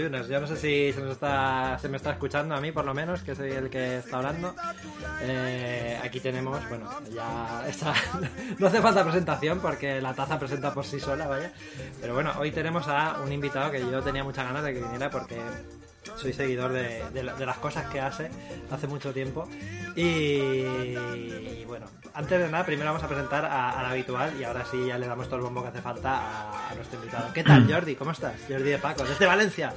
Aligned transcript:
Yo 0.00 0.40
no 0.40 0.46
sé 0.46 0.56
si 0.56 0.92
se, 0.92 1.00
nos 1.00 1.12
está, 1.12 1.78
se 1.80 1.88
me 1.88 1.96
está 1.96 2.12
escuchando 2.12 2.54
a 2.54 2.60
mí, 2.60 2.72
por 2.72 2.84
lo 2.84 2.94
menos, 2.94 3.22
que 3.22 3.34
soy 3.34 3.50
el 3.50 3.68
que 3.68 3.98
está 3.98 4.18
hablando. 4.18 4.54
Eh, 5.22 5.98
aquí 6.02 6.20
tenemos, 6.20 6.66
bueno, 6.68 6.88
ya 7.14 7.64
está, 7.68 7.94
no 8.58 8.66
hace 8.66 8.80
falta 8.80 9.02
presentación 9.04 9.60
porque 9.60 10.00
la 10.00 10.14
taza 10.14 10.38
presenta 10.38 10.72
por 10.72 10.84
sí 10.84 11.00
sola, 11.00 11.26
vaya. 11.26 11.52
Pero 12.00 12.14
bueno, 12.14 12.32
hoy 12.38 12.50
tenemos 12.50 12.88
a 12.88 13.20
un 13.22 13.32
invitado 13.32 13.70
que 13.70 13.80
yo 13.80 14.02
tenía 14.02 14.24
muchas 14.24 14.46
ganas 14.46 14.64
de 14.64 14.74
que 14.74 14.80
viniera 14.80 15.10
porque 15.10 15.38
soy 16.16 16.32
seguidor 16.32 16.72
de, 16.72 17.22
las 17.22 17.58
cosas 17.58 17.86
que 17.90 18.00
hace 18.00 18.30
hace 18.70 18.86
mucho 18.86 19.12
tiempo. 19.12 19.48
Y 19.96 21.64
bueno, 21.64 21.86
antes 22.14 22.38
de 22.38 22.48
nada, 22.50 22.64
primero 22.64 22.86
vamos 22.90 23.02
a 23.02 23.08
presentar 23.08 23.44
a- 23.44 23.70
al 23.80 23.86
habitual 23.86 24.32
y 24.38 24.44
ahora 24.44 24.64
sí 24.70 24.86
ya 24.86 24.98
le 24.98 25.06
damos 25.06 25.26
todo 25.26 25.36
el 25.36 25.42
bombo 25.42 25.62
que 25.62 25.68
hace 25.68 25.80
falta 25.82 26.14
a, 26.16 26.70
a 26.70 26.74
nuestro 26.74 26.98
invitado. 26.98 27.32
¿Qué 27.32 27.42
tal, 27.44 27.66
Jordi? 27.72 27.94
¿Cómo 27.96 28.10
estás? 28.12 28.34
Jordi 28.48 28.70
de 28.70 28.78
Paco, 28.78 29.04
desde 29.04 29.26
Valencia. 29.26 29.72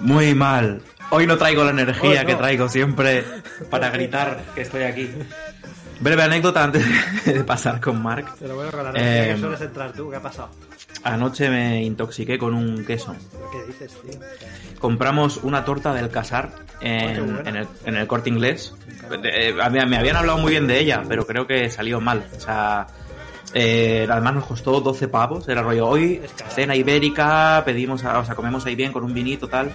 Muy 0.00 0.34
mal. 0.34 0.82
Hoy 1.10 1.26
no 1.26 1.36
traigo 1.36 1.62
la 1.64 1.70
energía 1.70 2.20
Oh, 2.20 2.22
no. 2.22 2.26
que 2.26 2.34
traigo 2.34 2.68
siempre 2.68 3.24
para 3.70 3.90
gritar 3.90 4.40
que 4.54 4.62
estoy 4.62 4.82
aquí. 4.82 5.10
Breve 6.04 6.22
anécdota 6.22 6.62
antes 6.62 6.84
de 7.24 7.42
pasar 7.44 7.80
con 7.80 8.02
Mark. 8.02 8.26
Pero 8.38 8.54
bueno, 8.54 8.70
con 8.70 8.84
la 8.84 8.90
energía 8.90 9.24
Eh, 9.30 9.34
que 9.34 9.40
sueles 9.40 9.60
entrar 9.62 9.92
tú, 9.92 10.10
¿qué 10.10 10.16
ha 10.16 10.22
pasado? 10.22 10.50
Anoche 11.02 11.48
me 11.50 11.82
intoxiqué 11.82 12.38
con 12.38 12.54
un 12.54 12.84
queso. 12.84 13.14
¿Pero 13.32 13.50
¿Qué 13.50 13.66
dices, 13.72 13.92
tío? 14.02 14.20
Compramos 14.78 15.38
una 15.42 15.64
torta 15.64 15.92
del 15.94 16.10
Casar 16.10 16.50
en, 16.80 17.24
buena. 17.34 17.48
en 17.50 17.56
el, 17.56 17.68
en 17.86 17.96
el 17.96 18.06
corte 18.06 18.28
inglés. 18.30 18.74
Eh, 19.24 19.54
me 19.70 19.86
me 19.86 19.96
habían 19.96 20.16
hablado 20.16 20.38
muy 20.38 20.50
bien 20.52 20.66
de 20.66 20.78
ella, 20.78 21.02
pero 21.08 21.26
creo 21.26 21.46
que 21.46 21.70
salió 21.70 22.00
mal. 22.00 22.26
O 22.36 22.40
sea, 22.40 22.86
eh, 23.54 24.06
además 24.10 24.34
nos 24.34 24.46
costó 24.46 24.80
12 24.80 25.08
pavos. 25.08 25.48
Era 25.48 25.62
rollo, 25.62 25.86
hoy 25.88 26.20
cena 26.54 26.74
ibérica, 26.76 27.62
pedimos, 27.64 28.04
a- 28.04 28.18
o 28.18 28.24
sea, 28.24 28.34
comemos 28.34 28.64
ahí 28.66 28.74
bien 28.74 28.92
con 28.92 29.04
un 29.04 29.12
vinito 29.14 29.48
tal. 29.48 29.72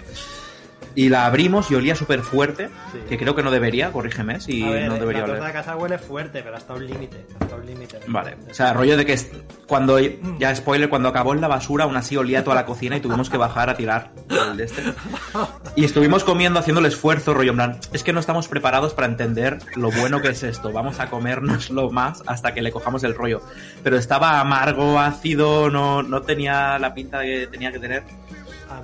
Y 0.95 1.09
la 1.09 1.25
abrimos 1.25 1.69
y 1.71 1.75
olía 1.75 1.95
súper 1.95 2.21
fuerte, 2.21 2.69
Sí. 2.91 2.99
que 3.07 3.17
creo 3.17 3.35
que 3.35 3.43
no 3.43 3.51
debería, 3.51 3.91
corrígeme 3.91 4.39
si 4.39 4.63
a 4.63 4.69
ver, 4.71 4.87
no 4.87 4.95
debería 4.95 5.25
la 5.27 5.33
oler. 5.33 5.43
de 5.43 5.51
casa 5.53 5.75
huele 5.77 5.97
fuerte, 5.97 6.41
pero 6.43 6.55
hasta 6.57 6.73
un 6.73 6.85
límite. 6.87 7.25
Hasta 7.39 7.55
un 7.55 7.65
límite. 7.65 7.99
Vale, 8.07 8.35
o 8.49 8.53
sea, 8.53 8.73
rollo 8.73 8.97
de 8.97 9.05
que 9.05 9.17
cuando, 9.67 9.99
ya 9.99 10.55
spoiler, 10.55 10.89
cuando 10.89 11.09
acabó 11.09 11.33
en 11.33 11.41
la 11.41 11.47
basura, 11.47 11.83
aún 11.85 11.95
así 11.95 12.17
olía 12.17 12.43
toda 12.43 12.55
la 12.55 12.65
cocina 12.65 12.97
y 12.97 12.99
tuvimos 13.01 13.29
que 13.29 13.37
bajar 13.37 13.69
a 13.69 13.77
tirar 13.77 14.11
el 14.29 14.57
de 14.57 14.63
este. 14.65 14.83
Y 15.75 15.85
estuvimos 15.85 16.23
comiendo, 16.23 16.59
haciendo 16.59 16.79
el 16.79 16.85
esfuerzo, 16.87 17.33
rollo 17.33 17.51
en 17.51 17.55
plan, 17.57 17.79
es 17.93 18.03
que 18.03 18.13
no 18.13 18.19
estamos 18.19 18.47
preparados 18.47 18.93
para 18.93 19.07
entender 19.07 19.59
lo 19.75 19.91
bueno 19.91 20.21
que 20.21 20.29
es 20.29 20.43
esto, 20.43 20.71
vamos 20.71 20.99
a 20.99 21.09
comérnoslo 21.09 21.89
más 21.91 22.23
hasta 22.25 22.53
que 22.53 22.61
le 22.61 22.71
cojamos 22.71 23.03
el 23.03 23.15
rollo. 23.15 23.41
Pero 23.83 23.97
estaba 23.97 24.39
amargo, 24.39 24.99
ácido, 24.99 25.69
no, 25.69 26.01
no 26.03 26.21
tenía 26.23 26.77
la 26.79 26.93
pinta 26.93 27.21
que 27.21 27.47
tenía 27.47 27.71
que 27.71 27.79
tener. 27.79 28.03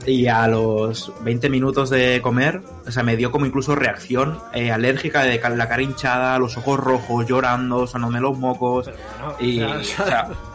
Y 0.05 0.27
a 0.27 0.47
los 0.47 1.11
20 1.21 1.49
minutos 1.49 1.89
de 1.89 2.19
comer, 2.21 2.61
o 2.85 2.91
sea, 2.91 3.03
me 3.03 3.15
dio 3.15 3.31
como 3.31 3.45
incluso 3.45 3.75
reacción 3.75 4.39
eh, 4.53 4.71
alérgica 4.71 5.23
de 5.23 5.39
la 5.39 5.67
cara 5.67 5.81
hinchada, 5.81 6.37
los 6.39 6.57
ojos 6.57 6.79
rojos, 6.79 7.25
llorando, 7.25 7.87
sonándome 7.87 8.21
los 8.21 8.37
mocos. 8.37 8.89
pero 8.89 9.35
Y, 9.39 9.61
o 9.61 9.71
o 9.71 9.83
sea, 9.83 10.05
sea, 10.05 10.29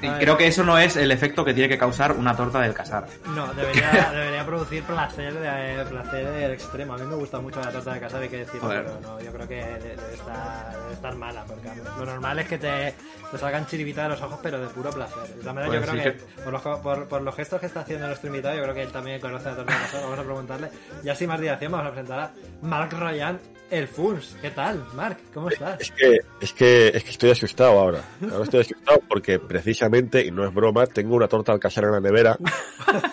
y 0.00 0.08
creo 0.08 0.36
que 0.36 0.46
eso 0.46 0.64
no 0.64 0.78
es 0.78 0.96
el 0.96 1.10
efecto 1.10 1.44
que 1.44 1.54
tiene 1.54 1.68
que 1.68 1.78
causar 1.78 2.12
una 2.12 2.36
torta 2.36 2.60
del 2.60 2.74
casar. 2.74 3.06
No, 3.34 3.52
debería, 3.54 4.10
debería 4.12 4.46
producir 4.46 4.82
placer, 4.84 5.34
de, 5.34 5.84
placer 5.84 6.30
del 6.30 6.52
extremo. 6.52 6.94
A 6.94 6.98
mí 6.98 7.06
me 7.06 7.16
gusta 7.16 7.40
mucho 7.40 7.60
la 7.60 7.70
torta 7.70 7.94
de 7.94 8.00
casa, 8.00 8.18
hay 8.18 8.28
que 8.28 8.38
decirlo, 8.38 8.60
Joder. 8.60 8.84
pero 8.84 9.00
no, 9.00 9.20
yo 9.20 9.32
creo 9.32 9.48
que 9.48 9.56
debe 9.56 10.14
estar, 10.14 10.80
debe 10.80 10.92
estar 10.92 11.14
mala, 11.16 11.44
porque 11.44 11.68
lo 11.98 12.06
normal 12.06 12.38
es 12.38 12.48
que 12.48 12.58
te, 12.58 12.94
te 13.30 13.38
salgan 13.38 13.66
chiribitas 13.66 14.04
de 14.04 14.08
los 14.10 14.22
ojos, 14.22 14.38
pero 14.42 14.58
de 14.60 14.68
puro 14.68 14.90
placer. 14.90 15.22
De 15.22 15.40
todas 15.40 15.54
maneras, 15.54 15.76
Pues 15.76 15.86
yo 15.86 15.92
sí 15.92 16.00
creo 16.00 16.14
que, 16.14 16.42
Por, 16.42 16.52
los, 16.52 16.62
por, 16.78 17.08
por 17.08 17.22
los 17.22 17.34
gestos 17.34 17.60
que 17.60 17.66
está 17.66 17.80
haciendo 17.80 18.06
nuestro 18.06 18.28
invitado, 18.28 18.56
yo 18.56 18.62
creo 18.62 18.74
que 18.74 18.82
él 18.82 18.92
también 18.92 19.20
conoce 19.20 19.48
la 19.48 19.56
torta 19.56 19.72
de 19.72 19.78
casa. 19.78 20.00
Vamos 20.00 20.18
a 20.18 20.22
preguntarle. 20.22 20.68
Y 21.02 21.08
así 21.08 21.26
más 21.26 21.40
dilación, 21.40 21.72
vamos 21.72 21.86
a 21.86 21.90
presentar 21.90 22.20
a 22.20 22.32
Marc 22.62 22.92
Ryan, 22.92 23.38
el 23.70 23.88
Funs. 23.88 24.36
¿Qué 24.42 24.50
tal, 24.50 24.84
Marc? 24.94 25.18
¿Cómo 25.32 25.48
estás? 25.48 25.80
Es 25.80 25.90
que, 25.92 26.20
es 26.40 26.52
que, 26.52 26.88
es 26.88 27.04
que 27.04 27.10
estoy 27.10 27.30
asustado 27.30 27.80
ahora. 27.80 28.02
Ahora 28.30 28.44
estoy 28.44 28.60
asustado 28.60 29.00
porque 29.08 29.40
precisamente, 29.48 30.24
y 30.24 30.30
no 30.30 30.44
es 30.44 30.52
broma, 30.54 30.86
tengo 30.86 31.14
una 31.16 31.28
torta 31.28 31.52
al 31.52 31.58
casar 31.60 31.84
en 31.84 31.92
la 31.92 32.00
nevera 32.00 32.36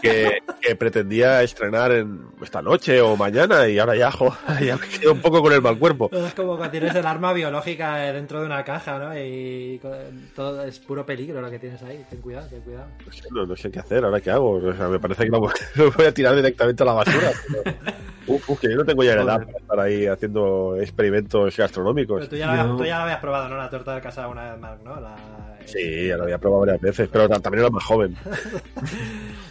que, 0.01 0.39
que 0.61 0.75
pretendía 0.75 1.41
estrenar 1.43 1.91
en 1.91 2.27
esta 2.41 2.61
noche 2.61 3.01
o 3.01 3.15
mañana 3.15 3.67
y 3.67 3.79
ahora 3.79 3.95
ya, 3.95 4.11
jo, 4.11 4.35
ya 4.61 4.77
me 4.77 4.87
quedo 4.87 5.13
un 5.13 5.21
poco 5.21 5.41
con 5.41 5.53
el 5.53 5.61
mal 5.61 5.77
cuerpo. 5.77 6.09
Es 6.11 6.33
como 6.33 6.55
cuando 6.57 6.71
tienes 6.71 6.95
el 6.95 7.05
arma 7.05 7.33
biológica 7.33 7.95
dentro 7.97 8.39
de 8.41 8.45
una 8.45 8.63
caja, 8.63 8.99
¿no? 8.99 9.17
Y 9.17 9.79
todo 10.35 10.63
es 10.63 10.79
puro 10.79 11.05
peligro 11.05 11.41
lo 11.41 11.49
que 11.49 11.59
tienes 11.59 11.81
ahí. 11.83 12.05
Ten 12.09 12.21
cuidado, 12.21 12.47
ten 12.47 12.61
cuidado. 12.61 12.87
No 13.05 13.11
sé, 13.11 13.23
no, 13.31 13.45
no 13.45 13.55
sé 13.55 13.71
qué 13.71 13.79
hacer, 13.79 14.03
ahora 14.05 14.21
qué 14.21 14.31
hago. 14.31 14.51
O 14.53 14.73
sea, 14.73 14.87
me 14.87 14.99
parece 14.99 15.23
que 15.25 15.29
lo, 15.29 15.39
lo 15.75 15.91
voy 15.91 16.05
a 16.05 16.13
tirar 16.13 16.35
directamente 16.35 16.83
a 16.83 16.85
la 16.85 16.93
basura. 16.93 17.31
pero- 17.63 17.75
uf, 18.27 18.49
uf, 18.49 18.59
que 18.59 18.69
yo 18.69 18.77
no 18.77 18.85
tengo 18.85 19.03
ya 19.03 19.15
la 19.15 19.23
edad 19.23 19.45
para 19.45 19.57
estar 19.57 19.79
ahí 19.79 20.05
haciendo 20.07 20.75
experimentos 20.79 21.55
gastronómicos. 21.57 22.17
Pero 22.19 22.29
tú 22.29 22.35
ya, 22.35 22.47
la, 22.47 22.63
Yo- 22.67 22.75
tú 22.77 22.83
ya 22.85 22.97
la 22.97 23.03
habías 23.03 23.19
probado, 23.19 23.49
¿no? 23.49 23.57
La 23.57 23.69
torta 23.69 23.95
de 23.95 24.01
casa 24.01 24.27
una 24.27 24.51
vez, 24.51 24.59
Marc, 24.59 24.81
¿no? 24.83 24.99
La... 24.99 25.15
Sí, 25.71 26.07
ya 26.07 26.17
lo 26.17 26.23
había 26.23 26.37
probado 26.37 26.61
varias 26.61 26.81
veces, 26.81 27.09
pero 27.11 27.27
ta- 27.29 27.39
también 27.39 27.61
era 27.63 27.69
más 27.71 27.83
joven. 27.83 28.15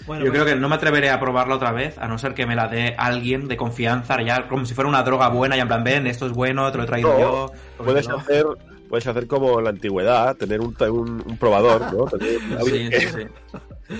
Bueno, 0.07 0.25
Yo 0.25 0.31
pues- 0.33 0.43
creo 0.43 0.55
que 0.55 0.59
no 0.61 0.71
me 0.71 0.75
atreveré 0.77 1.11
a 1.11 1.21
probarla 1.21 1.57
otra 1.57 1.71
vez, 1.71 1.99
a 1.99 2.09
no 2.09 2.17
ser 2.19 2.33
que 2.33 2.47
me 2.47 2.57
la 2.57 2.67
dé 2.69 2.95
alguien 2.97 3.47
de 3.47 3.59
confianza, 3.59 4.23
ya 4.23 4.49
como 4.49 4.65
si 4.65 4.73
fuera 4.73 4.89
una 4.89 5.03
droga 5.03 5.29
buena, 5.29 5.55
y 5.55 5.61
en 5.61 5.69
plan, 5.69 5.85
ven, 5.85 6.07
esto 6.07 6.25
es 6.25 6.33
bueno, 6.33 6.73
te 6.73 6.79
lo 6.79 6.85
he 6.85 6.87
traído 6.87 7.11
No, 7.13 7.19
yo. 7.21 7.53
Puedes 7.85 8.09
No. 8.09 8.17
hacer, 8.17 8.47
puedes 8.89 9.07
hacer 9.07 9.27
como 9.27 9.59
en 9.59 9.65
la 9.65 9.71
antigüedad, 9.71 10.35
tener 10.35 10.61
un, 10.63 10.75
un, 10.81 11.23
un 11.27 11.37
probador, 11.37 11.93
¿no? 11.93 12.05
Tener 12.19 12.39
Sí, 12.65 12.89
sí, 12.91 13.07
sí. 13.19 13.27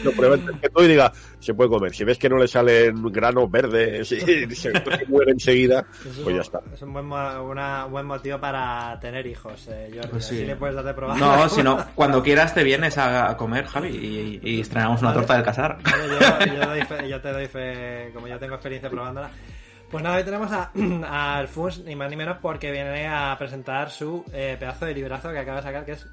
Lo 0.05 0.13
pruebe 0.13 0.35
antes 0.35 0.61
que 0.61 0.69
tú 0.69 0.83
y 0.83 0.89
diga, 0.89 1.13
se 1.39 1.55
puede 1.55 1.71
comer. 1.71 1.95
Si 1.95 2.05
ves 2.05 2.19
que 2.19 2.29
no 2.29 2.37
le 2.37 2.47
salen 2.49 3.03
granos 3.11 3.51
verdes 3.51 4.13
y 4.13 4.21
se, 4.55 4.73
muere 5.09 5.33
enseguida, 5.33 5.85
es 6.09 6.19
un- 6.19 6.25
pues 6.25 6.37
ya 6.37 6.43
está. 6.43 6.61
Es 6.75 6.83
un 6.83 6.93
buen, 6.93 7.07
una- 7.07 7.87
un 7.87 7.93
buen 7.93 8.07
motivo 8.07 8.39
para 8.39 8.99
tener 9.01 9.27
hijos, 9.27 9.67
eh, 9.69 9.91
Jordi. 9.95 10.09
Pues 10.09 10.25
sí. 10.27 10.37
Así 10.37 10.45
le 10.47 10.57
puedes 10.57 10.77
dar 10.77 10.85
de 10.85 10.95
probar. 10.95 11.19
No, 11.19 11.49
si 11.49 11.63
no, 11.63 11.85
cuando 11.95 12.23
quieras 12.23 12.55
te 12.55 12.63
vienes 12.65 12.99
a 12.99 13.37
comer, 13.37 13.67
Javi, 13.67 13.89
y, 13.89 14.41
y 14.43 14.61
estrenamos 14.61 15.01
una 15.01 15.11
Vale. 15.11 15.21
torta 15.21 15.35
del 15.35 15.45
casar. 15.45 15.79
Vale, 15.83 16.47
yo, 16.49 16.55
yo 16.55 16.67
doy 16.69 16.83
fe- 16.83 17.09
yo 17.09 17.21
te 17.21 17.33
doy 17.33 17.47
fe, 17.47 18.11
como 18.13 18.27
yo 18.29 18.39
tengo 18.39 18.55
experiencia 18.55 18.91
probándola. 18.91 19.31
Pues 19.91 20.05
nada, 20.05 20.17
hoy 20.19 20.23
tenemos 20.25 20.53
a, 20.53 20.71
a 21.09 21.39
Alfons, 21.39 21.83
ni 21.85 21.97
más 21.97 22.11
ni 22.11 22.17
menos, 22.17 22.37
porque 22.43 22.71
viene 22.71 23.07
a 23.09 23.35
presentar 23.39 23.91
su 23.91 24.23
eh, 24.35 24.57
pedazo 24.61 24.85
de 24.85 24.93
librazo 24.93 25.31
que 25.33 25.39
acaba 25.39 25.57
de 25.59 25.63
sacar, 25.63 25.85
que 25.87 25.93
es 25.93 26.07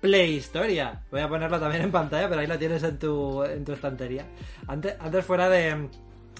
Play 0.00 0.36
Historia. 0.36 1.02
Voy 1.10 1.20
a 1.20 1.28
ponerlo 1.28 1.58
también 1.58 1.82
en 1.82 1.90
pantalla, 1.90 2.28
pero 2.28 2.40
ahí 2.40 2.46
lo 2.46 2.58
tienes 2.58 2.82
en 2.82 2.98
tu, 2.98 3.42
en 3.44 3.64
tu 3.64 3.72
estantería. 3.72 4.26
Antes, 4.66 4.94
antes 5.00 5.24
fuera 5.24 5.48
de 5.48 5.88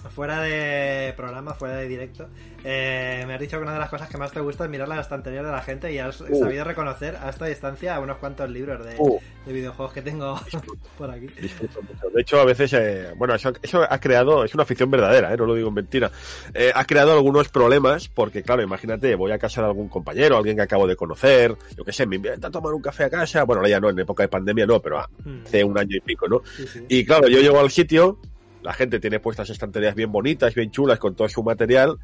fuera 0.09 0.41
de 0.41 1.13
programa, 1.15 1.53
fuera 1.53 1.75
de 1.75 1.87
directo, 1.87 2.27
eh, 2.63 3.23
me 3.27 3.33
has 3.35 3.39
dicho 3.39 3.57
que 3.57 3.63
una 3.63 3.73
de 3.73 3.79
las 3.79 3.89
cosas 3.89 4.09
que 4.09 4.17
más 4.17 4.31
te 4.31 4.39
gusta 4.39 4.63
es 4.65 4.69
mirar 4.69 4.87
las 4.87 4.99
estanterías 5.01 5.45
de 5.45 5.51
la 5.51 5.61
gente 5.61 5.91
y 5.91 5.97
has 5.99 6.21
Uh. 6.21 6.39
sabido 6.39 6.63
reconocer 6.63 7.15
a 7.17 7.29
esta 7.29 7.45
distancia 7.45 7.99
unos 7.99 8.17
cuantos 8.17 8.49
libros 8.49 8.83
de, 8.85 8.95
Uh. 8.97 9.19
de 9.45 9.53
videojuegos 9.53 9.93
que 9.93 10.01
tengo 10.01 10.39
por 10.97 11.09
aquí. 11.11 11.27
Disfruto 11.41 11.81
mucho. 11.81 12.09
De 12.13 12.21
hecho, 12.21 12.39
a 12.39 12.45
veces, 12.45 12.73
eh, 12.73 13.13
bueno, 13.17 13.35
eso, 13.35 13.51
eso 13.61 13.85
ha 13.89 13.99
creado, 13.99 14.43
es 14.43 14.53
una 14.53 14.63
afición 14.63 14.89
verdadera, 14.91 15.33
¿eh? 15.33 15.37
no 15.37 15.45
lo 15.45 15.55
digo 15.55 15.69
en 15.69 15.75
mentira. 15.75 16.11
Eh, 16.53 16.71
ha 16.73 16.85
creado 16.85 17.13
algunos 17.13 17.49
problemas 17.49 18.07
porque, 18.07 18.41
claro, 18.43 18.61
imagínate, 18.61 19.15
voy 19.15 19.31
a 19.31 19.37
casa 19.39 19.61
de 19.61 19.67
algún 19.67 19.89
compañero, 19.89 20.37
alguien 20.37 20.55
que 20.55 20.63
acabo 20.63 20.87
de 20.87 20.95
conocer, 20.95 21.55
yo 21.77 21.83
qué 21.83 21.93
sé, 21.93 22.05
me 22.05 22.17
invita 22.17 22.47
a 22.47 22.51
tomar 22.51 22.73
un 22.73 22.81
café 22.81 23.05
a 23.05 23.09
casa, 23.09 23.43
bueno, 23.43 23.59
ahora 23.59 23.69
ya 23.69 23.79
no, 23.79 23.89
en 23.89 23.99
época 23.99 24.23
de 24.23 24.29
pandemia 24.29 24.65
no, 24.65 24.81
pero 24.81 24.99
Hmm. 25.23 25.41
hace 25.45 25.63
un 25.63 25.77
año 25.77 25.95
y 25.97 26.01
pico, 26.01 26.27
¿no? 26.27 26.41
Sí, 26.55 26.67
sí. 26.67 26.85
Y 26.89 27.05
claro, 27.05 27.27
yo 27.27 27.39
llego 27.39 27.59
al 27.59 27.69
sitio, 27.71 28.19
la 28.61 28.73
gente 28.73 28.99
tiene 28.99 29.19
puestas 29.19 29.49
estanterías 29.49 29.95
bien 29.95 30.11
bonitas, 30.11 30.53
bien 30.53 30.71
chulas, 30.71 30.99
con 30.99 31.15
todo 31.15 31.29
su 31.29 31.43
material, 31.43 31.97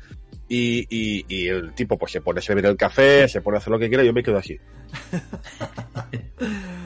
y, 0.48 0.86
y, 0.90 1.48
el 1.48 1.74
tipo 1.74 1.98
pues 1.98 2.12
se 2.12 2.22
pone 2.22 2.40
a 2.40 2.42
servir 2.42 2.66
el 2.66 2.78
café, 2.78 3.28
se 3.28 3.42
pone 3.42 3.58
a 3.58 3.60
hacer 3.60 3.72
lo 3.72 3.80
que 3.80 3.90
quiera, 3.90 4.04
y 4.04 4.08
yo 4.08 4.14
me 4.14 4.24
quedo 4.24 4.38
así. 4.38 4.58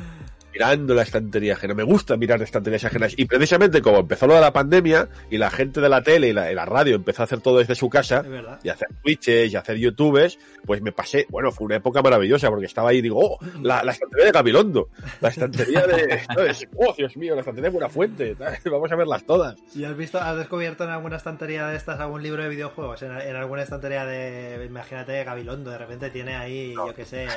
Mirando 0.59 0.93
la 0.93 1.03
estantería 1.03 1.53
ajena. 1.53 1.73
Me 1.73 1.83
gusta 1.83 2.17
mirar 2.17 2.41
estanterías 2.41 2.83
ajenas. 2.83 3.13
Y 3.15 3.23
precisamente 3.23 3.81
como 3.81 3.99
empezó 3.99 4.27
lo 4.27 4.35
de 4.35 4.41
la 4.41 4.51
pandemia, 4.51 5.07
y 5.29 5.37
la 5.37 5.49
gente 5.49 5.79
de 5.79 5.87
la 5.87 6.03
tele 6.03 6.27
y 6.27 6.33
la, 6.33 6.51
y 6.51 6.55
la 6.55 6.65
radio 6.65 6.95
empezó 6.95 7.21
a 7.21 7.25
hacer 7.25 7.39
todo 7.39 7.59
desde 7.59 7.75
su 7.75 7.89
casa, 7.89 8.25
y 8.61 8.67
hacer 8.67 8.89
Twitches 9.01 9.53
y 9.53 9.55
hacer 9.55 9.77
YouTubes, 9.77 10.37
pues 10.65 10.81
me 10.81 10.91
pasé, 10.91 11.25
bueno, 11.29 11.49
fue 11.53 11.63
una 11.63 11.77
época 11.77 12.01
maravillosa 12.01 12.49
porque 12.49 12.65
estaba 12.65 12.89
ahí 12.89 12.97
y 12.97 13.01
digo, 13.01 13.19
oh, 13.21 13.39
la, 13.61 13.85
la 13.85 13.93
estantería 13.93 14.25
de 14.25 14.31
Gabilondo, 14.33 14.89
la 15.21 15.29
estantería 15.29 15.87
de, 15.87 16.23
¿sabes? 16.25 16.67
oh, 16.75 16.93
Dios 16.97 17.15
mío, 17.15 17.35
la 17.35 17.39
estantería 17.39 17.69
de 17.69 17.73
Buenafuente, 17.73 18.35
vamos 18.69 18.91
a 18.91 18.95
verlas 18.97 19.23
todas. 19.23 19.55
¿Y 19.73 19.85
has 19.85 19.95
visto, 19.95 20.19
has 20.19 20.37
descubierto 20.37 20.83
en 20.83 20.89
alguna 20.89 21.15
estantería 21.15 21.67
de 21.67 21.77
estas 21.77 22.01
algún 22.01 22.21
libro 22.21 22.43
de 22.43 22.49
videojuegos? 22.49 23.01
En, 23.01 23.11
en 23.11 23.35
alguna 23.37 23.63
estantería 23.63 24.05
de, 24.05 24.65
imagínate, 24.65 25.23
Gabilondo, 25.23 25.71
de 25.71 25.77
repente 25.77 26.09
tiene 26.09 26.35
ahí, 26.35 26.73
yo 26.73 26.93
qué 26.93 27.05
sé, 27.05 27.27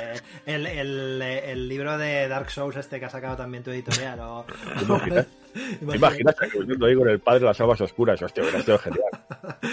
el, 0.45 0.67
el, 0.67 1.21
el 1.21 1.69
libro 1.69 1.97
de 1.97 2.27
Dark 2.27 2.51
Souls 2.51 2.75
este 2.75 2.99
que 2.99 3.12
sacado 3.13 3.37
también 3.37 3.63
tu 3.63 3.69
editorial. 3.69 4.19
O, 4.21 4.45
Imagínate. 4.81 5.27
Imagínate 5.81 6.49
que 6.49 6.57
yo 6.57 6.87
digo 6.87 7.01
con 7.01 7.09
el 7.09 7.19
padre 7.19 7.41
de 7.41 7.45
las 7.45 7.61
almas 7.61 7.79
oscuras, 7.79 8.19
hostia, 8.19 8.41
hubiera 8.41 8.63
sido 8.63 8.79
genial. 8.79 9.11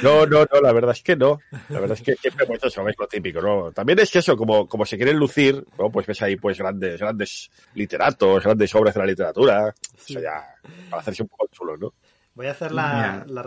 No, 0.02 0.26
no, 0.26 0.44
no, 0.44 0.60
la 0.60 0.72
verdad 0.72 0.90
es 0.90 1.02
que 1.02 1.16
no. 1.16 1.40
La 1.70 1.80
verdad 1.80 1.96
es 1.96 2.02
que 2.02 2.16
siempre 2.16 2.46
eso, 2.62 2.86
es 2.86 2.98
lo 2.98 3.08
típico, 3.08 3.40
¿no? 3.40 3.72
También 3.72 3.98
es 3.98 4.10
que 4.10 4.18
eso, 4.18 4.36
como, 4.36 4.68
como 4.68 4.84
se 4.84 4.98
quieren 4.98 5.16
lucir, 5.16 5.64
¿no? 5.78 5.90
Pues 5.90 6.06
ves 6.06 6.20
ahí 6.20 6.36
pues 6.36 6.58
grandes, 6.58 7.00
grandes 7.00 7.50
literatos, 7.74 8.44
grandes 8.44 8.74
obras 8.74 8.92
de 8.92 9.00
la 9.00 9.06
literatura. 9.06 9.74
Eso 9.96 10.20
ya, 10.20 10.54
para 10.90 11.00
hacerse 11.00 11.22
un 11.22 11.28
poco 11.28 11.48
chulo, 11.50 11.78
¿no? 11.78 11.94
Voy 12.40 12.46
a 12.46 12.52
hacer 12.52 12.72
la, 12.72 13.26
la, 13.28 13.42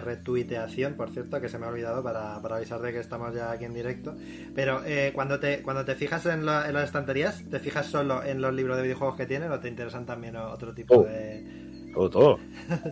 retuiteación, 0.00 0.94
por 0.94 1.10
cierto, 1.10 1.38
que 1.38 1.50
se 1.50 1.58
me 1.58 1.66
ha 1.66 1.68
olvidado 1.68 2.02
para, 2.02 2.40
para 2.40 2.56
avisar 2.56 2.80
de 2.80 2.90
que 2.90 2.98
estamos 2.98 3.34
ya 3.34 3.50
aquí 3.50 3.66
en 3.66 3.74
directo. 3.74 4.14
Pero 4.54 4.80
eh, 4.86 5.10
cuando 5.14 5.38
te 5.38 5.60
cuando 5.60 5.84
te 5.84 5.94
fijas 5.96 6.24
en, 6.24 6.46
las 6.46 6.84
estanterías, 6.84 7.44
¿te 7.50 7.58
fijas 7.58 7.84
solo 7.84 8.24
en 8.24 8.40
los 8.40 8.54
libros 8.54 8.78
de 8.78 8.84
videojuegos 8.84 9.18
que 9.18 9.26
tienen 9.26 9.52
o 9.52 9.60
te 9.60 9.68
interesan 9.68 10.06
también 10.06 10.36
otro 10.36 10.72
tipo 10.72 10.94
oh. 10.94 11.02
de...? 11.02 11.44
Todo, 11.92 12.08
todo. 12.08 12.38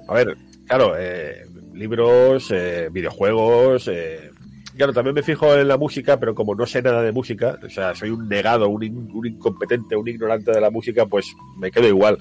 A 0.09 0.13
ver, 0.13 0.37
claro, 0.67 0.93
eh, 0.99 1.47
libros, 1.73 2.51
eh, 2.51 2.91
videojuegos... 2.93 3.89
Eh, 3.89 4.31
claro, 4.77 4.93
también 4.93 5.15
me 5.15 5.23
fijo 5.23 5.55
en 5.55 5.69
la 5.69 5.79
música, 5.79 6.21
pero 6.21 6.35
como 6.35 6.55
no 6.55 6.67
sé 6.67 6.83
nada 6.83 7.01
de 7.01 7.13
música, 7.13 7.59
o 7.65 7.71
sea, 7.71 7.95
soy 7.95 8.11
un 8.11 8.29
negado, 8.29 8.69
un, 8.69 9.11
un 9.15 9.27
incompetente, 9.27 9.97
un 9.97 10.07
ignorante 10.07 10.53
de 10.53 10.61
la 10.61 10.71
música, 10.71 11.07
pues 11.07 11.35
me 11.57 11.71
quedo 11.71 11.89
igual 11.89 12.19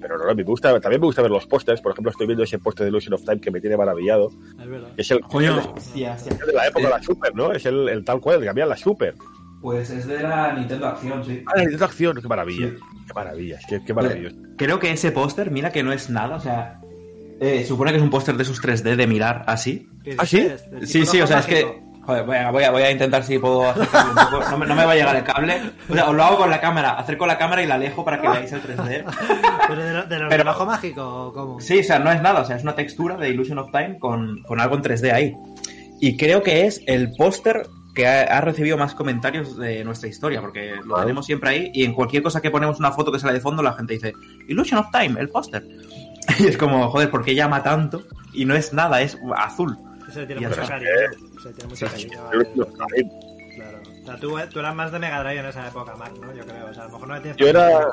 pero 0.00 0.18
no, 0.18 0.34
me 0.34 0.42
gusta, 0.42 0.78
también 0.80 1.00
me 1.00 1.06
gusta 1.06 1.22
ver 1.22 1.30
los 1.30 1.46
pósters. 1.46 1.80
Por 1.80 1.92
ejemplo, 1.92 2.10
estoy 2.10 2.26
viendo 2.26 2.44
ese 2.44 2.58
póster 2.58 2.84
de 2.84 2.90
Illusion 2.90 3.14
of 3.14 3.24
Time 3.24 3.40
que 3.40 3.50
me 3.50 3.60
tiene 3.60 3.76
maravillado. 3.76 4.30
Es 4.58 4.68
verdad. 4.68 4.90
Es 4.96 5.10
el, 5.10 5.20
Coño, 5.20 5.74
es 5.76 5.94
de 5.94 6.52
la 6.52 6.66
época 6.66 6.86
de 6.86 6.90
la 6.90 7.02
Super, 7.02 7.34
¿no? 7.34 7.52
Es 7.52 7.66
el, 7.66 8.02
tal 8.04 8.20
cual, 8.20 8.40
que 8.40 8.48
había 8.48 8.66
la 8.66 8.76
Super. 8.76 9.14
Pues 9.60 9.90
es 9.90 10.06
de 10.06 10.22
la 10.22 10.54
Nintendo 10.54 10.86
Acción, 10.86 11.24
sí. 11.24 11.42
Ah, 11.46 11.52
la 11.56 11.62
Nintendo 11.62 11.84
Acción, 11.84 12.20
qué 12.20 12.28
maravilla. 12.28 12.70
Qué 13.06 13.14
maravilla, 13.14 13.58
qué, 13.68 13.84
qué 13.84 13.92
maravilloso. 13.94 14.36
Creo 14.56 14.78
que 14.78 14.90
ese 14.90 15.12
póster, 15.12 15.50
mira 15.50 15.70
que 15.70 15.82
no 15.82 15.92
es 15.92 16.08
nada, 16.08 16.36
o 16.36 16.40
sea, 16.40 16.80
eh, 17.40 17.64
supone 17.64 17.90
que 17.90 17.96
es 17.96 18.02
un 18.02 18.10
póster 18.10 18.36
de 18.36 18.42
esos 18.42 18.62
3D 18.62 18.96
de 18.96 19.06
mirar 19.06 19.44
así. 19.46 19.88
¿Ah, 20.18 20.26
sí? 20.26 20.48
Sí, 20.84 21.06
sí, 21.06 21.20
o 21.20 21.26
sea, 21.26 21.40
es 21.40 21.46
que 21.46 21.82
Joder, 22.10 22.24
voy 22.24 22.64
a, 22.64 22.70
voy 22.72 22.82
a, 22.82 22.90
intentar 22.90 23.22
si 23.22 23.38
puedo 23.38 23.70
acercarlo 23.70 24.10
un 24.10 24.16
poco. 24.16 24.50
No 24.50 24.58
me, 24.58 24.66
no 24.66 24.74
me, 24.74 24.84
va 24.84 24.92
a 24.92 24.94
llegar 24.96 25.14
el 25.14 25.22
cable. 25.22 25.60
O 25.88 25.94
sea, 25.94 26.08
os 26.08 26.16
lo 26.16 26.24
hago 26.24 26.38
con 26.38 26.50
la 26.50 26.60
cámara. 26.60 26.90
Acerco 26.98 27.24
la 27.24 27.38
cámara 27.38 27.62
y 27.62 27.66
la 27.66 27.76
alejo 27.76 28.04
para 28.04 28.20
que 28.20 28.28
veáis 28.28 28.50
el 28.50 28.60
3D. 28.60 29.04
¿Pero 29.68 29.84
de, 29.84 29.92
lo, 29.92 30.02
de 30.06 30.26
Pero, 30.28 30.66
mágico 30.66 31.26
o 31.26 31.32
cómo? 31.32 31.60
Sí, 31.60 31.78
o 31.78 31.84
sea, 31.84 32.00
no 32.00 32.10
es 32.10 32.20
nada. 32.20 32.40
O 32.40 32.44
sea, 32.44 32.56
es 32.56 32.64
una 32.64 32.74
textura 32.74 33.16
de 33.16 33.28
Illusion 33.28 33.58
of 33.58 33.70
Time 33.70 34.00
con, 34.00 34.42
con 34.42 34.60
algo 34.60 34.74
en 34.74 34.82
3D 34.82 35.12
ahí. 35.12 35.36
Y 36.00 36.16
creo 36.16 36.42
que 36.42 36.66
es 36.66 36.82
el 36.88 37.12
póster 37.16 37.68
que 37.94 38.08
ha, 38.08 38.22
ha, 38.22 38.40
recibido 38.40 38.76
más 38.76 38.96
comentarios 38.96 39.56
de 39.56 39.84
nuestra 39.84 40.08
historia, 40.08 40.40
porque 40.40 40.80
lo 40.84 40.98
tenemos 40.98 41.26
siempre 41.26 41.50
ahí. 41.50 41.70
Y 41.72 41.84
en 41.84 41.92
cualquier 41.92 42.24
cosa 42.24 42.40
que 42.40 42.50
ponemos 42.50 42.80
una 42.80 42.90
foto 42.90 43.12
que 43.12 43.20
sale 43.20 43.34
de 43.34 43.40
fondo, 43.40 43.62
la 43.62 43.74
gente 43.74 43.94
dice 43.94 44.14
Illusion 44.48 44.80
of 44.80 44.90
Time, 44.90 45.20
el 45.20 45.28
póster. 45.28 45.64
Y 46.40 46.46
es 46.46 46.56
como, 46.56 46.90
joder, 46.90 47.08
¿por 47.08 47.24
qué 47.24 47.36
llama 47.36 47.62
tanto? 47.62 48.02
Y 48.32 48.46
no 48.46 48.56
es 48.56 48.72
nada, 48.72 49.00
es 49.00 49.16
azul. 49.36 49.78
Se 50.10 50.26
tiene 50.26 50.48
mucho 50.48 50.62
cariño. 50.62 50.90
Se 51.42 51.52
tiene 51.52 51.68
mucho 51.68 51.86
cariño. 51.86 53.10
Claro. 53.54 53.78
O 54.02 54.06
sea, 54.06 54.16
tú, 54.16 54.36
tú, 54.50 54.60
eras 54.60 54.74
más 54.74 54.92
de 54.92 54.98
Mega 54.98 55.22
Drive 55.22 55.40
en 55.40 55.46
esa 55.46 55.68
época, 55.68 55.94
Mark, 55.96 56.14
¿no? 56.20 56.34
Yo 56.34 56.44
creo. 56.44 56.66
O 56.66 56.74
sea, 56.74 56.84
a 56.84 56.86
lo 56.86 56.92
mejor 56.92 57.08
no 57.08 57.14
le 57.14 57.20
tienes 57.20 57.36
yo 57.36 57.48
era, 57.48 57.88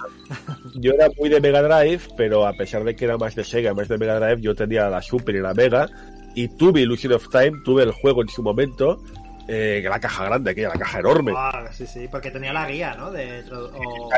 yo 0.76 0.94
era 0.94 1.08
muy 1.18 1.30
de 1.30 1.42
Mega 1.42 1.62
Drive, 1.62 2.02
pero 2.16 2.48
a 2.48 2.54
pesar 2.54 2.84
de 2.84 2.96
que 2.96 3.06
era 3.06 3.18
más 3.18 3.36
de 3.36 3.44
Sega, 3.44 3.74
más 3.74 3.88
de 3.88 3.98
Mega 3.98 4.20
Drive, 4.20 4.42
yo 4.42 4.56
tenía 4.56 4.90
la 4.90 5.02
Super 5.02 5.36
y 5.36 5.42
la 5.42 5.54
Mega. 5.54 5.88
Y 6.36 6.48
tuve 6.48 6.82
Illusion 6.82 7.14
of 7.14 7.28
Time, 7.30 7.62
tuve 7.66 7.84
el 7.84 7.92
juego 7.92 8.22
en 8.22 8.30
su 8.30 8.44
momento. 8.44 9.02
Eh, 9.48 9.80
que 9.82 9.90
la 9.90 10.00
caja 10.00 10.26
grande, 10.26 10.52
aquella, 10.52 10.70
la 10.70 10.80
caja 10.80 11.00
enorme. 11.00 11.34
Ah, 11.36 11.70
sí, 11.72 11.88
sí, 11.88 12.08
porque 12.12 12.32
tenía 12.32 12.52
la 12.52 12.70
guía, 12.70 12.96
¿no? 12.96 13.12
De, 13.12 13.44
o, 13.52 14.10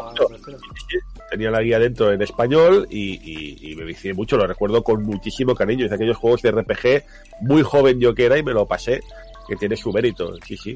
tenía 1.30 1.52
la 1.52 1.62
guía 1.62 1.78
dentro 1.78 2.12
en 2.12 2.22
español 2.22 2.88
y, 2.90 3.14
y, 3.22 3.72
y, 3.72 3.76
me 3.76 3.84
vicié 3.84 4.14
mucho, 4.14 4.38
lo 4.38 4.48
recuerdo 4.48 4.84
con 4.84 5.04
muchísimo 5.04 5.54
cariño. 5.54 5.88
De 5.88 5.94
aquellos 5.94 6.18
juegos 6.18 6.42
de 6.42 6.52
RPG, 6.52 7.04
muy 7.42 7.62
joven 7.62 8.00
yo 8.00 8.16
que 8.16 8.26
era 8.26 8.38
y 8.38 8.44
me 8.44 8.54
lo 8.54 8.66
pasé 8.66 9.02
que 9.50 9.56
tiene 9.56 9.76
su 9.76 9.92
mérito. 9.92 10.34
Sí, 10.46 10.56
sí. 10.56 10.76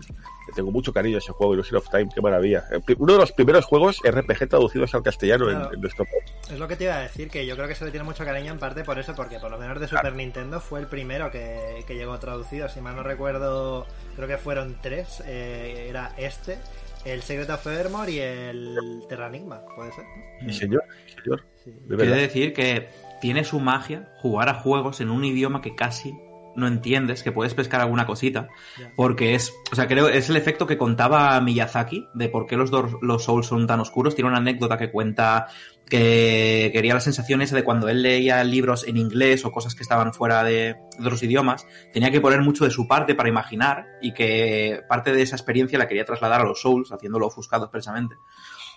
tengo 0.55 0.71
mucho 0.71 0.91
cariño 0.91 1.15
a 1.17 1.19
ese 1.19 1.31
juego, 1.31 1.53
Illusion 1.53 1.77
of 1.77 1.89
Time, 1.89 2.09
qué 2.13 2.21
maravilla. 2.21 2.65
Uno 2.97 3.13
de 3.13 3.19
los 3.19 3.31
primeros 3.31 3.65
juegos 3.65 4.01
RPG 4.03 4.49
traducidos 4.49 4.93
al 4.95 5.03
castellano 5.03 5.49
en, 5.49 5.79
nuestro 5.79 6.05
país. 6.05 6.23
Es 6.51 6.59
lo 6.59 6.67
que 6.67 6.75
te 6.75 6.85
iba 6.85 6.95
a 6.95 7.01
decir, 7.01 7.29
que 7.29 7.45
yo 7.45 7.55
creo 7.55 7.67
que 7.67 7.75
se 7.75 7.85
le 7.85 7.91
tiene 7.91 8.03
mucho 8.03 8.25
cariño 8.25 8.51
en 8.51 8.59
parte 8.59 8.83
por 8.83 8.99
eso, 8.99 9.13
porque 9.15 9.39
por 9.39 9.51
lo 9.51 9.57
menos 9.57 9.79
de 9.79 9.87
Super 9.87 10.13
Nintendo 10.13 10.59
fue 10.59 10.79
el 10.79 10.87
primero 10.87 11.31
que, 11.31 11.83
que, 11.87 11.95
llegó 11.95 12.17
traducido. 12.19 12.67
Si 12.67 12.81
mal 12.81 12.95
no 12.95 13.03
recuerdo, 13.03 13.85
creo 14.15 14.27
que 14.27 14.37
fueron 14.37 14.77
tres. 14.81 15.23
Eh, 15.25 15.87
era 15.89 16.13
este, 16.17 16.57
el 17.05 17.21
Secret 17.21 17.49
of 17.49 17.65
Evermore 17.67 18.11
y 18.11 18.19
el 18.19 19.03
Terranigma, 19.07 19.61
puede 19.75 19.91
ser. 19.93 20.03
¿no? 20.41 20.51
Sí, 20.51 20.59
señor, 20.59 20.83
señor. 21.23 21.45
Sí. 21.63 21.71
Quiere 21.87 22.15
decir 22.15 22.53
que 22.53 22.89
tiene 23.21 23.43
su 23.43 23.59
magia 23.59 24.09
jugar 24.17 24.49
a 24.49 24.55
juegos 24.55 24.99
en 24.99 25.09
un 25.09 25.23
idioma 25.23 25.61
que 25.61 25.75
casi 25.75 26.13
no 26.55 26.67
entiendes, 26.67 27.23
que 27.23 27.31
puedes 27.31 27.53
pescar 27.53 27.81
alguna 27.81 28.05
cosita, 28.05 28.47
porque 28.95 29.35
es, 29.35 29.53
o 29.71 29.75
sea, 29.75 29.87
creo, 29.87 30.09
es 30.09 30.29
el 30.29 30.37
efecto 30.37 30.67
que 30.67 30.77
contaba 30.77 31.39
Miyazaki 31.41 32.07
de 32.13 32.29
por 32.29 32.45
qué 32.45 32.57
los, 32.57 32.71
dos, 32.71 32.93
los 33.01 33.23
Souls 33.23 33.47
son 33.47 33.67
tan 33.67 33.79
oscuros. 33.79 34.15
Tiene 34.15 34.29
una 34.29 34.39
anécdota 34.39 34.77
que 34.77 34.91
cuenta 34.91 35.47
que 35.89 36.69
quería 36.73 36.93
la 36.93 36.99
sensación 36.99 37.41
esa 37.41 37.55
de 37.55 37.63
cuando 37.63 37.89
él 37.89 38.01
leía 38.01 38.43
libros 38.43 38.87
en 38.87 38.97
inglés 38.97 39.45
o 39.45 39.51
cosas 39.51 39.75
que 39.75 39.83
estaban 39.83 40.13
fuera 40.13 40.43
de, 40.43 40.75
de 40.97 41.05
otros 41.05 41.21
idiomas, 41.23 41.65
tenía 41.91 42.11
que 42.11 42.21
poner 42.21 42.41
mucho 42.41 42.63
de 42.63 42.71
su 42.71 42.87
parte 42.87 43.15
para 43.15 43.29
imaginar 43.29 43.85
y 44.01 44.13
que 44.13 44.81
parte 44.87 45.11
de 45.13 45.21
esa 45.21 45.35
experiencia 45.35 45.77
la 45.77 45.87
quería 45.87 46.05
trasladar 46.05 46.41
a 46.41 46.45
los 46.45 46.61
Souls, 46.61 46.91
haciéndolo 46.91 47.27
ofuscado 47.27 47.65
expresamente. 47.65 48.15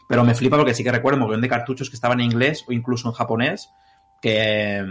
Pero 0.08 0.24
me 0.24 0.34
flipa 0.34 0.56
porque 0.56 0.74
sí 0.74 0.84
que 0.84 0.92
recuerdo 0.92 1.16
un 1.16 1.22
montón 1.22 1.40
de 1.40 1.48
cartuchos 1.48 1.90
que 1.90 1.96
estaban 1.96 2.20
en 2.20 2.26
inglés 2.26 2.64
o 2.68 2.72
incluso 2.72 3.08
en 3.08 3.14
japonés 3.14 3.70
que 4.20 4.84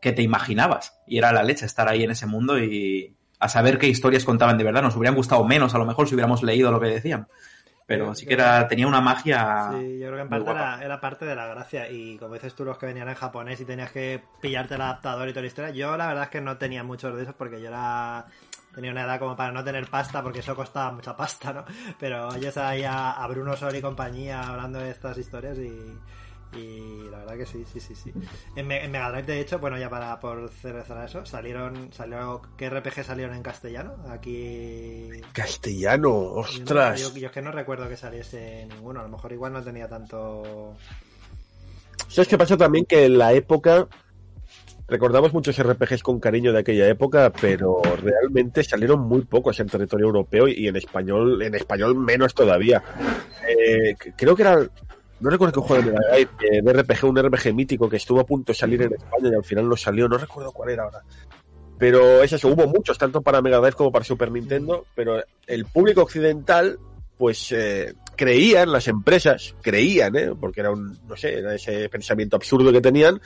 que 0.00 0.12
te 0.12 0.22
imaginabas. 0.22 0.98
Y 1.06 1.18
era 1.18 1.32
la 1.32 1.42
leche 1.42 1.66
estar 1.66 1.88
ahí 1.88 2.04
en 2.04 2.10
ese 2.10 2.26
mundo 2.26 2.58
y 2.58 3.14
a 3.38 3.48
saber 3.48 3.78
qué 3.78 3.88
historias 3.88 4.24
contaban 4.24 4.58
de 4.58 4.64
verdad. 4.64 4.82
Nos 4.82 4.96
hubieran 4.96 5.14
gustado 5.14 5.44
menos, 5.44 5.74
a 5.74 5.78
lo 5.78 5.86
mejor, 5.86 6.08
si 6.08 6.14
hubiéramos 6.14 6.42
leído 6.42 6.70
lo 6.70 6.80
que 6.80 6.88
decían. 6.88 7.28
Pero 7.86 8.16
sí 8.16 8.26
que 8.26 8.34
era, 8.34 8.66
tenía 8.66 8.88
una 8.88 9.00
magia. 9.00 9.70
Sí, 9.72 10.00
yo 10.00 10.06
creo 10.08 10.16
que 10.16 10.22
en 10.22 10.28
parte 10.28 10.50
era, 10.50 10.82
era, 10.82 11.00
parte 11.00 11.24
de 11.24 11.36
la 11.36 11.46
gracia. 11.46 11.88
Y 11.88 12.18
como 12.18 12.34
dices 12.34 12.52
tú, 12.54 12.64
los 12.64 12.78
que 12.78 12.86
venían 12.86 13.08
en 13.08 13.14
japonés 13.14 13.60
y 13.60 13.64
tenías 13.64 13.92
que 13.92 14.20
pillarte 14.40 14.74
el 14.74 14.80
adaptador 14.80 15.28
y 15.28 15.32
toda 15.32 15.42
la 15.42 15.46
historia. 15.46 15.70
Yo 15.70 15.96
la 15.96 16.08
verdad 16.08 16.24
es 16.24 16.30
que 16.30 16.40
no 16.40 16.56
tenía 16.58 16.82
muchos 16.82 17.14
de 17.14 17.22
esos 17.22 17.34
porque 17.36 17.60
yo 17.60 17.68
era. 17.68 18.26
Tenía 18.74 18.90
una 18.90 19.04
edad 19.04 19.20
como 19.20 19.36
para 19.36 19.52
no 19.52 19.64
tener 19.64 19.88
pasta 19.88 20.22
porque 20.22 20.40
eso 20.40 20.54
costaba 20.54 20.92
mucha 20.92 21.16
pasta, 21.16 21.52
¿no? 21.52 21.64
Pero 21.98 22.28
oyes 22.28 22.56
ahí 22.58 22.82
a, 22.82 23.12
a 23.12 23.26
Bruno 23.28 23.56
Sol 23.56 23.74
y 23.74 23.80
compañía 23.80 24.42
hablando 24.42 24.80
de 24.80 24.90
estas 24.90 25.16
historias 25.16 25.56
y 25.56 25.96
y 26.56 27.08
la 27.10 27.18
verdad 27.18 27.36
que 27.36 27.46
sí, 27.46 27.64
sí, 27.70 27.80
sí, 27.80 27.94
sí. 27.94 28.12
En, 28.54 28.70
en 28.70 28.90
Mega 28.90 29.10
Drive, 29.10 29.26
de 29.26 29.40
hecho, 29.40 29.58
bueno, 29.58 29.78
ya 29.78 29.90
para 29.90 30.18
por 30.20 30.48
cerrar 30.50 31.04
eso, 31.04 31.24
salieron, 31.26 31.92
salió, 31.92 32.42
¿qué 32.56 32.70
RPG 32.70 33.04
salieron 33.04 33.36
en 33.36 33.42
castellano? 33.42 33.96
Aquí. 34.08 35.08
Castellano, 35.32 36.12
ostras. 36.12 37.00
Yo, 37.00 37.20
yo, 37.20 37.26
es 37.26 37.32
que 37.32 37.42
no 37.42 37.52
recuerdo 37.52 37.88
que 37.88 37.96
saliese 37.96 38.66
ninguno, 38.66 39.00
a 39.00 39.02
lo 39.04 39.08
mejor 39.08 39.32
igual 39.32 39.52
no 39.52 39.62
tenía 39.62 39.88
tanto. 39.88 40.74
¿Sabes 42.08 42.28
qué 42.28 42.38
pasa 42.38 42.56
también? 42.56 42.84
Que 42.84 43.06
en 43.06 43.18
la 43.18 43.32
época 43.32 43.88
recordamos 44.88 45.32
muchos 45.32 45.60
RPGs 45.60 46.02
con 46.02 46.20
cariño 46.20 46.52
de 46.52 46.60
aquella 46.60 46.88
época, 46.88 47.32
pero 47.40 47.82
realmente 47.82 48.62
salieron 48.62 49.00
muy 49.00 49.22
pocos 49.22 49.58
en 49.60 49.68
territorio 49.68 50.06
europeo 50.06 50.48
y 50.48 50.68
en 50.68 50.76
español, 50.76 51.42
en 51.42 51.54
español 51.54 51.96
menos 51.96 52.34
todavía. 52.34 52.82
Eh, 53.48 53.96
creo 54.16 54.36
que 54.36 54.42
era 54.42 54.58
no 55.20 55.30
recuerdo 55.30 55.60
qué 55.60 55.66
juego 55.66 55.82
de 55.82 55.92
Mega 55.92 56.08
Drive, 56.12 56.62
de 56.62 56.72
RPG, 56.72 57.04
un 57.04 57.22
RPG 57.22 57.54
mítico 57.54 57.88
que 57.88 57.96
estuvo 57.96 58.20
a 58.20 58.26
punto 58.26 58.52
de 58.52 58.58
salir 58.58 58.82
en 58.82 58.94
España 58.94 59.30
y 59.32 59.34
al 59.34 59.44
final 59.44 59.68
no 59.68 59.76
salió, 59.76 60.08
no 60.08 60.18
recuerdo 60.18 60.52
cuál 60.52 60.70
era 60.70 60.84
ahora. 60.84 61.02
Pero 61.78 62.22
es 62.22 62.32
eso, 62.32 62.48
hubo 62.48 62.66
muchos, 62.66 62.96
tanto 62.96 63.20
para 63.20 63.42
Mega 63.42 63.58
Drive 63.58 63.74
como 63.74 63.92
para 63.92 64.04
Super 64.04 64.30
Nintendo, 64.30 64.86
pero 64.94 65.22
el 65.46 65.66
público 65.66 66.02
occidental, 66.02 66.78
pues 67.18 67.52
eh, 67.52 67.94
creía 68.16 68.62
en 68.62 68.72
las 68.72 68.88
empresas, 68.88 69.54
creían, 69.62 70.16
¿eh? 70.16 70.30
porque 70.38 70.60
era 70.60 70.70
un, 70.70 70.98
no 71.06 71.16
sé, 71.16 71.38
era 71.38 71.54
ese 71.54 71.88
pensamiento 71.88 72.36
absurdo 72.36 72.72
que 72.72 72.80
tenían, 72.80 73.20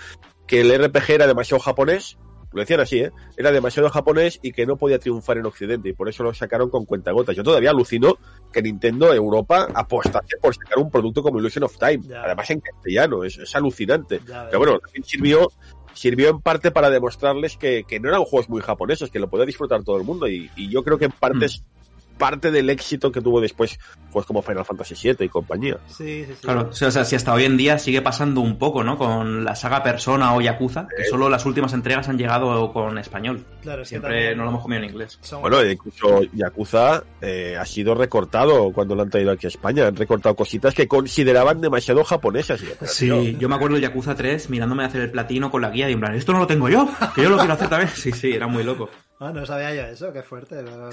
que 0.46 0.60
el 0.62 0.84
RPG 0.84 1.10
era 1.10 1.26
demasiado 1.26 1.60
japonés 1.60 2.18
lo 2.52 2.60
decían 2.60 2.80
así, 2.80 3.00
¿eh? 3.00 3.12
Era 3.36 3.52
demasiado 3.52 3.88
japonés 3.90 4.38
y 4.42 4.52
que 4.52 4.66
no 4.66 4.76
podía 4.76 4.98
triunfar 4.98 5.38
en 5.38 5.46
Occidente 5.46 5.88
y 5.88 5.92
por 5.92 6.08
eso 6.08 6.22
lo 6.22 6.34
sacaron 6.34 6.70
con 6.70 6.84
cuentagotas. 6.84 7.36
Yo 7.36 7.42
todavía 7.42 7.70
alucino 7.70 8.18
que 8.52 8.62
Nintendo 8.62 9.12
Europa 9.12 9.68
apostase 9.74 10.36
por 10.40 10.54
sacar 10.54 10.78
un 10.78 10.90
producto 10.90 11.22
como 11.22 11.38
Illusion 11.38 11.64
of 11.64 11.78
Time, 11.78 12.00
ya. 12.02 12.22
además 12.22 12.50
en 12.50 12.60
castellano, 12.60 13.24
es, 13.24 13.38
es 13.38 13.54
alucinante. 13.54 14.20
Ya, 14.26 14.46
Pero 14.46 14.58
bueno, 14.58 14.78
también 14.78 15.04
sirvió 15.04 15.48
sirvió 15.92 16.30
en 16.30 16.40
parte 16.40 16.70
para 16.70 16.88
demostrarles 16.88 17.56
que, 17.56 17.84
que, 17.86 17.98
no 17.98 18.08
eran 18.08 18.24
juegos 18.24 18.48
muy 18.48 18.62
japoneses, 18.62 19.10
que 19.10 19.18
lo 19.18 19.28
podía 19.28 19.44
disfrutar 19.44 19.82
todo 19.82 19.96
el 19.96 20.04
mundo 20.04 20.28
y, 20.28 20.48
y 20.56 20.68
yo 20.68 20.84
creo 20.84 20.98
que 20.98 21.06
en 21.06 21.10
parte 21.12 21.46
mm 21.46 21.79
parte 22.20 22.50
del 22.50 22.68
éxito 22.70 23.10
que 23.10 23.20
tuvo 23.20 23.40
después, 23.40 23.80
pues 24.12 24.26
como 24.26 24.42
Final 24.42 24.64
Fantasy 24.64 24.94
VII 25.02 25.26
y 25.26 25.28
compañía. 25.28 25.78
Sí, 25.88 26.24
sí, 26.24 26.34
sí. 26.34 26.42
Claro, 26.42 26.68
o 26.70 26.72
sea, 26.72 27.04
si 27.04 27.16
hasta 27.16 27.32
hoy 27.32 27.44
en 27.44 27.56
día 27.56 27.78
sigue 27.78 28.02
pasando 28.02 28.40
un 28.42 28.58
poco, 28.58 28.84
¿no? 28.84 28.98
Con 28.98 29.42
la 29.44 29.56
saga 29.56 29.82
Persona 29.82 30.34
o 30.34 30.40
Yakuza, 30.40 30.86
que 30.94 31.04
solo 31.04 31.28
las 31.28 31.46
últimas 31.46 31.72
entregas 31.72 32.08
han 32.08 32.18
llegado 32.18 32.72
con 32.72 32.98
español. 32.98 33.44
Claro, 33.62 33.84
Siempre 33.84 34.10
también... 34.10 34.36
no 34.36 34.44
lo 34.44 34.50
hemos 34.50 34.62
comido 34.62 34.82
en 34.82 34.90
inglés. 34.90 35.18
Son... 35.22 35.40
Bueno, 35.40 35.64
incluso 35.64 36.22
Yakuza 36.34 37.02
eh, 37.22 37.56
ha 37.58 37.64
sido 37.64 37.94
recortado 37.94 38.70
cuando 38.72 38.94
lo 38.94 39.02
han 39.02 39.10
traído 39.10 39.32
aquí 39.32 39.46
a 39.46 39.48
España. 39.48 39.86
Han 39.86 39.96
recortado 39.96 40.36
cositas 40.36 40.74
que 40.74 40.86
consideraban 40.86 41.60
demasiado 41.60 42.04
japonesas. 42.04 42.60
Sí, 42.84 43.36
yo 43.38 43.48
me 43.48 43.54
acuerdo 43.54 43.76
de 43.76 43.82
Yakuza 43.82 44.14
3 44.14 44.50
mirándome 44.50 44.84
a 44.84 44.86
hacer 44.86 45.00
el 45.00 45.10
platino 45.10 45.50
con 45.50 45.62
la 45.62 45.70
guía 45.70 45.88
y 45.88 45.94
en 45.94 46.00
plan, 46.00 46.14
esto 46.14 46.32
no 46.32 46.40
lo 46.40 46.46
tengo 46.46 46.68
yo, 46.68 46.88
que 47.14 47.22
yo 47.22 47.30
lo 47.30 47.38
quiero 47.38 47.54
hacer 47.54 47.68
también. 47.68 47.90
Sí, 48.00 48.12
sí, 48.12 48.32
era 48.32 48.46
muy 48.46 48.62
loco. 48.62 48.88
Ah, 49.18 49.32
no 49.34 49.44
sabía 49.44 49.74
yo 49.74 49.82
eso, 49.82 50.12
qué 50.12 50.22
fuerte. 50.22 50.62
No. 50.62 50.90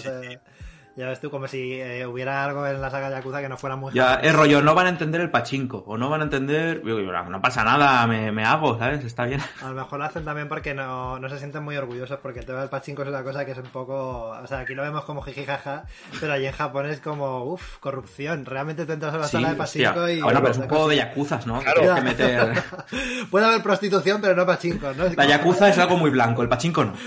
Ya 0.97 1.05
ves 1.07 1.19
tú, 1.21 1.29
como 1.29 1.47
si 1.47 1.73
eh, 1.79 2.07
hubiera 2.07 2.43
algo 2.43 2.65
en 2.65 2.81
la 2.81 2.89
saga 2.89 3.11
Yakuza 3.11 3.39
que 3.39 3.47
no 3.47 3.55
fuera 3.55 3.75
muy 3.75 3.93
Ya, 3.93 4.15
es 4.15 4.33
rollo, 4.33 4.63
no 4.63 4.73
van 4.73 4.87
a 4.87 4.89
entender 4.89 5.21
el 5.21 5.29
pachinko, 5.29 5.83
o 5.85 5.95
no 5.95 6.09
van 6.09 6.21
a 6.21 6.23
entender... 6.23 6.81
No 6.83 7.39
pasa 7.39 7.63
nada, 7.63 8.07
me, 8.07 8.31
me 8.31 8.43
hago, 8.43 8.79
¿sabes? 8.79 9.05
Está 9.05 9.25
bien. 9.25 9.39
A 9.61 9.69
lo 9.69 9.75
mejor 9.75 9.99
lo 9.99 10.05
hacen 10.05 10.25
también 10.25 10.47
porque 10.49 10.73
no, 10.73 11.19
no 11.19 11.29
se 11.29 11.37
sienten 11.37 11.61
muy 11.63 11.77
orgullosos 11.77 12.17
porque 12.19 12.39
el 12.39 12.45
tema 12.47 12.61
del 12.61 12.69
pachinko 12.69 13.03
es 13.03 13.09
una 13.09 13.21
cosa 13.23 13.45
que 13.45 13.51
es 13.51 13.57
un 13.59 13.65
poco... 13.65 14.29
O 14.29 14.47
sea, 14.47 14.59
aquí 14.61 14.73
lo 14.73 14.81
vemos 14.81 15.03
como 15.05 15.21
jijijaja, 15.21 15.83
pero 16.19 16.33
allí 16.33 16.47
en 16.47 16.53
Japón 16.53 16.87
es 16.87 16.99
como, 16.99 17.43
uff, 17.43 17.77
corrupción. 17.77 18.43
Realmente 18.45 18.87
te 18.87 18.93
entras 18.93 19.13
a 19.13 19.17
la 19.19 19.25
Sí, 19.27 19.33
sala 19.33 19.53
de 19.53 19.61
hostia. 19.61 19.89
pachinko 19.93 20.09
y... 20.09 20.21
Bueno, 20.21 20.39
pero 20.39 20.51
es 20.53 20.57
un 20.57 20.67
juego 20.67 20.87
de 20.87 20.95
yakuzas, 20.95 21.45
¿no? 21.45 21.59
Claro. 21.61 21.93
que 21.93 22.01
meter... 22.01 22.63
Puede 23.29 23.45
haber 23.45 23.61
prostitución, 23.61 24.19
pero 24.19 24.35
no 24.35 24.47
pachinko, 24.47 24.93
¿no? 24.93 25.03
Es 25.05 25.15
La 25.15 25.25
como- 25.25 25.29
yakuza 25.29 25.69
es 25.69 25.77
algo 25.77 25.97
muy 25.97 26.09
blanco, 26.09 26.41
el 26.41 26.49
pachinko 26.49 26.85
no. 26.85 26.93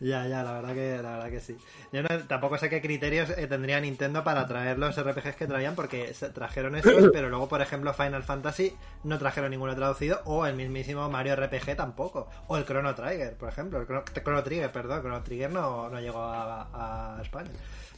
Ya, 0.00 0.26
ya, 0.26 0.42
la 0.42 0.52
verdad 0.52 0.74
que, 0.74 1.00
la 1.02 1.10
verdad 1.12 1.30
que 1.30 1.40
sí. 1.40 1.56
Yo 1.92 2.02
no- 2.02 2.08
tampoco 2.28 2.58
sé 2.58 2.68
qué 2.68 2.80
criterios 2.80 3.30
eh, 3.30 3.46
tendría 3.46 3.80
Nintendo 3.80 4.22
para 4.24 4.46
traer 4.46 4.78
los 4.78 4.96
RPGs 5.00 5.36
que 5.36 5.46
traían, 5.46 5.74
porque 5.74 6.12
trajeron 6.32 6.76
estos, 6.76 6.92
pero 7.12 7.28
luego, 7.28 7.48
por 7.48 7.60
ejemplo, 7.60 7.92
Final 7.94 8.22
Fantasy 8.22 8.74
no 9.04 9.18
trajeron 9.18 9.50
ninguno 9.50 9.74
traducido, 9.74 10.20
o 10.24 10.46
el 10.46 10.54
mismísimo 10.56 11.08
Mario 11.10 11.36
RPG 11.36 11.76
tampoco, 11.76 12.28
o 12.48 12.56
el 12.56 12.64
Chrono 12.64 12.94
Trigger, 12.94 13.34
por 13.36 13.48
ejemplo, 13.48 13.80
el 13.80 13.86
Chrono, 13.86 14.04
Chrono 14.22 14.42
Trigger, 14.42 14.72
perdón, 14.72 15.00
Chrono 15.00 15.22
Trigger 15.22 15.50
no, 15.50 15.88
no 15.88 16.00
llegó 16.00 16.18
a, 16.20 17.16
a 17.18 17.22
España. 17.22 17.50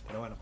Pero 0.06 0.20
bueno, 0.20 0.36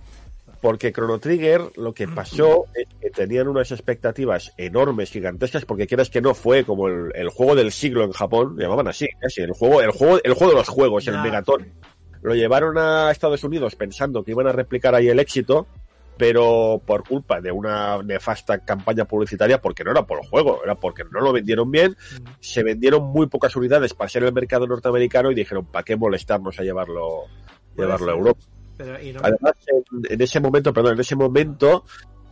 Porque 0.61 0.93
Chrono 0.93 1.19
Trigger 1.19 1.63
lo 1.77 1.95
que 1.95 2.07
pasó 2.15 2.67
es 2.75 2.87
que 3.01 3.11
tenían 3.11 3.49
unas 3.49 3.71
expectativas 3.73 4.53
enormes, 4.57 5.11
gigantescas, 5.11 5.65
porque 5.65 5.87
quieras 5.87 6.11
que 6.11 6.21
no 6.21 6.35
fue 6.35 6.65
como 6.65 6.89
el, 6.89 7.13
el 7.15 7.29
juego 7.31 7.55
del 7.55 7.73
siglo 7.73 8.05
en 8.05 8.13
Japón, 8.13 8.57
llamaban 8.59 8.89
así, 8.89 9.07
casi, 9.21 9.41
el 9.43 9.53
juego, 9.53 9.81
el 9.81 9.91
juego, 9.91 10.19
el 10.23 10.35
juego 10.35 10.53
de 10.53 10.59
los 10.59 10.69
juegos, 10.69 11.07
el 11.09 11.15
Ya. 11.15 11.23
Megaton. 11.23 11.73
Lo 12.25 12.35
llevaron 12.35 12.79
a 12.79 13.11
Estados 13.11 13.45
Unidos 13.45 13.77
pensando 13.77 14.25
que 14.25 14.31
iban 14.31 14.47
a 14.47 14.53
replicar 14.53 14.95
ahí 14.95 15.09
el 15.09 15.21
éxito, 15.21 15.67
pero 16.17 16.81
por 16.85 17.07
culpa 17.07 17.43
de 17.43 17.53
una 17.53 18.03
nefasta 18.03 18.65
campaña 18.65 19.05
publicitaria, 19.05 19.61
porque 19.61 19.85
no 19.85 19.91
era 19.91 20.07
por 20.07 20.21
el 20.23 20.29
juego, 20.31 20.65
era 20.65 20.75
porque 20.75 21.05
no 21.05 21.21
lo 21.21 21.35
vendieron 21.35 21.71
bien, 21.71 21.95
se 22.41 22.63
vendieron 22.63 23.03
muy 23.05 23.27
pocas 23.27 23.55
unidades 23.57 23.93
para 23.93 24.09
ser 24.09 24.25
el 24.25 24.33
mercado 24.33 24.67
norteamericano 24.67 25.31
y 25.31 25.35
dijeron, 25.35 25.67
¿para 25.67 25.85
qué 25.85 25.97
molestarnos 25.97 26.59
a 26.59 26.63
llevarlo, 26.63 27.25
Puede 27.77 27.89
llevarlo 27.89 28.11
a. 28.11 28.15
Europa? 28.15 28.41
pero 28.79 29.03
y 29.03 29.13
no, 29.13 29.21
Además, 29.23 29.53
en, 29.67 29.85
en 30.11 30.21
ese 30.23 30.41
momento, 30.41 30.73
perdón, 30.73 30.95
en 30.95 31.01
ese 31.01 31.17
momento, 31.17 31.85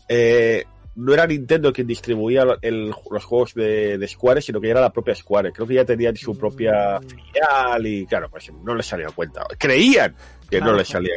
eh, 0.09 0.65
no 0.95 1.15
era 1.15 1.27
Nintendo 1.27 1.73
quien 1.73 1.87
distribuía 1.87 2.45
el- 2.61 2.93
los 3.11 3.25
juegos 3.25 3.55
de, 3.55 3.97
de 3.99 4.09
Square, 4.09 4.43
sino 4.43 4.61
que 4.61 4.69
era 4.71 4.81
la 4.81 4.93
propia 4.93 5.15
Square. 5.15 5.53
Creo 5.53 5.67
que 5.67 5.75
ya 5.75 5.85
tenían 5.85 6.17
su 6.17 6.37
propia 6.37 7.01
Mm. 7.01 7.09
filial 7.09 7.87
y, 7.87 8.07
claro, 8.07 8.29
pues 8.31 8.51
no 8.63 8.75
les 8.75 8.87
salía 8.87 9.09
a 9.09 9.13
cuenta. 9.13 9.45
Creían 9.59 10.15
que 10.51 10.59
Claro. 10.59 10.73
no 10.73 10.79
les 10.79 10.89
salía. 10.89 11.15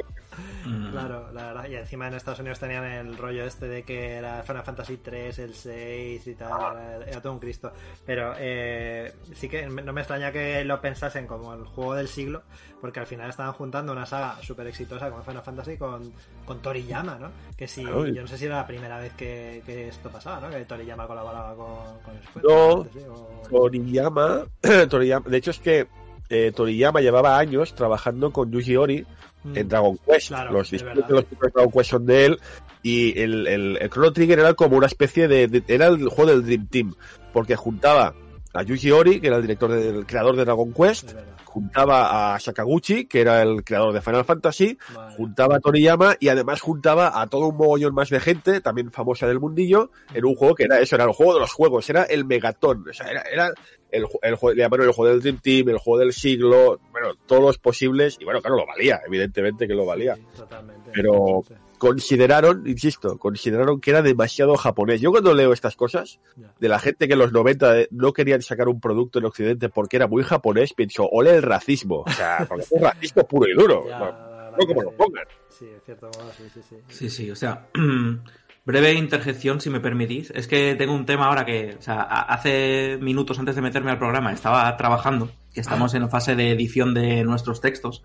Mm. 0.66 0.92
Claro, 0.92 1.32
la 1.32 1.46
verdad. 1.48 1.70
Y 1.70 1.76
encima 1.76 2.08
en 2.08 2.16
Estados 2.16 2.40
Unidos 2.40 2.60
tenían 2.60 2.84
el 2.86 3.18
rollo 3.18 3.46
este 3.46 3.68
de 3.68 3.84
que 3.84 4.14
era 4.16 4.42
Final 4.44 4.64
Fantasy 4.64 4.98
3, 4.98 5.40
el 5.40 5.54
6 5.54 6.28
y 6.28 6.36
tal. 6.36 6.50
Era, 6.78 7.06
era 7.06 7.22
todo 7.22 7.34
un 7.34 7.40
Cristo. 7.40 7.72
Pero 8.06 8.34
eh, 8.38 9.14
sí 9.34 9.48
que 9.50 9.66
no 9.68 9.94
me 9.94 10.02
extraña 10.02 10.32
que 10.32 10.64
lo 10.66 10.82
pensasen 10.82 11.28
como 11.28 11.54
el 11.54 11.64
juego 11.66 11.94
del 11.96 12.08
siglo, 12.08 12.44
porque 12.82 13.00
al 13.00 13.06
final 13.08 13.30
estaban 13.30 13.54
juntando 13.54 13.92
una 13.92 14.06
saga 14.06 14.38
súper 14.42 14.68
exitosa 14.68 15.10
como 15.10 15.24
Final 15.24 15.44
Fantasy 15.44 15.78
con, 15.78 16.12
con 16.46 16.62
Toriyama, 16.62 17.18
¿no? 17.20 17.32
Que 17.58 17.68
si, 17.68 17.84
Claro. 17.84 18.08
yo 18.08 18.22
no 18.22 18.28
sé 18.28 18.38
si 18.38 18.46
era 18.46 18.58
la 18.58 18.68
primera 18.68 18.98
vez 18.98 19.14
que, 19.14 19.62
que 19.66 19.88
esto 19.90 20.10
pasaba, 20.10 20.40
¿no? 20.42 20.50
Que 20.50 20.66
Toriyama 20.66 21.08
colaboraba 21.08 21.56
con, 21.56 22.00
con 22.02 22.24
Square, 22.24 22.48
No. 22.48 22.82
antes, 22.82 22.94
¿sí? 22.94 23.08
O- 23.10 23.42
Toriyama, 23.50 24.46
Toriyama, 24.90 25.30
de 25.30 25.38
hecho 25.38 25.52
es 25.52 25.60
que 25.60 25.88
eh, 26.30 26.52
Toriyama 26.56 27.02
llevaba 27.02 27.38
años 27.38 27.76
trabajando 27.76 28.32
con 28.32 28.52
Yuji 28.52 28.76
Ori 28.78 29.06
Mm. 29.46 29.58
en 29.58 29.68
Dragon 29.70 29.98
Quest. 30.06 30.28
Claro, 30.30 30.52
los 30.52 30.72
verdad. 30.72 31.08
de 31.08 31.14
los 31.14 31.24
primeros 31.26 31.54
Dragon 31.54 31.72
Quest 31.72 31.90
son 31.92 32.06
de 32.06 32.26
él. 32.26 32.40
Y 32.84 33.20
el, 33.20 33.48
el, 33.48 33.78
el 33.82 33.90
Chrono 33.90 34.12
Trigger 34.12 34.40
era 34.40 34.54
como 34.54 34.78
una 34.78 34.88
especie 34.88 35.28
de, 35.28 35.48
de- 35.48 35.64
Era 35.68 35.88
el 35.88 36.08
juego 36.10 36.32
del 36.32 36.44
Dream 36.46 36.68
Team. 36.68 36.94
Porque 37.34 37.56
juntaba 37.56 38.14
a 38.54 38.64
Yuji 38.64 38.92
Ori, 38.92 39.20
que 39.22 39.28
era 39.28 39.36
el 39.38 39.42
director 39.42 39.72
del 39.72 40.06
creador 40.06 40.36
de 40.36 40.46
Dragon 40.46 40.72
Quest. 40.74 41.14
Juntaba 41.56 42.36
a 42.36 42.40
Sakaguchi, 42.42 43.06
que 43.06 43.22
era 43.22 43.42
el 43.42 43.64
creador 43.64 43.94
de 43.94 44.02
Final 44.02 44.26
Fantasy. 44.26 44.78
Vale. 44.94 45.16
Juntaba 45.16 45.56
a 45.56 45.60
Toriyama 45.62 46.18
y 46.20 46.28
además 46.28 46.60
juntaba 46.60 47.22
a 47.22 47.28
todo 47.28 47.48
un 47.48 47.56
mogollón 47.56 47.94
más 47.96 48.10
de 48.10 48.20
gente, 48.20 48.60
también 48.60 48.92
famosa 48.92 49.26
del 49.26 49.40
mundillo, 49.40 49.90
en 50.14 50.26
un 50.26 50.36
juego 50.36 50.54
que 50.54 50.64
era 50.66 50.80
eso, 50.82 50.96
era 50.98 51.06
el 51.06 51.14
juego 51.14 51.34
de 51.36 51.40
los 51.40 51.54
juegos, 51.54 51.90
era 51.90 52.04
el 52.04 52.26
megatón. 52.26 52.84
O 52.90 52.94
sea, 52.94 53.08
era, 53.08 53.22
era 53.22 53.52
el, 53.90 54.06
el, 54.22 54.36
llamaron 54.58 54.86
el 54.88 54.92
juego 54.92 55.12
del 55.12 55.22
Dream 55.22 55.40
Team, 55.42 55.70
el 55.70 55.78
juego 55.78 56.00
del 56.00 56.12
siglo, 56.12 56.78
bueno, 56.92 57.14
todos 57.26 57.42
los 57.42 57.58
posibles, 57.58 58.18
y 58.20 58.26
bueno, 58.26 58.42
claro, 58.42 58.58
lo 58.58 58.66
valía, 58.66 59.00
evidentemente 59.08 59.66
que 59.66 59.76
lo 59.76 59.86
valía. 59.86 60.16
Sí, 60.16 60.26
totalmente. 60.36 60.92
Pero- 60.94 61.14
totalmente. 61.14 61.65
Consideraron, 61.86 62.66
insisto, 62.66 63.20
consideraron 63.20 63.80
que 63.80 63.92
era 63.92 64.02
demasiado 64.02 64.56
japonés. 64.58 65.02
Yo 65.02 65.12
cuando 65.12 65.36
leo 65.36 65.54
estas 65.54 65.76
cosas, 65.76 66.20
de 66.60 66.68
la 66.68 66.80
gente 66.80 67.08
que 67.08 67.14
en 67.14 67.20
los 67.20 67.32
90 67.32 67.76
no 67.92 68.12
querían 68.12 68.42
sacar 68.42 68.68
un 68.70 68.80
producto 68.80 69.20
en 69.20 69.26
Occidente 69.26 69.70
porque 69.70 69.98
era 69.98 70.08
muy 70.08 70.24
japonés, 70.24 70.74
pienso, 70.74 71.08
ole 71.08 71.36
el 71.36 71.44
racismo. 71.44 72.04
O 72.08 72.10
sea, 72.10 72.44
porque 72.50 72.64
es 72.64 72.82
racismo 72.82 73.28
puro 73.28 73.48
y 73.48 73.54
duro. 73.54 73.86
Ya, 73.88 74.00
No, 74.00 74.10
la 74.10 74.52
no 74.58 74.66
como 74.66 74.82
lo 74.82 74.92
pongan. 74.94 75.26
Sí, 75.48 75.68
es 75.78 75.84
cierto, 75.84 76.10
sí, 76.36 76.44
sí, 76.52 76.62
sí. 76.68 76.76
Sí, 76.88 77.10
sí, 77.12 77.30
o 77.30 77.36
sea, 77.36 77.68
breve 78.66 78.94
interjección, 78.94 79.62
si 79.62 79.70
me 79.70 79.80
permitís. 79.80 80.32
Es 80.32 80.48
que 80.48 80.74
tengo 80.74 80.96
un 80.96 81.06
tema 81.06 81.28
ahora 81.28 81.46
que, 81.46 81.76
o 81.78 81.82
sea, 81.84 82.02
hace 82.02 82.98
minutos 83.00 83.38
antes 83.38 83.56
de 83.56 83.62
meterme 83.62 83.92
al 83.92 84.00
programa 84.00 84.34
estaba 84.34 84.76
trabajando, 84.76 85.30
que 85.54 85.62
estamos 85.62 85.94
en 85.94 86.10
fase 86.10 86.36
de 86.36 86.50
edición 86.50 86.96
de 86.96 87.24
nuestros 87.24 87.62
textos, 87.62 88.02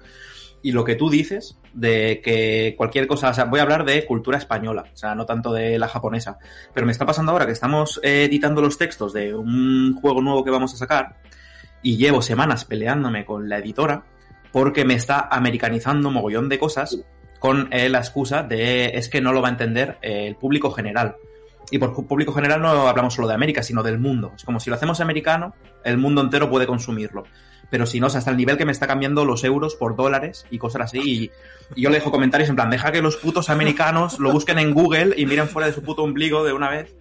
y 0.62 0.73
lo 0.73 0.85
que 0.85 0.95
tú 0.95 1.09
dices 1.09 1.59
de 1.73 2.21
que 2.23 2.75
cualquier 2.76 3.07
cosa, 3.07 3.31
o 3.31 3.35
sea, 3.35 3.45
voy 3.45 3.61
a 3.61 3.62
hablar 3.62 3.85
de 3.85 4.05
cultura 4.05 4.38
española, 4.38 4.85
o 4.93 4.97
sea, 4.97 5.14
no 5.14 5.26
tanto 5.26 5.52
de 5.52 5.79
la 5.79 5.88
japonesa, 5.88 6.38
pero 6.75 6.87
me 6.87 6.93
está 6.93 7.07
pasando 7.07 7.33
ahora 7.33 7.47
que 7.47 7.52
estamos 7.52 8.00
eh, 8.02 8.25
editando 8.25 8.61
los 8.61 8.76
textos 8.76 9.12
de 9.12 9.35
un 9.35 9.95
juego 10.00 10.21
nuevo 10.21 10.45
que 10.45 10.50
vamos 10.50 10.75
a 10.75 10.76
sacar, 10.76 11.17
y 11.83 11.97
llevo 11.97 12.23
semanas 12.23 12.64
peleándome 12.64 13.25
con 13.25 13.49
la 13.49 13.59
editora 13.59 14.05
porque 14.52 14.85
me 14.85 14.95
está 14.95 15.29
americanizando 15.31 16.11
mogollón 16.11 16.49
de 16.49 16.59
cosas 16.59 16.99
con 17.38 17.73
eh, 17.73 17.88
la 17.88 17.99
excusa 17.99 18.43
de 18.43 18.90
es 18.95 19.09
que 19.09 19.21
no 19.21 19.33
lo 19.33 19.40
va 19.40 19.49
a 19.49 19.52
entender 19.52 19.99
eh, 20.02 20.26
el 20.26 20.37
público 20.37 20.71
general. 20.71 21.17
Y 21.71 21.79
por 21.79 21.95
público 22.07 22.33
general 22.33 22.61
no 22.61 22.88
hablamos 22.88 23.14
solo 23.14 23.29
de 23.29 23.35
América, 23.35 23.62
sino 23.62 23.83
del 23.83 23.99
mundo. 23.99 24.33
Es 24.35 24.45
como 24.45 24.59
si 24.59 24.71
lo 24.71 24.76
hacemos 24.76 25.00
americano, 25.00 25.55
el 25.85 25.99
mundo 25.99 26.21
entero 26.21 26.50
puede 26.50 26.67
consumirlo. 26.67 27.25
Pero 27.71 27.87
si 27.87 28.00
no, 28.00 28.09
o 28.09 28.11
sea, 28.11 28.19
hasta 28.19 28.31
el 28.31 28.37
nivel 28.37 28.57
que 28.57 28.65
me 28.65 28.73
está 28.73 28.87
cambiando 28.87 29.25
los 29.25 29.45
euros 29.45 29.77
por 29.77 29.97
dólares 29.97 30.47
y 30.50 30.59
cosas 30.59 30.83
así. 30.83 31.00
Y, 31.05 31.31
yo 31.81 31.89
le 31.89 31.97
dejo 31.97 32.11
comentarios 32.11 32.50
en 32.50 32.57
plan, 32.57 32.69
deja 32.69 32.91
que 32.91 33.00
los 33.00 33.17
putos 33.17 33.49
americanos 33.49 34.19
lo 34.19 34.33
busquen 34.33 34.59
en 34.59 34.75
Google 34.75 35.15
y 35.17 35.25
miren 35.25 35.49
fuera 35.49 35.69
de 35.69 35.73
su 35.73 35.83
puto 35.83 36.03
ombligo 36.03 36.45
de 36.45 36.53
una 36.53 36.69
vez. 36.69 36.93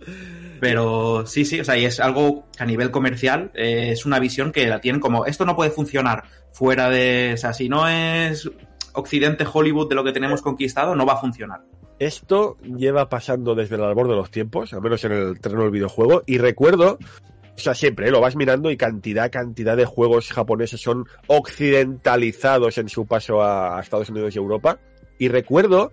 Pero 0.60 1.26
sí, 1.26 1.46
sí, 1.46 1.60
o 1.60 1.66
sea, 1.66 1.78
y 1.78 1.86
es 1.86 2.00
algo 2.00 2.46
que 2.56 2.64
a 2.64 2.66
nivel 2.66 2.92
comercial 2.92 3.52
eh, 3.56 3.92
es 3.94 4.06
una 4.06 4.20
visión 4.20 4.52
que 4.52 4.68
la 4.68 4.80
tienen 4.80 5.02
como, 5.02 5.26
esto 5.26 5.46
no 5.46 5.56
puede 5.56 5.72
funcionar 5.72 6.24
fuera 6.52 6.90
de, 6.90 7.32
o 7.34 7.38
sea, 7.38 7.54
si 7.54 7.70
no 7.70 7.88
es 7.88 8.50
Occidente 8.94 9.46
Hollywood 9.52 9.90
de 9.90 9.96
lo 9.96 10.04
que 10.04 10.12
tenemos 10.12 10.42
conquistado, 10.42 10.96
no 10.96 11.06
va 11.06 11.14
a 11.14 11.18
funcionar. 11.18 11.62
Esto 12.00 12.58
lleva 12.62 13.10
pasando 13.10 13.56
desde 13.56 13.76
el 13.76 13.84
albor 13.84 14.08
de 14.08 14.16
los 14.16 14.32
tiempos, 14.32 14.74
al 14.74 14.82
menos 14.82 15.04
en 15.04 15.12
el 15.12 15.40
terreno 15.40 15.64
del 15.64 15.72
videojuego, 15.72 16.24
y 16.26 16.38
recuerdo, 16.38 16.98
o 17.60 17.64
sea, 17.64 17.76
siempre 17.76 18.08
¿eh? 18.08 18.12
lo 18.12 18.22
vas 18.22 18.36
mirando 18.36 18.72
y 18.72 18.78
cantidad, 18.78 19.30
cantidad 19.30 19.76
de 19.76 19.86
juegos 19.86 20.32
japoneses 20.32 20.82
son 20.82 21.06
occidentalizados 21.28 22.78
en 22.78 22.90
su 22.90 23.06
paso 23.06 23.44
a 23.44 23.80
Estados 23.82 24.10
Unidos 24.10 24.36
y 24.36 24.38
Europa, 24.38 24.80
y 25.18 25.28
recuerdo 25.28 25.92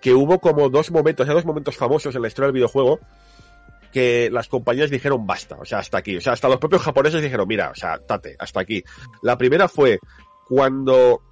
que 0.00 0.12
hubo 0.12 0.40
como 0.40 0.68
dos 0.68 0.90
momentos, 0.90 1.28
hay 1.28 1.34
dos 1.34 1.46
momentos 1.46 1.76
famosos 1.76 2.14
en 2.14 2.22
la 2.22 2.28
historia 2.28 2.48
del 2.48 2.54
videojuego, 2.54 3.00
que 3.92 4.28
las 4.30 4.48
compañías 4.48 4.90
dijeron 4.90 5.24
basta, 5.24 5.56
o 5.56 5.64
sea, 5.64 5.78
hasta 5.78 5.98
aquí, 5.98 6.16
o 6.16 6.20
sea, 6.20 6.32
hasta 6.32 6.48
los 6.48 6.58
propios 6.58 6.82
japoneses 6.82 7.22
dijeron, 7.22 7.46
mira, 7.46 7.70
o 7.70 7.74
sea, 7.76 7.98
tate, 7.98 8.34
hasta 8.38 8.60
aquí. 8.60 8.82
La 9.22 9.38
primera 9.38 9.68
fue 9.68 10.00
cuando 10.48 11.22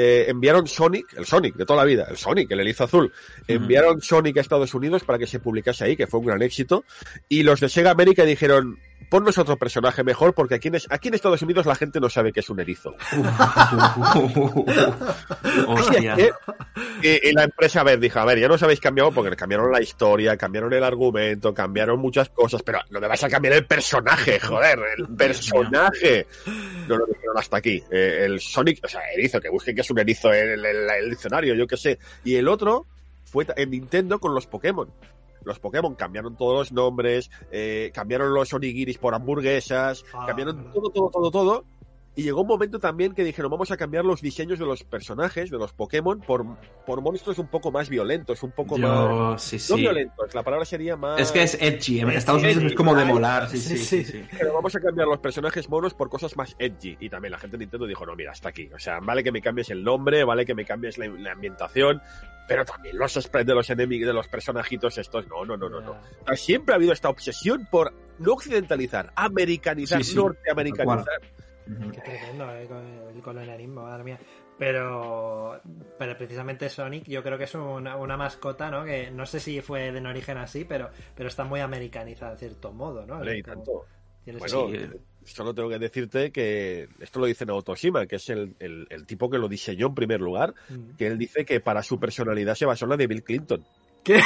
eh, 0.00 0.26
enviaron 0.28 0.68
Sonic, 0.68 1.12
el 1.18 1.26
Sonic 1.26 1.56
de 1.56 1.66
toda 1.66 1.80
la 1.80 1.84
vida, 1.84 2.06
el 2.08 2.16
Sonic, 2.16 2.48
el 2.52 2.60
erizo 2.60 2.84
azul, 2.84 3.12
enviaron 3.48 4.00
Sonic 4.00 4.36
a 4.36 4.40
Estados 4.40 4.72
Unidos 4.72 5.02
para 5.02 5.18
que 5.18 5.26
se 5.26 5.40
publicase 5.40 5.84
ahí, 5.84 5.96
que 5.96 6.06
fue 6.06 6.20
un 6.20 6.26
gran 6.26 6.40
éxito, 6.40 6.84
y 7.28 7.42
los 7.42 7.58
de 7.58 7.68
Sega 7.68 7.90
América 7.90 8.24
dijeron, 8.24 8.78
ponnos 9.10 9.38
otro 9.38 9.56
personaje 9.56 10.04
mejor, 10.04 10.34
porque 10.34 10.54
aquí 10.56 10.68
en, 10.68 10.76
aquí 10.90 11.08
en 11.08 11.14
Estados 11.14 11.40
Unidos 11.42 11.64
la 11.66 11.74
gente 11.74 11.98
no 12.00 12.08
sabe 12.10 12.32
que 12.32 12.40
es 12.40 12.50
un 12.50 12.60
erizo. 12.60 12.94
Hostia. 15.66 16.14
¿Eh? 16.18 16.30
Y, 17.02 17.28
y 17.28 17.32
la 17.32 17.44
empresa, 17.44 17.80
a 17.80 17.84
ver, 17.84 17.98
dijo, 17.98 18.18
a 18.18 18.24
ver, 18.24 18.38
ya 18.38 18.48
nos 18.48 18.62
habéis 18.62 18.80
cambiado 18.80 19.12
porque 19.12 19.34
cambiaron 19.36 19.70
la 19.72 19.80
historia, 19.80 20.36
cambiaron 20.36 20.72
el 20.72 20.84
argumento, 20.84 21.54
cambiaron 21.54 21.98
muchas 22.00 22.28
cosas, 22.30 22.62
pero 22.62 22.80
no 22.90 23.00
me 23.00 23.06
vas 23.08 23.22
a 23.24 23.28
cambiar 23.28 23.54
el 23.54 23.66
personaje, 23.66 24.38
joder, 24.40 24.78
el 24.98 25.08
personaje. 25.16 26.26
No 26.88 26.96
lo 26.96 27.06
dijeron 27.06 27.36
hasta 27.36 27.56
aquí. 27.58 27.82
Eh, 27.90 28.22
el 28.24 28.40
Sonic, 28.40 28.80
o 28.84 28.88
sea, 28.88 29.00
erizo, 29.14 29.40
que 29.40 29.48
busquen 29.48 29.74
que 29.74 29.82
es 29.82 29.90
un 29.90 29.98
erizo 29.98 30.32
en 30.32 30.50
el, 30.50 30.64
el- 30.64 30.90
el 30.90 31.10
diccionario, 31.10 31.54
yo 31.54 31.66
qué 31.66 31.76
sé. 31.76 31.98
Y 32.24 32.36
el 32.36 32.48
otro 32.48 32.86
fue 33.24 33.46
en 33.56 33.70
Nintendo 33.70 34.18
con 34.18 34.34
los 34.34 34.46
Pokémon. 34.46 34.90
Los 35.44 35.58
Pokémon 35.58 35.94
cambiaron 35.94 36.36
todos 36.36 36.54
los 36.54 36.72
nombres, 36.72 37.30
eh, 37.50 37.90
cambiaron 37.94 38.32
los 38.34 38.52
onigiris 38.52 38.98
por 38.98 39.14
hamburguesas, 39.14 40.04
Ah. 40.12 40.24
cambiaron 40.26 40.70
todo, 40.72 40.90
todo, 40.90 41.10
todo, 41.10 41.30
todo. 41.30 41.64
Y 42.18 42.24
llegó 42.24 42.40
un 42.40 42.48
momento 42.48 42.80
también 42.80 43.14
que 43.14 43.22
dijeron, 43.22 43.48
vamos 43.48 43.70
a 43.70 43.76
cambiar 43.76 44.04
los 44.04 44.20
diseños 44.20 44.58
de 44.58 44.66
los 44.66 44.82
personajes, 44.82 45.50
de 45.50 45.56
los 45.56 45.72
Pokémon, 45.72 46.18
por, 46.18 46.44
por 46.84 47.00
monstruos 47.00 47.38
un 47.38 47.46
poco 47.46 47.70
más 47.70 47.88
violentos, 47.88 48.42
un 48.42 48.50
poco 48.50 48.76
Yo, 48.76 48.88
más... 48.88 49.40
sí, 49.40 49.56
No 49.70 49.76
violentos, 49.76 50.34
la 50.34 50.42
palabra 50.42 50.64
sería 50.64 50.96
más... 50.96 51.20
Es 51.20 51.30
que 51.30 51.44
es 51.44 51.56
edgy. 51.60 52.00
En 52.00 52.10
Estados 52.10 52.42
Unidos 52.42 52.64
edgy. 52.64 52.70
es 52.70 52.74
como 52.74 52.96
de 52.96 53.04
molar. 53.04 53.48
Sí, 53.48 53.60
sí, 53.60 54.02
sí. 54.02 54.24
Pero 54.36 54.52
vamos 54.52 54.74
a 54.74 54.80
cambiar 54.80 55.06
los 55.06 55.20
personajes 55.20 55.68
monos 55.68 55.94
por 55.94 56.08
cosas 56.08 56.36
más 56.36 56.56
edgy. 56.58 56.96
Y 56.98 57.08
también 57.08 57.30
la 57.30 57.38
gente 57.38 57.56
de 57.56 57.60
Nintendo 57.62 57.86
dijo, 57.86 58.04
no, 58.04 58.16
mira, 58.16 58.32
hasta 58.32 58.48
aquí. 58.48 58.68
O 58.74 58.80
sea, 58.80 58.98
vale 58.98 59.22
que 59.22 59.30
me 59.30 59.40
cambies 59.40 59.70
el 59.70 59.84
nombre, 59.84 60.24
vale 60.24 60.44
que 60.44 60.56
me 60.56 60.64
cambies 60.64 60.98
la, 60.98 61.06
la 61.06 61.30
ambientación, 61.30 62.02
pero 62.48 62.64
también 62.64 62.98
los 62.98 63.12
sprites 63.12 63.46
de 63.46 63.54
los 63.54 63.70
enemigos, 63.70 64.08
de 64.08 64.14
los 64.14 64.26
personajitos 64.26 64.98
estos, 64.98 65.28
no, 65.28 65.44
no, 65.44 65.56
no, 65.56 65.68
no, 65.68 65.80
no. 65.80 65.96
Siempre 66.34 66.72
ha 66.72 66.76
habido 66.78 66.92
esta 66.92 67.10
obsesión 67.10 67.68
por 67.70 67.94
no 68.18 68.32
occidentalizar, 68.32 69.12
americanizar, 69.14 70.02
norteamericanizar. 70.16 71.20
Qué 71.92 72.00
tremendo 72.00 72.50
eh, 72.54 72.66
con 72.66 72.84
el 73.14 73.22
colonialismo, 73.22 73.82
madre 73.82 74.04
mía. 74.04 74.18
Pero, 74.58 75.60
pero 75.98 76.16
precisamente 76.16 76.68
Sonic 76.68 77.04
yo 77.04 77.22
creo 77.22 77.38
que 77.38 77.44
es 77.44 77.54
una, 77.54 77.96
una 77.96 78.16
mascota, 78.16 78.70
¿no? 78.70 78.84
Que 78.84 79.10
no 79.10 79.24
sé 79.26 79.38
si 79.40 79.60
fue 79.60 79.92
de 79.92 79.98
en 79.98 80.06
origen 80.06 80.36
así, 80.38 80.64
pero, 80.64 80.90
pero 81.14 81.28
está 81.28 81.44
muy 81.44 81.60
americanizada 81.60 82.32
en 82.32 82.38
cierto 82.38 82.72
modo, 82.72 83.06
¿no? 83.06 83.18
Vale, 83.18 83.42
Como- 83.42 83.54
tanto. 83.56 83.86
Bueno, 84.26 84.68
solo 85.24 85.54
tengo 85.54 85.70
que 85.70 85.78
decirte 85.78 86.30
que 86.30 86.86
esto 87.00 87.18
lo 87.20 87.24
dice 87.26 87.46
Naoto 87.46 87.74
Shima, 87.74 88.06
que 88.06 88.16
es 88.16 88.28
el, 88.28 88.56
el- 88.58 88.86
el 88.90 89.06
tipo 89.06 89.30
que 89.30 89.38
lo 89.38 89.48
diseñó 89.48 89.86
en 89.86 89.94
primer 89.94 90.20
lugar, 90.20 90.54
Mm. 90.68 90.96
que 90.96 91.06
él 91.06 91.16
dice 91.16 91.46
que 91.46 91.60
para 91.60 91.82
su 91.82 91.98
personalidad 91.98 92.54
se 92.54 92.66
basó 92.66 92.84
en 92.84 92.90
la 92.90 92.96
de 92.98 93.06
Bill 93.06 93.22
Clinton. 93.22 93.64
¿Qué? 94.02 94.20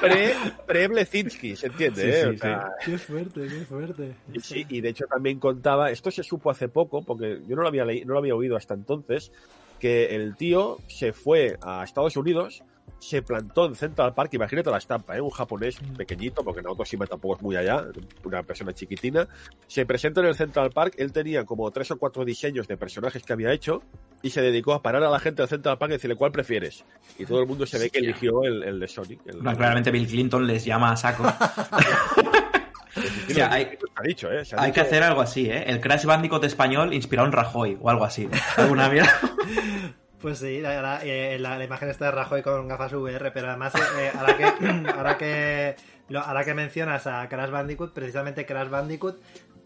Pre, 0.00 0.34
pre 0.66 0.88
Blesinski, 0.88 1.56
¿se 1.56 1.66
entiende? 1.66 2.02
Sí, 2.02 2.08
eh? 2.08 2.22
sí, 2.22 2.28
O 2.28 2.38
sea, 2.38 2.72
Qué 2.84 2.98
fuerte, 2.98 3.40
qué 3.48 3.64
fuerte. 3.64 4.14
Y, 4.32 4.40
sí, 4.40 4.66
y 4.68 4.80
de 4.80 4.90
hecho 4.90 5.06
también 5.06 5.40
contaba, 5.40 5.90
esto 5.90 6.10
se 6.10 6.22
supo 6.22 6.50
hace 6.50 6.68
poco, 6.68 7.02
porque 7.02 7.40
yo 7.48 7.56
no 7.56 7.62
lo 7.62 7.68
había 7.68 7.84
leído, 7.84 8.06
no 8.06 8.12
lo 8.12 8.20
había 8.20 8.34
oído 8.36 8.56
hasta 8.56 8.74
entonces, 8.74 9.32
que 9.80 10.14
el 10.14 10.36
tío 10.36 10.78
se 10.86 11.12
fue 11.12 11.56
a 11.62 11.82
Estados 11.82 12.16
Unidos, 12.16 12.62
se 12.98 13.22
plantó 13.22 13.66
en 13.66 13.74
Central 13.74 14.14
Park, 14.14 14.34
imagínate 14.34 14.70
la 14.70 14.78
estampa, 14.78 15.16
¿eh? 15.16 15.20
un 15.20 15.30
japonés 15.30 15.78
pequeñito, 15.96 16.42
porque 16.44 16.62
Naoto 16.62 16.84
Shima 16.84 17.06
tampoco 17.06 17.36
es 17.36 17.42
muy 17.42 17.56
allá, 17.56 17.84
una 18.24 18.42
persona 18.42 18.72
chiquitina, 18.72 19.28
se 19.66 19.86
presenta 19.86 20.20
en 20.20 20.26
el 20.26 20.34
Central 20.34 20.70
Park, 20.70 20.94
él 20.98 21.12
tenía 21.12 21.44
como 21.44 21.70
tres 21.70 21.90
o 21.90 21.98
cuatro 21.98 22.24
diseños 22.24 22.66
de 22.68 22.76
personajes 22.76 23.22
que 23.22 23.32
había 23.32 23.52
hecho, 23.52 23.82
y 24.22 24.30
se 24.30 24.42
dedicó 24.42 24.72
a 24.74 24.82
parar 24.82 25.02
a 25.04 25.10
la 25.10 25.20
gente 25.20 25.42
del 25.42 25.48
Central 25.48 25.78
Park 25.78 25.90
y 25.90 25.94
decirle 25.94 26.16
cuál 26.16 26.32
prefieres. 26.32 26.84
Y 27.18 27.24
todo 27.24 27.40
el 27.40 27.46
mundo 27.46 27.66
se 27.66 27.78
ve 27.78 27.88
que 27.90 27.98
eligió 28.00 28.42
el, 28.42 28.62
el 28.64 28.80
de 28.80 28.88
Sonic. 28.88 29.20
El, 29.26 29.42
No, 29.42 29.56
claramente 29.56 29.90
Bill 29.90 30.06
Clinton 30.08 30.46
les 30.46 30.64
llama 30.64 30.92
a 30.92 30.96
saco. 30.96 31.24
O 33.30 33.30
sea, 33.32 33.52
hay- 33.52 33.78
dicho, 34.04 34.28
¿eh? 34.32 34.42
Hay 34.56 34.72
que 34.72 34.80
dicho- 34.80 34.88
hacer 34.88 35.02
algo 35.04 35.20
así, 35.20 35.48
¿eh? 35.48 35.62
El 35.68 35.80
Crash 35.80 36.04
Bandicoot 36.04 36.42
español 36.44 36.92
inspirado 36.92 37.26
en 37.28 37.32
Rajoy 37.32 37.78
o 37.80 37.90
algo 37.90 38.04
así. 38.04 38.28
Alguna 38.56 38.88
mierda. 38.88 39.12
Pues 40.20 40.38
sí, 40.38 40.60
eh, 41.04 41.36
la- 41.38 41.58
la 41.58 41.64
imagen 41.64 41.88
está 41.90 42.06
de 42.06 42.10
Rajoy 42.10 42.42
con 42.42 42.66
gafas 42.66 42.92
VR, 42.92 43.30
pero 43.30 43.48
además, 43.48 43.72
eh, 44.00 44.10
que, 44.36 44.50
ahora 44.90 45.16
que, 45.16 45.76
ahora 46.16 46.44
que 46.44 46.54
mencionas 46.54 47.06
a 47.06 47.28
Crash 47.28 47.50
Bandicoot, 47.50 47.92
precisamente 47.92 48.44
Crash 48.44 48.68
Bandicoot 48.68 49.16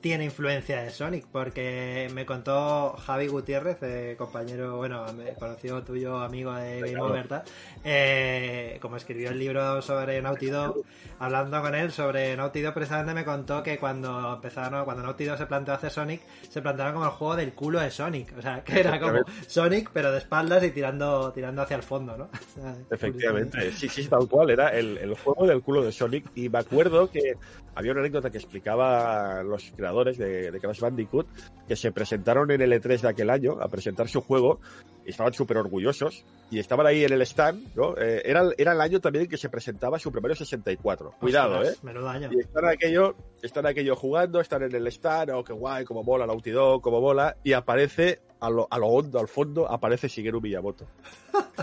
tiene 0.03 0.25
influencia 0.25 0.83
de 0.83 0.91
Sonic, 0.91 1.27
porque 1.31 2.11
me 2.13 2.27
contó 2.27 2.97
Javi 3.07 3.29
Gutiérrez, 3.29 3.79
eh, 3.83 4.17
compañero, 4.19 4.77
bueno, 4.77 5.07
conocido 5.39 5.83
tuyo, 5.85 6.19
amigo 6.19 6.53
de 6.53 6.81
Game. 6.81 7.01
Over, 7.01 7.43
eh, 7.85 8.79
como 8.83 8.97
escribió 8.97 9.31
el 9.31 9.39
libro 9.39 9.81
sobre 9.81 10.21
Naughty 10.21 10.51
Dog, 10.51 10.83
hablando 11.21 11.63
con 11.63 11.75
él 11.77 11.93
sobre 11.93 12.37
Naughty 12.37 12.63
Dog, 12.63 12.75
precisamente 12.75 13.15
me 13.15 13.25
contó 13.25 13.63
que 13.63 13.79
cuando 13.79 14.35
empezaron, 14.35 14.85
cuando 14.85 15.05
Naughty 15.05 15.25
Dog 15.25 15.39
se 15.39 15.47
planteó 15.47 15.75
hacer 15.75 15.91
Sonic, 15.93 16.21
se 16.51 16.61
plantearon 16.61 16.95
como 16.95 17.07
el 17.07 17.13
juego 17.13 17.37
del 17.37 17.53
culo 17.55 17.81
de 17.81 17.91
Sonic, 17.93 18.37
o 18.37 18.43
sea, 18.43 18.65
que 18.65 18.81
era 18.81 18.99
como 18.99 19.21
Sonic, 19.47 19.91
pero 19.93 20.11
de 20.11 20.19
espaldas 20.19 20.65
y 20.65 20.73
tirando, 20.73 21.33
tirando 21.33 21.63
hacia 21.63 21.77
el 21.77 21.83
fondo, 21.85 22.17
¿no? 22.17 22.29
O 22.53 22.61
sea, 22.61 22.77
Efectivamente, 22.91 23.73
sí, 23.73 23.89
sí, 23.89 24.07
tal 24.09 24.29
cual, 24.29 24.51
era 24.51 24.69
el, 24.71 24.99
el 24.99 25.15
juego 25.15 25.47
del 25.47 25.63
culo 25.63 25.83
de 25.83 25.93
Sonic 25.93 26.27
y 26.35 26.49
me 26.49 26.59
acuerdo 26.59 27.11
que 27.11 27.37
había 27.75 27.93
una 27.93 28.01
anécdota 28.01 28.31
que 28.31 28.39
explicaba 28.39 29.43
los 29.43 29.73
creadores 29.77 30.19
de, 30.19 30.51
de 30.51 30.61
Crash 30.61 30.81
Bandicoot 30.81 31.27
que 31.67 31.77
se 31.77 31.93
presentaron 31.93 32.51
en 32.51 32.61
el 32.61 32.73
E3 32.73 33.01
de 33.01 33.09
aquel 33.09 33.31
año 33.31 33.59
a 33.61 33.69
presentar 33.69 34.09
su 34.09 34.21
juego 34.21 34.61
y 35.05 35.11
estaban 35.11 35.33
súper 35.33 35.57
orgullosos 35.57 36.25
y 36.51 36.59
estaban 36.59 36.87
ahí 36.87 37.05
en 37.05 37.13
el 37.13 37.23
stand, 37.23 37.75
¿no? 37.75 37.97
Eh, 37.97 38.23
era, 38.25 38.51
era 38.57 38.73
el 38.73 38.81
año 38.81 39.01
también 39.01 39.27
que 39.27 39.37
se 39.37 39.49
presentaba 39.49 39.99
su 39.99 40.13
primero 40.13 40.35
64, 40.35 41.15
cuidado, 41.19 41.61
Ostras, 41.61 41.77
¿eh? 41.77 41.79
Menudo 41.83 42.09
año. 42.09 42.31
Y 42.33 42.41
están 42.41 42.67
aquello, 42.67 43.15
están 43.43 43.67
aquello 43.67 43.97
jugando, 43.97 44.41
están 44.41 44.63
en 44.63 44.75
el 44.75 44.87
stand, 44.89 45.31
oh, 45.31 45.45
qué 45.45 45.53
guay, 45.53 45.85
cómo 45.85 46.03
mola 46.03 46.27
Naughty 46.27 46.51
Dog, 46.51 46.83
cómo 46.83 47.01
mola, 47.01 47.37
y 47.43 47.53
aparece 47.53 48.21
a 48.43 48.51
lo, 48.51 48.67
a 48.69 48.77
lo 48.77 48.89
hondo, 48.89 49.21
al 49.21 49.29
fondo, 49.29 49.71
aparece 49.71 50.09
Shigeru 50.09 50.41
Miyamoto. 50.41 50.85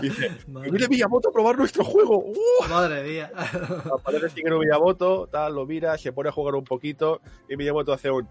dice, 0.08 0.30
viene 0.46 0.88
Miyamoto 0.88 1.28
a 1.28 1.32
probar 1.32 1.58
nuestro 1.58 1.84
juego. 1.84 2.24
¡Uh! 2.24 2.68
Madre 2.70 3.02
mía. 3.02 3.30
Aparece 3.98 4.28
Shigeru 4.34 4.58
Miyamoto, 4.58 5.26
tal, 5.26 5.54
lo 5.54 5.66
mira, 5.66 5.98
se 5.98 6.10
pone 6.12 6.30
a 6.30 6.32
jugar 6.32 6.54
un 6.54 6.64
poquito, 6.64 7.20
y 7.50 7.56
Miyamoto 7.56 7.92
hace 7.92 8.10
un... 8.10 8.26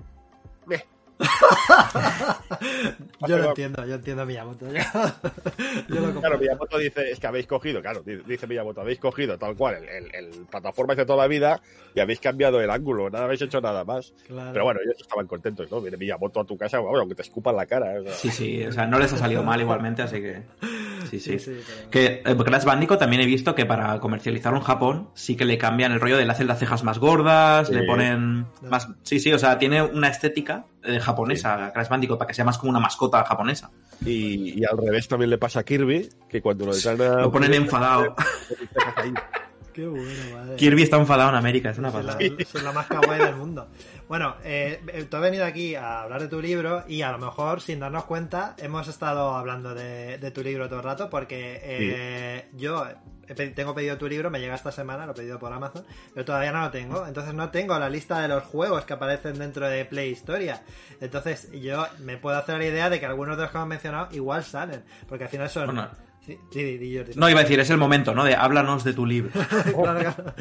"Meh". 0.65 0.83
yo 3.27 3.37
lo 3.37 3.49
entiendo, 3.49 3.85
yo 3.85 3.95
entiendo 3.95 4.23
a 4.23 4.25
Miyamoto. 4.25 4.65
Yo, 4.71 4.73
yo 5.89 5.99
lo 5.99 6.19
Claro. 6.19 6.37
Miyamoto 6.39 6.77
dice, 6.77 7.11
es 7.11 7.19
que 7.19 7.27
habéis 7.27 7.47
cogido, 7.47 7.81
claro, 7.81 8.01
di- 8.01 8.17
dice 8.25 8.47
Miyamoto, 8.47 8.81
habéis 8.81 8.99
cogido 8.99 9.37
tal 9.37 9.55
cual 9.55 9.75
el, 9.75 9.89
el, 9.89 10.15
el 10.15 10.45
plataforma 10.49 10.95
de 10.95 11.05
toda 11.05 11.23
la 11.23 11.27
vida 11.27 11.61
y 11.93 11.99
habéis 11.99 12.19
cambiado 12.19 12.61
el 12.61 12.69
ángulo, 12.69 13.09
nada 13.09 13.25
habéis 13.25 13.41
hecho 13.41 13.61
nada 13.61 13.83
más. 13.83 14.13
Claro. 14.27 14.51
Pero 14.53 14.65
bueno, 14.65 14.79
ellos 14.83 14.95
estaban 15.01 15.27
contentos, 15.27 15.69
¿no? 15.71 15.81
Viene 15.81 15.97
Miyamoto 15.97 16.39
a 16.39 16.45
tu 16.45 16.57
casa, 16.57 16.79
vamos, 16.79 16.99
aunque 16.99 17.15
te 17.15 17.23
escupan 17.23 17.55
la 17.55 17.65
cara. 17.65 17.99
o 17.99 18.03
sea. 18.03 18.13
Sí, 18.13 18.29
sí, 18.31 18.65
o 18.65 18.71
sea, 18.71 18.85
no 18.85 18.99
les 18.99 19.11
ha 19.13 19.17
salido 19.17 19.43
mal 19.43 19.59
igualmente, 19.59 20.01
así 20.01 20.21
que. 20.21 20.43
Sí, 21.09 21.19
sí. 21.19 21.39
Sí, 21.39 21.39
sí, 21.39 21.61
pero- 21.67 21.89
Que 21.91 22.21
eh, 22.25 22.35
Crash 22.35 22.65
Bandicoot 22.65 22.99
también 22.99 23.21
he 23.21 23.25
visto 23.25 23.53
que 23.55 23.65
para 23.65 23.99
comercializarlo 23.99 24.57
en 24.59 24.63
Japón 24.65 25.09
sí 25.13 25.35
que 25.35 25.45
le 25.45 25.57
cambian 25.57 25.91
el 25.91 25.99
rollo 25.99 26.17
de 26.17 26.25
le 26.25 26.31
hacen 26.31 26.47
las 26.47 26.59
cejas 26.59 26.83
más 26.83 26.99
gordas, 26.99 27.67
Sí. 27.67 27.73
le 27.75 27.83
ponen 27.83 28.45
más. 28.69 28.87
Sí, 29.03 29.19
sí, 29.19 29.31
o 29.33 29.39
sea, 29.39 29.57
tiene 29.59 29.81
una 29.81 30.07
estética 30.09 30.65
eh, 30.83 30.99
japonesa, 30.99 31.71
Crash 31.73 31.89
Bandicoot, 31.89 32.17
para 32.17 32.27
que 32.27 32.33
sea 32.33 32.45
más 32.45 32.57
como 32.57 32.69
una 32.69 32.79
mascota 32.79 33.23
japonesa. 33.25 33.69
Y, 34.05 34.59
y 34.61 34.65
al 34.65 34.77
revés 34.77 35.07
también 35.07 35.29
le 35.29 35.37
pasa 35.37 35.59
a 35.59 35.63
Kirby, 35.63 36.09
que 36.29 36.41
cuando 36.41 36.65
lo 36.65 36.71
a... 36.71 37.21
Lo 37.21 37.31
ponen 37.31 37.53
enfadado. 37.53 38.15
Qué 39.73 39.87
bueno, 39.87 40.09
madre. 40.33 40.55
Kirby 40.55 40.83
está 40.83 40.97
enfadado 40.97 41.29
en 41.29 41.35
América, 41.35 41.69
es 41.69 41.77
una 41.77 41.89
Es 41.89 41.93
la, 41.93 42.01
pasada. 42.01 42.19
es 42.37 42.63
la 42.63 42.71
más 42.71 42.87
kawaii 42.87 43.21
del 43.25 43.35
mundo. 43.35 43.67
Bueno, 44.09 44.35
eh, 44.43 45.05
tú 45.07 45.17
has 45.17 45.21
venido 45.21 45.45
aquí 45.45 45.75
a 45.75 46.01
hablar 46.01 46.19
de 46.19 46.27
tu 46.27 46.41
libro 46.41 46.83
y 46.87 47.03
a 47.03 47.11
lo 47.11 47.19
mejor, 47.19 47.61
sin 47.61 47.79
darnos 47.79 48.05
cuenta, 48.05 48.55
hemos 48.57 48.87
estado 48.87 49.35
hablando 49.35 49.75
de, 49.75 50.17
de 50.17 50.31
tu 50.31 50.41
libro 50.41 50.67
todo 50.67 50.79
el 50.79 50.83
rato 50.85 51.11
porque 51.11 51.61
eh, 51.61 52.49
yo 52.53 52.87
tengo 53.35 53.75
pedido 53.75 53.99
tu 53.99 54.07
libro, 54.07 54.31
me 54.31 54.39
llega 54.39 54.55
esta 54.55 54.71
semana, 54.71 55.05
lo 55.05 55.11
he 55.11 55.15
pedido 55.15 55.37
por 55.37 55.53
Amazon, 55.53 55.85
pero 56.11 56.25
todavía 56.25 56.51
no 56.51 56.61
lo 56.61 56.71
tengo. 56.71 57.05
Entonces 57.05 57.35
no 57.35 57.51
tengo 57.51 57.77
la 57.77 57.87
lista 57.87 58.19
de 58.19 58.27
los 58.29 58.43
juegos 58.45 58.83
que 58.83 58.93
aparecen 58.93 59.37
dentro 59.37 59.69
de 59.69 59.85
Play 59.85 60.09
Historia. 60.09 60.63
Entonces 60.99 61.51
yo 61.51 61.85
me 61.99 62.17
puedo 62.17 62.35
hacer 62.35 62.57
la 62.57 62.65
idea 62.65 62.89
de 62.89 62.99
que 62.99 63.05
algunos 63.05 63.37
de 63.37 63.43
los 63.43 63.51
que 63.51 63.57
hemos 63.57 63.69
mencionado 63.69 64.07
igual 64.15 64.43
salen, 64.43 64.83
porque 65.07 65.25
al 65.25 65.29
final 65.29 65.49
son... 65.51 65.67
Bueno. 65.67 66.08
Sí, 66.29 66.37
sí, 66.51 66.63
di- 66.63 66.77
di, 66.77 66.97
Jordi. 66.97 67.13
No, 67.15 67.29
iba 67.29 67.39
a 67.39 67.43
decir, 67.43 67.59
es 67.59 67.69
el 67.69 67.77
momento, 67.77 68.13
¿no? 68.13 68.23
De 68.23 68.35
háblanos 68.35 68.83
de 68.83 68.93
tu 68.93 69.05
libro. 69.05 69.31
claro, 69.33 69.73
claro, 69.73 69.99
claro, 69.99 70.33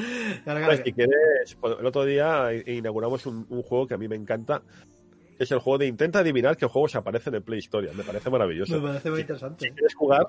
claro 0.44 0.66
Pues, 0.66 0.82
si 0.84 0.92
quieres, 0.92 1.56
el 1.80 1.86
otro 1.86 2.04
día 2.04 2.50
inauguramos 2.66 3.24
un, 3.26 3.46
un 3.48 3.62
juego 3.62 3.86
que 3.86 3.94
a 3.94 3.98
mí 3.98 4.06
me 4.08 4.16
encanta, 4.16 4.62
es 5.38 5.50
el 5.52 5.58
juego 5.58 5.78
de 5.78 5.86
intenta 5.86 6.18
adivinar 6.20 6.56
qué 6.56 6.66
juegos 6.66 6.94
aparecen 6.96 7.34
en 7.34 7.42
Play 7.42 7.58
Historia. 7.58 7.90
Me 7.94 8.02
parece 8.04 8.28
maravilloso. 8.30 8.80
Me 8.80 8.88
parece 8.88 9.10
muy 9.10 9.20
interesante. 9.20 9.66
Si 9.66 9.70
quieres 9.72 9.94
jugar, 9.94 10.26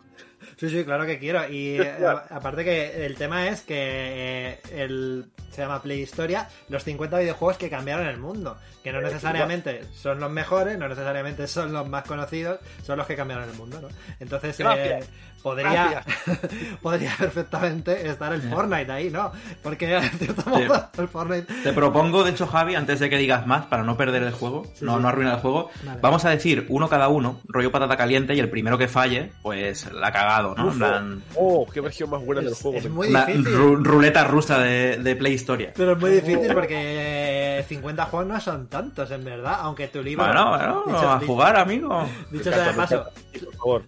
Sí, 0.58 0.70
sí, 0.70 0.84
claro 0.84 1.06
que 1.06 1.20
quiero. 1.20 1.48
Y 1.50 1.78
eh, 1.82 1.92
a- 2.06 2.36
aparte 2.36 2.64
que 2.64 3.06
el 3.06 3.16
tema 3.16 3.48
es 3.48 3.62
que 3.62 3.76
eh, 3.78 4.60
el, 4.76 5.26
se 5.52 5.62
llama 5.62 5.82
Play 5.82 6.02
Historia, 6.02 6.48
los 6.70 6.84
50 6.84 7.20
videojuegos 7.20 7.58
que 7.58 7.70
cambiaron 7.70 8.08
el 8.08 8.18
mundo. 8.18 8.58
Que 8.84 8.94
no 8.94 9.02
necesariamente 9.02 9.84
son 9.94 10.20
los 10.22 10.32
mejores, 10.32 10.78
no 10.78 10.88
necesariamente 10.88 11.48
son 11.48 11.74
los 11.74 11.88
más 11.90 12.04
conocidos, 12.06 12.60
son 12.84 12.98
los 12.98 13.06
que 13.08 13.16
cambiaron 13.18 13.50
el 13.50 13.56
mundo, 13.58 13.82
¿no? 13.82 13.90
Entonces, 14.22 14.58
eh, 14.62 15.02
podría, 15.44 16.02
podría 16.82 17.14
perfectamente 17.18 18.08
estar 18.08 18.32
el 18.34 18.42
Fortnite 18.42 18.90
ahí, 18.92 19.10
¿no? 19.10 19.32
Porque, 19.62 19.88
de 19.88 20.02
cierto 20.10 20.50
modo, 20.50 20.90
el 20.98 21.08
Fortnite... 21.10 21.54
Te 21.62 21.74
propongo, 21.74 22.24
de 22.24 22.32
hecho, 22.32 22.48
Javi, 22.48 22.76
antes 22.76 23.00
de 23.02 23.10
que 23.10 23.18
digas 23.18 23.46
más, 23.46 23.66
para 23.66 23.84
no 23.84 23.98
perder 23.98 24.24
el 24.24 24.32
juego, 24.32 24.66
Sí, 24.76 24.86
no, 24.86 24.99
sí. 25.00 25.04
no 25.04 25.10
arruinar 25.10 25.36
el 25.36 25.40
juego, 25.42 25.70
Vale. 25.84 26.00
vamos 26.02 26.26
a 26.26 26.30
decir 26.30 26.66
uno 26.70 26.88
cada 26.90 27.08
uno, 27.10 27.40
rollo 27.48 27.72
patata 27.72 27.98
caliente, 27.98 28.34
y 28.36 28.40
el 28.40 28.50
primero 28.50 28.78
que 28.78 28.88
falle, 28.88 29.32
pues 29.42 29.92
la 29.92 30.08
ha 30.08 30.12
cagado, 30.12 30.56
¿no? 30.56 30.72
En 30.72 30.78
plan, 30.78 31.22
oh, 31.36 31.66
qué 31.74 31.82
versión 31.82 32.10
más 32.10 32.24
buena 32.26 32.42
del 32.42 32.54
juego. 32.54 32.78
es 32.78 32.90
muy 32.90 33.08
difícil. 33.08 33.46
ru- 33.46 33.84
ruleta 33.84 34.24
rusa 34.24 34.60
de, 34.60 34.98
de 34.98 35.16
Play 35.16 35.34
Historia. 35.34 35.72
Pero 35.76 35.94
es 35.94 36.00
muy 36.00 36.12
difícil 36.12 36.54
porque 36.54 37.29
50 37.64 38.06
juegos 38.06 38.28
no 38.28 38.40
son 38.40 38.68
tantos, 38.68 39.10
en 39.12 39.24
verdad, 39.24 39.58
aunque 39.62 39.88
tu 39.88 40.02
libro... 40.04 40.26
Bueno, 40.26 40.50
bueno, 40.50 40.84
Dicho- 40.88 41.10
a 41.10 41.20
jugar, 41.20 41.56
amigo. 41.58 42.06
Dicho 42.32 42.52
sea 42.52 42.66
de 42.70 42.74
paso, 42.74 43.06
por 43.06 43.54
favor, 43.56 43.84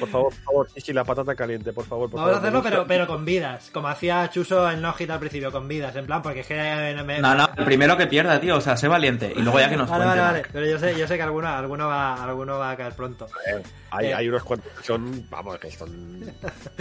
por 0.00 0.08
favor, 0.08 0.32
por 0.34 0.42
favor. 0.44 0.68
Sí, 0.74 0.80
sí, 0.80 0.92
la 0.92 1.04
patata 1.04 1.34
caliente, 1.34 1.72
por 1.72 1.84
favor. 1.84 2.10
Por 2.10 2.20
vamos 2.20 2.34
a 2.36 2.38
hacerlo 2.38 2.62
pero, 2.62 2.86
pero 2.86 3.06
con 3.06 3.24
vidas, 3.24 3.70
como 3.72 3.88
hacía 3.88 4.28
Chuso 4.30 4.70
en 4.70 4.82
Logit 4.82 5.10
al 5.10 5.18
principio, 5.18 5.50
con 5.52 5.66
vidas, 5.68 5.94
en 5.96 6.06
plan, 6.06 6.22
porque 6.22 6.40
es 6.40 6.46
que... 6.46 6.54
eh, 6.90 7.02
me- 7.04 7.18
No, 7.20 7.34
no, 7.34 7.48
el 7.56 7.64
primero 7.64 7.96
que 7.96 8.06
pierda, 8.06 8.40
tío. 8.40 8.56
O 8.56 8.60
sea, 8.60 8.76
sé 8.76 8.88
valiente. 8.88 9.32
Y 9.36 9.42
luego 9.42 9.58
ya 9.60 9.68
que 9.68 9.76
nos 9.76 9.88
Vale, 9.88 10.04
cuente. 10.04 10.20
vale, 10.20 10.32
vale, 10.40 10.48
pero 10.52 10.66
yo 10.66 10.78
sé, 10.78 10.98
yo 10.98 11.06
sé 11.06 11.16
que 11.16 11.22
alguno, 11.22 11.48
alguno, 11.48 11.86
va, 11.88 12.22
alguno 12.22 12.58
va 12.58 12.70
a 12.72 12.76
caer 12.76 12.94
pronto. 12.94 13.26
Eh, 13.52 13.62
Hay, 13.96 14.06
Eh. 14.06 14.14
hay 14.14 14.28
unos 14.28 14.42
cuantos 14.44 14.72
que 14.72 14.84
son, 14.84 15.26
vamos, 15.30 15.58
que 15.58 15.70
son... 15.70 16.24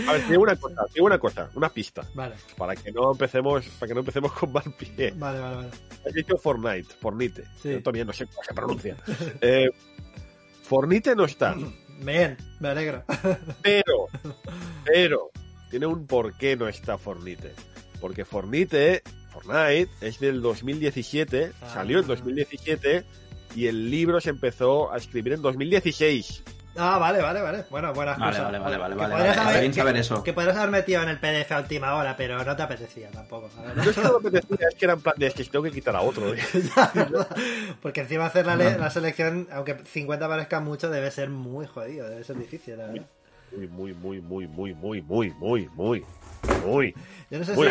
A 0.08 0.14
ver, 0.14 0.28
digo 0.28 0.42
una 0.44 0.56
cosa, 0.56 0.82
digo 0.94 1.06
una 1.06 1.20
cosa, 1.20 1.50
una 1.56 1.70
pista, 1.70 2.02
Vale, 2.14 2.36
para 2.58 2.76
que 2.76 2.92
no 2.92 3.12
empecemos, 3.12 3.66
para 3.80 3.88
que 3.88 3.94
no 3.94 4.00
empecemos 4.02 4.32
con 4.34 4.52
mal 4.52 4.64
pie. 4.78 5.14
vale, 5.16 5.40
vale. 5.40 5.56
vale. 5.56 5.70
Has 6.06 6.14
dicho 6.14 6.38
Fortnite, 6.38 6.94
Fornite. 7.00 7.44
Sí. 7.62 7.72
Yo 7.72 7.80
todavía 7.82 8.06
no 8.06 8.14
sé 8.14 8.26
cómo 8.28 8.44
se 8.44 8.54
pronuncia. 8.54 8.98
Eh, 9.42 9.70
Fornite 10.64 11.16
no 11.16 11.26
está, 11.26 11.56
Bien, 12.00 12.36
me 12.60 12.68
alegro. 12.70 13.04
pero, 13.62 14.08
pero, 14.84 15.30
tiene 15.70 15.86
un 15.86 16.06
por 16.08 16.34
qué 16.38 16.56
no 16.58 16.68
está 16.68 16.98
Fornite. 16.98 17.54
Porque 18.02 18.26
Fornite, 18.26 19.02
Fortnite, 19.32 19.90
es 20.02 20.20
del 20.20 20.42
2017, 20.42 21.52
Ah. 21.62 21.70
salió 21.74 22.00
en 22.00 22.08
2017 22.08 23.04
y 23.56 23.68
el 23.68 23.90
libro 23.90 24.20
se 24.20 24.32
empezó 24.32 24.92
a 24.92 24.98
escribir 24.98 25.34
en 25.34 25.42
2016. 25.42 26.44
Ah, 26.78 26.98
vale, 26.98 27.22
vale, 27.22 27.42
vale. 27.42 27.64
Bueno, 27.70 27.94
buenas 27.94 28.18
Vale, 28.20 28.32
cosas. 28.32 28.46
vale, 28.46 28.60
vale, 28.60 28.78
vale, 28.78 28.96
Que 28.96 29.02
vale, 29.02 29.14
podrías 29.16 29.38
vale, 29.38 29.58
haber- 29.58 29.70
que- 29.72 29.74
saber 29.80 29.98
eso. 29.98 30.24
Que 30.24 30.34
podrías 30.34 30.58
haber 30.58 30.72
metido 30.72 31.02
en 31.04 31.10
el 31.10 31.20
PDF 31.20 31.52
a 31.54 31.60
última 31.60 31.96
hora, 31.96 32.18
pero 32.18 32.44
no 32.44 32.56
te 32.56 32.62
apetecía 32.64 33.10
tampoco. 33.12 33.50
ver. 33.64 33.78
No 33.78 33.84
es 33.84 33.96
que 33.96 34.02
no 34.02 34.20
me 34.20 34.28
apetecía, 34.30 34.68
es 34.70 34.76
que 34.76 34.86
era 34.86 34.94
en 34.96 35.02
plan 35.02 35.16
de 35.18 35.28
es 35.28 35.34
que 35.34 35.44
tengo 35.46 35.64
que 35.64 35.72
quitar 35.72 35.96
a 35.96 36.02
otro. 36.02 36.34
Porque 37.82 38.02
encima 38.02 38.26
hacer 38.26 38.46
la, 38.46 38.56
le- 38.56 38.78
la 38.78 38.90
selección, 38.90 39.48
aunque 39.52 39.76
50 39.86 40.28
parezca 40.28 40.60
mucho, 40.60 40.90
debe 40.90 41.12
ser 41.12 41.30
muy 41.30 41.66
jodido, 41.66 42.10
debe 42.10 42.24
ser 42.24 42.38
difícil, 42.38 42.78
la 42.78 42.88
verdad. 42.88 43.06
Muy, 43.56 43.68
muy, 43.68 43.94
muy, 43.94 44.22
muy, 44.22 44.48
muy, 44.48 44.74
muy, 44.74 45.02
muy, 45.02 45.32
muy, 45.32 45.70
muy, 45.76 46.06
muy. 46.66 46.96
Yo 47.32 47.40
no 47.40 47.46
sé, 47.46 47.56
si, 47.56 47.62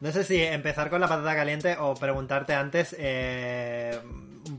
no 0.00 0.12
sé 0.12 0.24
si 0.24 0.42
empezar 0.42 0.90
con 0.90 1.00
la 1.00 1.06
patata 1.08 1.34
caliente 1.36 1.76
o 1.78 1.94
preguntarte 1.94 2.54
antes 2.54 2.94
eh, 2.98 3.98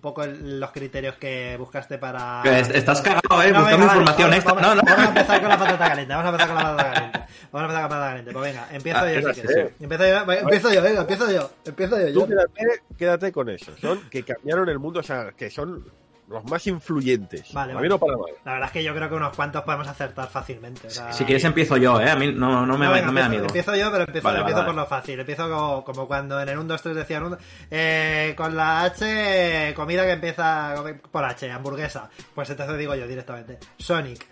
poco 0.03 0.23
el- 0.23 0.59
los 0.59 0.71
criterios 0.71 1.15
que 1.15 1.55
buscaste 1.57 1.97
para... 1.97 2.43
Estás 2.43 3.01
cagado, 3.01 3.41
eh, 3.41 3.51
No, 3.51 3.61
buscando 3.61 3.63
venga, 3.63 3.63
vale, 3.63 3.73
información 4.01 4.29
vamos, 4.29 4.35
extra. 4.35 4.53
Vamos, 4.53 4.61
No, 4.67 4.75
no. 4.75 4.81
vamos 4.83 4.99
a 5.05 5.07
empezar 5.09 5.39
con 5.39 5.49
la 5.49 5.57
patata 5.57 5.87
caliente. 5.89 6.13
Vamos 6.13 6.25
a 6.25 6.29
empezar 6.29 6.47
con 6.47 6.57
la 6.57 6.63
patata 6.75 6.93
caliente. 6.93 7.19
Vamos 7.51 7.53
a 7.53 7.63
empezar 7.63 7.67
con 7.73 7.81
la 7.81 7.89
patata 7.89 8.07
caliente. 8.09 8.31
Pues 8.33 8.43
venga, 8.53 8.67
empiezo 8.71 8.99
Ah, 8.99 9.11
yo 9.11 9.33
si 9.33 9.41
quieres. 9.41 9.73
Empiezo 9.79 10.03
yo, 10.05 10.25
venga, 10.25 10.41
empiezo 10.41 10.73
yo, 10.73 10.81
venga, 10.81 11.01
empiezo 11.01 11.31
yo. 11.31 11.51
Empiezo 11.65 11.99
yo. 11.99 12.13
Tú 12.13 12.19
yo. 12.19 12.27
quédate, 12.27 12.83
quédate 12.97 13.31
con 13.31 13.49
eso. 13.49 13.71
Son 13.79 14.09
que 14.09 14.23
cambiaron 14.23 14.67
el 14.69 14.77
mundo, 14.77 14.99
o 14.99 15.03
sea, 15.03 15.31
que 15.31 15.49
son 15.49 15.85
los 16.33 16.43
más 16.45 16.65
influyentes. 16.67 17.53
Vale, 17.53 17.71
a 17.71 17.75
vale. 17.75 17.87
mí 17.87 17.89
no 17.89 17.99
para 17.99 18.17
mal. 18.17 18.31
La 18.43 18.51
verdad 18.53 18.67
es 18.67 18.73
que 18.73 18.83
yo 18.83 18.93
creo 18.95 19.07
que 19.09 19.15
unos 19.15 19.35
cuantos 19.35 19.61
podemos 19.63 19.87
acertar 19.87 20.27
fácilmente. 20.29 20.87
o 20.87 20.89
sea- 20.89 21.13
Si 21.13 21.23
quieres 21.25 21.43
empiezo 21.45 21.77
yo, 21.77 21.99
eh. 22.01 22.09
A 22.09 22.15
mí 22.15 22.31
no, 22.33 22.65
no 22.65 22.77
me, 22.77 22.85
No, 22.87 22.91
venga, 22.91 23.05
no 23.07 23.11
me 23.11 23.21
da 23.21 23.29
miedo. 23.29 23.45
empiezo 23.45 23.75
yo, 23.75 23.91
pero 23.91 24.03
empiezo, 24.05 24.25
Vale, 24.27 24.39
empiezo 24.39 24.57
vale, 24.59 24.67
por 24.67 24.75
vale. 24.75 24.85
lo 24.85 24.89
fácil. 24.89 25.19
Empiezo 25.19 25.49
como, 25.49 25.83
como 25.83 26.07
cuando 26.07 26.41
en 26.41 26.49
el 26.49 26.57
1, 26.57 26.67
2, 26.67 26.81
3 26.81 26.95
decían 26.95 27.23
un- 27.23 27.37
eh, 27.71 28.33
con 28.35 28.55
la 28.55 28.83
H, 28.83 29.73
comida 29.75 30.03
que 30.05 30.11
empieza 30.11 30.75
por 31.11 31.23
H, 31.23 31.51
hamburguesa. 31.51 32.09
Pues 32.33 32.49
entonces 32.49 32.77
digo 32.77 32.95
yo 32.95 33.07
directamente, 33.07 33.59
Sonic. 33.77 34.25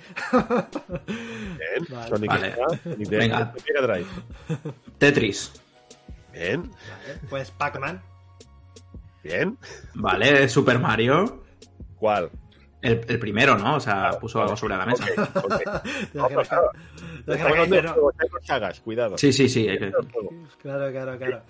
Bien. 1.08 1.86
Vale. 1.90 2.08
Sonic 2.10 2.30
Vale. 2.30 2.48
está, 2.50 2.68
Sonic 2.84 3.10
Venga. 3.10 3.54
Drive. 3.82 4.08
Tetris. 4.98 5.54
Bien, 6.34 6.72
pues 7.30 7.52
Pac-Man. 7.52 8.02
bien. 9.24 9.58
Vale, 9.96 10.48
Super 10.50 10.80
Mario. 10.80 11.44
¿Cuál? 12.02 12.32
El, 12.82 13.06
el 13.08 13.20
primero, 13.20 13.56
¿no? 13.60 13.76
O 13.76 13.80
sea, 13.80 14.18
puso 14.20 14.42
algo 14.42 14.58
sobre 14.58 14.76
la 14.76 14.88
mesa. 14.88 15.06
Que- 17.28 17.38
que- 17.38 18.82
cuidado. 18.84 19.18
Sí, 19.20 19.32
sí, 19.32 19.48
sí. 19.48 19.66
que- 19.68 19.92
Claro, 20.64 20.92
claro, 20.92 21.18
claro. 21.20 21.42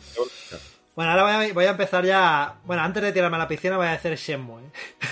Bueno, 0.93 1.11
ahora 1.11 1.23
voy 1.37 1.49
a, 1.49 1.53
voy 1.53 1.65
a 1.65 1.69
empezar 1.69 2.03
ya. 2.03 2.55
Bueno, 2.65 2.83
antes 2.83 3.01
de 3.01 3.13
tirarme 3.13 3.37
a 3.37 3.39
la 3.39 3.47
piscina, 3.47 3.77
voy 3.77 3.87
a 3.87 3.91
decir 3.91 4.13
Shenmue. 4.15 4.61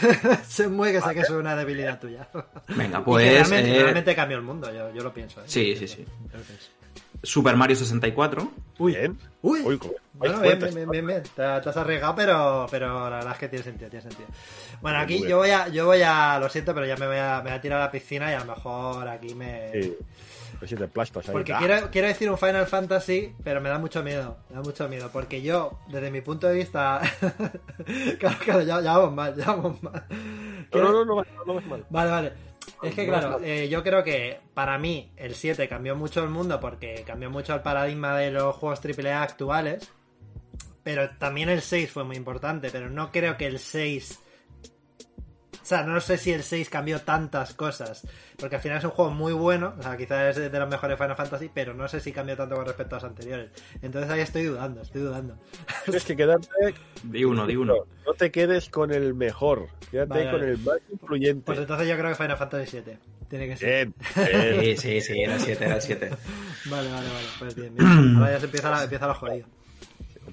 Shenmue, 0.50 0.92
que 0.92 1.00
sé 1.00 1.14
que 1.14 1.22
es 1.22 1.30
una 1.30 1.56
debilidad 1.56 1.98
tuya. 2.02 2.28
Venga, 2.68 2.98
Y 2.98 3.02
que 3.02 3.06
pues. 3.06 3.32
realmente, 3.32 3.78
eh, 3.78 3.82
realmente 3.84 4.14
cambió 4.16 4.36
el 4.38 4.44
mundo, 4.44 4.70
yo, 4.74 4.94
yo 4.94 5.02
lo 5.02 5.14
pienso. 5.14 5.40
¿eh? 5.40 5.46
Sí, 5.48 5.74
sí, 5.78 5.88
sí. 5.88 6.06
Yo 6.06 6.38
lo 6.38 6.44
pienso. 6.44 6.70
Super 7.24 7.56
Mario 7.56 7.76
64. 7.76 8.52
Uy, 8.80 8.96
Bien. 8.96 9.18
uy. 9.42 9.60
Uy, 9.62 9.80
Bueno, 10.14 10.40
bien, 10.42 10.60
bien, 10.60 10.74
bien, 10.76 10.90
bien, 10.90 11.08
bien. 11.08 11.24
Te, 11.24 11.30
te 11.36 11.42
has 11.44 11.78
arriesgado, 11.78 12.16
pero, 12.16 12.68
pero 12.72 13.10
la 13.10 13.18
verdad 13.18 13.34
es 13.34 13.38
que 13.40 13.48
tiene 13.50 13.64
sentido, 13.64 13.90
tiene 13.90 14.04
sentido. 14.04 14.28
Bueno, 14.82 15.00
aquí 15.00 15.22
yo 15.28 15.38
voy 15.38 15.50
a, 15.50 15.68
yo 15.70 15.86
voy 15.86 16.02
a, 16.02 16.40
lo 16.40 16.50
siento, 16.50 16.74
pero 16.74 16.86
ya 16.86 16.96
me 16.98 17.08
voy 17.08 17.18
a, 17.18 17.38
me 17.44 17.50
voy 17.50 17.58
a 17.58 17.62
tirar 17.62 17.82
a 17.82 17.86
la 17.86 17.92
piscina 17.92 18.32
y 18.32 18.36
a 18.36 18.40
lo 18.40 18.46
mejor 18.46 19.08
aquí 19.08 19.36
me... 19.36 19.72
Sí. 19.74 19.98
Pues 20.60 20.70
si 20.72 20.76
te 20.76 20.88
plastas 20.90 21.28
ahí. 21.30 21.34
Porque 21.34 21.54
Ah, 21.54 21.60
quiero, 21.60 21.90
quiero 21.90 22.08
decir 22.10 22.30
un 22.30 22.38
Final 22.38 22.68
Fantasy, 22.68 23.34
pero 23.46 23.62
me 23.62 23.70
da 23.70 23.80
mucho 23.80 24.04
miedo, 24.04 24.38
me 24.50 24.56
da 24.58 24.62
mucho 24.62 24.90
miedo, 24.90 25.10
porque 25.14 25.42
yo, 25.42 25.80
desde 25.88 26.12
mi 26.12 26.20
punto 26.22 26.48
de 26.48 26.54
vista... 26.56 27.00
claro, 28.20 28.38
claro, 28.44 28.62
ya, 28.64 28.82
ya 28.82 28.98
vamos 28.98 29.14
mal, 29.14 29.36
ya 29.36 29.46
vamos 29.46 29.82
mal. 29.82 30.04
No, 30.74 30.84
no, 30.84 30.92
no, 30.92 31.06
no, 31.06 31.16
no 31.46 31.54
No, 31.54 31.62
claro, 31.90 32.22
no. 32.22 32.49
Eh, 32.82 33.68
yo 33.70 33.84
creo 33.84 34.04
que 34.04 34.40
para 34.54 34.78
mí 34.78 35.12
el 35.18 35.36
7 35.36 35.68
cambió 35.68 35.96
mucho 35.96 36.24
el 36.24 36.30
mundo 36.30 36.60
porque 36.60 37.04
cambió 37.06 37.30
mucho 37.30 37.54
el 37.54 37.62
paradigma 37.62 38.18
de 38.18 38.32
los 38.32 38.56
juegos 38.56 38.80
AAA 38.84 39.22
actuales. 39.22 39.92
Pero 40.84 41.10
también 41.18 41.50
el 41.50 41.62
6 41.62 41.92
fue 41.92 42.04
muy 42.04 42.16
importante, 42.16 42.70
pero 42.72 42.90
no 42.90 43.12
creo 43.12 43.38
que 43.38 43.48
el 43.48 43.60
6... 43.60 44.20
O 45.70 45.76
sea, 45.76 45.84
no 45.84 46.02
sé 46.02 46.18
si 46.18 46.32
el 46.32 46.42
6 46.42 46.68
cambió 46.68 47.02
tantas 47.02 47.54
cosas. 47.54 48.02
Porque 48.40 48.56
al 48.56 48.62
final 48.64 48.80
es 48.80 48.86
un 48.86 48.90
juego 48.90 49.12
muy 49.12 49.34
bueno. 49.34 49.76
O 49.78 49.84
sea, 49.84 49.96
quizás 49.98 50.36
es 50.36 50.52
de 50.52 50.60
los 50.60 50.68
mejores 50.68 50.98
Final 50.98 51.16
Fantasy, 51.16 51.52
pero 51.54 51.76
no 51.76 51.88
sé 51.88 52.00
si 52.00 52.12
cambió 52.12 52.36
tanto 52.36 52.56
con 52.56 52.66
respecto 52.66 52.96
a 52.96 52.98
los 52.98 53.04
anteriores. 53.04 53.52
Entonces 53.84 54.10
ahí 54.10 54.22
estoy 54.22 54.46
dudando, 54.46 54.82
estoy 54.82 55.02
dudando. 55.02 55.38
Tienes 55.86 56.06
que 56.06 56.16
quedarte. 56.16 56.50
Di 57.04 57.24
uno, 57.24 57.46
di 57.46 57.56
uno. 57.56 57.76
No 58.04 58.14
te 58.16 58.32
quedes 58.32 58.68
con 58.68 58.92
el 58.92 59.14
mejor. 59.14 59.68
Quédate 59.92 60.10
Vale, 60.10 60.24
con 60.32 60.40
vale. 60.40 60.52
el 60.54 60.58
más 60.58 60.78
influyente. 60.92 61.44
Pues 61.46 61.60
entonces 61.60 61.88
yo 61.88 61.96
creo 61.98 62.10
que 62.10 62.16
Final 62.16 62.38
Fantasy 62.38 62.66
7. 62.72 62.98
Tiene 63.30 63.48
que 63.50 63.58
ser. 63.58 63.70
Bien, 63.70 63.94
bien. 64.60 64.78
Sí, 64.80 65.02
sí, 65.02 65.14
sí, 65.14 65.22
era 65.22 65.36
el 65.36 65.40
7, 65.42 65.66
era 65.66 65.76
el 65.76 65.82
7. 65.84 66.10
Vale, 66.66 66.92
vale, 66.92 67.08
vale. 67.10 67.28
Pues 67.38 67.54
bien, 67.54 67.76
bien. 67.76 68.16
Ahora 68.18 68.32
ya 68.32 68.40
se 68.40 68.46
empieza, 68.46 68.72
la, 68.72 68.84
empieza 68.86 69.06
lo 69.06 69.14
jodido. 69.14 69.46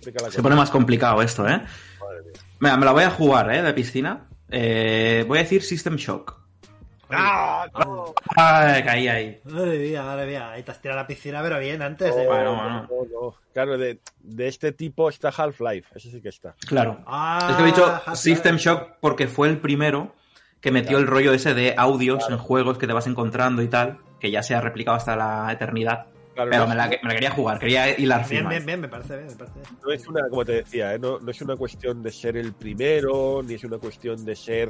Se 0.00 0.12
la 0.12 0.30
Se 0.30 0.40
pone 0.42 0.56
más 0.56 0.70
complicado 0.70 1.20
esto, 1.20 1.46
¿eh? 1.46 1.60
Madre 2.00 2.22
mía. 2.22 2.32
Venga, 2.58 2.76
me 2.78 2.86
la 2.86 2.92
voy 2.92 3.02
a 3.02 3.10
jugar, 3.10 3.54
¿eh? 3.54 3.60
De 3.60 3.74
piscina. 3.74 4.28
Eh, 4.50 5.24
voy 5.26 5.38
a 5.38 5.42
decir 5.42 5.62
System 5.62 5.96
Shock. 5.96 6.38
¡Ah! 7.10 7.66
¡No! 7.84 8.14
Ay, 8.36 8.82
caí 8.82 9.08
ahí. 9.08 9.40
Madre 9.44 9.78
mía, 9.78 10.02
madre 10.02 10.26
mía. 10.26 10.50
Ahí 10.50 10.62
te 10.62 10.72
has 10.72 10.80
tirado 10.80 10.98
a 10.98 11.02
la 11.04 11.06
piscina, 11.06 11.40
pero 11.42 11.58
bien 11.60 11.80
antes. 11.82 12.14
¿eh? 12.14 12.26
Bueno, 12.26 12.54
bueno. 12.56 12.88
No, 12.88 13.20
no. 13.22 13.34
Claro, 13.54 13.78
de, 13.78 14.00
de 14.20 14.48
este 14.48 14.72
tipo 14.72 15.08
está 15.08 15.28
Half-Life. 15.28 15.88
Ese 15.94 16.10
sí 16.10 16.20
que 16.20 16.30
está. 16.30 16.54
Claro. 16.66 16.98
Ah, 17.06 17.46
Es 17.50 17.56
que 17.56 17.62
he 17.62 17.66
dicho. 17.66 18.00
System 18.14 18.56
Shock 18.56 18.96
porque 19.00 19.28
fue 19.28 19.48
el 19.48 19.58
primero 19.58 20.14
que 20.60 20.72
metió 20.72 20.98
el 20.98 21.06
rollo 21.06 21.32
ese 21.32 21.54
de 21.54 21.74
audios 21.76 22.28
en 22.28 22.38
juegos 22.38 22.76
que 22.78 22.88
te 22.88 22.92
vas 22.92 23.06
encontrando 23.06 23.62
y 23.62 23.68
tal, 23.68 23.98
que 24.18 24.32
ya 24.32 24.42
se 24.42 24.54
ha 24.56 24.60
replicado 24.60 24.96
hasta 24.96 25.14
la 25.14 25.52
eternidad. 25.52 26.06
Claro, 26.36 26.50
Pero 26.50 26.62
no, 26.64 26.68
me 26.68 26.74
la, 26.74 26.88
me 26.88 27.08
la 27.08 27.14
quería 27.14 27.30
jugar, 27.30 27.58
quería 27.58 27.98
hilar 27.98 28.28
Bien, 28.28 28.46
bien, 28.46 28.66
bien, 28.66 28.80
me 28.82 28.88
parece 28.88 29.16
bien, 29.16 29.28
me 29.28 29.36
parece 29.36 29.58
bien. 29.58 29.78
no 29.82 29.90
es 29.90 30.06
una, 30.06 30.28
como 30.28 30.44
te 30.44 30.52
decía, 30.52 30.92
¿eh? 30.94 30.98
no, 30.98 31.18
no 31.18 31.30
es 31.30 31.40
una 31.40 31.56
cuestión 31.56 32.02
de 32.02 32.12
ser 32.12 32.36
el 32.36 32.52
primero, 32.52 33.40
ni 33.42 33.54
es 33.54 33.64
una 33.64 33.78
cuestión 33.78 34.22
de 34.22 34.36
ser 34.36 34.68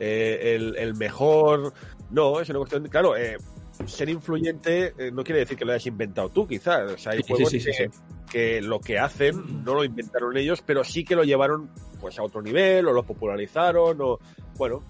eh, 0.00 0.54
el, 0.56 0.74
el 0.78 0.94
mejor. 0.94 1.74
No, 2.08 2.40
es 2.40 2.48
una 2.48 2.60
cuestión 2.60 2.84
de, 2.84 2.88
claro, 2.88 3.18
eh, 3.18 3.36
ser 3.84 4.08
influyente 4.08 4.94
eh, 4.96 5.10
no 5.12 5.22
quiere 5.22 5.40
decir 5.40 5.58
que 5.58 5.66
lo 5.66 5.72
hayas 5.72 5.86
inventado 5.86 6.30
tú, 6.30 6.46
quizás. 6.48 6.90
O 6.92 6.96
sea, 6.96 7.12
hay 7.12 7.18
Sí, 7.22 7.32
juegos 7.34 7.50
sí, 7.50 7.60
sí, 7.60 7.66
que, 7.66 7.72
sí. 7.74 7.84
que 8.32 8.62
lo 8.62 8.80
que 8.80 8.98
hacen 8.98 9.62
no 9.62 9.74
lo 9.74 9.84
inventaron 9.84 10.34
ellos, 10.38 10.62
pero 10.64 10.84
sí 10.84 11.04
que 11.04 11.16
lo 11.16 11.24
llevaron 11.24 11.68
pues 12.00 12.18
a 12.18 12.22
otro 12.22 12.40
nivel, 12.40 12.88
o 12.88 12.92
lo 12.94 13.02
popularizaron, 13.02 13.98
o 14.00 14.18
bueno, 14.56 14.82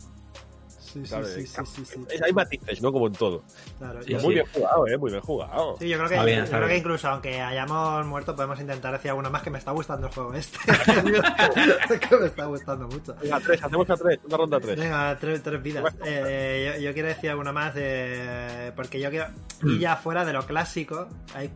Sí, 0.94 1.00
sí, 1.02 1.08
claro, 1.08 1.26
sí, 1.26 1.40
eh, 1.40 1.46
sí, 1.46 1.84
sí, 1.84 2.22
hay 2.24 2.32
matices, 2.32 2.80
¿no? 2.80 2.92
Como 2.92 3.08
en 3.08 3.12
todo. 3.14 3.42
Claro, 3.78 4.00
Sí, 4.04 4.12
muy 4.14 4.20
sí. 4.22 4.28
bien 4.28 4.46
jugado, 4.52 4.86
¿eh? 4.86 4.96
Muy 4.96 5.10
bien 5.10 5.22
jugado. 5.22 5.76
Sí, 5.80 5.88
yo 5.88 5.96
creo 5.96 6.08
que, 6.08 6.14
Está 6.14 6.24
bien, 6.24 6.38
yo 6.38 6.44
está 6.44 6.56
creo 6.56 6.68
que 6.68 6.72
bien. 6.74 6.80
incluso 6.84 7.08
aunque 7.08 7.40
hayamos 7.40 8.06
muerto, 8.06 8.36
podemos 8.36 8.60
intentar 8.60 8.92
decir 8.92 9.10
alguno 9.10 9.28
más 9.30 9.42
que 9.42 9.50
me 9.50 9.58
está 9.58 9.72
gustando 9.72 10.06
el 10.06 10.12
juego 10.12 10.34
este. 10.34 10.58
que 12.08 12.16
me 12.16 12.26
está 12.26 12.44
gustando 12.46 12.86
mucho. 12.86 13.14
Venga, 13.20 13.40
tres, 13.40 13.62
hacemos 13.64 13.90
a 13.90 13.96
tres, 13.96 14.20
una 14.24 14.36
ronda 14.36 14.56
a 14.56 14.60
tres. 14.60 14.78
Venga, 14.78 15.18
tres, 15.18 15.42
tres 15.42 15.62
vidas. 15.62 15.94
Eh, 16.04 16.74
yo, 16.76 16.82
yo 16.84 16.92
quiero 16.92 17.08
decir 17.08 17.30
alguno 17.30 17.52
más 17.52 17.74
de... 17.74 18.72
Porque 18.76 19.00
yo 19.00 19.10
quiero 19.10 19.26
ir 19.64 19.80
ya 19.80 19.96
fuera 20.02 20.24
de 20.24 20.32
lo 20.32 20.46
clásico. 20.46 21.08
Hay, 21.34 21.50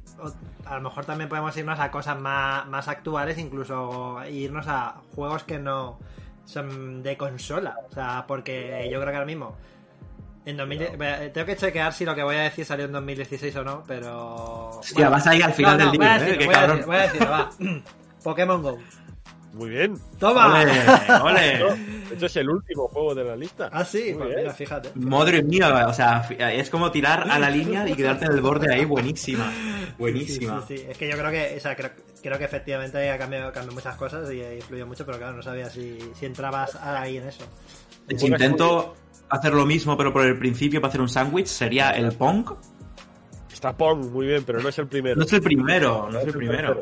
a 0.66 0.74
lo 0.74 0.80
mejor 0.82 1.04
también 1.04 1.28
podemos 1.28 1.56
irnos 1.56 1.78
a 1.78 1.90
cosas 1.90 2.18
más, 2.20 2.66
más 2.66 2.88
actuales, 2.88 3.38
incluso 3.38 4.18
irnos 4.28 4.66
a 4.68 4.96
juegos 5.14 5.44
que 5.44 5.58
no 5.58 5.98
son 6.48 7.02
de 7.02 7.16
consola. 7.16 7.76
O 7.90 7.92
sea, 7.92 8.24
porque 8.26 8.88
yo 8.90 8.98
creo 9.00 9.10
que 9.10 9.16
ahora 9.16 9.26
mismo... 9.26 9.56
En 10.46 10.56
2000, 10.56 10.82
eh, 10.82 11.30
tengo 11.34 11.46
que 11.46 11.56
chequear 11.56 11.92
si 11.92 12.06
lo 12.06 12.14
que 12.14 12.22
voy 12.22 12.36
a 12.36 12.44
decir 12.44 12.64
salió 12.64 12.86
en 12.86 12.92
2016 12.92 13.54
o 13.56 13.64
no, 13.64 13.84
pero... 13.86 14.78
Hostia, 14.78 15.10
vas 15.10 15.26
ahí 15.26 15.42
al 15.42 15.52
final 15.52 15.76
del 15.76 15.88
voy 15.88 15.98
libro, 15.98 16.08
a 16.08 16.16
¿eh? 16.16 16.20
decirlo, 16.20 16.46
voy 16.46 16.54
a 16.56 16.60
decirlo, 16.62 16.86
voy 16.86 16.96
a 16.96 17.02
decirlo, 17.02 17.30
va. 17.30 17.50
Pokémon 18.24 18.62
Go. 18.62 18.78
Muy 19.52 19.70
bien. 19.70 19.98
¡Toma! 20.18 20.60
¡Ole! 20.60 20.72
¡Ole! 21.22 21.98
Este 22.10 22.24
es 22.24 22.36
el 22.36 22.48
último 22.48 22.88
juego 22.88 23.14
de 23.14 23.22
la 23.22 23.36
lista. 23.36 23.68
Ah, 23.70 23.84
sí, 23.84 24.14
pues 24.16 24.34
mira, 24.34 24.52
fíjate. 24.54 24.90
Madre 24.94 25.42
mía, 25.42 25.86
o 25.86 25.92
sea, 25.92 26.26
es 26.30 26.70
como 26.70 26.90
tirar 26.90 27.30
a 27.30 27.38
la 27.38 27.50
línea 27.50 27.86
y 27.86 27.94
quedarte 27.94 28.24
en 28.24 28.32
el 28.32 28.40
borde 28.40 28.72
ahí, 28.72 28.84
buenísima. 28.86 29.52
Buenísima. 29.98 30.64
Sí, 30.66 30.76
sí, 30.76 30.82
sí. 30.82 30.90
Es 30.90 30.96
que 30.96 31.08
yo 31.08 31.18
creo 31.18 31.30
que, 31.30 31.54
o 31.56 31.60
sea, 31.60 31.76
creo, 31.76 31.90
creo 32.22 32.38
que 32.38 32.44
efectivamente 32.44 33.10
ha 33.10 33.18
cambiado, 33.18 33.52
cambiado 33.52 33.74
muchas 33.74 33.94
cosas 33.96 34.32
y 34.32 34.40
ha 34.40 34.54
influido 34.54 34.86
mucho, 34.86 35.04
pero 35.04 35.18
claro, 35.18 35.36
no 35.36 35.42
sabía 35.42 35.68
si, 35.68 35.98
si 36.14 36.26
entrabas 36.26 36.76
ahí 36.76 37.18
en 37.18 37.28
eso. 37.28 37.44
Si 38.16 38.26
intento 38.26 38.96
hacer 39.28 39.52
lo 39.52 39.66
mismo, 39.66 39.96
pero 39.96 40.12
por 40.12 40.24
el 40.24 40.38
principio 40.38 40.80
para 40.80 40.88
hacer 40.88 41.00
un 41.00 41.08
sándwich, 41.08 41.46
sería 41.46 41.90
el 41.90 42.12
Pong. 42.12 42.50
Está 43.52 43.76
Pong, 43.76 44.10
muy 44.10 44.26
bien, 44.26 44.44
pero 44.44 44.60
no 44.60 44.68
es 44.68 44.78
el 44.78 44.86
primero. 44.86 45.16
No 45.16 45.24
es 45.24 45.32
el 45.32 45.42
primero, 45.42 46.08
no 46.10 46.18
es 46.18 46.26
el 46.26 46.32
primero. 46.32 46.80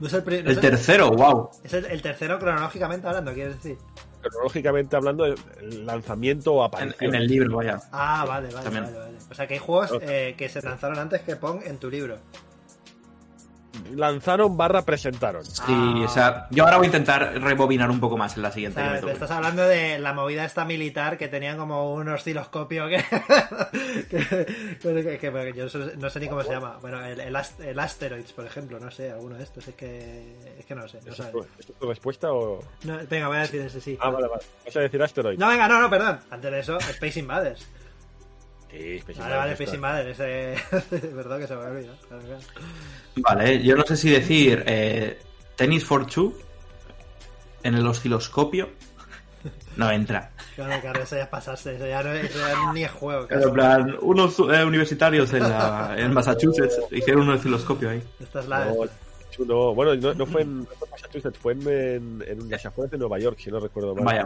No 0.00 0.06
es 0.06 0.12
el, 0.14 0.22
pri- 0.24 0.42
no 0.42 0.50
El 0.50 0.58
es 0.58 0.64
el- 0.64 0.70
tercero, 0.70 1.10
wow. 1.12 1.50
es 1.62 1.72
el- 1.74 1.84
el 1.86 2.02
tercero 2.02 2.38
cronológicamente 2.38 3.06
hablando, 3.06 3.32
quieres 3.34 3.56
decir. 3.56 3.78
Cronológicamente 4.22 4.96
hablando, 4.96 5.24
el 5.26 5.86
lanzamiento 5.86 6.54
o 6.54 6.60
En, 6.62 6.66
aparición. 6.66 7.14
en 7.14 7.20
el 7.22 7.26
libro, 7.28 7.56
vaya. 7.56 7.80
Ah, 7.92 8.24
vale, 8.26 8.48
vale, 8.52 8.68
vale, 8.70 8.98
vale. 8.98 9.18
O 9.30 9.34
sea 9.34 9.46
que 9.46 9.54
hay 9.54 9.60
juegos 9.60 9.90
eh, 10.02 10.34
que 10.36 10.48
se 10.48 10.60
lanzaron 10.62 10.98
antes 10.98 11.20
que 11.22 11.36
Pong 11.36 11.60
en 11.64 11.78
tu 11.78 11.90
libro. 11.90 12.18
Lanzaron 13.94 14.56
barra 14.56 14.82
presentaron. 14.82 15.44
Sí, 15.44 15.62
Ah. 15.68 16.02
o 16.04 16.08
sea, 16.08 16.46
yo 16.50 16.64
ahora 16.64 16.76
voy 16.76 16.86
a 16.86 16.88
intentar 16.88 17.32
rebobinar 17.40 17.90
un 17.90 17.98
poco 18.00 18.16
más 18.16 18.36
en 18.36 18.42
la 18.42 18.52
siguiente. 18.52 18.80
que 18.80 18.86
sea, 18.86 18.94
me 19.00 19.00
te 19.06 19.12
estás 19.12 19.30
hablando 19.30 19.62
de 19.66 19.98
la 19.98 20.12
movida 20.12 20.44
esta 20.44 20.64
militar 20.64 21.18
que 21.18 21.28
tenían 21.28 21.56
como 21.56 21.92
un 21.94 22.08
osciloscopio 22.08 22.88
que, 22.88 22.96
que, 24.10 24.18
que- 24.80 25.18
que- 25.18 25.52
yo 25.54 25.66
no 25.98 26.10
sé 26.10 26.20
ni 26.20 26.28
cómo 26.28 26.42
se 26.42 26.50
llama. 26.50 26.78
Bueno, 26.80 27.04
el, 27.04 27.20
el, 27.20 27.36
el 27.64 27.78
Asteroids, 27.78 28.32
por 28.32 28.46
ejemplo, 28.46 28.78
no 28.78 28.90
sé, 28.90 29.10
alguno 29.10 29.36
de 29.36 29.42
estos. 29.44 29.66
Es 29.68 29.74
que, 29.74 30.36
es 30.58 30.64
que 30.64 30.74
no 30.74 30.86
sé. 30.88 31.00
No 31.04 31.12
¿Esa 31.12 31.24
sé. 31.24 31.28
es 31.28 31.32
tu- 31.32 31.40
esa 31.42 31.72
es 31.72 31.78
tu 31.78 31.86
respuesta 31.88 32.32
o...? 32.32 32.62
No, 32.84 32.98
venga, 33.08 33.28
voy 33.28 33.36
a 33.38 33.40
decir 33.40 33.60
ese 33.62 33.80
sí. 33.80 33.98
Ah, 34.00 34.10
vale, 34.10 34.28
vale. 34.28 34.42
¿Vas 34.64 34.76
a 34.76 34.80
decir 34.80 35.02
Asteroid? 35.02 35.38
No, 35.38 35.48
venga, 35.48 35.68
no, 35.68 35.80
no, 35.80 35.90
perdón. 35.90 36.18
Antes 36.30 36.50
de 36.50 36.60
eso, 36.60 36.78
Space 36.78 37.18
Invaders. 37.20 37.66
Sí, 38.70 38.96
Space 38.98 39.20
Vale, 39.20 39.36
vale, 39.36 39.52
Space 39.52 39.74
Invaders. 39.76 40.20
Ese... 40.20 40.54
Perdón 41.14 41.40
que 41.40 41.46
se 41.46 41.56
me 41.56 41.62
olvidado. 41.62 41.96
Claro, 42.08 42.22
claro. 42.24 42.40
Vale, 43.16 43.62
yo 43.62 43.76
no 43.76 43.84
sé 43.84 43.96
si 43.96 44.10
decir 44.10 44.62
eh, 44.66 45.18
Tennis 45.56 45.84
for 45.84 46.06
Two 46.06 46.34
en 47.62 47.74
el 47.74 47.86
osciloscopio. 47.86 48.68
No 49.76 49.90
entra. 49.90 50.30
Claro, 50.54 50.80
claro, 50.80 51.02
eso 51.02 51.16
ya 51.16 51.22
es 51.22 51.28
pasarse. 51.28 51.76
Eso 51.76 51.86
ya, 51.86 52.02
no, 52.02 52.12
eso 52.12 52.38
ya 52.38 52.72
ni 52.72 52.84
es 52.84 52.90
juego. 52.90 53.26
Pero, 53.28 53.48
en 53.48 53.54
plan, 53.54 53.96
unos 54.02 54.38
eh, 54.38 54.64
universitarios 54.64 55.32
en, 55.32 55.42
la- 55.42 55.94
en 55.96 56.12
Massachusetts 56.12 56.78
hicieron 56.90 57.22
un 57.22 57.34
osciloscopio 57.34 57.90
ahí. 57.90 58.02
Esta 58.20 58.40
es 58.40 58.48
la. 58.48 58.66
No, 58.66 58.74
no, 59.46 59.74
bueno, 59.74 59.94
no, 59.96 60.12
no 60.14 60.26
fue 60.26 60.42
en 60.42 60.66
fue 60.66 60.86
en 60.86 60.90
Massachusetts, 60.90 61.38
fue 61.38 61.52
en, 61.54 61.62
en, 61.68 62.24
en 62.26 62.48
de 62.48 62.98
Nueva 62.98 63.18
York, 63.18 63.38
si 63.38 63.50
no 63.50 63.58
recuerdo 63.60 63.94
mal. 63.94 64.04
Vaya. 64.04 64.24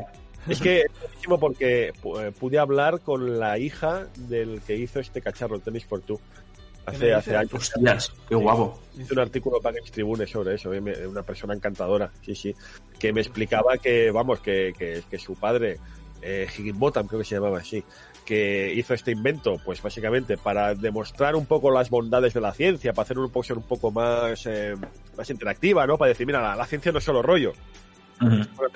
Es 0.48 0.60
que 0.60 0.80
es 0.82 1.00
buenísimo 1.00 1.38
porque 1.40 1.92
pu- 2.02 2.20
eh, 2.28 2.32
pude 2.32 2.58
hablar 2.58 3.00
con 3.00 3.38
la 3.38 3.58
hija 3.58 4.06
del 4.16 4.60
que 4.66 4.76
hizo 4.76 5.00
este 5.00 5.20
cacharro, 5.22 5.56
el 5.56 5.62
Tennis 5.62 5.86
for 5.86 6.00
Two. 6.00 6.16
¿Qué 6.18 6.90
Hace, 6.90 7.14
hace 7.14 7.36
años. 7.36 7.54
Hostias, 7.54 8.12
qué 8.28 8.34
guapo. 8.34 8.78
Hice 8.98 9.14
un 9.14 9.20
artículo 9.20 9.58
para 9.60 9.76
Games 9.76 9.90
Tribune 9.90 10.26
sobre 10.26 10.54
eso, 10.56 10.72
eh, 10.74 11.06
una 11.06 11.22
persona 11.22 11.54
encantadora, 11.54 12.10
sí, 12.20 12.34
sí, 12.34 12.54
que 12.98 13.10
me 13.10 13.22
explicaba 13.22 13.78
que, 13.78 14.10
vamos, 14.10 14.40
que, 14.40 14.74
que, 14.78 15.02
que 15.10 15.18
su 15.18 15.34
padre, 15.34 15.78
eh, 16.20 16.46
Higginbotham, 16.46 17.06
creo 17.06 17.20
que 17.20 17.24
se 17.24 17.36
llamaba 17.36 17.56
así, 17.58 17.82
que 18.26 18.70
hizo 18.74 18.92
este 18.92 19.12
invento, 19.12 19.56
pues 19.64 19.80
básicamente 19.80 20.36
para 20.36 20.74
demostrar 20.74 21.36
un 21.36 21.46
poco 21.46 21.70
las 21.70 21.88
bondades 21.88 22.34
de 22.34 22.42
la 22.42 22.52
ciencia, 22.52 22.92
para 22.92 23.04
hacer 23.04 23.18
un 23.18 23.30
poco, 23.30 23.44
ser 23.44 23.56
un 23.56 23.62
poco 23.66 23.90
más, 23.90 24.44
eh, 24.44 24.74
más 25.16 25.30
interactiva, 25.30 25.86
¿no? 25.86 25.96
Para 25.96 26.10
decir, 26.10 26.26
mira, 26.26 26.42
la, 26.42 26.54
la 26.54 26.66
ciencia 26.66 26.92
no 26.92 26.98
es 26.98 27.04
solo 27.04 27.22
rollo, 27.22 27.54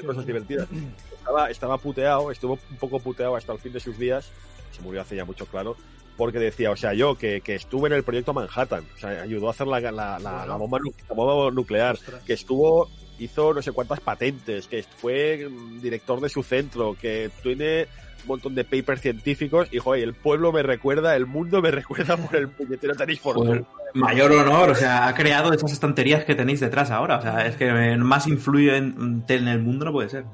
Cosas 0.07 0.27
divertidas. 0.27 0.69
Estaba, 1.19 1.51
estaba 1.51 1.79
puteado, 1.79 2.31
estuvo 2.31 2.59
un 2.71 2.77
poco 2.77 2.99
puteado 3.01 3.37
hasta 3.37 3.53
el 3.53 3.59
fin 3.59 3.73
de 3.73 3.81
sus 3.81 3.99
días, 3.99 4.31
se 4.73 4.81
murió 4.83 5.01
hace 5.03 5.17
ya 5.17 5.25
mucho, 5.25 5.47
claro, 5.47 5.77
porque 6.17 6.39
decía, 6.39 6.71
o 6.71 6.77
sea, 6.77 6.95
yo 6.95 7.17
que, 7.17 7.41
que 7.43 7.55
estuve 7.55 7.89
en 7.89 7.95
el 7.95 8.03
proyecto 8.03 8.33
Manhattan, 8.33 8.85
o 8.97 8.99
sea, 8.99 9.23
ayudó 9.23 9.49
a 9.49 9.51
hacer 9.51 9.67
la, 9.67 9.81
la, 9.81 10.57
bomba, 10.57 10.79
nu- 10.79 10.93
la 11.09 11.15
bomba 11.15 11.51
nuclear, 11.51 11.95
Ostras. 11.95 12.23
que 12.25 12.33
estuvo, 12.33 12.89
hizo 13.19 13.55
no 13.55 13.63
sé 13.63 13.73
cuántas 13.73 14.01
patentes, 14.01 14.67
que 14.67 14.83
fue 14.83 15.49
director 15.81 16.21
de 16.21 16.29
su 16.29 16.43
centro, 16.43 16.97
que 17.01 17.31
tiene 17.43 17.87
un 18.23 18.29
montón 18.29 18.55
de 18.55 18.65
papers 18.65 19.01
científicos, 19.01 19.69
y 19.71 19.79
joder, 19.79 20.03
el 20.03 20.15
pueblo 20.15 20.53
me 20.53 20.63
recuerda, 20.63 21.17
el 21.17 21.27
mundo 21.27 21.63
me 21.63 21.71
recuerda 21.73 22.17
por 22.17 22.37
el 22.37 22.49
puñetero 22.49 22.95
tenis 22.95 23.21
por 23.21 23.37
Joder, 23.37 23.65
mayor 23.95 24.33
honor, 24.33 24.71
o 24.71 24.75
sea, 24.75 25.07
ha 25.07 25.15
creado 25.15 25.53
esas 25.53 25.73
estanterías 25.73 26.25
que 26.25 26.35
tenéis 26.35 26.61
detrás 26.61 26.91
ahora. 26.91 27.19
O 27.19 27.23
sea, 27.23 27.47
es 27.47 27.57
que 27.57 27.97
más 27.97 28.27
influye 28.27 28.77
en, 28.77 29.25
en 29.27 29.49
el 29.49 29.61
mundo 29.61 29.87
no 29.87 29.93
puede 29.93 30.09
ser. 30.09 30.25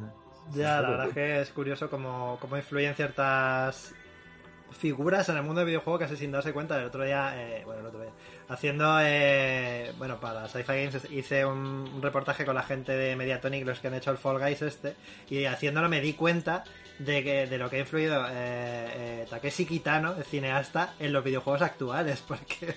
Ya, 0.53 0.81
la 0.81 0.91
verdad 0.91 1.09
es 1.09 1.15
que 1.15 1.41
es 1.41 1.51
curioso 1.51 1.91
cómo, 1.91 2.39
cómo 2.41 2.57
influyen 2.57 2.95
ciertas 2.95 3.95
figuras 4.79 5.29
en 5.29 5.37
el 5.37 5.43
mundo 5.43 5.61
del 5.61 5.69
videojuego 5.69 5.99
casi 5.99 6.17
sin 6.17 6.31
darse 6.31 6.53
cuenta. 6.53 6.79
El 6.79 6.87
otro 6.87 7.05
día, 7.05 7.33
eh, 7.37 7.63
bueno, 7.65 7.81
el 7.81 7.87
otro 7.87 8.01
día, 8.01 8.13
haciendo, 8.49 8.99
eh, 9.01 9.93
bueno, 9.99 10.21
para 10.21 10.49
Sci-Fi 10.49 10.73
Games 10.73 11.11
hice 11.11 11.45
un, 11.45 12.01
reportaje 12.03 12.45
con 12.45 12.55
la 12.55 12.63
gente 12.63 12.93
de 12.93 13.17
Mediatonic, 13.17 13.65
los 13.65 13.81
que 13.81 13.89
han 13.89 13.95
hecho 13.95 14.11
el 14.11 14.19
Fall 14.19 14.39
Guys 14.39 14.63
este, 14.63 14.95
y 15.31 15.45
haciéndolo 15.45 15.89
me 15.89 16.01
di 16.01 16.13
cuenta 16.13 16.65
de, 16.99 17.25
que, 17.25 17.47
de 17.47 17.59
lo 17.59 17.69
que 17.71 17.77
ha 17.77 17.81
influido 17.81 18.25
eh, 18.27 18.33
eh, 18.33 19.27
Takeshi 19.29 19.65
Kitano, 19.65 20.15
el 20.17 20.25
cineasta, 20.25 20.95
en 20.99 21.13
los 21.13 21.25
videojuegos 21.25 21.63
actuales, 21.63 22.23
porque 22.29 22.77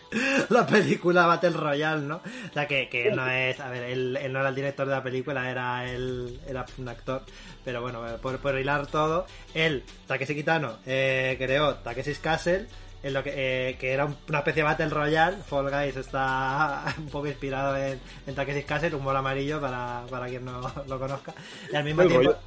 la 0.49 0.65
película 0.65 1.25
Battle 1.25 1.51
Royale, 1.51 2.01
¿no? 2.01 2.17
O 2.17 2.53
sea, 2.53 2.67
que, 2.67 2.89
que 2.89 3.11
no 3.11 3.27
es, 3.29 3.59
a 3.59 3.69
ver, 3.69 3.83
él, 3.83 4.13
no 4.31 4.39
era 4.39 4.49
el 4.49 4.55
director 4.55 4.87
de 4.87 4.93
la 4.93 5.03
película, 5.03 5.49
era, 5.49 5.89
él, 5.89 6.39
era 6.47 6.65
un 6.77 6.87
actor, 6.87 7.23
pero 7.63 7.81
bueno, 7.81 8.01
por, 8.21 8.39
por 8.39 8.57
hilar 8.57 8.87
todo, 8.87 9.25
él, 9.53 9.83
Takeshi 10.07 10.35
Kitano, 10.35 10.77
eh, 10.85 11.35
creó 11.37 11.75
Takeshi's 11.75 12.19
Castle, 12.19 12.67
en 13.03 13.13
lo 13.13 13.23
que, 13.23 13.33
eh, 13.35 13.77
que 13.79 13.91
era 13.93 14.05
un- 14.05 14.17
una 14.27 14.39
especie 14.39 14.63
de 14.63 14.69
Battle 14.69 14.89
Royale. 14.89 15.37
Fall 15.37 15.69
Guys 15.69 15.95
está 15.97 16.83
un 16.97 17.07
poco 17.09 17.27
inspirado 17.27 17.77
en, 17.77 17.99
en 18.25 18.35
Takeshi's 18.35 18.65
Castle, 18.65 18.95
humor 18.95 19.15
amarillo 19.15 19.59
para, 19.61 20.03
para 20.09 20.27
quien 20.27 20.45
no 20.45 20.61
lo 20.87 20.99
conozca. 20.99 21.33
Y 21.71 21.75
al 21.75 21.83
mismo 21.83 22.03
tiempo. 22.03 22.17
rollo. 22.23 22.37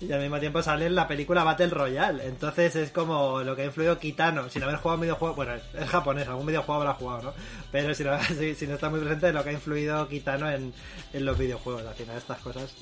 Y 0.00 0.12
al 0.12 0.20
mismo 0.20 0.38
tiempo 0.38 0.62
sale 0.62 0.86
en 0.86 0.94
la 0.94 1.08
película 1.08 1.42
Battle 1.42 1.70
Royale. 1.70 2.24
Entonces 2.24 2.76
es 2.76 2.92
como 2.92 3.40
lo 3.42 3.56
que 3.56 3.62
ha 3.62 3.64
influido 3.64 3.98
Kitano. 3.98 4.48
Sin 4.48 4.62
haber 4.62 4.76
jugado 4.76 4.94
un 4.94 5.00
videojuego. 5.00 5.34
Bueno, 5.34 5.54
es, 5.54 5.62
es 5.76 5.88
japonés, 5.90 6.28
algún 6.28 6.46
videojuego 6.46 6.82
habrá 6.82 6.94
jugado, 6.94 7.22
¿no? 7.22 7.34
Pero 7.72 7.92
si 7.94 8.04
no, 8.04 8.16
si, 8.22 8.54
si 8.54 8.66
no 8.68 8.74
está 8.74 8.90
muy 8.90 9.00
presente, 9.00 9.32
lo 9.32 9.42
que 9.42 9.50
ha 9.50 9.54
influido 9.54 10.06
Kitano 10.08 10.48
en, 10.48 10.72
en 11.12 11.24
los 11.24 11.36
videojuegos. 11.36 11.84
Al 11.84 11.94
final, 11.96 12.16
estas 12.16 12.38
cosas. 12.38 12.72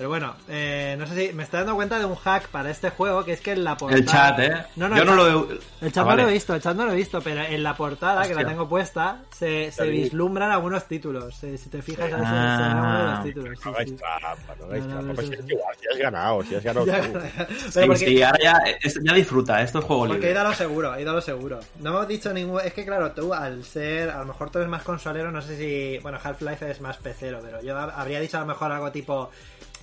Pero 0.00 0.08
bueno, 0.08 0.34
eh, 0.48 0.96
no 0.98 1.06
sé 1.06 1.28
si 1.28 1.34
me 1.34 1.42
estoy 1.42 1.58
dando 1.58 1.74
cuenta 1.74 1.98
de 1.98 2.06
un 2.06 2.14
hack 2.14 2.48
para 2.48 2.70
este 2.70 2.88
juego. 2.88 3.22
Que 3.22 3.34
es 3.34 3.42
que 3.42 3.52
en 3.52 3.64
la 3.64 3.76
portada. 3.76 3.98
El 4.00 4.06
chat, 4.06 4.38
¿eh? 4.38 4.64
No, 4.76 4.88
no, 4.88 4.96
Yo 4.96 5.02
el 5.02 5.08
no 5.08 5.14
chat- 5.14 5.32
lo 5.34 5.52
he... 5.52 5.58
el 5.86 5.92
chat 5.92 6.06
Ah, 6.06 6.10
no 6.10 6.16
lo 6.22 6.28
he 6.28 6.32
visto, 6.32 6.54
el 6.54 6.62
chat 6.62 6.74
no 6.74 6.86
lo 6.86 6.92
he 6.92 6.96
visto, 6.96 7.20
pero 7.20 7.42
en 7.42 7.62
la 7.62 7.76
portada 7.76 8.26
que 8.26 8.34
la 8.34 8.46
tengo 8.46 8.66
puesta 8.66 9.18
se, 9.30 9.70
se 9.70 9.84
vislumbran 9.90 10.50
algunos 10.52 10.86
títulos. 10.86 11.44
Eh, 11.44 11.58
si 11.58 11.68
te 11.68 11.82
fijas, 11.82 12.06
ahí 12.06 12.12
se, 12.12 12.16
se 12.18 12.24
Ah. 12.24 12.76
uno 12.78 12.98
de 12.98 13.04
los 13.10 13.22
títulos. 13.24 13.58
No 13.66 13.70
hagáis 13.72 13.90
sí. 13.90 13.96
trampa, 13.96 14.54
no 14.58 14.64
hagáis 14.64 14.84
No, 14.84 14.88
no, 14.88 14.94
trampa. 14.94 15.08
no, 15.08 15.14
Pues 15.16 15.30
es 15.30 15.44
que 15.44 15.52
igual, 15.54 15.76
si 15.78 15.86
has 15.92 15.98
ganado, 15.98 16.42
si 16.44 16.54
has 16.54 16.64
ganado 16.64 16.86
Ya, 16.90 17.02
tú. 17.02 17.12
pero 17.12 17.46
Sí, 17.70 17.80
porque- 17.86 17.96
sí, 18.06 18.22
ahora 18.22 18.38
ya, 18.42 18.58
ya 19.04 19.12
disfruta, 19.12 19.60
esto 19.60 19.78
es 19.80 19.84
juego 19.84 20.06
Porque 20.08 20.28
he 20.28 20.30
ido 20.30 20.40
a 20.40 20.44
lo 20.44 20.54
seguro, 20.54 20.94
he 20.94 21.02
ido 21.02 21.10
a 21.10 21.14
lo 21.16 21.20
seguro. 21.20 21.60
No 21.80 21.90
hemos 21.90 22.08
dicho 22.08 22.32
ningún. 22.32 22.62
Es 22.62 22.72
que 22.72 22.86
claro, 22.86 23.12
tú 23.12 23.34
al 23.34 23.62
ser. 23.64 24.08
A 24.08 24.20
lo 24.20 24.24
mejor 24.24 24.48
tú 24.48 24.60
eres 24.60 24.70
más 24.70 24.82
consolero, 24.82 25.30
no 25.30 25.42
sé 25.42 25.58
si. 25.58 25.98
Bueno, 26.02 26.16
Half-Life 26.24 26.70
es 26.70 26.80
más 26.80 26.96
pecero, 26.96 27.40
pero 27.44 27.60
yo 27.62 27.76
hab- 27.76 27.92
habría 27.94 28.18
dicho 28.18 28.38
a 28.38 28.40
lo 28.40 28.46
mejor 28.46 28.72
algo 28.72 28.90
tipo. 28.90 29.30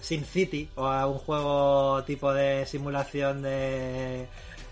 Sin 0.08 0.24
City 0.24 0.70
o 0.76 0.86
a 0.86 1.06
un 1.06 1.18
juego 1.18 2.02
tipo 2.06 2.34
de 2.34 2.66
simulación 2.66 3.42
de. 3.42 4.26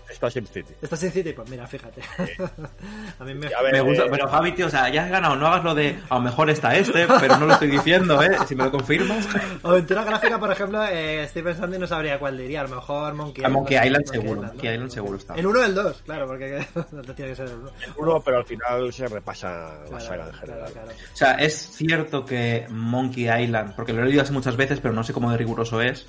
Está 0.08 0.30
SimCity. 0.30 0.74
¿Está 0.80 0.96
Sin 0.96 1.10
City? 1.10 1.32
Pues 1.32 1.48
mira, 1.50 1.66
fíjate. 1.66 2.00
a 3.18 3.24
mí 3.24 3.34
me. 3.34 3.48
A 3.54 3.62
ver, 3.62 3.72
Me 3.72 3.80
gusta, 3.80 4.04
eh, 4.04 4.08
pero 4.10 4.28
Javi, 4.28 4.52
tío, 4.52 4.66
o 4.66 4.70
sea, 4.70 4.88
ya 4.88 5.04
has 5.04 5.10
ganado, 5.10 5.36
no 5.36 5.46
hagas 5.48 5.64
lo 5.64 5.74
de 5.74 5.98
a 6.08 6.14
lo 6.14 6.20
mejor 6.20 6.48
está 6.48 6.76
este, 6.76 7.06
pero 7.20 7.36
no 7.38 7.46
lo 7.46 7.52
estoy 7.54 7.68
diciendo, 7.68 8.22
¿eh? 8.22 8.36
Si 8.46 8.54
me 8.54 8.64
lo 8.64 8.70
confirmas. 8.70 9.26
Aventura 9.62 10.04
gráfica, 10.04 10.38
por 10.38 10.50
ejemplo, 10.52 10.82
eh, 10.84 11.24
estoy 11.24 11.42
pensando 11.42 11.76
y 11.76 11.78
no 11.78 11.86
sabría 11.86 12.18
cuál 12.18 12.38
diría. 12.38 12.60
A 12.60 12.64
lo 12.64 12.76
mejor 12.76 13.14
Monkey 13.14 13.44
A 13.44 13.48
Monkey 13.48 13.76
Island 13.76 14.06
Monkey 14.06 14.20
seguro, 14.20 14.40
¿no? 14.42 14.48
Monkey 14.48 14.72
Island 14.72 14.90
seguro 14.90 15.16
está. 15.18 15.34
El 15.34 15.46
1 15.46 15.58
o 15.60 15.64
el 15.64 15.74
2, 15.74 16.02
claro, 16.04 16.26
porque 16.26 16.66
no 16.92 17.02
te 17.02 17.14
tiene 17.14 17.30
que 17.32 17.36
ser 17.36 17.46
el 17.48 17.54
1. 17.54 17.70
uno, 17.98 18.20
pero 18.24 18.38
al 18.38 18.44
final 18.44 18.92
se 18.92 19.08
repasa 19.08 19.74
la 19.90 20.00
saga 20.00 20.24
en 20.26 20.30
Claro, 20.30 20.38
general. 20.38 20.72
claro, 20.72 20.72
claro. 20.72 20.88
O 21.12 21.16
sea, 21.16 21.32
es 21.32 21.54
cierto 21.72 22.24
que 22.24 22.66
Monkey 22.70 23.28
Island, 23.42 23.74
porque 23.74 23.92
lo 23.92 24.02
he 24.02 24.06
leído 24.06 24.22
hace 24.22 24.32
muchas 24.32 24.56
veces, 24.56 24.80
pero 24.80 24.94
no 24.94 25.02
sé 25.04 25.12
cómo 25.12 25.30
de 25.30 25.36
riguroso 25.36 25.80
es, 25.80 26.06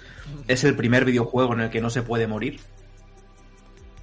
es 0.48 0.64
el 0.64 0.76
primer 0.76 1.04
videojuego 1.04 1.54
en 1.54 1.62
el 1.62 1.70
que 1.70 1.82
no 1.82 1.90
se 1.90 2.04
puede 2.04 2.28
morir. 2.28 2.60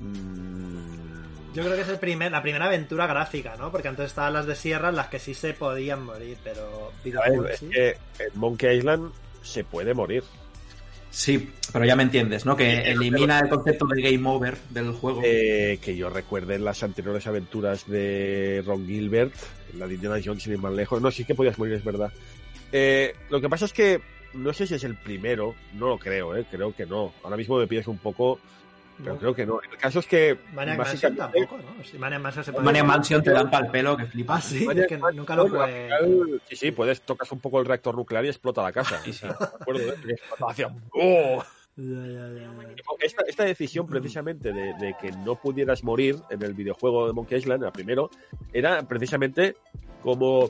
Mm, 0.01 1.53
Yo 1.55 1.63
creo 1.63 1.77
que 1.77 1.83
es 1.83 1.89
el 1.89 1.99
primer, 1.99 2.33
la 2.33 2.43
primera 2.43 2.67
aventura 2.67 3.07
gráfica, 3.07 3.57
¿no? 3.57 3.71
Porque 3.71 3.89
antes 3.89 4.07
estaban 4.07 4.33
las 4.33 4.47
de 4.47 4.55
Sierra 4.55 4.89
en 4.89 4.97
las 4.97 5.09
que 5.09 5.19
sí 5.19 5.35
se 5.35 5.55
podían 5.55 6.05
morir, 6.05 6.37
pero 6.43 6.93
ver, 7.05 7.51
es 7.53 7.59
sí. 7.61 7.69
que 7.69 7.91
en 8.19 8.31
Monkey 8.39 8.79
Island 8.79 9.13
se 9.43 9.65
puede 9.65 9.95
morir. 9.95 10.25
Sí, 11.11 11.49
pero 11.73 11.85
ya 11.85 11.95
me 11.95 12.03
entiendes, 12.03 12.45
¿no? 12.45 12.57
Que 12.57 12.91
elimina 12.91 13.39
el 13.39 13.49
concepto 13.49 13.87
de 13.87 14.03
game 14.03 14.29
over 14.29 14.59
del 14.71 14.91
juego. 14.91 15.21
Eh, 15.25 15.79
que 15.81 15.97
yo 15.97 16.11
recuerde 16.11 16.57
en 16.57 16.65
las 16.65 16.83
anteriores 16.83 17.25
aventuras 17.29 17.87
de 17.87 18.65
Ron 18.67 18.85
Gilbert, 18.85 19.33
en 19.73 19.79
la 19.79 19.87
de 19.87 19.95
Indiana 19.95 20.21
Jones 20.25 20.45
y 20.49 20.51
de 20.51 20.57
más 20.57 20.73
lejos. 20.73 21.01
No, 21.01 21.13
sí 21.13 21.25
que 21.25 21.37
podías 21.37 21.57
morir, 21.57 21.75
es 21.75 21.85
verdad. 21.85 22.13
Eh, 22.73 23.15
lo 23.31 23.41
que 23.41 23.49
pasa 23.49 23.67
es 23.67 23.73
que 23.73 24.01
no 24.35 24.53
sé 24.53 24.67
si 24.67 24.75
es 24.75 24.83
el 24.83 24.97
primero, 24.97 25.55
no 25.75 25.87
lo 25.87 25.99
creo, 25.99 26.37
¿eh? 26.37 26.45
creo 26.51 26.75
que 26.75 26.85
no. 26.85 27.13
Ahora 27.23 27.37
mismo 27.37 27.59
me 27.59 27.69
pides 27.69 27.87
un 27.87 27.99
poco, 27.99 28.41
pero 28.99 29.15
No. 29.15 29.19
creo 29.21 29.35
que 29.35 29.47
no. 29.47 29.61
El 29.61 29.77
caso 29.79 29.99
es 30.01 30.07
que 30.07 30.39
Maniac 30.53 30.79
Mansion 30.79 31.17
tampoco, 31.17 31.59
¿no? 31.59 31.85
Si 31.85 31.99
Maniac 31.99 32.21
Mansion 32.23 32.45
se 32.45 32.53
puede... 32.53 32.65
Maniac 32.65 32.85
Mansion 32.87 33.23
te 33.23 33.31
dan 33.33 33.51
pal 33.51 33.71
pelo 33.71 33.97
que 33.97 34.07
flipas. 34.07 34.45
Ah, 34.45 34.49
sí, 34.49 34.65
Maniac 34.67 34.85
es 34.85 34.89
que 34.89 34.99
Mansion, 34.99 35.17
nunca 35.17 35.37
lo 35.37 35.43
al 35.43 35.49
jugué. 35.51 35.85
final, 35.85 36.43
Sí, 36.49 36.57
sí, 36.57 36.71
puedes 36.73 37.03
tocas 37.03 37.31
un 37.33 37.41
poco 37.41 37.61
el 37.61 37.67
reactor 37.67 37.97
nuclear 37.97 38.25
y 38.25 38.29
explota 38.29 38.63
la 38.63 38.73
casa. 38.73 39.01
Sí, 39.05 39.13
sí. 39.13 39.27
Me 39.29 39.33
acuerdo, 39.35 39.83
¿eh? 39.93 40.17
¡oh! 40.93 41.43
Ya, 41.77 42.07
ya, 42.07 42.29
ya, 42.29 42.35
ya. 42.39 42.75
Esta, 43.01 43.25
esta 43.27 43.45
decisión 43.45 43.87
precisamente 43.89 44.53
de, 44.53 44.75
de 44.75 44.95
que 45.01 45.11
no 45.11 45.35
pudieras 45.35 45.83
morir 45.83 46.17
en 46.31 46.43
el 46.43 46.55
videojuego 46.55 47.09
de 47.09 47.13
Monkey 47.13 47.39
Island, 47.39 47.65
el 47.65 47.73
primero, 47.73 48.11
era 48.53 48.81
precisamente 48.87 49.57
como 50.01 50.49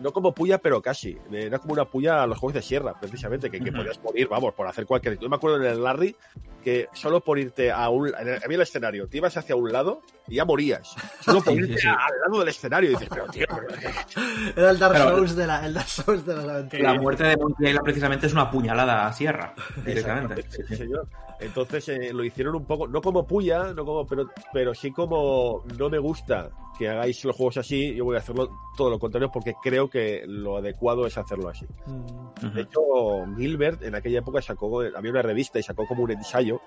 no 0.00 0.12
como 0.12 0.34
puya, 0.34 0.58
pero 0.58 0.80
casi. 0.82 1.18
Era 1.32 1.58
como 1.58 1.72
una 1.74 1.84
puya 1.84 2.22
a 2.22 2.26
los 2.26 2.38
juegos 2.38 2.54
de 2.54 2.62
sierra, 2.62 2.94
precisamente, 3.00 3.50
que, 3.50 3.58
podías 3.72 4.02
morir, 4.02 4.28
vamos, 4.28 4.54
por 4.54 4.66
hacer 4.66 4.86
cualquier. 4.86 5.18
Yo 5.18 5.28
me 5.28 5.36
acuerdo 5.36 5.56
en 5.56 5.64
el 5.72 5.82
Larry 5.82 6.14
que 6.62 6.88
solo 6.92 7.20
por 7.20 7.38
irte 7.38 7.70
a 7.70 7.88
un. 7.88 8.08
en 8.08 8.28
el- 8.28 8.42
Había 8.44 8.56
el 8.56 8.62
escenario, 8.62 9.08
te 9.08 9.18
ibas 9.18 9.36
hacia 9.36 9.54
un 9.56 9.72
lado 9.72 10.02
y 10.26 10.34
ya 10.36 10.44
morías. 10.44 10.94
Solo 11.20 11.40
por 11.40 11.52
Sí, 11.54 11.60
irte 11.60 11.74
sí, 11.74 11.80
sí. 11.82 11.86
al 11.88 11.96
lado 12.26 12.40
del 12.40 12.48
escenario 12.48 12.90
y 12.90 12.92
dices, 12.94 13.08
pero 13.08 13.26
tío, 13.28 13.46
pero- 13.48 13.68
Era 14.56 14.70
el 14.70 14.78
Dark 14.78 14.92
Pero- 14.94 15.16
Souls 15.16 15.36
de 15.36 15.46
la, 15.46 15.64
el 15.66 15.74
Dark 15.74 15.88
Souls 15.88 16.26
de 16.26 16.34
las 16.36 16.44
aventuras. 16.44 16.94
La 16.94 17.00
muerte 17.00 17.24
de 17.24 17.36
Monkey 17.36 17.68
Island 17.68 17.84
precisamente 17.84 18.26
es 18.26 18.32
una 18.32 18.50
puñalada 18.50 19.06
a 19.06 19.12
sierra, 19.12 19.54
directamente. 19.84 20.44
Sí. 20.50 20.76
señor. 20.76 21.08
Entonces 21.38 21.88
eh, 21.90 22.12
lo 22.12 22.24
hicieron 22.24 22.54
un 22.56 22.64
poco, 22.64 22.88
no 22.88 23.00
como 23.02 23.26
puya, 23.26 23.72
no 23.74 23.84
como, 23.84 24.06
pero, 24.06 24.30
pero 24.52 24.74
sí 24.74 24.90
como 24.90 25.62
no 25.78 25.88
me 25.90 25.98
gusta 25.98 26.50
que 26.78 26.88
hagáis 26.88 27.24
los 27.24 27.34
juegos 27.36 27.56
así, 27.58 27.94
yo 27.94 28.04
voy 28.04 28.16
a 28.16 28.18
hacerlo 28.20 28.50
todo 28.76 28.90
lo 28.90 28.98
contrario 28.98 29.30
porque 29.32 29.54
creo 29.62 29.88
que 29.88 30.22
lo 30.26 30.56
adecuado 30.58 31.06
es 31.06 31.16
hacerlo 31.18 31.48
así. 31.48 31.66
Mm, 31.86 32.54
De 32.54 32.60
hecho, 32.62 32.80
Gilbert 33.36 33.82
en 33.82 33.94
aquella 33.94 34.18
época 34.18 34.42
sacó, 34.42 34.80
había 34.80 35.10
una 35.10 35.22
revista 35.22 35.58
y 35.58 35.62
sacó 35.62 35.86
como 35.86 36.02
un 36.02 36.10
ensayo 36.10 36.60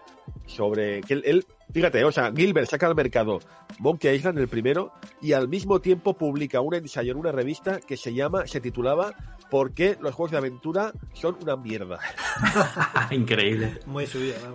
sobre 0.46 1.02
que 1.02 1.14
él, 1.14 1.24
él- 1.26 1.46
fíjate, 1.72 2.04
o 2.04 2.12
sea, 2.12 2.32
Gilbert 2.36 2.70
saca 2.70 2.88
al 2.88 2.96
mercado 2.96 3.40
Monkey 3.80 4.16
Island 4.16 4.40
el 4.40 4.48
primero 4.48 4.92
y 5.22 5.34
al 5.34 5.48
mismo 5.48 5.80
tiempo 5.80 6.14
publica 6.14 6.62
un 6.62 6.74
ensayo 6.74 7.12
en 7.12 7.18
una 7.20 7.32
revista 7.32 7.80
que 7.80 7.98
se 7.98 8.14
llama, 8.14 8.48
se 8.48 8.60
titulaba 8.62 9.14
¿Por 9.50 9.74
qué 9.74 9.98
los 10.00 10.14
juegos 10.14 10.32
de 10.32 10.38
aventura 10.38 10.94
son 11.14 11.38
una 11.42 11.56
mierda? 11.56 12.00
Increíble. 13.12 13.80
Muy 13.86 14.06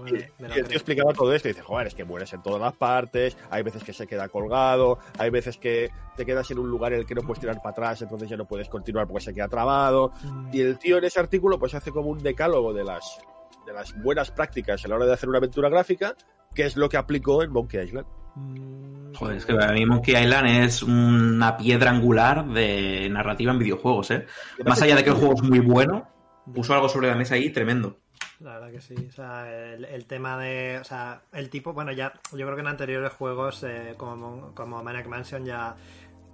me, 0.00 0.10
Y, 0.10 0.58
el 0.58 0.68
tío 0.68 0.76
explicaba 0.76 1.12
todo 1.12 1.34
esto 1.34 1.48
y 1.48 1.52
dice, 1.52 1.62
joder, 1.62 1.88
es 1.88 1.94
que 1.94 2.04
mueres 2.04 2.32
en 2.32 2.42
todas 2.42 2.60
las 2.60 2.74
partes, 2.74 3.36
hay 3.50 3.62
veces 3.62 3.82
que 3.82 3.92
se 3.92 4.06
queda 4.06 4.28
colgado, 4.28 4.98
hay 5.18 5.30
veces 5.30 5.58
que 5.58 5.90
te 6.16 6.24
quedas 6.24 6.50
en 6.50 6.58
un 6.58 6.70
lugar 6.70 6.92
en 6.92 7.00
el 7.00 7.06
que 7.06 7.14
no 7.14 7.22
puedes 7.22 7.40
tirar 7.40 7.56
para 7.56 7.70
atrás, 7.70 8.02
entonces 8.02 8.28
ya 8.28 8.36
no 8.36 8.46
puedes 8.46 8.68
continuar 8.68 9.08
porque 9.08 9.24
se 9.24 9.34
queda 9.34 9.48
trabado. 9.48 10.12
Mm, 10.22 10.50
Y 10.52 10.60
el 10.60 10.78
tío 10.78 10.98
en 10.98 11.04
ese 11.04 11.18
artículo 11.18 11.58
pues 11.58 11.74
hace 11.74 11.90
como 11.90 12.10
un 12.10 12.18
decálogo 12.18 12.72
de 12.72 12.84
las, 12.84 13.18
de 13.66 13.72
las 13.72 14.00
buenas 14.00 14.30
prácticas 14.30 14.84
a 14.84 14.88
la 14.88 14.96
hora 14.96 15.06
de 15.06 15.14
hacer 15.14 15.28
una 15.28 15.38
aventura 15.38 15.68
gráfica, 15.68 16.14
que 16.54 16.66
es 16.66 16.76
lo 16.76 16.88
que 16.88 16.96
aplicó 16.96 17.42
en 17.42 17.50
Monkey 17.50 17.82
Island. 17.82 18.06
Mm, 18.34 19.14
Joder, 19.14 19.36
es 19.36 19.46
que 19.46 19.54
para 19.54 19.72
mí 19.72 19.86
Monkey 19.86 20.16
Island 20.16 20.64
es 20.64 20.82
una 20.82 21.56
piedra 21.56 21.90
angular 21.90 22.46
de 22.46 23.08
narrativa 23.10 23.52
en 23.52 23.58
videojuegos, 23.58 24.10
¿eh? 24.10 24.26
Más 24.64 24.80
allá 24.82 24.96
de 24.96 25.04
que 25.04 25.10
el 25.10 25.16
juego 25.16 25.34
es 25.34 25.42
muy 25.42 25.60
bueno, 25.60 26.08
puso 26.52 26.74
algo 26.74 26.88
sobre 26.88 27.08
la 27.08 27.14
mesa 27.14 27.36
ahí 27.36 27.50
tremendo. 27.50 27.98
La 28.40 28.58
verdad 28.58 28.72
que 28.72 28.80
sí. 28.80 28.94
O 29.08 29.12
sea, 29.12 29.50
el, 29.74 29.84
el 29.84 30.06
tema 30.06 30.36
de. 30.38 30.78
O 30.80 30.84
sea, 30.84 31.22
el 31.32 31.48
tipo. 31.48 31.72
Bueno, 31.72 31.92
ya. 31.92 32.12
Yo 32.32 32.44
creo 32.44 32.54
que 32.54 32.60
en 32.60 32.66
anteriores 32.66 33.12
juegos, 33.12 33.62
eh, 33.62 33.94
como, 33.96 34.52
como 34.54 34.82
Maniac 34.82 35.06
Mansion, 35.06 35.44
ya 35.44 35.76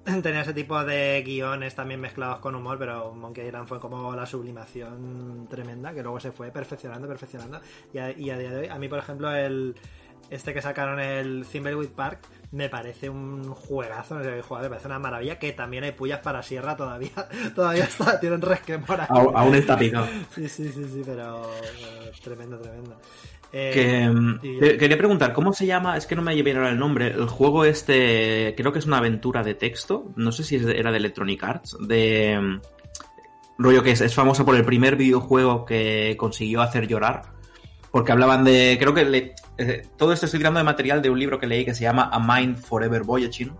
tenía 0.22 0.40
ese 0.40 0.54
tipo 0.54 0.82
de 0.84 1.22
guiones 1.24 1.74
también 1.74 2.00
mezclados 2.00 2.38
con 2.38 2.54
humor, 2.54 2.78
pero 2.78 3.12
Monkey 3.14 3.46
Island 3.46 3.68
fue 3.68 3.78
como 3.78 4.14
la 4.16 4.26
sublimación 4.26 5.46
tremenda, 5.48 5.92
que 5.92 6.02
luego 6.02 6.18
se 6.18 6.32
fue 6.32 6.50
perfeccionando, 6.50 7.06
perfeccionando. 7.06 7.60
Y 7.92 7.98
a, 7.98 8.10
y 8.10 8.30
a 8.30 8.38
día 8.38 8.50
de 8.50 8.58
hoy, 8.58 8.68
a 8.68 8.78
mí, 8.78 8.88
por 8.88 8.98
ejemplo, 8.98 9.34
el. 9.34 9.76
Este 10.30 10.54
que 10.54 10.62
sacaron 10.62 11.00
el 11.00 11.44
Thimbleweed 11.50 11.88
Park 11.90 12.20
me 12.52 12.68
parece 12.68 13.08
un 13.10 13.44
juegazo, 13.52 14.16
no 14.16 14.24
sé 14.24 14.30
qué 14.30 14.42
jugar, 14.42 14.62
me 14.64 14.68
parece 14.70 14.86
una 14.88 14.98
maravilla 14.98 15.38
que 15.38 15.52
también 15.52 15.84
hay 15.84 15.92
pullas 15.92 16.20
para 16.20 16.42
Sierra 16.42 16.76
todavía, 16.76 17.10
todavía 17.54 17.84
está, 17.84 18.18
tienen 18.20 18.40
resquemor. 18.40 19.00
Aún, 19.08 19.54
está 19.54 19.76
picado. 19.78 20.06
Sí, 20.34 20.48
sí, 20.48 20.68
sí, 20.72 20.84
sí, 20.92 21.02
pero 21.04 21.42
eh, 21.44 22.10
tremendo, 22.22 22.58
tremendo. 22.58 22.96
Eh, 23.52 23.70
Que, 23.74 24.08
mm, 24.08 24.38
y- 24.42 24.58
te- 24.60 24.76
quería 24.78 24.96
preguntar, 24.96 25.32
¿cómo 25.32 25.52
se 25.52 25.66
llama? 25.66 25.96
Es 25.96 26.06
que 26.06 26.14
no 26.16 26.22
me 26.22 26.34
llevé 26.36 26.52
ahora 26.54 26.70
el 26.70 26.78
nombre. 26.78 27.08
El 27.08 27.26
juego 27.28 27.64
este, 27.64 28.54
creo 28.56 28.72
que 28.72 28.78
es 28.78 28.86
una 28.86 28.98
aventura 28.98 29.42
de 29.42 29.54
texto. 29.54 30.12
No 30.14 30.30
sé 30.30 30.44
si 30.44 30.54
era 30.56 30.90
de 30.92 30.96
Electronic 30.98 31.42
Arts. 31.42 31.76
De. 31.80 32.38
mm, 32.40 32.60
Rollo 33.58 33.82
que 33.82 33.90
es, 33.90 34.00
es 34.00 34.14
famoso 34.14 34.44
por 34.46 34.54
el 34.56 34.64
primer 34.64 34.96
videojuego 34.96 35.64
que 35.64 36.14
consiguió 36.16 36.62
hacer 36.62 36.86
llorar. 36.86 37.22
Porque 37.90 38.12
hablaban 38.12 38.44
de. 38.44 38.76
Creo 38.78 38.94
que 38.94 39.04
le- 39.04 39.34
eh, 39.58 39.82
todo 39.96 40.12
esto 40.12 40.26
estoy 40.26 40.38
tirando 40.40 40.58
de 40.58 40.64
material 40.64 41.02
de 41.02 41.10
un 41.10 41.18
libro 41.18 41.38
que 41.38 41.46
leí 41.46 41.64
que 41.64 41.74
se 41.74 41.82
llama 41.82 42.08
A 42.12 42.18
Mind 42.20 42.56
Forever 42.58 43.02
Voyaging. 43.02 43.52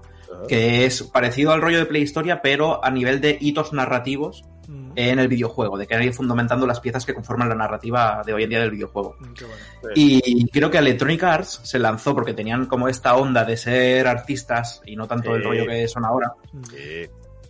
Que 0.48 0.86
es 0.86 1.02
parecido 1.02 1.52
al 1.52 1.60
rollo 1.60 1.78
de 1.78 1.86
Playhistoria, 1.86 2.40
pero 2.40 2.84
a 2.84 2.90
nivel 2.90 3.20
de 3.20 3.36
hitos 3.40 3.72
narrativos 3.72 4.44
Mm, 4.68 4.92
en 4.94 5.18
el 5.18 5.26
videojuego. 5.26 5.76
De 5.76 5.84
que 5.88 5.96
han 5.96 6.02
ido 6.04 6.12
fundamentando 6.12 6.64
las 6.64 6.78
piezas 6.78 7.04
que 7.04 7.12
conforman 7.12 7.48
la 7.48 7.56
narrativa 7.56 8.22
de 8.24 8.32
hoy 8.32 8.44
en 8.44 8.50
día 8.50 8.60
del 8.60 8.70
videojuego. 8.70 9.16
mm, 9.18 9.32
qué 9.34 9.44
bueno. 9.44 9.62
Y 9.96 10.48
creo 10.48 10.70
que 10.70 10.78
Electronic 10.78 11.24
Arts 11.24 11.60
se 11.64 11.80
lanzó 11.80 12.14
porque 12.14 12.34
tenían 12.34 12.66
como 12.66 12.86
esta 12.86 13.16
onda 13.16 13.44
de 13.44 13.56
ser 13.56 14.06
artistas 14.06 14.80
y 14.86 14.94
no 14.94 15.08
tanto 15.08 15.34
el 15.34 15.42
rollo 15.42 15.66
que 15.66 15.88
son 15.88 16.04
ahora. 16.04 16.32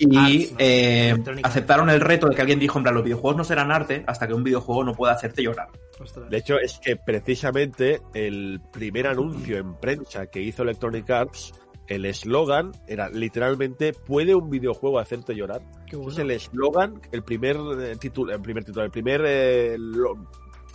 Mm. 0.06 0.12
Y 0.12 0.16
Arts, 0.16 0.52
¿no? 0.52 0.56
eh, 0.60 1.40
aceptaron 1.42 1.90
el 1.90 2.00
reto 2.00 2.28
de 2.28 2.34
que 2.34 2.40
alguien 2.40 2.58
dijo, 2.58 2.78
en 2.78 2.82
plan, 2.84 2.94
los 2.94 3.04
videojuegos 3.04 3.36
no 3.36 3.44
serán 3.44 3.70
arte 3.70 4.04
hasta 4.06 4.26
que 4.26 4.34
un 4.34 4.42
videojuego 4.44 4.84
no 4.84 4.94
pueda 4.94 5.12
hacerte 5.12 5.42
llorar. 5.42 5.68
Ostras. 6.00 6.30
De 6.30 6.36
hecho, 6.38 6.58
es 6.58 6.78
que 6.82 6.96
precisamente 6.96 8.00
el 8.14 8.60
primer 8.72 9.06
anuncio 9.06 9.58
en 9.58 9.74
prensa 9.74 10.26
que 10.26 10.40
hizo 10.40 10.62
Electronic 10.62 11.08
Arts, 11.10 11.52
el 11.86 12.04
eslogan 12.06 12.70
era 12.86 13.08
literalmente 13.10 13.92
¿Puede 13.92 14.34
un 14.34 14.48
videojuego 14.48 14.98
hacerte 15.00 15.34
llorar? 15.34 15.60
Qué 15.86 15.96
Es 15.96 16.02
bueno. 16.02 16.20
el 16.22 16.30
eslogan, 16.30 17.00
el 17.12 17.22
primer 17.22 17.56
eh, 17.80 17.96
título, 17.96 18.32
el 18.32 18.40
primer 18.40 18.64
título, 18.64 18.84
el 18.84 18.90
primer 18.92 19.22
eh, 19.26 19.76
lo- 19.78 20.26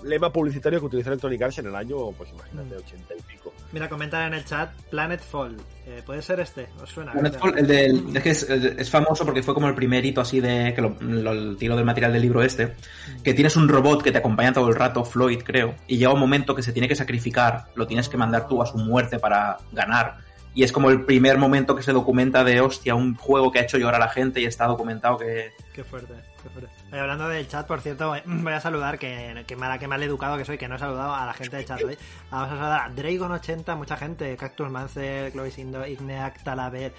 lema 0.03 0.31
publicitario 0.31 0.79
que 0.79 0.85
utilizó 0.87 1.09
Electronic 1.09 1.41
Arts 1.41 1.57
en 1.59 1.67
el 1.67 1.75
año, 1.75 2.11
pues 2.11 2.29
imagínate, 2.31 2.75
Mm. 2.75 2.79
80 2.79 3.13
y 3.17 3.21
pico. 3.21 3.53
Mira, 3.75 3.89
comentan 3.89 4.27
en 4.27 4.35
el 4.35 4.45
chat 4.45 4.71
Planetfall. 4.89 5.57
Eh, 5.85 6.01
¿Puede 6.05 6.21
ser 6.21 6.39
este? 6.39 6.69
¿Os 6.81 6.89
suena? 6.89 7.11
Planetfall, 7.11 7.57
el 7.59 7.67
del- 7.67 8.15
es 8.15 8.23
que 8.23 8.29
es, 8.29 8.43
es 8.49 8.89
famoso 8.89 9.25
porque 9.25 9.43
fue 9.43 9.53
como 9.53 9.67
el 9.67 9.75
primer 9.75 10.05
hito 10.05 10.21
así 10.21 10.39
de 10.39 10.71
que 10.73 10.81
lo, 10.81 10.95
lo- 11.01 11.33
el 11.33 11.57
tiro 11.57 11.75
del 11.75 11.83
material 11.83 12.13
del 12.13 12.21
libro 12.21 12.41
este, 12.41 12.73
que 13.21 13.33
tienes 13.33 13.57
un 13.57 13.67
robot 13.67 14.01
que 14.01 14.13
te 14.13 14.19
acompaña 14.19 14.53
todo 14.53 14.69
el 14.69 14.75
rato, 14.75 15.03
Floyd 15.03 15.41
creo, 15.43 15.75
y 15.87 15.97
llega 15.97 16.13
un 16.13 16.21
momento 16.21 16.55
que 16.55 16.63
se 16.63 16.71
tiene 16.71 16.87
que 16.87 16.95
sacrificar, 16.95 17.65
lo 17.75 17.85
tienes 17.85 18.07
que 18.07 18.15
mandar 18.15 18.47
tú 18.47 18.61
a 18.61 18.65
su 18.65 18.77
muerte 18.77 19.19
para 19.19 19.57
ganar. 19.73 20.19
Y 20.53 20.63
es 20.63 20.71
como 20.71 20.89
el 20.89 21.03
primer 21.03 21.37
momento 21.37 21.75
que 21.75 21.83
se 21.83 21.91
documenta 21.91 22.45
de, 22.45 22.61
hostia, 22.61 22.95
un 22.95 23.15
juego 23.15 23.51
que 23.51 23.59
ha 23.59 23.63
hecho 23.63 23.77
llorar 23.77 23.95
a 24.01 24.05
la 24.05 24.09
gente 24.09 24.39
y 24.39 24.45
está 24.45 24.67
documentado 24.67 25.17
que... 25.17 25.51
Qué 25.73 25.83
fuerte, 25.83 26.13
qué 26.41 26.49
fuerte. 26.49 26.71
Hablando 26.91 27.27
del 27.27 27.47
chat, 27.47 27.65
por 27.67 27.81
cierto, 27.81 28.13
voy 28.25 28.53
a 28.53 28.61
saludar, 28.61 28.97
que, 28.99 29.43
que, 29.47 29.55
mal, 29.55 29.77
que 29.79 29.87
mal 29.87 30.01
educado 30.03 30.37
que 30.37 30.45
soy, 30.45 30.57
que 30.57 30.67
no 30.67 30.75
he 30.75 30.79
saludado 30.79 31.13
a 31.13 31.25
la 31.25 31.33
gente 31.33 31.57
del 31.57 31.65
chat 31.65 31.83
hoy. 31.83 31.97
Vamos 32.31 32.47
a 32.47 32.55
saludar 32.55 32.81
a 32.81 32.89
Dragon80, 32.91 33.77
mucha 33.77 33.97
gente, 33.97 34.37
Cactus 34.37 34.69
Mancer, 34.69 35.31
Clovis 35.31 35.57
Indo, 35.57 35.85
Igneac, 35.85 36.43
Talaver, 36.43 36.93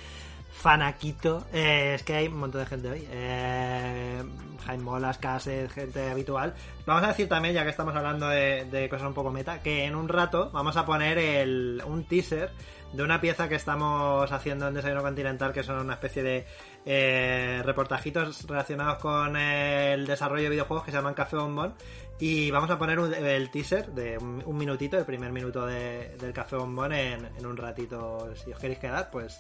Fanaquito. 0.51 1.47
Eh, 1.53 1.95
es 1.95 2.03
que 2.03 2.15
hay 2.15 2.27
un 2.27 2.39
montón 2.39 2.63
de 2.63 2.67
gente 2.67 2.91
hoy. 2.91 3.09
Eh, 3.11 4.23
Jaime 4.67 4.83
Molas, 4.83 5.19
Caset, 5.19 5.71
gente 5.71 6.11
habitual. 6.11 6.55
Vamos 6.85 7.05
a 7.05 7.09
decir 7.09 7.29
también, 7.29 7.55
ya 7.55 7.63
que 7.63 7.71
estamos 7.71 7.95
hablando 7.95 8.29
de, 8.29 8.65
de 8.65 8.89
cosas 8.89 9.07
un 9.07 9.15
poco 9.15 9.31
meta, 9.31 9.63
que 9.63 9.85
en 9.85 9.95
un 9.95 10.09
rato 10.09 10.51
vamos 10.53 10.77
a 10.77 10.85
poner 10.85 11.19
el, 11.19 11.83
un 11.87 12.05
teaser 12.05 12.51
de 12.93 13.03
una 13.03 13.21
pieza 13.21 13.49
que 13.49 13.57
estamos 13.57 14.31
haciendo 14.33 14.69
en 14.69 14.75
Desayuno 14.75 15.03
Continental, 15.03 15.53
que 15.53 15.63
son 15.63 15.79
una 15.79 15.95
especie 15.95 16.23
de 16.23 16.47
eh, 16.87 17.61
reportajitos 17.65 18.47
relacionados 18.47 18.99
con 18.99 19.37
el 19.37 20.07
desarrollo 20.07 20.45
de 20.45 20.51
videojuegos 20.51 20.85
que 20.85 20.93
se 20.93 20.97
llaman 20.97 21.15
Café 21.15 21.37
Bombón. 21.37 21.75
Y 22.19 22.51
vamos 22.51 22.71
a 22.71 22.79
poner 22.79 22.99
un- 22.99 23.13
el 23.13 23.51
teaser 23.51 23.89
de 23.93 24.17
un, 24.17 24.43
un 24.47 24.57
minutito, 24.57 24.97
el 24.97 25.05
primer 25.05 25.33
minuto 25.33 25.67
de- 25.67 26.17
del 26.19 26.33
Café 26.33 26.57
Bombón 26.57 26.93
en, 26.95 27.27
en 27.37 27.45
un 27.45 27.57
ratito. 27.59 28.33
Si 28.37 28.51
os 28.53 28.59
queréis 28.59 28.79
quedar, 28.79 29.11
pues, 29.11 29.37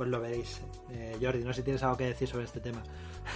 pues 0.00 0.08
lo 0.08 0.18
veréis. 0.18 0.62
Eh, 0.90 1.18
Jordi, 1.20 1.40
no 1.44 1.52
sé 1.52 1.58
si 1.60 1.64
tienes 1.64 1.82
algo 1.82 1.94
que 1.98 2.04
decir 2.06 2.26
sobre 2.26 2.46
este 2.46 2.58
tema. 2.58 2.82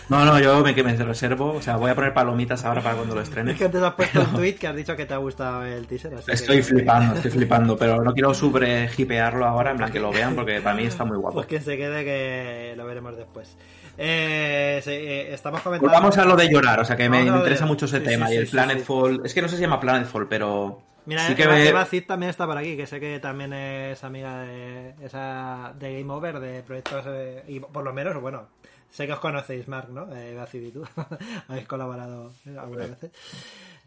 No, 0.08 0.24
no, 0.24 0.40
yo 0.40 0.62
me, 0.62 0.74
que 0.74 0.82
me 0.82 0.96
reservo, 0.96 1.52
o 1.52 1.60
sea, 1.60 1.76
voy 1.76 1.90
a 1.90 1.94
poner 1.94 2.14
palomitas 2.14 2.64
ahora 2.64 2.80
para 2.80 2.94
cuando 2.96 3.14
lo 3.14 3.20
estrene. 3.20 3.52
Es 3.52 3.58
que 3.58 3.66
antes 3.66 3.82
has 3.82 3.92
puesto 3.92 4.20
un 4.22 4.32
tweet 4.32 4.54
que 4.54 4.66
has 4.66 4.74
dicho 4.74 4.96
que 4.96 5.04
te 5.04 5.12
ha 5.12 5.18
gustado 5.18 5.62
el 5.62 5.86
teaser. 5.86 6.14
Así 6.14 6.30
Estoy 6.32 6.56
que, 6.56 6.62
flipando, 6.62 7.16
estoy 7.16 7.30
flipando, 7.32 7.76
pero 7.76 8.02
no 8.02 8.14
quiero 8.14 8.32
sobre 8.32 8.88
hipearlo 8.96 9.44
ahora, 9.44 9.72
en 9.72 9.76
plan 9.76 9.92
que 9.92 10.00
lo 10.00 10.10
vean, 10.10 10.34
porque 10.34 10.62
para 10.62 10.74
mí 10.74 10.84
está 10.84 11.04
muy 11.04 11.18
guapo. 11.18 11.34
Pues 11.34 11.46
que 11.48 11.60
se 11.60 11.76
quede 11.76 12.02
que 12.02 12.72
lo 12.78 12.86
veremos 12.86 13.14
después. 13.14 13.58
Eh, 13.98 14.80
sí, 14.82 14.90
eh, 14.90 15.34
estamos 15.34 15.60
comentando. 15.60 15.92
Volvamos 15.92 16.16
a 16.16 16.24
lo 16.24 16.34
de 16.34 16.48
llorar, 16.48 16.80
o 16.80 16.84
sea 16.86 16.96
que 16.96 17.10
me, 17.10 17.18
Vamos 17.18 17.32
de- 17.34 17.38
interesa 17.40 17.66
mucho 17.66 17.84
ese 17.84 17.98
sí, 17.98 18.04
tema. 18.04 18.26
sí, 18.28 18.34
y 18.34 18.36
el 18.38 18.46
Planetfall, 18.48 19.20
es 19.22 19.34
que 19.34 19.42
no 19.42 19.48
sé 19.48 19.56
si 19.56 19.58
se 19.58 19.66
llama 19.66 19.80
Planetfall, 19.80 20.26
pero 20.28 20.80
Mira, 21.06 21.26
sí 21.26 21.34
que 21.34 21.42
Eva, 21.44 21.52
me- 21.54 21.68
Eva 21.68 21.84
Cid 21.84 22.06
también 22.06 22.30
está 22.30 22.46
por 22.46 22.56
aquí, 22.56 22.76
que 22.76 22.86
sé 22.86 22.98
que 23.00 23.18
también 23.20 23.52
es 23.52 24.02
amiga 24.04 24.40
de 24.42 24.94
esa 25.02 25.74
de 25.78 25.98
Game 26.00 26.12
Over, 26.12 26.40
de 26.40 26.62
proyectos, 26.62 27.04
eh, 27.08 27.44
y 27.48 27.60
por 27.60 27.84
lo 27.84 27.92
menos, 27.92 28.20
bueno, 28.20 28.48
Sé 28.90 29.08
que 29.08 29.12
os 29.12 29.18
conocéis, 29.18 29.66
Mark, 29.66 29.88
¿no? 29.90 30.06
Eh, 30.14 30.36
Bacid 30.36 30.62
y 30.62 30.70
tú. 30.70 30.84
Habéis 31.48 31.66
colaborado 31.66 32.30
algunas 32.56 32.90
veces. 32.90 33.10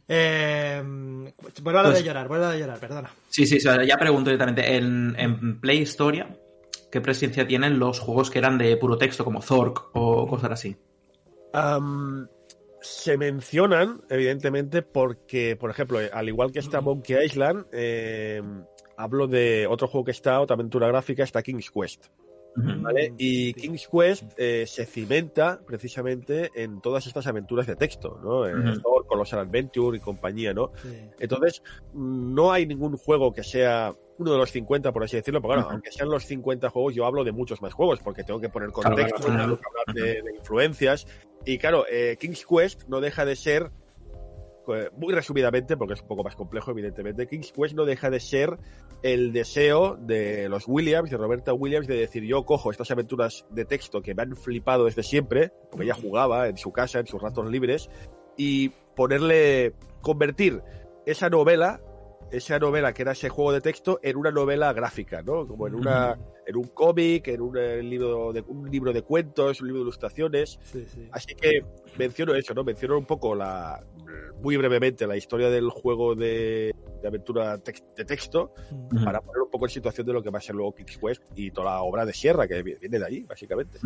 Eh, 0.05 0.83
vuelvo 1.61 1.79
a 1.79 1.83
lo 1.83 1.89
Pues- 1.91 1.99
de 1.99 2.03
llorar, 2.03 2.27
vuelvo 2.27 2.43
a 2.43 2.47
lo 2.49 2.53
de 2.55 2.59
llorar, 2.59 2.77
perdona. 2.77 3.09
Sí, 3.29 3.45
sí, 3.47 3.57
ya 3.57 3.97
pregunto 3.97 4.29
directamente. 4.31 4.75
En, 4.75 5.15
en 5.17 5.61
Play 5.61 5.77
Historia, 5.79 6.27
¿qué 6.91 6.99
presencia 6.99 7.47
tienen 7.47 7.79
los 7.79 8.01
juegos 8.01 8.29
que 8.29 8.39
eran 8.39 8.57
de 8.57 8.75
puro 8.75 8.97
texto, 8.97 9.23
como 9.23 9.41
Zork 9.41 9.91
o 9.93 10.27
cosas 10.27 10.51
así? 10.51 10.75
Se 12.87 13.17
mencionan, 13.17 14.01
evidentemente, 14.09 14.81
porque, 14.81 15.55
por 15.55 15.69
ejemplo, 15.69 16.01
eh, 16.01 16.09
al 16.13 16.27
igual 16.29 16.51
que 16.51 16.59
está 16.59 16.81
Monkey 16.81 17.23
Island, 17.25 17.65
eh, 17.71 18.41
hablo 18.95 19.27
de 19.27 19.67
otro 19.67 19.87
juego 19.87 20.05
que 20.05 20.11
está, 20.11 20.39
otra 20.39 20.55
aventura 20.55 20.87
gráfica, 20.87 21.23
está 21.23 21.43
King's 21.43 21.69
Quest. 21.69 22.07
¿vale? 22.55 23.11
Mm, 23.11 23.15
Y. 23.19 23.53
King's 23.53 23.87
Quest 23.87 24.33
eh, 24.37 24.65
se 24.65 24.85
cimenta 24.85 25.61
precisamente 25.65 26.49
en 26.55 26.81
todas 26.81 27.05
estas 27.05 27.27
aventuras 27.27 27.67
de 27.67 27.75
texto, 27.75 28.19
¿no? 28.23 28.47
En 28.47 28.67
Ujú. 28.67 28.81
Thor, 28.81 29.05
Colossal 29.05 29.39
Adventure 29.39 29.97
y 29.97 29.99
compañía, 29.99 30.53
¿no? 30.53 30.71
Sí. 30.81 30.97
Entonces, 31.19 31.61
no 31.93 32.51
hay 32.51 32.65
ningún 32.65 32.97
juego 32.97 33.31
que 33.31 33.43
sea 33.43 33.93
uno 34.17 34.31
de 34.31 34.37
los 34.39 34.51
50, 34.51 34.91
por 34.91 35.03
así 35.03 35.17
decirlo, 35.17 35.41
pero 35.41 35.53
claro, 35.53 35.69
aunque 35.69 35.91
sean 35.91 36.09
los 36.09 36.25
50 36.25 36.69
juegos, 36.69 36.95
yo 36.95 37.05
hablo 37.05 37.23
de 37.23 37.31
muchos 37.31 37.61
más 37.61 37.73
juegos, 37.73 37.99
porque 37.99 38.23
tengo 38.23 38.39
que 38.39 38.49
poner 38.49 38.71
Claro, 38.71 38.95
contexto, 38.95 39.27
claro, 39.27 39.43
tengo 39.43 39.57
que 39.57 39.63
hablar 39.67 39.95
de, 39.95 40.21
de 40.23 40.35
influencias. 40.35 41.05
Y 41.45 41.57
claro, 41.57 41.85
eh, 41.89 42.17
King's 42.19 42.45
Quest 42.45 42.87
no 42.87 42.99
deja 42.99 43.25
de 43.25 43.35
ser, 43.35 43.71
eh, 44.67 44.89
muy 44.97 45.13
resumidamente, 45.13 45.77
porque 45.77 45.93
es 45.93 46.01
un 46.01 46.07
poco 46.07 46.23
más 46.23 46.35
complejo, 46.35 46.71
evidentemente, 46.71 47.27
King's 47.27 47.51
Quest 47.51 47.75
no 47.75 47.85
deja 47.85 48.09
de 48.09 48.19
ser 48.19 48.57
el 49.03 49.31
deseo 49.31 49.95
de 49.95 50.49
los 50.49 50.67
Williams, 50.67 51.09
de 51.09 51.17
Roberta 51.17 51.53
Williams, 51.53 51.87
de 51.87 51.95
decir, 51.95 52.23
yo 52.23 52.45
cojo 52.45 52.71
estas 52.71 52.91
aventuras 52.91 53.45
de 53.49 53.65
texto 53.65 54.01
que 54.01 54.13
me 54.13 54.23
han 54.23 54.35
flipado 54.35 54.85
desde 54.85 55.03
siempre, 55.03 55.51
porque 55.71 55.85
ella 55.85 55.93
jugaba 55.93 56.47
en 56.47 56.57
su 56.57 56.71
casa, 56.71 56.99
en 56.99 57.07
sus 57.07 57.21
ratos 57.21 57.49
libres, 57.49 57.89
y 58.35 58.69
ponerle, 58.95 59.73
convertir 60.01 60.61
esa 61.05 61.29
novela, 61.29 61.81
esa 62.31 62.59
novela 62.59 62.93
que 62.93 63.01
era 63.03 63.13
ese 63.13 63.29
juego 63.29 63.51
de 63.51 63.61
texto, 63.61 63.99
en 64.03 64.17
una 64.17 64.31
novela 64.31 64.73
gráfica, 64.73 65.21
¿no? 65.21 65.47
Como 65.47 65.67
en 65.67 65.75
una, 65.75 66.17
en 66.45 66.55
un 66.57 66.67
cómic, 66.67 67.27
en 67.29 67.41
un 67.41 67.57
eh, 67.57 67.81
libro 67.81 68.33
de, 68.33 68.41
un 68.41 68.69
libro 68.69 68.93
de 68.93 69.01
cuentos, 69.01 69.61
un 69.61 69.67
libro 69.67 69.81
de 69.81 69.83
ilustraciones. 69.83 70.59
Sí, 70.63 70.85
sí. 70.87 71.07
Así 71.11 71.35
que 71.35 71.63
menciono 71.97 72.35
eso, 72.35 72.53
¿no? 72.53 72.63
Menciono 72.63 72.97
un 72.97 73.05
poco 73.05 73.35
la, 73.35 73.83
muy 74.41 74.57
brevemente 74.57 75.07
la 75.07 75.15
historia 75.15 75.49
del 75.49 75.69
juego 75.69 76.15
de, 76.15 76.73
de 77.01 77.07
aventura 77.07 77.57
tex- 77.63 77.83
de 77.95 78.05
texto 78.05 78.53
para 79.03 79.21
poner 79.21 79.41
un 79.43 79.49
poco 79.49 79.65
en 79.65 79.71
situación 79.71 80.05
de 80.07 80.13
lo 80.13 80.21
que 80.21 80.29
va 80.29 80.39
a 80.39 80.41
ser 80.41 80.55
luego 80.55 80.75
King's 80.75 80.97
Quest 80.97 81.23
y 81.35 81.51
toda 81.51 81.71
la 81.71 81.81
obra 81.81 82.05
de 82.05 82.13
Sierra 82.13 82.47
que 82.47 82.61
viene 82.61 82.99
de 82.99 83.05
allí, 83.05 83.23
básicamente. 83.23 83.79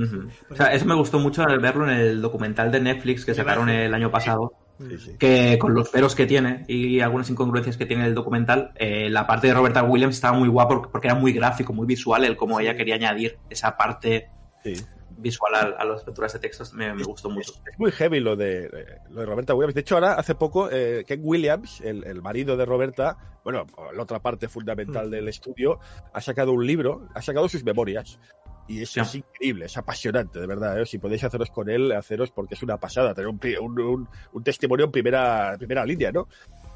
O 0.50 0.56
sea, 0.56 0.74
eso 0.74 0.86
me 0.86 0.96
gustó 0.96 1.20
mucho 1.20 1.44
al 1.44 1.60
verlo 1.60 1.90
en 1.90 1.98
el 1.98 2.22
documental 2.22 2.72
de 2.72 2.80
Netflix 2.80 3.26
que 3.26 3.34
sacaron 3.34 3.70
el 3.70 3.94
año 3.94 4.10
pasado. 4.10 4.54
Sí, 4.90 4.98
sí. 4.98 5.12
que 5.18 5.58
con 5.60 5.74
los 5.74 5.90
peros 5.90 6.16
que 6.16 6.26
tiene 6.26 6.66
y 6.68 7.00
algunas 7.02 7.30
incongruencias 7.30 7.78
que 7.78 7.86
tiene 7.86 8.06
el 8.06 8.14
documental, 8.16 8.72
eh, 8.76 9.10
la 9.10 9.28
parte 9.28 9.48
de 9.48 9.54
Roberta 9.54 9.84
Williams 9.84 10.16
estaba 10.16 10.38
muy 10.38 10.50
guapo 10.50 10.82
porque 10.92 11.08
era 11.08 11.16
muy 11.16 11.34
gráfico, 11.34 11.74
muy 11.74 11.86
visual, 11.88 12.24
el 12.26 12.36
cómo 12.38 12.60
ella 12.60 12.76
quería 12.76 12.96
añadir 12.96 13.38
esa 13.50 13.78
parte 13.78 14.30
Sí. 14.64 14.76
visual 15.18 15.54
a, 15.56 15.60
a 15.82 15.86
las 15.86 16.04
aventuras 16.04 16.34
de 16.34 16.40
textos, 16.40 16.74
me, 16.74 16.94
me 16.94 17.04
gustó 17.04 17.30
mucho. 17.30 17.52
Es, 17.52 17.74
es 17.74 17.80
muy 17.80 17.92
heavy 17.92 18.20
lo 18.20 18.36
de, 18.36 18.66
eh, 18.66 18.86
lo 19.10 19.22
de 19.22 19.26
Roberta 19.28 19.54
Williams. 19.54 19.74
De 19.76 19.82
hecho, 19.82 19.96
ahora, 19.96 20.14
hace 20.14 20.36
poco, 20.36 20.70
eh, 20.72 21.04
Ken 21.08 21.20
Williams, 21.24 21.82
el, 21.82 22.04
el 22.06 22.22
marido 22.22 22.58
de 22.58 22.66
Roberta, 22.66 23.18
bueno, 23.44 23.66
la 23.96 24.04
otra 24.04 24.20
parte 24.20 24.48
fundamental 24.48 25.08
Mm. 25.08 25.12
del 25.12 25.28
estudio, 25.28 25.80
ha 26.14 26.22
sacado 26.22 26.52
un 26.54 26.66
libro, 26.66 27.08
ha 27.16 27.22
sacado 27.22 27.48
sus 27.50 27.64
memorias. 27.64 28.20
Y 28.68 28.82
eso 28.82 28.96
Ya. 28.98 29.02
es 29.04 29.16
increíble, 29.16 29.66
es 29.66 29.78
apasionante, 29.78 30.40
de 30.40 30.48
verdad. 30.48 30.80
¿eh? 30.80 30.86
Si 30.86 30.98
podéis 30.98 31.24
haceros 31.24 31.50
con 31.52 31.70
él, 31.70 31.92
haceros 31.92 32.32
porque 32.32 32.54
es 32.56 32.64
una 32.64 32.78
pasada, 32.78 33.14
tener 33.14 33.28
un, 33.28 33.40
un, 33.62 33.80
un- 33.82 34.10
un 34.34 34.44
testimonio 34.44 34.86
en 34.86 34.92
primera, 34.92 35.56
primera 35.58 35.86
línea, 35.86 36.12
¿no? 36.12 36.28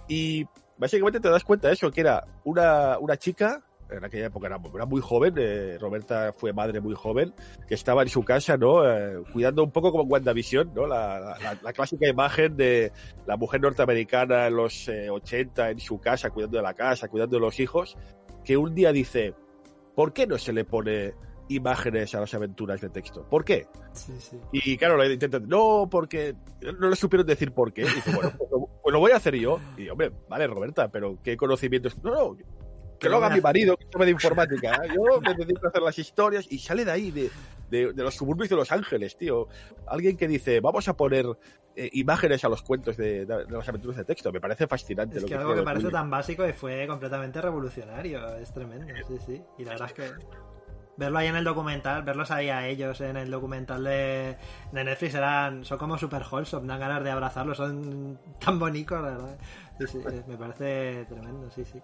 Y 0.08 0.46
básicamente 0.78 1.20
te 1.20 1.30
das 1.30 1.44
cuenta 1.44 1.68
de 1.70 1.74
eso, 1.76 1.90
que 1.92 2.02
era 2.02 2.26
una, 2.44 2.98
una 3.00 3.16
chica, 3.18 3.62
en 3.90 4.04
aquella 4.04 4.26
época 4.26 4.48
era, 4.48 4.60
era 4.74 4.86
muy 4.88 5.00
joven, 5.00 5.36
eh, 5.38 5.78
Roberta 5.80 6.34
fue 6.34 6.52
madre 6.52 6.82
muy 6.82 6.96
joven, 6.96 7.34
que 7.68 7.76
estaba 7.76 8.02
en 8.02 8.10
su 8.10 8.24
casa, 8.26 8.58
¿no? 8.58 8.84
Eh, 8.90 9.22
cuidando 9.32 9.64
un 9.64 9.72
poco 9.72 9.92
como 9.92 10.04
WandaVision, 10.04 10.74
¿no? 10.74 10.88
La, 10.88 11.20
la- 11.20 11.58
la 11.62 11.72
clásica 11.74 12.08
imagen 12.10 12.58
de 12.58 12.92
la 13.28 13.38
mujer 13.38 13.62
norteamericana 13.62 14.48
en 14.48 14.56
los 14.56 14.88
eh, 14.90 15.10
80 15.10 15.70
en 15.70 15.80
su 15.80 16.00
casa, 16.00 16.32
cuidando 16.32 16.58
de 16.58 16.64
la 16.64 16.74
casa, 16.74 17.08
cuidando 17.08 17.36
de 17.38 17.42
los 17.42 17.60
hijos, 17.60 17.96
que 18.44 18.58
un 18.58 18.74
día 18.76 18.92
dice, 18.92 19.34
¿por 19.96 20.14
qué 20.14 20.26
no 20.28 20.38
se 20.40 20.52
le 20.52 20.66
pone 20.66 21.14
imágenes 21.50 22.14
a 22.16 22.20
las 22.20 22.34
aventuras 22.34 22.82
de 22.82 22.90
texto? 22.90 23.28
¿Por 23.30 23.44
qué? 23.46 23.68
Sí, 23.94 24.14
sí. 24.20 24.40
Y 24.52 24.78
claro, 24.78 24.98
le 24.98 25.14
intentan, 25.14 25.48
no, 25.48 25.88
porque 25.90 26.36
no 26.80 26.90
le 26.90 26.96
supieron 26.96 27.26
decir 27.26 27.52
por 27.52 27.74
qué. 27.74 27.84
Y 27.84 27.86
dice, 27.86 28.12
bueno, 28.14 28.34
pues 28.38 28.50
lo, 28.52 28.68
pues 28.82 28.94
lo 28.94 29.00
voy 29.00 29.12
a 29.12 29.18
hacer 29.18 29.36
yo. 29.36 29.60
Y 29.78 29.90
hombre, 29.90 30.12
vale, 30.30 30.48
Roberta, 30.48 30.90
pero 30.90 31.18
¿qué 31.24 31.38
conocimientos? 31.38 31.98
No, 32.04 32.12
no, 32.12 32.38
que 33.00 33.10
lo 33.10 33.18
haga 33.18 33.30
mi 33.30 33.42
marido, 33.42 33.78
que 33.78 33.86
sabe 33.92 34.06
de 34.06 34.12
informática. 34.12 34.82
¿eh? 34.84 34.90
Yo 34.96 35.22
me 35.22 35.34
dedico 35.34 35.66
a 35.66 35.70
hacer 35.70 35.82
las 35.82 36.00
historias 36.00 36.46
y 36.50 36.60
sale 36.60 36.86
de 36.86 36.92
ahí, 36.92 37.12
de, 37.12 37.30
de, 37.70 37.94
de 37.94 38.04
los 38.04 38.16
suburbios 38.16 38.50
de 38.50 38.56
Los 38.56 38.72
Ángeles, 38.72 39.18
tío. 39.18 39.48
Alguien 39.88 40.18
que 40.18 40.28
dice, 40.28 40.60
vamos 40.60 40.88
a 40.88 40.96
poner 40.96 41.26
eh, 41.76 41.90
imágenes 41.94 42.46
a 42.46 42.50
los 42.50 42.62
cuentos 42.62 42.96
de, 42.96 43.26
las 43.26 43.68
aventuras 43.68 43.98
de 43.98 44.06
texto. 44.06 44.32
Me 44.32 44.40
parece 44.40 44.68
fascinante. 44.68 45.18
Es 45.18 45.24
lo 45.24 45.28
que 45.28 45.34
que 45.34 45.40
algo 45.40 45.56
que 45.56 45.64
parece 45.64 45.90
tan 45.90 46.10
básico 46.10 46.48
y 46.48 46.54
fue 46.54 46.88
completamente 46.88 47.42
revolucionario. 47.42 48.38
Es 48.38 48.54
tremendo, 48.54 48.88
sí, 49.08 49.18
sí. 49.26 49.42
Y 49.58 49.66
la 49.66 49.72
verdad 49.72 49.88
es 49.88 49.94
que 49.94 50.12
verlo 50.98 51.20
ahí 51.20 51.28
en 51.28 51.36
el 51.36 51.44
documental, 51.44 52.04
verlos 52.04 52.32
ahí 52.32 52.50
a 52.50 52.68
ellos 52.68 53.02
en 53.02 53.18
el 53.18 53.30
documental 53.30 53.84
de, 53.84 54.38
de 54.72 54.84
Netflix 54.84 55.16
eran, 55.16 55.66
son 55.66 55.78
como 55.78 55.98
super 55.98 56.24
wholesome, 56.30 56.68
dan 56.68 56.80
ganas 56.80 57.04
de 57.04 57.12
abrazarlos, 57.12 57.58
son 57.58 58.18
tan 58.44 58.60
bonitos, 58.60 59.02
la 59.02 59.10
verdad. 59.10 59.38
Sí, 59.80 59.88
sí, 59.88 60.00
eh, 60.10 60.24
me 60.28 60.38
parece 60.38 61.06
tremendo, 61.06 61.50
sí, 61.52 61.66
sí. 61.66 61.82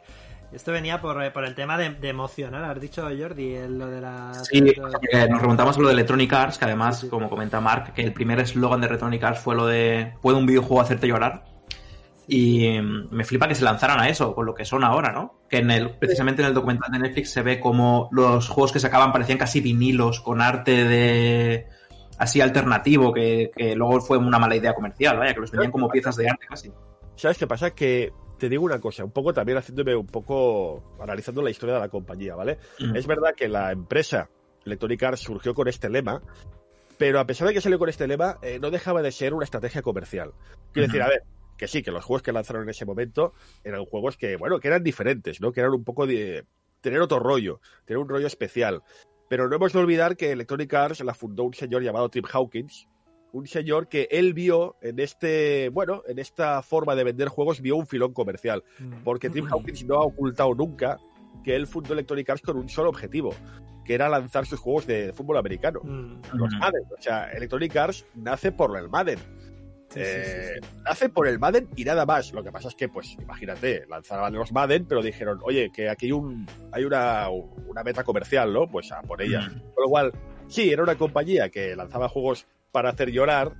Esto 0.52 0.72
venía 0.72 1.02
por, 1.02 1.22
eh, 1.24 1.32
por 1.32 1.46
el 1.46 1.56
tema 1.56 1.78
de, 1.78 1.92
de 1.92 2.10
emocionar, 2.10 2.64
has 2.64 2.80
dicho 2.80 3.04
Jordi, 3.04 3.58
lo 3.68 3.88
de 3.88 4.02
la... 4.02 4.34
Sí, 4.34 4.62
nos 4.62 5.42
remontamos 5.42 5.78
a 5.78 5.82
lo 5.82 5.88
de 5.88 5.94
Electronic 5.94 6.32
Arts, 6.34 6.58
que 6.58 6.66
además, 6.66 7.00
sí. 7.00 7.10
como 7.10 7.30
comenta 7.30 7.62
Mark, 7.62 7.94
que 7.94 8.02
el 8.02 8.14
primer 8.14 8.40
eslogan 8.40 8.82
de 8.82 8.88
Electronic 8.88 9.24
Arts 9.24 9.40
fue 9.40 9.56
lo 9.56 9.66
de 9.66 10.14
¿puede 10.22 10.38
un 10.38 10.46
videojuego 10.46 10.82
hacerte 10.82 11.08
llorar? 11.08 11.51
Y 12.34 12.80
mm, 12.80 13.10
me 13.12 13.26
flipa 13.26 13.46
que 13.46 13.56
se 13.56 13.66
lanzaran 13.66 14.00
a 14.00 14.08
eso, 14.08 14.34
con 14.34 14.46
lo 14.46 14.56
que 14.56 14.64
son 14.64 14.86
ahora, 14.86 15.12
¿no? 15.12 15.42
Que 15.50 15.58
en 15.58 15.70
el, 15.70 15.98
precisamente 15.98 16.42
en 16.42 16.48
el 16.48 16.54
documental 16.54 16.90
de 16.90 17.00
Netflix 17.00 17.32
se 17.32 17.42
ve 17.42 17.60
como 17.60 18.08
los 18.14 18.48
juegos 18.48 18.72
que 18.72 18.80
sacaban 18.80 19.12
parecían 19.12 19.38
casi 19.38 19.60
vinilos 19.60 20.22
con 20.22 20.40
arte 20.40 20.86
de 20.86 21.68
así 22.18 22.40
alternativo, 22.40 23.12
que, 23.12 23.52
que 23.54 23.76
luego 23.76 24.00
fue 24.00 24.18
una 24.18 24.40
mala 24.40 24.56
idea 24.56 24.74
comercial, 24.74 25.18
vaya, 25.18 25.34
que 25.34 25.42
los 25.42 25.52
vendían 25.52 25.74
como 25.74 25.90
piezas 25.90 26.16
de 26.16 26.30
arte 26.30 26.46
casi. 26.48 26.72
¿Sabes 27.18 27.38
qué 27.38 27.48
pasa? 27.48 27.72
Que 27.72 28.14
te 28.38 28.48
digo 28.48 28.64
una 28.64 28.80
cosa, 28.80 29.04
un 29.04 29.12
poco 29.12 29.34
también 29.34 29.58
haciéndome 29.58 29.94
un 29.94 30.08
poco, 30.08 30.96
analizando 31.02 31.42
la 31.42 31.50
historia 31.50 31.76
de 31.76 31.82
la 31.82 31.90
compañía, 31.90 32.36
¿vale? 32.36 32.60
Mm. 32.80 32.96
Es 32.96 33.08
verdad 33.08 33.36
que 33.36 33.50
la 33.50 33.74
empresa 33.74 34.30
Electronic 34.66 35.04
Arts 35.04 35.20
surgió 35.20 35.54
con 35.54 35.68
este 35.68 35.90
lema, 35.90 36.22
pero 36.98 37.20
a 37.20 37.26
pesar 37.26 37.50
de 37.50 37.54
que 37.54 37.60
salió 37.60 37.78
con 37.78 37.90
este 37.90 38.08
lema, 38.08 38.38
eh, 38.42 38.58
no 38.58 38.72
dejaba 38.72 39.02
de 39.02 39.12
ser 39.12 39.34
una 39.34 39.44
estrategia 39.44 39.82
comercial. 39.82 40.32
Quiero 40.72 40.88
decir, 40.88 41.02
a 41.02 41.10
ver, 41.10 41.24
que 41.62 41.68
sí, 41.68 41.84
que 41.84 41.92
los 41.92 42.04
juegos 42.04 42.24
que 42.24 42.32
lanzaron 42.32 42.64
en 42.64 42.70
ese 42.70 42.86
momento 42.86 43.34
eran 43.64 43.86
juegos 43.86 44.18
que, 44.18 44.36
bueno, 44.36 44.60
que 44.60 44.68
eran 44.68 44.82
diferentes, 44.82 45.40
¿no? 45.42 45.52
Que 45.52 45.60
eran 45.60 45.74
un 45.74 45.84
poco 45.84 46.08
de 46.08 46.44
tener 46.82 47.00
otro 47.02 47.20
rollo, 47.20 47.62
tener 47.86 48.00
un 48.00 48.10
rollo 48.10 48.26
especial. 48.26 48.82
Pero 49.30 49.48
no 49.48 49.58
hemos 49.58 49.72
de 49.72 49.78
olvidar 49.78 50.18
que 50.18 50.32
Electronic 50.32 50.74
Arts 50.74 51.02
la 51.02 51.14
fundó 51.14 51.44
un 51.44 51.54
señor 51.54 51.84
llamado 51.84 52.10
Tim 52.10 52.24
Hawkins, 52.34 52.88
un 53.32 53.46
señor 53.46 53.90
que 53.90 54.08
él 54.10 54.34
vio 54.34 54.76
en 54.82 55.00
este, 55.00 55.70
bueno, 55.70 56.02
en 56.08 56.18
esta 56.18 56.64
forma 56.64 56.96
de 56.96 57.04
vender 57.04 57.28
juegos, 57.28 57.62
vio 57.62 57.76
un 57.76 57.86
filón 57.86 58.12
comercial. 58.12 58.64
Mm. 58.80 59.04
Porque 59.04 59.30
Tim 59.30 59.46
Hawkins 59.46 59.86
no 59.86 59.98
ha 59.98 60.04
ocultado 60.04 60.56
nunca 60.56 60.98
que 61.44 61.56
él 61.56 61.68
fundó 61.68 61.94
Electronic 61.94 62.28
Arts 62.28 62.42
con 62.42 62.58
un 62.58 62.70
solo 62.70 62.90
objetivo, 62.90 63.36
que 63.86 63.94
era 63.94 64.10
lanzar 64.10 64.48
sus 64.48 64.60
juegos 64.60 64.88
de 64.88 65.14
fútbol 65.14 65.38
americano, 65.38 65.80
Mm. 65.84 66.22
los 66.34 66.52
Ujú. 66.54 66.58
Madden. 66.60 66.84
O 66.98 67.00
sea, 67.02 67.32
Electronic 67.32 67.76
Arts 67.76 68.06
nace 68.16 68.52
por 68.52 68.76
el 68.80 68.90
Madden. 68.90 69.20
Sí, 69.94 70.00
sí, 70.00 70.06
Eh, 70.06 70.60
sí. 70.96 71.08
Por 71.10 71.28
el 71.28 71.40
Madden 71.40 71.68
y 71.76 71.84
nada 71.84 72.06
más. 72.06 72.32
Lo 72.34 72.44
que 72.44 72.52
pasa 72.52 72.70
es 72.70 72.76
que, 72.76 72.88
pues, 72.88 73.18
imagínate, 73.22 73.86
lanzaban 73.90 74.34
los 74.34 74.52
Madden, 74.52 74.86
pero 74.86 75.02
dijeron, 75.02 75.40
oye, 75.44 75.72
que 75.74 75.90
aquí 75.90 76.08
hay, 76.08 76.12
un, 76.14 76.48
hay 76.72 76.86
una, 76.86 77.28
una 77.30 77.84
meta 77.84 78.04
comercial, 78.04 78.54
¿no? 78.54 78.68
Pues 78.68 78.92
a 78.92 79.02
por 79.02 79.22
ella. 79.22 79.42
Mm. 79.42 79.60
Con 79.74 79.84
lo 79.84 79.90
cual, 79.90 80.12
sí, 80.48 80.72
era 80.72 80.84
una 80.84 80.96
compañía 80.96 81.50
que 81.50 81.76
lanzaba 81.76 82.08
juegos 82.08 82.48
para 82.72 82.90
hacer 82.90 83.12
llorar, 83.12 83.52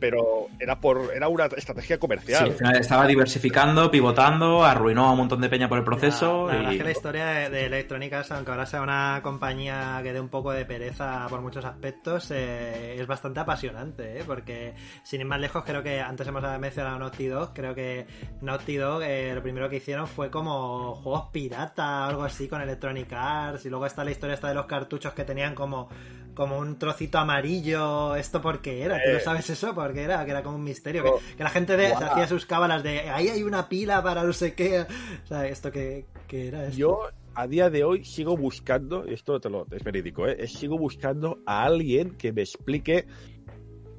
pero 0.00 0.46
era 0.58 0.80
por 0.80 1.12
era 1.14 1.28
una 1.28 1.46
estrategia 1.46 1.96
Sí, 1.96 2.00
comercial. 2.00 2.44
al 2.44 2.52
final 2.52 2.76
estaba 2.76 3.06
diversificando, 3.06 3.90
pivotando, 3.90 4.64
arruinó 4.64 5.06
a 5.06 5.12
un 5.12 5.18
montón 5.18 5.40
de 5.40 5.48
peña 5.48 5.68
por 5.68 5.78
el 5.78 5.84
proceso. 5.84 6.46
La, 6.46 6.52
la 6.54 6.58
verdad 6.58 6.72
es 6.72 6.78
que 6.78 6.84
la 6.84 6.90
historia 6.90 7.26
de, 7.26 7.50
de 7.50 7.66
Electronic 7.66 8.12
Arts, 8.12 8.32
aunque 8.32 8.50
ahora 8.50 8.66
sea 8.66 8.82
una 8.82 9.20
compañía 9.22 10.00
que 10.02 10.12
dé 10.12 10.20
un 10.20 10.28
poco 10.28 10.52
de 10.52 10.64
pereza 10.64 11.26
por 11.28 11.40
muchos 11.40 11.64
aspectos, 11.64 12.30
eh, 12.30 12.96
es 12.98 13.06
bastante 13.06 13.40
apasionante, 13.40 14.20
¿eh? 14.20 14.24
porque 14.26 14.74
sin 15.02 15.20
ir 15.20 15.26
más 15.26 15.40
lejos, 15.40 15.64
creo 15.64 15.82
que 15.82 16.00
antes 16.00 16.26
hemos 16.26 16.42
mencionado 16.58 16.98
Naughty 16.98 17.26
Dog, 17.26 17.52
creo 17.54 17.74
que 17.74 18.06
Naughty 18.40 18.76
Dog 18.76 19.02
eh, 19.02 19.32
lo 19.34 19.42
primero 19.42 19.68
que 19.68 19.76
hicieron 19.76 20.06
fue 20.06 20.30
como 20.30 20.94
juegos 20.94 21.26
pirata 21.32 22.06
o 22.06 22.10
algo 22.10 22.24
así 22.24 22.48
con 22.48 22.60
Electronic 22.62 23.12
Arts, 23.12 23.66
y 23.66 23.70
luego 23.70 23.86
está 23.86 24.04
la 24.04 24.10
historia 24.10 24.34
esta 24.34 24.48
de 24.48 24.54
los 24.54 24.66
cartuchos 24.66 25.12
que 25.12 25.24
tenían 25.24 25.54
como 25.54 25.88
como 26.38 26.56
un 26.58 26.78
trocito 26.78 27.18
amarillo. 27.18 28.14
¿Esto 28.16 28.40
por 28.40 28.60
qué 28.62 28.82
era? 28.84 28.94
¿Tú 29.02 29.10
Eh. 29.10 29.14
no 29.14 29.20
sabes 29.20 29.50
eso? 29.50 29.74
Porque 29.74 30.02
era, 30.04 30.24
que 30.24 30.30
era 30.30 30.42
como 30.42 30.56
un 30.56 30.64
misterio. 30.64 31.02
Que, 31.02 31.10
que 31.36 31.42
la 31.42 31.50
gente 31.50 31.76
de, 31.76 31.88
se 31.88 31.94
Guau. 31.96 32.12
hacía 32.12 32.26
sus 32.28 32.46
cábalas 32.46 32.82
de 32.82 33.00
ahí 33.10 33.28
hay 33.28 33.42
una 33.42 33.68
pila 33.68 34.02
para 34.02 34.22
no 34.22 34.32
sé 34.32 34.54
qué. 34.54 34.86
O 35.24 35.26
sea, 35.26 35.46
¿esto 35.46 35.70
qué 35.70 36.06
era? 36.30 36.64
Esto? 36.66 36.78
Yo 36.78 37.00
a 37.34 37.46
día 37.46 37.68
de 37.70 37.84
hoy 37.84 38.04
sigo 38.04 38.36
buscando, 38.36 39.04
y 39.08 39.14
esto 39.14 39.40
te 39.40 39.50
lo, 39.50 39.66
es 39.70 39.82
verídico, 39.84 40.26
¿eh? 40.26 40.36
Es- 40.40 40.52
sigo 40.54 40.78
buscando 40.78 41.40
a 41.46 41.64
alguien 41.64 42.16
que 42.16 42.32
me 42.32 42.42
explique 42.42 43.06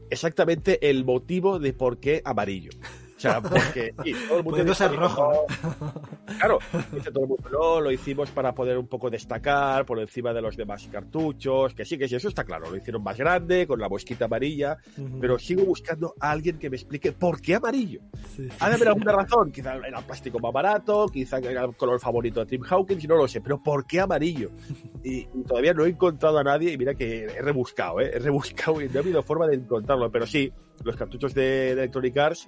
exactamente 0.10 0.90
el 0.90 1.06
motivo 1.06 1.60
de 1.60 1.74
por 1.74 2.00
qué 2.00 2.22
amarillo. 2.26 2.72
O 3.20 3.22
sea, 3.22 3.42
porque 3.42 3.94
sí, 4.04 4.14
todo 4.28 4.38
el 4.38 4.44
mundo 4.46 4.64
dice, 4.64 4.76
ser 4.76 4.96
rojo, 4.96 5.46
"No". 5.72 5.94
Claro, 6.40 6.60
dice 6.94 7.12
todo 7.12 7.24
el 7.24 7.30
mundo, 7.30 7.50
no, 7.52 7.82
lo 7.82 7.92
hicimos 7.92 8.30
para 8.32 8.54
poder 8.54 8.78
un 8.78 8.88
poco 8.88 9.10
destacar 9.10 9.86
por 9.86 10.00
encima 10.00 10.32
de 10.32 10.42
los 10.42 10.56
demás 10.56 10.88
cartuchos, 10.90 11.74
que 11.74 11.84
sí, 11.84 11.98
que 11.98 12.08
sí, 12.08 12.16
eso 12.16 12.30
está 12.30 12.46
claro, 12.46 12.70
lo 12.70 12.78
hicieron 12.78 13.04
más 13.04 13.18
grande, 13.18 13.68
con 13.68 13.80
la 13.80 13.88
bosquita 13.90 14.26
amarilla, 14.26 14.78
Ujú. 14.98 15.20
pero 15.20 15.38
sigo 15.38 15.66
buscando 15.66 16.14
a 16.20 16.32
alguien 16.32 16.58
que 16.58 16.70
me 16.70 16.78
explique 16.78 17.12
por 17.12 17.42
qué 17.42 17.56
amarillo. 17.56 18.00
Sí, 18.36 18.48
sí, 18.50 18.56
Ha 18.60 18.70
de 18.70 18.76
haber 18.76 18.88
alguna 18.88 19.12
razón. 19.12 19.52
Quizá 19.52 19.76
era 19.76 20.00
el 20.00 20.06
plástico 20.06 20.40
más 20.40 20.54
barato, 20.54 21.08
quizá 21.08 21.40
era 21.40 21.66
el 21.66 21.76
color 21.76 22.00
favorito 22.00 22.40
de 22.40 22.46
Tim 22.46 22.62
Hawkins, 22.70 23.06
no 23.08 23.16
lo 23.18 23.28
sé. 23.28 23.42
Pero 23.42 23.62
¿por 23.62 23.86
qué 23.86 24.00
amarillo? 24.00 24.52
Y, 25.04 25.20
y 25.34 25.44
todavía 25.48 25.74
no 25.74 25.86
he 25.86 25.90
encontrado 25.90 26.38
a 26.40 26.44
nadie. 26.44 26.74
Y 26.74 26.78
mira 26.78 26.94
que 26.94 27.24
he 27.26 27.42
rebuscado, 27.42 28.02
¿eh? 28.02 28.12
He 28.14 28.20
rebuscado 28.20 28.82
y 28.82 28.90
no 28.90 29.00
ha 29.00 29.02
habido 29.02 29.24
forma 29.24 29.48
de 29.48 29.56
encontrarlo. 29.56 30.12
Pero 30.12 30.28
sí, 30.28 30.52
los 30.84 30.96
cartuchos 30.96 31.34
de, 31.34 31.42
de 31.42 31.72
Electronic 31.72 32.18
Arts. 32.18 32.48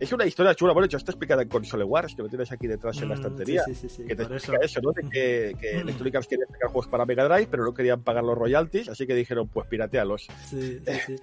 Es 0.00 0.12
una 0.12 0.24
historia 0.26 0.54
chula. 0.54 0.72
Bueno, 0.72 0.86
hecho, 0.86 0.96
está 0.96 1.12
explicada 1.12 1.42
en 1.42 1.48
Console 1.48 1.84
Wars, 1.84 2.14
que 2.14 2.22
lo 2.22 2.28
tienes 2.28 2.50
aquí 2.50 2.66
detrás 2.66 2.96
en 3.02 3.08
la 3.10 3.14
Mm, 3.14 3.18
estantería. 3.18 3.62
Sí, 3.64 3.74
sí, 3.74 3.88
sí, 3.88 3.96
sí, 3.96 4.04
Que 4.08 4.16
te 4.16 4.22
por 4.24 4.32
eso. 4.34 4.36
explica 4.52 4.64
eso, 4.64 4.80
¿no? 4.80 4.92
De 4.92 5.02
que, 5.10 5.54
que 5.60 5.76
Mm. 5.76 5.80
Electronic 5.80 6.14
Arts 6.16 6.26
quería 6.26 6.46
sacar 6.46 6.68
juegos 6.70 6.88
para 6.88 7.04
Mega 7.06 7.24
Drive, 7.28 7.48
pero 7.50 7.64
no 7.64 7.74
querían 7.74 8.02
pagar 8.02 8.24
los 8.24 8.36
royalties, 8.36 8.88
así 8.88 9.06
que 9.06 9.14
dijeron, 9.14 9.48
pues 9.48 9.66
piratealos. 9.68 10.26
Sí, 10.48 10.80
sí, 10.84 10.94
sí. 11.06 11.16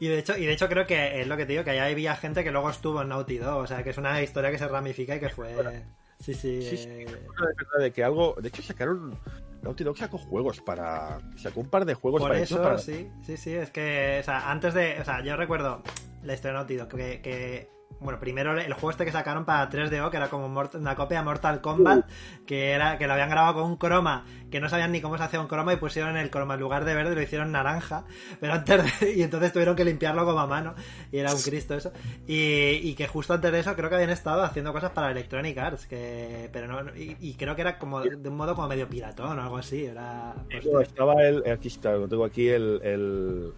Y 0.00 0.08
de 0.08 0.18
hecho, 0.18 0.36
y 0.36 0.46
de 0.46 0.52
hecho 0.54 0.66
creo 0.68 0.86
que 0.86 1.20
es 1.20 1.26
lo 1.28 1.36
que 1.36 1.44
te 1.44 1.52
digo, 1.52 1.62
que 1.62 1.70
allá 1.70 1.84
había 1.84 2.16
gente 2.16 2.42
que 2.42 2.50
luego 2.50 2.70
estuvo 2.70 3.02
en 3.02 3.08
Naughty 3.10 3.36
Dog, 3.36 3.58
o 3.58 3.66
sea, 3.66 3.82
que 3.84 3.90
es 3.90 3.98
una 3.98 4.22
historia 4.22 4.50
que 4.50 4.56
se 4.58 4.66
ramifica 4.66 5.14
y 5.16 5.20
que 5.20 5.28
fue... 5.28 5.54
Sí, 6.20 6.32
sí. 6.34 6.62
Sí, 6.62 6.76
sí. 6.78 6.88
eh, 6.88 7.06
de 7.78 7.92
que 7.92 8.04
algo. 8.04 8.34
De 8.40 8.48
hecho, 8.48 8.60
sacaron. 8.62 9.18
Naughty 9.62 9.84
Dog 9.84 9.96
sacó 9.96 10.18
juegos 10.18 10.60
para. 10.60 11.18
Sacó 11.36 11.60
un 11.60 11.70
par 11.70 11.86
de 11.86 11.94
juegos 11.94 12.20
Por 12.20 12.30
para 12.30 12.40
eso, 12.42 12.62
para- 12.62 12.76
sí, 12.78 13.08
sí, 13.24 13.38
sí, 13.38 13.54
es 13.54 13.70
que, 13.70 14.18
o 14.20 14.22
sea, 14.22 14.50
antes 14.50 14.74
de, 14.74 14.98
o 15.00 15.04
sea, 15.04 15.22
yo 15.24 15.34
recuerdo 15.36 15.82
la 16.22 16.34
historia 16.34 16.52
de 16.52 16.58
Naughty 16.58 16.76
Dog, 16.76 16.88
que, 16.88 17.22
que, 17.22 17.70
bueno, 17.98 18.18
primero 18.18 18.58
el 18.58 18.72
juego 18.72 18.90
este 18.92 19.04
que 19.04 19.12
sacaron 19.12 19.44
para 19.44 19.68
3DO, 19.68 20.10
que 20.10 20.16
era 20.16 20.30
como 20.30 20.48
Mort- 20.48 20.76
una 20.76 20.94
copia 20.96 21.18
de 21.18 21.24
Mortal 21.24 21.60
Kombat, 21.60 22.08
que 22.46 22.70
era, 22.70 22.96
que 22.96 23.06
lo 23.06 23.12
habían 23.12 23.28
grabado 23.28 23.54
con 23.54 23.64
un 23.64 23.76
croma, 23.76 24.24
que 24.50 24.58
no 24.60 24.68
sabían 24.70 24.92
ni 24.92 25.00
cómo 25.02 25.18
se 25.18 25.24
hacía 25.24 25.40
un 25.40 25.48
croma 25.48 25.74
y 25.74 25.76
pusieron 25.76 26.16
el 26.16 26.30
croma 26.30 26.54
en 26.54 26.60
lugar 26.60 26.84
de 26.86 26.94
verde 26.94 27.14
lo 27.14 27.20
hicieron 27.20 27.52
naranja, 27.52 28.04
pero 28.40 28.54
antes 28.54 29.00
de- 29.00 29.12
y 29.16 29.22
entonces 29.22 29.52
tuvieron 29.52 29.76
que 29.76 29.84
limpiarlo 29.84 30.24
como 30.24 30.40
a 30.40 30.46
mano, 30.46 30.74
y 31.12 31.18
era 31.18 31.34
un 31.34 31.40
Cristo 31.42 31.74
eso, 31.74 31.92
y, 32.26 32.80
y 32.82 32.94
que 32.94 33.06
justo 33.06 33.34
antes 33.34 33.52
de 33.52 33.60
eso 33.60 33.74
creo 33.76 33.90
que 33.90 33.96
habían 33.96 34.10
estado 34.10 34.42
haciendo 34.44 34.72
cosas 34.72 34.92
para 34.92 35.10
Electronic 35.10 35.58
Arts, 35.58 35.86
que, 35.86 36.48
pero 36.52 36.68
no, 36.68 36.96
y, 36.96 37.16
y 37.20 37.34
creo 37.34 37.54
que 37.54 37.60
era 37.62 37.78
como 37.78 38.00
de 38.00 38.28
un 38.28 38.36
modo 38.36 38.54
como 38.54 38.68
medio 38.68 38.88
piratón 38.88 39.38
o 39.38 39.42
algo 39.42 39.58
así, 39.58 39.84
era... 39.84 40.34
Estaba 40.82 41.14
el. 41.22 41.46
Aquí 41.50 41.68
está, 41.68 41.92
lo 41.92 42.08
tengo 42.08 42.24
aquí 42.24 42.48
el. 42.48 42.80
el 42.82 43.52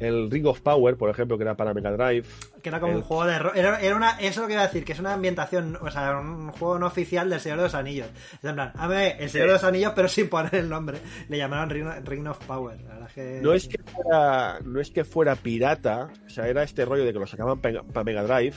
el 0.00 0.30
Ring 0.30 0.46
of 0.46 0.60
Power, 0.60 0.96
por 0.96 1.10
ejemplo, 1.10 1.36
que 1.36 1.42
era 1.44 1.56
para 1.56 1.74
Mega 1.74 1.90
Drive. 1.92 2.24
Que 2.62 2.68
era 2.68 2.80
como 2.80 2.92
El- 2.92 2.98
un 2.98 3.04
juego 3.04 3.24
de 3.26 3.34
era, 3.34 3.80
era 3.80 3.96
una 3.96 4.10
Eso 4.18 4.28
es 4.28 4.36
lo 4.38 4.46
que 4.46 4.52
iba 4.54 4.62
a 4.62 4.66
decir, 4.66 4.84
que 4.84 4.92
es 4.92 4.98
una 5.00 5.14
ambientación, 5.14 5.76
o 5.80 5.90
sea, 5.90 6.18
un 6.18 6.50
juego 6.52 6.78
no 6.78 6.86
oficial 6.86 7.28
del 7.30 7.40
Señor 7.40 7.58
de 7.58 7.64
los 7.64 7.74
Anillos. 7.74 8.08
Es 8.34 8.44
en 8.44 8.54
plan, 8.54 8.72
el 9.18 9.28
Señor 9.30 9.48
de 9.48 9.52
los 9.54 9.64
Anillos, 9.64 9.92
pero 9.94 10.08
sin 10.08 10.28
poner 10.28 10.54
el 10.54 10.68
nombre. 10.68 10.98
Le 11.28 11.38
llamaron 11.38 11.70
Ring, 11.70 11.86
Ring 12.04 12.26
of 12.28 12.38
Power. 12.46 12.80
La 12.82 12.88
verdad 12.94 13.08
es 13.08 13.14
que... 13.14 13.40
No 13.42 13.52
es 13.52 13.68
que 13.68 13.78
fuera, 13.82 14.60
no 14.64 14.80
es 14.80 14.90
que 14.90 15.04
fuera 15.04 15.34
pirata, 15.36 16.10
o 16.26 16.28
sea, 16.30 16.48
era 16.48 16.62
este 16.62 16.84
rollo 16.84 17.04
de 17.04 17.12
que 17.12 17.18
lo 17.18 17.26
sacaban 17.26 17.60
para 17.60 18.04
Mega 18.04 18.22
Drive. 18.22 18.54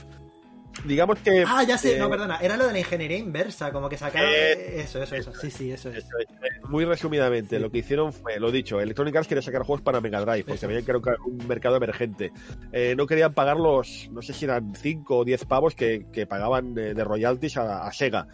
Digamos 0.85 1.19
que. 1.19 1.43
Ah, 1.47 1.63
ya 1.63 1.77
sé, 1.77 1.95
eh, 1.95 1.99
no, 1.99 2.09
perdona. 2.09 2.37
Era 2.41 2.57
lo 2.57 2.65
de 2.67 2.73
la 2.73 2.79
ingeniería 2.79 3.17
inversa, 3.17 3.71
como 3.71 3.87
que 3.89 3.97
sacaron. 3.97 4.29
Eh, 4.33 4.81
eso, 4.81 5.01
eso, 5.01 5.15
eso. 5.15 5.33
Sí, 5.35 5.51
sí, 5.51 5.71
eso 5.71 5.89
es. 5.89 5.97
Eso 5.97 6.17
es, 6.19 6.25
eh, 6.29 6.59
Muy 6.69 6.85
resumidamente, 6.85 7.57
Sí. 7.57 7.61
lo 7.61 7.69
que 7.71 7.79
hicieron 7.79 8.11
fue, 8.13 8.39
lo 8.39 8.51
dicho, 8.51 8.79
Electronic 8.79 9.15
Arts 9.15 9.27
quería 9.27 9.41
sacar 9.41 9.63
juegos 9.63 9.81
para 9.81 10.01
Mega 10.01 10.21
Drive, 10.21 10.43
porque 10.45 10.67
veían 10.67 10.83
que 10.85 10.91
era 10.91 10.99
un 10.99 11.41
un 11.41 11.47
mercado 11.47 11.75
emergente. 11.77 12.31
Eh, 12.71 12.95
no 12.97 13.05
querían 13.05 13.33
pagar 13.33 13.57
los, 13.57 14.09
no 14.11 14.21
sé 14.21 14.33
si 14.33 14.45
eran 14.45 14.73
5 14.75 15.17
o 15.19 15.25
10 15.25 15.45
pavos 15.45 15.75
que, 15.75 16.05
que 16.11 16.25
pagaban 16.25 16.73
de, 16.73 16.93
de 16.93 17.03
royalties 17.03 17.57
a, 17.57 17.85
a 17.85 17.91
Sega. 17.93 18.27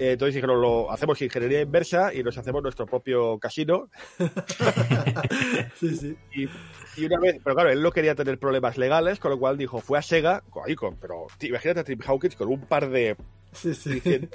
Eh, 0.00 0.12
entonces 0.12 0.34
dijeron, 0.34 0.60
lo 0.60 0.90
hacemos 0.90 1.20
ingeniería 1.22 1.60
inversa 1.60 2.12
y 2.12 2.22
nos 2.24 2.36
hacemos 2.36 2.62
nuestro 2.62 2.86
propio 2.86 3.38
casino. 3.38 3.88
Sí, 5.78 5.96
sí. 5.96 6.16
Y, 6.34 6.48
y 7.00 7.04
una 7.06 7.18
vez, 7.18 7.36
pero 7.42 7.54
claro, 7.54 7.70
él 7.70 7.82
no 7.82 7.90
quería 7.90 8.14
tener 8.14 8.38
problemas 8.38 8.78
legales, 8.78 9.18
con 9.18 9.30
lo 9.30 9.38
cual 9.38 9.56
dijo, 9.58 9.80
fue 9.80 9.98
a 9.98 10.02
Sega, 10.02 10.42
con- 10.50 10.96
pero 10.96 11.26
imagínate 11.40 11.80
a 11.80 11.84
Tim 11.84 11.98
Hawkins 12.06 12.36
con 12.36 12.48
un 12.48 12.60
par 12.60 12.88
de 12.90 13.16
Sí, 13.52 13.74
sí. 13.74 13.94
diciendo, 13.94 14.28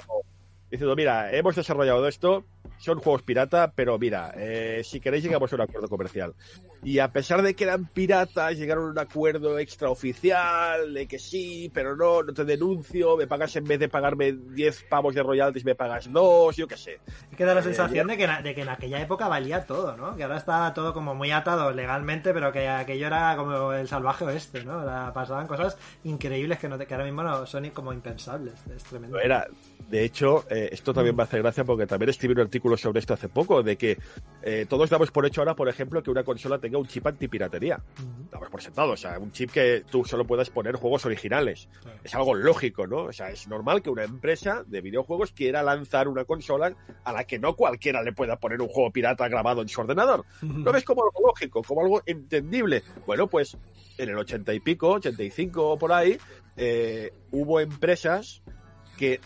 diciendo, 0.70 0.94
mira, 0.96 1.32
hemos 1.32 1.56
desarrollado 1.56 2.06
esto, 2.06 2.44
son 2.78 2.98
juegos 3.00 3.22
pirata, 3.22 3.72
pero 3.74 3.98
mira, 3.98 4.32
eh, 4.36 4.80
si 4.84 5.00
queréis 5.00 5.22
llegamos 5.24 5.52
a 5.52 5.56
un 5.56 5.62
acuerdo 5.62 5.88
comercial. 5.88 6.34
Y 6.82 6.98
a 6.98 7.12
pesar 7.12 7.42
de 7.42 7.54
que 7.54 7.64
eran 7.64 7.86
piratas, 7.86 8.56
llegaron 8.56 8.86
a 8.86 8.90
un 8.92 8.98
acuerdo 8.98 9.58
extraoficial 9.58 10.94
de 10.94 11.06
que 11.06 11.18
sí, 11.18 11.70
pero 11.74 11.94
no, 11.96 12.22
no 12.22 12.32
te 12.32 12.44
denuncio, 12.44 13.16
me 13.16 13.26
pagas 13.26 13.54
en 13.56 13.64
vez 13.64 13.78
de 13.80 13.88
pagarme 13.88 14.32
10 14.32 14.84
pavos 14.88 15.14
de 15.14 15.22
royalties, 15.22 15.64
me 15.64 15.74
pagas 15.74 16.10
2, 16.10 16.56
yo 16.56 16.66
qué 16.66 16.76
sé. 16.76 17.00
Es 17.30 17.36
que 17.36 17.44
da 17.44 17.54
la 17.54 17.60
Eh, 17.60 17.64
sensación 17.64 18.06
de 18.06 18.16
que, 18.16 18.26
na- 18.26 18.40
de 18.42 18.54
que 18.54 18.62
en 18.62 18.68
aquella 18.68 19.00
época 19.00 19.28
valía 19.28 19.66
todo, 19.66 19.96
¿no? 19.96 20.16
Que 20.16 20.22
ahora 20.22 20.38
está 20.38 20.72
todo 20.72 20.94
como 20.94 21.14
muy 21.14 21.30
atado 21.32 21.70
legalmente, 21.72 22.32
pero 22.32 22.50
que 22.52 22.68
aquello 22.68 23.06
era 23.08 23.36
como 23.36 23.72
el 23.72 23.88
salvaje 23.88 24.24
oeste, 24.24 24.64
¿no? 24.64 24.82
Era- 24.82 25.12
pasaban 25.12 25.46
cosas 25.46 25.76
increíbles 26.04 26.58
que, 26.58 26.68
no 26.68 26.78
que 26.78 26.94
ahora 26.94 27.04
mismo 27.04 27.22
no, 27.22 27.44
son 27.46 27.68
como 27.70 27.92
impensables. 27.92 28.54
Es 28.74 28.84
tremendo. 28.84 29.18
Era. 29.20 29.46
De 29.88 30.04
hecho, 30.04 30.44
eh, 30.50 30.68
esto 30.72 30.92
también 30.92 31.16
me 31.16 31.22
hace 31.22 31.38
gracia 31.38 31.64
porque 31.64 31.86
también 31.86 32.10
escribí 32.10 32.34
un 32.34 32.40
artículo 32.40 32.76
sobre 32.76 33.00
esto 33.00 33.14
hace 33.14 33.28
poco, 33.28 33.62
de 33.62 33.76
que 33.76 33.98
eh, 34.42 34.66
todos 34.68 34.90
damos 34.90 35.10
por 35.10 35.26
hecho 35.26 35.40
ahora, 35.40 35.54
por 35.54 35.68
ejemplo, 35.68 36.02
que 36.02 36.10
una 36.10 36.22
consola 36.22 36.58
tenga 36.58 36.78
un 36.78 36.86
chip 36.86 37.06
antipiratería. 37.06 37.82
Ujú. 37.98 38.28
Damos 38.30 38.50
por 38.50 38.62
sentado, 38.62 38.92
o 38.92 38.96
sea, 38.96 39.18
un 39.18 39.32
chip 39.32 39.50
que 39.50 39.84
tú 39.90 40.04
solo 40.04 40.26
puedas 40.26 40.50
poner 40.50 40.76
juegos 40.76 41.04
originales. 41.06 41.68
Es 42.04 42.14
algo 42.14 42.34
lógico, 42.34 42.86
¿no? 42.86 43.04
O 43.04 43.12
sea, 43.12 43.30
es 43.30 43.48
normal 43.48 43.82
que 43.82 43.90
una 43.90 44.04
empresa 44.04 44.64
de 44.66 44.80
videojuegos 44.80 45.32
quiera 45.32 45.62
lanzar 45.62 46.08
una 46.08 46.24
consola 46.24 46.74
a 47.04 47.12
la 47.12 47.24
que 47.24 47.38
no 47.38 47.54
cualquiera 47.54 48.02
le 48.02 48.12
pueda 48.12 48.36
poner 48.36 48.60
un 48.60 48.68
juego 48.68 48.90
pirata 48.90 49.28
grabado 49.28 49.62
en 49.62 49.68
su 49.68 49.80
ordenador. 49.80 50.24
¿Lo 50.42 50.72
ves 50.72 50.84
como 50.84 51.02
algo 51.02 51.28
lógico, 51.28 51.62
como 51.62 51.82
algo 51.82 52.02
entendible? 52.06 52.82
Bueno, 53.06 53.26
pues 53.26 53.56
en 53.98 54.08
el 54.08 54.18
80 54.18 54.54
y 54.54 54.60
pico, 54.60 54.92
85 54.92 55.70
o 55.70 55.78
por 55.78 55.92
ahí, 55.92 56.18
eh, 56.56 57.12
hubo 57.30 57.60
empresas 57.60 58.42
que 58.96 59.20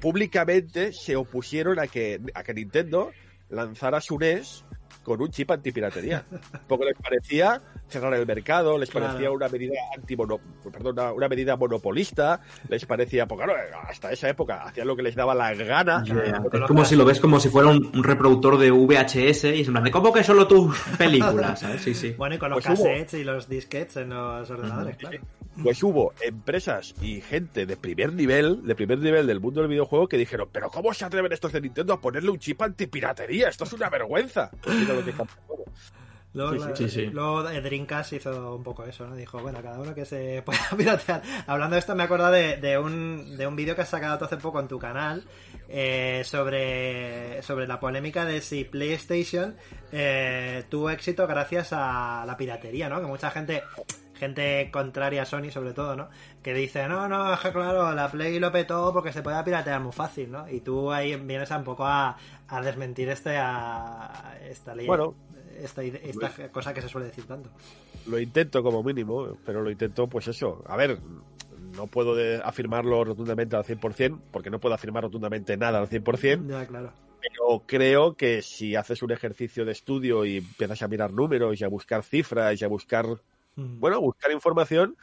públicamente 0.00 0.92
se 0.92 1.16
opusieron 1.16 1.78
a 1.78 1.86
que, 1.86 2.20
a 2.34 2.42
que 2.42 2.54
Nintendo 2.54 3.12
lanzara 3.48 4.00
su 4.00 4.18
NES 4.18 4.64
con 5.02 5.20
un 5.20 5.30
chip 5.30 5.50
antipiratería. 5.50 6.24
Porque 6.68 6.86
les 6.86 6.98
parecía 6.98 7.60
cerrar 7.90 8.14
el 8.14 8.26
mercado, 8.26 8.78
les 8.78 8.88
Claro. 8.90 9.06
parecía 9.08 9.30
una 9.30 9.48
medida 9.48 9.74
antimono, 9.96 10.38
perdón, 10.72 10.92
una, 10.98 11.12
una 11.12 11.28
medida 11.28 11.56
monopolista, 11.56 12.40
les 12.68 12.86
parecía, 12.86 13.26
porque 13.26 13.44
claro, 13.44 13.60
hasta 13.88 14.10
esa 14.12 14.28
época 14.28 14.62
hacían 14.64 14.86
lo 14.86 14.96
que 14.96 15.02
les 15.02 15.14
daba 15.14 15.34
la 15.34 15.52
gana. 15.54 16.02
Pero 16.06 16.64
Es 16.64 16.68
como 16.68 16.84
si 16.84 16.96
lo 16.96 17.04
ves 17.04 17.20
como 17.20 17.38
si 17.40 17.48
fuera 17.48 17.68
un, 17.68 17.90
un 17.94 18.04
reproductor 18.04 18.56
de 18.58 18.70
VHS 18.70 19.44
y 19.44 19.60
es 19.60 19.66
en 19.66 19.72
plan 19.74 19.84
de, 19.84 19.90
¿cómo 19.90 20.12
que 20.12 20.24
solo 20.24 20.46
tus 20.46 20.78
películas? 20.96 21.60
¿sabes? 21.60 21.82
Sí, 21.82 21.94
sí. 21.94 22.14
Bueno, 22.16 22.36
y 22.36 22.38
con 22.38 22.50
los 22.50 22.64
Pues 22.64 22.78
hubo- 22.78 22.84
cassettes 22.84 23.14
y 23.14 23.24
los 23.24 23.48
disquetes 23.48 23.96
en 23.96 24.10
los 24.10 24.48
ordenadores, 24.50 24.96
claro. 24.96 25.18
Pues 25.62 25.82
hubo 25.82 26.14
empresas 26.22 26.94
y 27.02 27.20
gente 27.20 27.66
de 27.66 27.76
primer 27.76 28.12
nivel, 28.14 28.64
de 28.64 28.74
primer 28.76 28.98
nivel 28.98 29.26
del 29.26 29.40
mundo 29.40 29.60
del 29.60 29.68
videojuego 29.68 30.08
que 30.08 30.16
dijeron, 30.16 30.48
pero 30.50 30.70
¿cómo 30.70 30.94
se 30.94 31.04
atreven 31.04 31.32
estos 31.32 31.52
de 31.52 31.60
Nintendo 31.60 31.92
a 31.92 32.00
ponerle 32.00 32.30
un 32.30 32.38
chip 32.38 32.62
antipiratería? 32.62 33.48
Esto 33.48 33.64
es 33.64 33.72
una 33.72 33.90
vergüenza. 33.90 34.50
Mira 34.66 34.94
lo 34.94 35.04
que. 35.04 35.12
Luego, 36.32 36.74
Sí, 36.76 36.84
sí, 36.84 36.88
sí. 36.88 37.06
luego 37.06 37.42
Dreamcast 37.42 38.12
hizo 38.12 38.54
un 38.54 38.62
poco 38.62 38.84
eso, 38.84 39.04
¿no? 39.06 39.16
Dijo, 39.16 39.40
bueno, 39.40 39.60
cada 39.62 39.80
uno 39.80 39.94
que 39.94 40.04
se 40.04 40.42
pueda 40.46 40.60
piratear. 40.76 41.22
Hablando 41.46 41.74
de 41.74 41.80
esto, 41.80 41.94
me 41.96 42.04
acuerdo 42.04 42.30
de, 42.30 42.56
de 42.58 42.78
un, 42.78 43.36
de 43.36 43.46
un 43.46 43.56
vídeo 43.56 43.74
que 43.74 43.82
has 43.82 43.88
sacado 43.88 44.18
tú 44.18 44.26
hace 44.26 44.36
poco 44.36 44.60
en 44.60 44.68
tu 44.68 44.78
canal 44.78 45.24
eh, 45.68 46.22
sobre, 46.24 47.42
sobre 47.42 47.66
la 47.66 47.80
polémica 47.80 48.24
de 48.24 48.40
si 48.40 48.64
PlayStation 48.64 49.56
eh, 49.90 50.64
tuvo 50.68 50.90
éxito 50.90 51.26
gracias 51.26 51.72
a 51.72 52.24
la 52.26 52.36
piratería, 52.36 52.88
¿no? 52.88 53.00
Que 53.00 53.06
mucha 53.06 53.30
gente 53.30 53.62
gente 54.20 54.68
contraria 54.70 55.22
a 55.22 55.24
Sony 55.24 55.50
sobre 55.50 55.72
todo, 55.72 55.96
¿no? 55.96 56.10
Que 56.42 56.52
dice, 56.52 56.86
no, 56.86 57.08
no, 57.08 57.32
es 57.32 57.40
que 57.40 57.50
claro, 57.52 57.92
la 57.94 58.10
Play 58.10 58.38
lo 58.38 58.52
petó 58.52 58.92
porque 58.92 59.12
se 59.12 59.22
podía 59.22 59.42
piratear 59.42 59.80
muy 59.80 59.92
fácil, 59.92 60.30
¿no? 60.30 60.46
Y 60.48 60.60
tú 60.60 60.92
ahí 60.92 61.16
vienes 61.16 61.50
a 61.50 61.56
un 61.56 61.64
poco 61.64 61.86
a, 61.86 62.16
a 62.46 62.60
desmentir 62.60 63.08
este 63.08 63.36
a, 63.38 64.36
esta 64.46 64.74
ley, 64.74 64.86
Bueno. 64.86 65.14
Esta, 65.64 66.48
cosa 66.50 66.74
que 66.74 66.82
se 66.82 66.88
suele 66.88 67.06
decir 67.08 67.24
tanto. 67.24 67.50
Lo 68.06 68.18
intento 68.18 68.62
como 68.62 68.82
mínimo, 68.82 69.36
pero 69.44 69.62
lo 69.62 69.70
intento, 69.70 70.06
pues 70.08 70.28
eso. 70.28 70.62
A 70.66 70.76
ver, 70.76 70.98
no 71.76 71.86
puedo 71.86 72.14
afirmarlo 72.44 73.04
rotundamente 73.04 73.56
al 73.56 73.64
100%, 73.64 74.20
porque 74.30 74.50
no 74.50 74.58
puedo 74.60 74.74
afirmar 74.74 75.04
rotundamente 75.04 75.56
nada 75.56 75.78
al 75.78 75.88
100%, 75.88 76.48
Ya, 76.48 76.66
claro. 76.66 76.92
pero 77.20 77.32
Pero 77.50 77.62
creo 77.66 78.14
que 78.16 78.42
si 78.42 78.74
haces 78.76 79.02
un 79.02 79.12
ejercicio 79.12 79.64
de 79.64 79.72
estudio 79.72 80.24
y 80.24 80.38
empiezas 80.38 80.82
a 80.82 80.88
mirar 80.88 81.12
números 81.12 81.60
y 81.60 81.64
a 81.64 81.68
buscar 81.68 82.02
cifras 82.02 82.60
y 82.60 82.64
a 82.64 82.68
buscar, 82.68 83.06
Mm. 83.56 83.80
bueno, 83.80 84.00
buscar 84.00 84.30
información, 84.32 84.96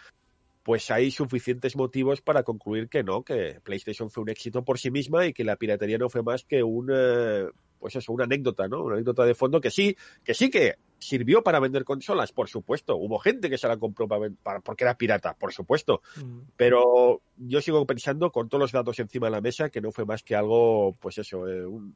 pues 0.64 0.90
hay 0.92 1.12
suficientes 1.12 1.76
motivos 1.76 2.22
para 2.22 2.44
concluir 2.44 2.90
que 2.90 3.04
no, 3.04 3.24
que 3.24 3.60
PlayStation 3.64 4.10
fue 4.10 4.24
un 4.24 4.30
éxito 4.30 4.64
por 4.64 4.80
sí 4.80 4.92
misma 4.92 5.26
y 5.26 5.34
que 5.34 5.44
la 5.44 5.56
piratería 5.56 5.98
no 5.98 6.10
fue 6.10 6.24
más 6.24 6.44
que 6.44 6.64
un, 6.64 6.90
eh, 6.94 7.46
pues 7.88 7.96
eso, 8.04 8.12
una 8.14 8.26
anécdota, 8.26 8.68
¿no? 8.68 8.84
Una 8.84 8.96
anécdota 8.96 9.26
de 9.26 9.34
fondo 9.36 9.60
que 9.60 9.72
sí, 9.72 9.96
que 10.24 10.34
sí 10.34 10.50
que 10.50 10.76
sirvió 11.00 11.44
para 11.44 11.60
vender 11.60 11.84
consolas, 11.84 12.32
por 12.32 12.50
supuesto. 12.50 12.96
Hubo 12.96 13.18
gente 13.20 13.50
que 13.50 13.58
se 13.58 13.68
la 13.68 13.78
compró 13.78 14.08
para, 14.08 14.60
porque 14.62 14.84
era 14.84 14.98
pirata, 14.98 15.36
por 15.36 15.54
supuesto. 15.54 16.02
Mm. 16.24 16.40
Pero 16.56 17.22
yo 17.38 17.62
sigo 17.62 17.86
pensando, 17.86 18.32
con 18.32 18.50
todos 18.50 18.62
los 18.62 18.72
datos 18.72 19.00
encima 19.00 19.28
de 19.28 19.32
la 19.32 19.42
mesa, 19.42 19.70
que 19.70 19.82
no 19.82 19.92
fue 19.92 20.06
más 20.06 20.24
que 20.24 20.36
algo, 20.36 20.96
pues 21.00 21.18
eso, 21.18 21.48
eh, 21.48 21.66
un- 21.66 21.96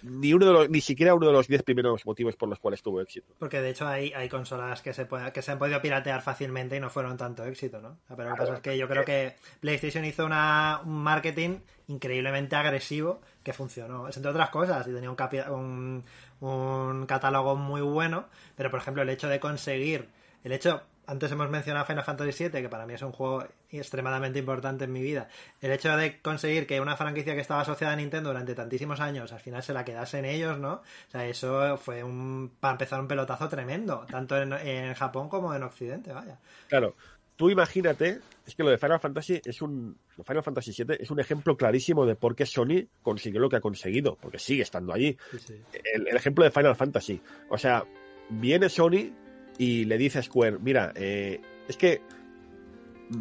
ni 0.00 0.32
uno 0.32 0.46
de 0.46 0.52
los, 0.52 0.70
ni 0.70 0.80
siquiera 0.80 1.12
uno 1.14 1.26
de 1.26 1.32
los 1.32 1.48
diez 1.48 1.64
primeros 1.64 2.06
motivos 2.06 2.36
por 2.36 2.48
los 2.48 2.60
cuales 2.60 2.82
tuvo 2.82 3.00
éxito. 3.00 3.34
Porque 3.36 3.60
de 3.60 3.70
hecho 3.70 3.84
hay, 3.86 4.12
hay 4.12 4.28
consolas 4.28 4.80
que 4.80 4.92
se, 4.92 5.06
puede- 5.06 5.32
que 5.32 5.42
se 5.42 5.50
han 5.50 5.58
podido 5.58 5.82
piratear 5.82 6.22
fácilmente 6.22 6.76
y 6.76 6.80
no 6.80 6.88
fueron 6.88 7.16
tanto 7.16 7.44
éxito, 7.44 7.80
¿no? 7.80 7.98
Pero 8.08 8.28
lo 8.28 8.34
que 8.36 8.38
pasa 8.40 8.54
es 8.54 8.60
que 8.60 8.78
yo 8.78 8.86
creo 8.88 9.04
que 9.04 9.34
PlayStation 9.60 10.04
hizo 10.04 10.24
una, 10.24 10.80
un 10.84 11.02
marketing 11.02 11.58
increíblemente 11.88 12.54
agresivo 12.54 13.20
que 13.42 13.52
funcionó. 13.52 14.08
Es 14.08 14.16
entre 14.16 14.30
otras 14.30 14.50
cosas, 14.50 14.86
y 14.86 14.92
tenía 14.92 15.10
un, 15.10 15.16
un, 15.50 16.04
un 16.40 17.06
catálogo 17.06 17.56
muy 17.56 17.80
bueno, 17.80 18.26
pero 18.56 18.70
por 18.70 18.80
ejemplo 18.80 19.02
el 19.02 19.08
hecho 19.10 19.28
de 19.28 19.40
conseguir, 19.40 20.08
el 20.44 20.52
hecho, 20.52 20.82
antes 21.06 21.32
hemos 21.32 21.48
mencionado 21.48 21.86
Final 21.86 22.04
Fantasy 22.04 22.44
VII, 22.44 22.62
que 22.62 22.68
para 22.68 22.86
mí 22.86 22.94
es 22.94 23.02
un 23.02 23.12
juego 23.12 23.44
extremadamente 23.70 24.38
importante 24.38 24.84
en 24.84 24.92
mi 24.92 25.00
vida, 25.00 25.28
el 25.60 25.72
hecho 25.72 25.96
de 25.96 26.20
conseguir 26.20 26.66
que 26.66 26.80
una 26.80 26.96
franquicia 26.96 27.34
que 27.34 27.40
estaba 27.40 27.62
asociada 27.62 27.94
a 27.94 27.96
Nintendo 27.96 28.28
durante 28.28 28.54
tantísimos 28.54 29.00
años, 29.00 29.32
al 29.32 29.40
final 29.40 29.62
se 29.62 29.72
la 29.72 29.84
quedasen 29.84 30.24
ellos, 30.26 30.58
¿no? 30.58 30.74
O 30.74 31.10
sea, 31.10 31.26
eso 31.26 31.78
fue 31.78 32.04
un, 32.04 32.52
para 32.60 32.72
empezar 32.72 33.00
un 33.00 33.08
pelotazo 33.08 33.48
tremendo, 33.48 34.06
tanto 34.10 34.36
en, 34.36 34.52
en 34.52 34.94
Japón 34.94 35.28
como 35.28 35.54
en 35.54 35.62
Occidente, 35.62 36.12
vaya. 36.12 36.38
Claro, 36.68 36.94
tú 37.38 37.48
imagínate, 37.48 38.18
es 38.44 38.54
que 38.54 38.64
lo 38.64 38.70
de 38.70 38.78
Final 38.78 38.98
Fantasy 38.98 39.40
es 39.44 39.62
un, 39.62 39.96
Final 40.26 40.42
Fantasy 40.42 40.72
VII 40.76 40.96
es 40.98 41.10
un 41.10 41.20
ejemplo 41.20 41.56
clarísimo 41.56 42.04
de 42.04 42.16
por 42.16 42.34
qué 42.34 42.44
Sony 42.44 42.88
consiguió 43.00 43.40
lo 43.40 43.48
que 43.48 43.56
ha 43.56 43.60
conseguido, 43.60 44.18
porque 44.20 44.40
sigue 44.40 44.62
estando 44.62 44.92
allí. 44.92 45.16
Sí, 45.30 45.38
sí. 45.38 45.54
el, 45.94 46.08
el 46.08 46.16
ejemplo 46.16 46.44
de 46.44 46.50
Final 46.50 46.74
Fantasy. 46.74 47.22
O 47.48 47.56
sea, 47.56 47.84
viene 48.28 48.68
Sony 48.68 49.12
y 49.56 49.84
le 49.84 49.96
dice 49.98 50.18
a 50.18 50.22
Square, 50.22 50.58
mira, 50.58 50.92
eh, 50.96 51.40
es 51.68 51.76
que 51.76 52.00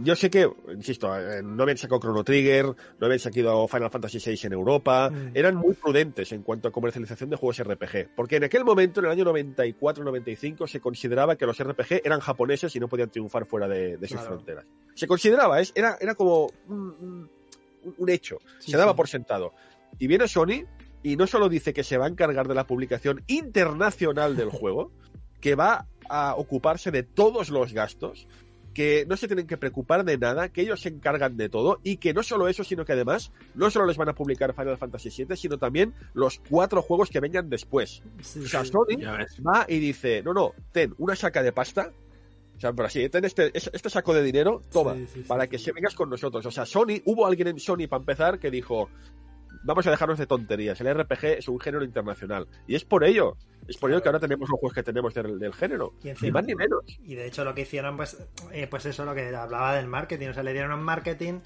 yo 0.03 0.15
sé 0.15 0.29
que, 0.29 0.49
insisto, 0.73 1.15
eh, 1.17 1.41
no 1.43 1.63
habían 1.63 1.77
sacado 1.77 1.99
Chrono 2.01 2.23
Trigger, 2.23 2.65
no 2.65 3.05
habían 3.05 3.19
sacado 3.19 3.67
Final 3.67 3.89
Fantasy 3.89 4.19
VI 4.19 4.39
en 4.47 4.53
Europa, 4.53 5.09
Mm. 5.09 5.31
eran 5.33 5.55
muy 5.55 5.73
prudentes 5.73 6.31
en 6.31 6.43
cuanto 6.43 6.67
a 6.67 6.71
comercialización 6.71 7.29
de 7.29 7.35
juegos 7.35 7.59
RPG, 7.59 8.09
porque 8.15 8.35
en 8.37 8.43
aquel 8.43 8.63
momento, 8.65 8.99
en 8.99 9.05
el 9.07 9.11
año 9.11 9.25
94-95, 9.25 10.67
se 10.67 10.79
consideraba 10.79 11.35
que 11.35 11.45
los 11.45 11.57
RPG 11.61 12.01
eran 12.03 12.19
japoneses 12.19 12.75
y 12.75 12.79
no 12.79 12.87
podían 12.87 13.09
triunfar 13.09 13.45
fuera 13.45 13.67
de, 13.67 13.97
de 13.97 14.07
sus 14.07 14.17
Claro. 14.17 14.35
fronteras. 14.35 14.65
Se 14.95 15.07
consideraba, 15.07 15.59
es, 15.61 15.71
era, 15.75 15.97
era 15.99 16.15
como 16.15 16.49
un, 16.67 16.79
un- 16.79 17.29
un 17.97 18.09
hecho, 18.09 18.39
Sí, 18.59 18.71
se 18.71 18.77
daba 18.77 18.91
sí. 18.91 18.97
por 18.97 19.07
sentado. 19.07 19.53
Y 19.99 20.07
viene 20.07 20.27
Sony 20.27 20.65
y 21.03 21.15
no 21.15 21.25
solo 21.27 21.47
dice 21.47 21.73
que 21.73 21.83
se 21.83 21.97
va 21.97 22.05
a 22.05 22.09
encargar 22.09 22.47
de 22.47 22.55
la 22.55 22.67
publicación 22.67 23.23
internacional 23.27 24.35
del 24.35 24.49
juego, 24.49 24.91
que 25.39 25.55
va 25.55 25.85
a 26.09 26.35
ocuparse 26.35 26.91
de 26.91 27.03
todos 27.03 27.49
los 27.49 27.71
gastos, 27.73 28.27
que 28.77 29.07
no 29.09 29.17
se 29.17 29.25
tienen 29.25 29.47
que 29.47 29.57
preocupar 29.57 30.05
de 30.05 30.19
nada, 30.19 30.49
que 30.49 30.61
ellos 30.61 30.79
se 30.81 30.89
encargan 30.89 31.35
de 31.35 31.49
todo 31.49 31.79
y 31.81 31.97
que 31.97 32.13
no 32.13 32.21
solo 32.21 32.47
eso, 32.47 32.63
sino 32.63 32.85
que 32.85 32.93
además 32.93 33.31
no 33.55 33.71
solo 33.71 33.87
les 33.87 33.97
van 33.97 34.09
a 34.09 34.13
publicar 34.13 34.53
Final 34.53 34.77
Fantasy 34.77 35.09
VII, 35.25 35.35
sino 35.35 35.57
también 35.57 35.95
los 36.13 36.39
cuatro 36.47 36.83
juegos 36.83 37.09
que 37.09 37.19
vengan 37.19 37.49
después. 37.49 38.03
Sí, 38.21 38.41
O 38.41 38.47
sea, 38.47 38.63
sí. 38.63 38.69
Sony 38.71 39.01
va 39.43 39.65
y 39.67 39.79
dice, 39.79 40.21
no, 40.21 40.31
no, 40.31 40.53
ten 40.71 40.93
una 40.99 41.15
saca 41.15 41.41
de 41.41 41.51
pasta, 41.53 41.91
o 42.55 42.59
sea, 42.59 42.71
por 42.71 42.85
así, 42.85 43.09
ten 43.09 43.25
este, 43.25 43.49
es- 43.57 43.71
este 43.73 43.89
saco 43.89 44.13
de 44.13 44.21
dinero, 44.21 44.61
toma, 44.71 44.93
Sí, 44.93 45.07
sí, 45.07 45.13
sí, 45.23 45.27
para 45.27 45.45
sí. 45.45 45.49
que 45.49 45.57
se 45.57 45.71
vengas 45.71 45.95
con 45.95 46.11
nosotros. 46.11 46.45
O 46.45 46.51
sea, 46.51 46.67
Sony, 46.67 47.01
hubo 47.05 47.25
alguien 47.25 47.47
en 47.47 47.59
Sony 47.59 47.87
para 47.89 48.01
empezar 48.01 48.37
que 48.37 48.51
dijo, 48.51 48.89
vamos 49.67 49.85
a 49.85 49.91
dejarnos 49.91 50.17
de 50.17 50.25
tonterías, 50.25 50.79
el 50.81 50.93
RPG 50.93 51.25
es 51.25 51.47
un 51.47 51.59
género 51.59 51.83
internacional. 51.83 52.47
Y 52.67 52.75
es 52.75 52.85
por 52.85 53.03
ello, 53.03 53.37
es 53.67 53.77
por 53.77 53.91
ello 53.91 54.01
que 54.01 54.07
ahora 54.07 54.19
tenemos 54.19 54.49
los 54.49 54.59
juegos 54.59 54.73
que 54.73 54.83
tenemos 54.83 55.13
del, 55.13 55.37
del 55.37 55.53
género. 55.53 55.93
Y 56.03 56.11
Ni 56.21 56.31
más 56.31 56.45
ni 56.45 56.55
menos. 56.55 56.79
Y 57.03 57.15
de 57.15 57.27
hecho 57.27 57.43
lo 57.43 57.53
que 57.53 57.61
hicieron, 57.61 57.97
pues, 57.97 58.17
eh, 58.51 58.67
pues 58.67 58.85
eso, 58.85 59.03
lo 59.05 59.13
que 59.13 59.35
hablaba 59.35 59.75
del 59.75 59.87
marketing. 59.87 60.29
O 60.29 60.33
sea, 60.33 60.43
le 60.43 60.53
dieron 60.53 60.71
un 60.71 60.83
marketing 60.83 61.41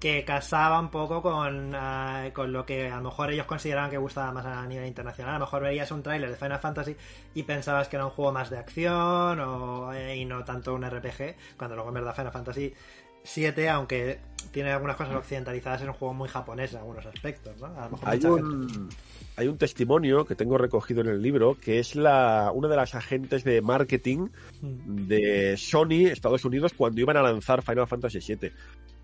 que 0.00 0.24
casaba 0.24 0.80
un 0.80 0.90
poco 0.90 1.20
con, 1.20 1.74
ah, 1.74 2.30
con 2.32 2.52
lo 2.52 2.64
que 2.64 2.88
a 2.90 2.96
lo 2.96 3.02
mejor 3.02 3.30
ellos 3.30 3.46
consideraban 3.46 3.90
que 3.90 3.98
gustaba 3.98 4.32
más 4.32 4.46
a 4.46 4.66
nivel 4.66 4.86
internacional. 4.86 5.34
A 5.34 5.38
lo 5.38 5.44
mejor 5.44 5.62
veías 5.62 5.90
un 5.90 6.02
tráiler 6.02 6.30
de 6.30 6.36
Final 6.36 6.60
Fantasy 6.60 6.96
y 7.34 7.42
pensabas 7.42 7.88
que 7.88 7.96
era 7.96 8.06
un 8.06 8.10
juego 8.10 8.32
más 8.32 8.48
de 8.48 8.58
acción 8.58 9.40
o, 9.40 9.92
eh, 9.92 10.16
y 10.16 10.24
no 10.24 10.44
tanto 10.44 10.74
un 10.74 10.82
RPG, 10.88 11.36
cuando 11.58 11.76
luego 11.76 11.90
en 11.90 11.94
verdad 11.94 12.14
Final 12.14 12.32
Fantasy 12.32 12.74
7, 13.22 13.68
aunque 13.68 14.20
tiene 14.56 14.70
algunas 14.72 14.96
cosas 14.96 15.14
occidentalizadas, 15.16 15.82
es 15.82 15.86
un 15.88 15.92
juego 15.92 16.14
muy 16.14 16.30
japonés 16.30 16.72
en 16.72 16.78
algunos 16.78 17.04
aspectos, 17.04 17.54
¿no? 17.60 17.66
A 17.66 17.84
lo 17.84 17.90
mejor 17.90 18.08
Hay 18.08 18.16
mucha 18.16 18.28
gente- 18.30 18.42
un, 18.78 18.88
hay 19.36 19.48
un 19.48 19.58
testimonio 19.58 20.24
que 20.24 20.34
tengo 20.34 20.56
recogido 20.56 21.02
en 21.02 21.08
el 21.08 21.20
libro 21.20 21.58
que 21.60 21.78
es 21.78 21.94
la 21.94 22.50
una 22.54 22.66
de 22.68 22.76
las 22.76 22.94
agentes 22.94 23.44
de 23.44 23.60
marketing 23.60 24.28
Mm. 24.62 25.08
de 25.08 25.56
Sony 25.58 26.06
Estados 26.10 26.46
Unidos 26.46 26.72
cuando 26.74 26.98
iban 27.02 27.18
a 27.18 27.22
lanzar 27.22 27.60
Final 27.60 27.86
Fantasy 27.86 28.18
VII. 28.20 28.50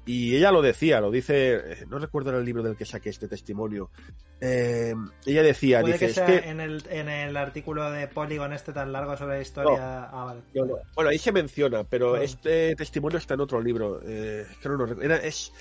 Y 0.05 0.35
ella 0.37 0.51
lo 0.51 0.63
decía, 0.63 1.01
lo 1.01 1.11
dice, 1.13 1.55
eh, 1.55 1.87
no 1.89 1.99
recuerdo 1.99 2.31
en 2.31 2.37
el 2.37 2.45
libro 2.45 2.63
del 2.63 2.77
que 2.77 2.85
saqué 2.85 3.09
este 3.11 3.29
testimonio. 3.29 3.91
Eh, 4.41 4.95
ella 5.27 5.43
decía, 5.45 5.81
Puede 5.81 5.93
dice, 5.93 6.07
que 6.07 6.11
es 6.11 6.15
sea 6.17 6.27
que 6.27 6.49
en, 6.51 6.61
el, 6.61 6.83
en 6.91 7.09
el 7.09 7.37
artículo 7.37 7.89
de 7.91 8.09
Polygon 8.09 8.53
este 8.53 8.73
tan 8.73 8.91
largo 8.91 9.17
sobre 9.17 9.37
la 9.37 9.43
historia. 9.43 10.05
Ah, 10.11 10.25
vale. 10.25 10.41
No, 10.55 10.65
no. 10.65 10.75
Bueno, 10.97 11.11
ahí 11.11 11.19
se 11.19 11.31
menciona, 11.31 11.85
pero 11.85 12.15
Ah. 12.17 12.23
este 12.25 12.75
testimonio 12.75 13.19
está 13.19 13.35
en 13.35 13.41
otro 13.43 13.61
libro. 13.61 14.01
Eh, 14.05 14.45
es 14.51 14.57
que 14.59 14.69
no 14.69 14.85
era- 15.01 15.19
es, 15.19 15.53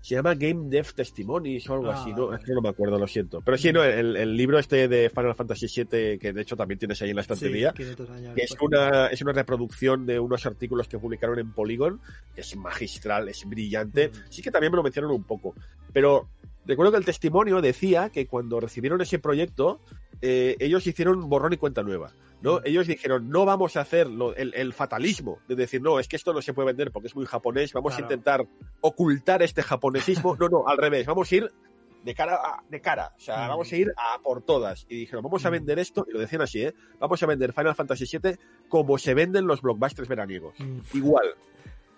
se 0.00 0.14
llama 0.14 0.34
Game 0.34 0.68
Dev 0.68 0.92
Testimonies 0.94 1.68
o 1.68 1.74
algo 1.74 1.90
Ah, 1.90 2.00
así, 2.00 2.12
¿no? 2.12 2.32
Es 2.34 2.44
que 2.44 2.52
no 2.52 2.62
me 2.62 2.68
acuerdo, 2.70 2.98
lo 2.98 3.06
siento. 3.06 3.40
Pero 3.42 3.58
sí, 3.58 3.72
no, 3.72 3.84
el, 3.84 4.16
el 4.16 4.36
libro 4.36 4.58
este 4.58 4.88
de 4.88 5.10
Final 5.10 5.34
Fantasy 5.34 5.66
VII, 5.66 6.18
que 6.18 6.32
de 6.32 6.42
hecho 6.42 6.56
también 6.56 6.78
tienes 6.78 7.00
ahí 7.02 7.10
en 7.10 7.16
la 7.16 7.22
estantería, 7.22 7.72
500 7.72 8.10
años 8.10 8.34
que 8.34 8.42
es 8.42 8.56
una, 8.60 9.06
es 9.08 9.20
una 9.22 9.32
reproducción 9.32 10.06
de 10.06 10.18
unos 10.18 10.46
artículos 10.46 10.88
que 10.88 10.98
publicaron 10.98 11.38
en 11.38 11.52
Polygon, 11.52 12.00
que 12.34 12.40
es 12.40 12.56
magistral, 12.56 13.28
es 13.28 13.44
brillante. 13.46 14.08
Mm. 14.08 14.12
Sí 14.30 14.42
que 14.42 14.50
también 14.50 14.72
me 14.72 14.76
lo 14.76 14.82
mencionaron 14.82 15.14
un 15.14 15.24
poco. 15.24 15.54
Pero 15.92 16.28
recuerdo 16.66 16.92
que 16.92 16.98
el 16.98 17.04
testimonio 17.04 17.60
decía 17.60 18.10
que 18.10 18.26
cuando 18.26 18.60
recibieron 18.60 19.00
ese 19.00 19.18
proyecto, 19.18 19.80
eh, 20.22 20.56
ellos 20.60 20.86
hicieron 20.86 21.28
borrón 21.28 21.52
y 21.52 21.56
cuenta 21.56 21.82
nueva. 21.82 22.12
¿no? 22.42 22.56
Mm. 22.56 22.62
Ellos 22.64 22.86
dijeron, 22.86 23.28
no 23.28 23.44
vamos 23.44 23.76
a 23.76 23.82
hacer 23.82 24.08
lo- 24.08 24.34
el, 24.34 24.54
el 24.54 24.72
fatalismo 24.72 25.40
de 25.46 25.56
decir, 25.56 25.82
no, 25.82 25.98
es 26.00 26.08
que 26.08 26.16
esto 26.16 26.32
no 26.32 26.40
se 26.40 26.54
puede 26.54 26.68
vender 26.68 26.90
porque 26.90 27.08
es 27.08 27.14
muy 27.16 27.26
japonés, 27.26 27.72
vamos 27.74 27.92
Claro. 27.92 28.04
a 28.04 28.08
intentar 28.08 28.46
ocultar 28.80 29.42
este 29.42 29.62
japonesismo. 29.62 30.36
No, 30.40 30.48
no, 30.48 30.66
al 30.66 30.78
revés, 30.78 31.06
vamos 31.06 31.30
a 31.30 31.34
ir 31.36 31.50
de 32.02 32.14
cara 32.14 32.36
a, 32.36 32.62
de 32.70 32.80
cara, 32.80 33.12
o 33.14 33.20
sea, 33.20 33.44
Mm. 33.44 33.48
vamos 33.48 33.70
a 33.72 33.76
ir 33.76 33.92
a 33.96 34.18
por 34.22 34.40
todas. 34.42 34.86
Y 34.88 34.96
dijeron, 35.00 35.22
vamos 35.22 35.44
a 35.44 35.50
Mm. 35.50 35.52
vender 35.52 35.78
esto, 35.78 36.06
y 36.08 36.12
lo 36.14 36.18
decían 36.20 36.40
así, 36.40 36.62
¿eh? 36.62 36.74
Vamos 36.98 37.22
a 37.22 37.26
vender 37.26 37.52
Final 37.52 37.74
Fantasy 37.74 38.06
VII 38.10 38.36
como 38.70 38.96
se 38.96 39.12
venden 39.12 39.46
los 39.46 39.60
blockbusters 39.60 40.08
veraniegos. 40.08 40.54
Mm, 40.58 40.78
Igual. 40.94 41.34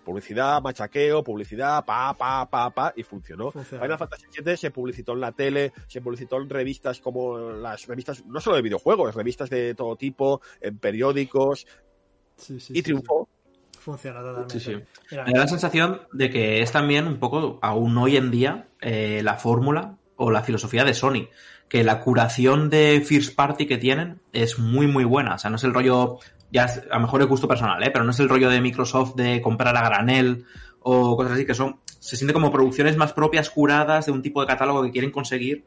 Publicidad, 0.03 0.61
machaqueo, 0.61 1.23
publicidad, 1.23 1.85
pa, 1.85 2.13
pa, 2.13 2.49
pa, 2.49 2.69
pa, 2.69 2.93
y 2.95 3.03
funcionó. 3.03 3.51
Funciona. 3.51 3.83
Final 3.83 3.97
Fantasy 3.97 4.25
VII 4.43 4.57
se 4.57 4.71
publicitó 4.71 5.13
en 5.13 5.21
la 5.21 5.31
tele, 5.31 5.71
se 5.87 6.01
publicitó 6.01 6.41
en 6.41 6.49
revistas 6.49 6.99
como 6.99 7.39
las 7.39 7.87
revistas, 7.87 8.25
no 8.25 8.39
solo 8.41 8.57
de 8.57 8.61
videojuegos, 8.61 9.15
revistas 9.15 9.49
de 9.49 9.75
todo 9.75 9.95
tipo, 9.95 10.41
en 10.61 10.77
periódicos, 10.77 11.65
sí, 12.35 12.59
sí, 12.59 12.73
y 12.73 12.77
sí, 12.77 12.83
triunfó. 12.83 13.27
sí. 13.31 13.79
Funciona 13.83 14.21
totalmente. 14.21 14.59
Sí, 14.59 14.71
sí. 14.71 14.83
Mira, 15.11 15.25
Me 15.25 15.33
da 15.33 15.39
la 15.39 15.47
sensación 15.47 16.01
de 16.13 16.29
que 16.29 16.61
es 16.61 16.71
también 16.71 17.05
un 17.05 17.19
poco, 17.19 17.59
aún 17.61 17.97
hoy 17.97 18.15
en 18.15 18.31
día, 18.31 18.69
eh, 18.79 19.21
la 19.23 19.35
fórmula 19.35 19.97
o 20.15 20.31
la 20.31 20.41
filosofía 20.41 20.85
de 20.85 20.93
Sony. 20.93 21.27
Que 21.67 21.83
la 21.83 21.99
curación 21.99 22.69
de 22.69 23.01
First 23.05 23.35
Party 23.35 23.65
que 23.65 23.77
tienen 23.77 24.21
es 24.31 24.57
muy, 24.57 24.87
muy 24.87 25.03
buena. 25.03 25.35
O 25.35 25.37
sea, 25.37 25.49
no 25.49 25.57
es 25.57 25.63
el 25.65 25.73
rollo, 25.73 26.19
ya 26.53 26.65
es- 26.65 26.83
a 26.89 26.95
lo 26.95 27.01
mejor 27.01 27.21
es 27.21 27.27
gusto 27.27 27.47
personal, 27.47 27.81
¿eh? 27.83 27.89
pero 27.91 28.05
no 28.05 28.11
es 28.11 28.19
el 28.19 28.29
rollo 28.29 28.49
de 28.49 28.61
Microsoft 28.61 29.15
de 29.15 29.41
comprar 29.41 29.75
a 29.75 29.83
granel 29.83 30.45
o 30.79 31.17
cosas 31.17 31.33
así 31.33 31.45
que 31.45 31.53
son, 31.55 31.79
se 31.85 32.15
siente 32.15 32.33
como 32.33 32.51
producciones 32.51 32.95
más 32.95 33.11
propias, 33.13 33.49
curadas, 33.49 34.05
de 34.05 34.11
un 34.11 34.21
tipo 34.21 34.39
de 34.41 34.47
catálogo 34.47 34.83
que 34.83 34.91
quieren 34.91 35.11
conseguir, 35.11 35.65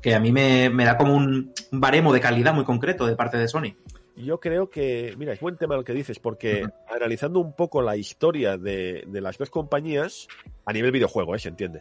que 0.00 0.14
a 0.14 0.20
mí 0.20 0.32
me, 0.32 0.70
me 0.70 0.84
da 0.84 0.96
como 0.96 1.14
un, 1.14 1.52
un 1.72 1.80
baremo 1.80 2.12
de 2.12 2.20
calidad 2.20 2.54
muy 2.54 2.64
concreto 2.64 3.06
de 3.06 3.16
parte 3.16 3.36
de 3.36 3.48
Sony. 3.48 3.74
Yo 4.16 4.38
creo 4.38 4.70
que, 4.70 5.12
mira, 5.18 5.32
es 5.32 5.40
buen 5.40 5.56
tema 5.56 5.74
lo 5.74 5.82
que 5.82 5.92
dices, 5.92 6.20
porque 6.20 6.64
analizando 6.88 7.40
un 7.40 7.52
poco 7.56 7.82
la 7.82 7.96
historia 7.96 8.56
de, 8.56 9.02
de 9.08 9.20
las 9.20 9.36
dos 9.38 9.50
compañías, 9.50 10.28
a 10.64 10.72
nivel 10.72 10.92
videojuego, 10.92 11.34
¿eh? 11.34 11.40
se 11.40 11.48
entiende, 11.48 11.80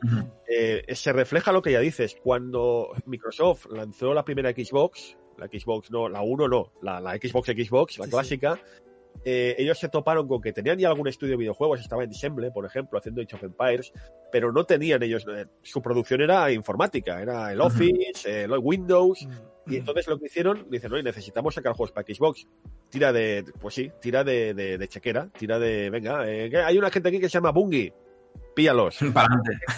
eh, 0.50 0.84
se 0.96 1.14
refleja 1.14 1.52
lo 1.52 1.62
que 1.62 1.72
ya 1.74 1.80
dices. 1.80 2.18
Cuando 2.24 2.90
Microsoft 3.06 3.68
lanzó 3.72 4.16
la 4.16 4.26
primera 4.26 4.50
Xbox, 4.52 5.16
la 5.38 5.48
Xbox 5.48 5.92
no, 5.92 6.10
la 6.10 6.22
1 6.22 6.48
no, 6.48 6.72
la, 6.82 7.00
la 7.00 7.16
Xbox 7.16 7.48
Xbox, 7.48 7.98
la 7.98 8.06
Sí, 8.06 8.10
sí. 8.10 8.12
clásica, 8.12 8.60
eh, 9.26 9.56
ellos 9.58 9.78
se 9.80 9.90
toparon 9.90 10.28
con 10.28 10.42
que 10.42 10.52
tenían 10.52 10.78
ya 10.78 10.90
algún 10.90 11.08
estudio 11.08 11.34
de 11.34 11.38
videojuegos, 11.38 11.80
estaba 11.80 12.04
en 12.04 12.10
Dissemble, 12.10 12.52
por 12.52 12.66
ejemplo, 12.66 12.98
haciendo 13.00 13.22
Age 13.22 13.36
of 13.36 13.44
Empires, 13.44 13.94
pero 14.32 14.52
no 14.52 14.64
tenían 14.66 15.02
ellos, 15.04 15.26
eh, 15.34 15.46
su 15.62 15.82
producción 15.82 16.22
era 16.22 16.52
informática, 16.52 17.22
era 17.22 17.52
el. 17.52 17.62
Office, 17.62 18.44
el 18.44 18.52
Windows, 18.60 19.26
mm, 19.26 19.72
Y 19.72 19.78
entonces 19.78 20.08
lo 20.08 20.20
que 20.20 20.26
hicieron, 20.26 20.68
dicen, 20.70 20.92
no, 20.92 21.02
necesitamos 21.02 21.54
sacar 21.56 21.72
juegos 21.74 21.94
para 21.94 22.06
Xbox. 22.06 22.46
Tira 22.90 23.14
de, 23.14 23.46
pues 23.62 23.74
sí, 23.76 23.92
tira 24.02 24.24
de, 24.26 24.54
de, 24.54 24.78
de 24.78 24.88
chequera, 24.90 25.30
tira 25.38 25.58
de, 25.58 25.90
venga, 25.90 26.30
eh, 26.30 26.52
hay 26.58 26.78
una 26.78 26.92
gente 26.92 27.08
aquí 27.10 27.20
que 27.20 27.30
se 27.30 27.36
llama 27.36 27.52
Bungie, 27.52 27.94
píllalos. 28.56 28.98
Para. 29.14 29.30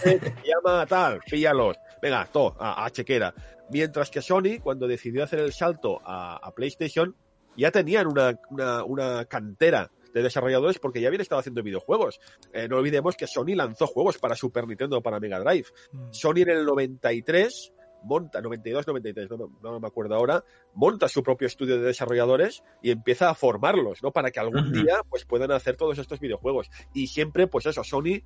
Se 0.04 0.20
llama 0.44 0.86
tal, 0.86 1.20
píllalos. 1.30 1.78
Venga, 2.02 2.28
todo, 2.32 2.56
a, 2.60 2.86
a 2.86 2.90
chequera. 2.90 3.34
Mientras 3.72 4.10
que 4.12 4.22
Sony, 4.22 4.60
cuando 4.62 4.88
decidió 4.88 5.24
hacer 5.24 5.40
el 5.40 5.52
salto 5.54 6.00
a, 6.06 6.36
a 6.38 6.52
PlayStation, 6.54 7.16
ya 7.58 7.72
tenían 7.72 8.08
una, 8.08 8.40
una, 8.50 8.84
una 8.84 9.26
cantera 9.26 9.90
de 10.14 10.22
desarrolladores 10.22 10.80
porque 10.80 11.02
ya 11.02 11.08
habían 11.08 11.22
estado 11.22 11.40
haciendo 11.40 11.64
videojuegos. 11.64 12.20
Eh, 12.54 12.68
no 12.70 12.78
olvidemos 12.78 13.16
que 13.18 13.28
Sony 13.28 13.56
lanzó 13.56 13.88
juegos 13.88 14.18
para 14.18 14.36
Super 14.36 14.68
Nintendo, 14.68 15.02
para 15.02 15.20
Mega 15.20 15.40
Drive. 15.40 15.66
Mm. 15.92 16.12
Sony 16.12 16.38
en 16.44 16.50
el 16.50 16.66
93 16.66 17.74
monta, 18.04 18.40
92, 18.40 18.86
93, 18.88 19.30
no, 19.32 19.38
me- 19.38 19.46
no 19.64 19.80
me 19.80 19.88
acuerdo 19.88 20.14
ahora, 20.14 20.44
monta 20.76 21.08
su 21.10 21.24
propio 21.24 21.48
estudio 21.48 21.80
de 21.80 21.88
desarrolladores 21.88 22.64
y 22.84 22.92
empieza 22.92 23.32
a 23.32 23.34
formarlos, 23.34 24.04
¿no? 24.04 24.12
Para 24.12 24.30
que 24.30 24.40
algún 24.40 24.72
día 24.72 25.00
pues 25.10 25.26
puedan 25.26 25.52
hacer 25.52 25.76
todos 25.76 25.98
estos 25.98 26.20
videojuegos. 26.20 26.70
Y 26.94 27.08
siempre, 27.08 27.48
pues 27.48 27.66
eso, 27.66 27.84
Sony, 27.84 28.22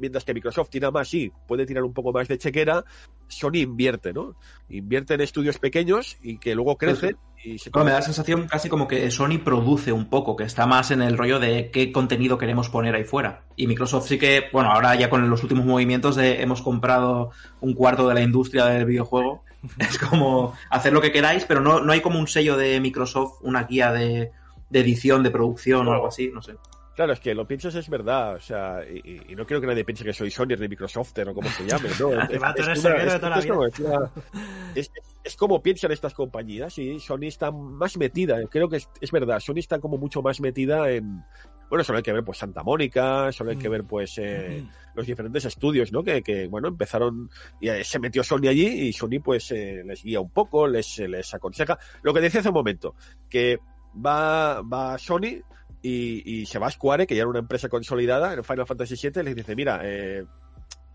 mientras 0.00 0.24
que 0.24 0.34
Microsoft 0.34 0.70
tira 0.70 0.90
más, 0.90 1.08
sí, 1.08 1.30
puede 1.46 1.66
tirar 1.66 1.84
un 1.84 1.92
poco 1.92 2.12
más 2.12 2.28
de 2.28 2.38
chequera, 2.38 2.84
Sony 3.28 3.58
invierte, 3.58 4.12
¿no? 4.12 4.34
Invierte 4.68 5.14
en 5.14 5.20
estudios 5.20 5.58
pequeños 5.58 6.16
y 6.22 6.38
que 6.38 6.54
luego 6.54 6.76
crecen 6.76 7.16
y 7.42 7.58
se 7.58 7.70
Bueno, 7.70 7.86
me 7.86 7.90
da 7.92 7.98
la 7.98 8.04
sensación 8.04 8.46
casi 8.48 8.68
como 8.68 8.86
que 8.86 9.10
Sony 9.10 9.38
produce 9.42 9.92
un 9.92 10.10
poco, 10.10 10.36
que 10.36 10.44
está 10.44 10.66
más 10.66 10.90
en 10.90 11.00
el 11.00 11.16
rollo 11.16 11.38
de 11.38 11.70
qué 11.70 11.90
contenido 11.90 12.36
queremos 12.36 12.68
poner 12.68 12.94
ahí 12.94 13.04
fuera. 13.04 13.44
Y 13.56 13.66
Microsoft 13.66 14.08
sí 14.08 14.18
que, 14.18 14.44
bueno, 14.52 14.70
ahora 14.70 14.94
ya 14.94 15.08
con 15.08 15.28
los 15.28 15.42
últimos 15.42 15.64
movimientos 15.64 16.16
de 16.16 16.42
hemos 16.42 16.60
comprado 16.60 17.30
un 17.60 17.74
cuarto 17.74 18.08
de 18.08 18.14
la 18.14 18.22
industria 18.22 18.66
del 18.66 18.84
videojuego, 18.84 19.44
es 19.78 19.98
como 19.98 20.54
hacer 20.68 20.92
lo 20.92 21.00
que 21.00 21.12
queráis, 21.12 21.44
pero 21.44 21.60
no, 21.60 21.80
no 21.80 21.92
hay 21.92 22.00
como 22.00 22.18
un 22.18 22.26
sello 22.26 22.56
de 22.56 22.78
Microsoft, 22.80 23.38
una 23.42 23.64
guía 23.64 23.92
de, 23.92 24.32
de 24.68 24.80
edición, 24.80 25.22
de 25.22 25.30
producción 25.30 25.88
o 25.88 25.92
algo 25.92 26.08
así, 26.08 26.30
no 26.32 26.42
sé. 26.42 26.56
Claro, 27.00 27.14
es 27.14 27.20
que 27.20 27.34
lo 27.34 27.48
piensas 27.48 27.74
es 27.76 27.88
verdad, 27.88 28.34
o 28.34 28.40
sea, 28.40 28.84
y, 28.86 29.34
no 29.34 29.46
quiero 29.46 29.62
que 29.62 29.66
nadie 29.66 29.86
piense 29.86 30.04
que 30.04 30.12
soy 30.12 30.30
Sony 30.30 30.48
ni 30.58 30.68
Microsoft 30.68 31.14
o 31.26 31.32
como 31.32 31.48
se 31.48 31.66
llame, 31.66 31.88
¿no? 31.98 32.10
Es 35.24 35.36
como, 35.36 35.62
piensan 35.62 35.92
estas 35.92 36.12
compañías 36.12 36.76
y 36.76 37.00
Sony 37.00 37.28
está 37.28 37.50
más 37.50 37.96
metida, 37.96 38.36
creo 38.50 38.68
que 38.68 38.76
es, 38.76 38.90
es 39.00 39.10
verdad, 39.10 39.40
Sony 39.40 39.60
está 39.60 39.78
como 39.78 39.96
mucho 39.96 40.20
más 40.20 40.42
metida 40.42 40.90
en, 40.90 41.24
bueno, 41.70 41.84
solo 41.84 41.96
hay 41.96 42.02
que 42.02 42.12
ver 42.12 42.22
pues 42.22 42.36
Santa 42.36 42.62
Mónica, 42.62 43.32
solo 43.32 43.52
hay 43.52 43.56
que 43.56 43.70
Mm. 43.70 43.72
ver 43.72 43.84
pues 43.84 44.18
eh, 44.18 44.62
los 44.94 45.06
diferentes 45.06 45.46
estudios, 45.46 45.92
¿no? 45.92 46.02
Que, 46.02 46.22
que, 46.22 46.48
bueno, 46.48 46.68
empezaron 46.68 47.30
y 47.62 47.70
eh, 47.70 47.82
se 47.82 47.98
metió 47.98 48.22
Sony 48.22 48.48
allí 48.48 48.66
y 48.66 48.92
Sony 48.92 49.22
pues 49.24 49.50
eh, 49.52 49.82
les 49.86 50.02
guía 50.02 50.20
un 50.20 50.30
poco, 50.30 50.66
les, 50.66 50.98
les 50.98 51.32
aconseja. 51.32 51.78
Lo 52.02 52.12
que 52.12 52.20
decía 52.20 52.40
hace 52.40 52.50
un 52.50 52.56
momento, 52.56 52.94
que 53.26 53.58
va, 53.94 54.60
va 54.60 54.98
Sony 54.98 55.40
y, 55.82 56.40
y 56.42 56.46
se 56.46 56.58
va 56.58 56.66
a 56.68 56.70
Square, 56.70 57.06
que 57.06 57.14
ya 57.14 57.22
era 57.22 57.30
una 57.30 57.38
empresa 57.38 57.68
consolidada 57.68 58.34
en 58.34 58.44
Final 58.44 58.66
Fantasy 58.66 58.96
VII, 59.10 59.22
les 59.22 59.34
dice, 59.36 59.56
mira, 59.56 59.80
eh, 59.84 60.24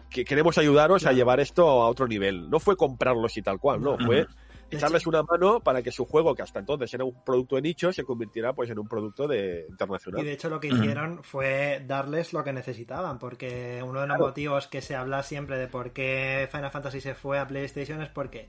que 0.10 0.24
queremos 0.24 0.58
ayudaros 0.58 1.06
a 1.06 1.12
llevar 1.12 1.40
esto 1.40 1.68
a 1.68 1.88
otro 1.90 2.08
nivel. 2.08 2.50
No 2.50 2.60
fue 2.60 2.76
comprarlos 2.78 3.36
y 3.38 3.42
tal 3.42 3.60
cual, 3.60 3.82
no, 3.82 3.98
fue 3.98 4.26
echarles 4.72 5.06
una 5.08 5.22
mano 5.24 5.60
para 5.60 5.82
que 5.84 5.92
su 5.92 6.06
juego, 6.06 6.34
que 6.34 6.42
hasta 6.42 6.60
entonces 6.60 6.94
era 6.94 7.04
un 7.04 7.24
producto 7.24 7.56
de 7.56 7.62
nicho, 7.62 7.92
se 7.94 8.04
convirtiera 8.04 8.54
pues 8.54 8.70
en 8.70 8.80
un 8.80 8.88
producto 8.88 9.28
de 9.28 9.66
Y 9.68 9.72
internacional. 9.72 10.24
de 10.26 10.32
hecho 10.32 10.50
lo 10.50 10.60
que 10.60 10.70
hicieron 10.70 11.24
fue 11.24 11.84
darles 11.86 12.34
lo 12.34 12.44
que 12.44 12.54
necesitaban, 12.54 13.20
porque 13.20 13.82
uno 13.84 14.02
de 14.02 14.08
los 14.08 14.16
Claro. 14.16 14.28
motivos 14.28 14.68
que 14.68 14.82
se 14.82 14.96
habla 14.96 15.22
siempre 15.24 15.58
de 15.58 15.68
por 15.68 15.92
qué 15.92 16.48
Final 16.52 16.72
Fantasy 16.72 17.02
se 17.02 17.14
fue 17.14 17.38
a 17.40 17.48
PlayStation 17.48 18.02
es 18.02 18.10
porque 18.10 18.48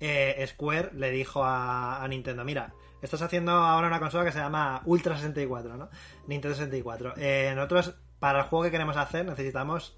eh, 0.00 0.44
Square 0.48 0.90
le 0.94 1.10
dijo 1.12 1.44
a, 1.44 2.02
a 2.02 2.08
Nintendo, 2.08 2.44
mira, 2.44 2.74
estás 3.04 3.22
haciendo 3.22 3.52
ahora 3.52 3.86
una 3.88 4.00
consola 4.00 4.24
que 4.24 4.32
se 4.32 4.38
llama 4.38 4.82
Ultra 4.84 5.16
64, 5.16 5.76
¿no? 5.76 5.90
Nintendo 6.26 6.56
64. 6.56 7.14
Eh, 7.16 7.52
nosotros, 7.54 7.94
para 8.18 8.40
el 8.40 8.44
juego 8.46 8.64
que 8.64 8.70
queremos 8.70 8.96
hacer, 8.96 9.24
necesitamos 9.26 9.96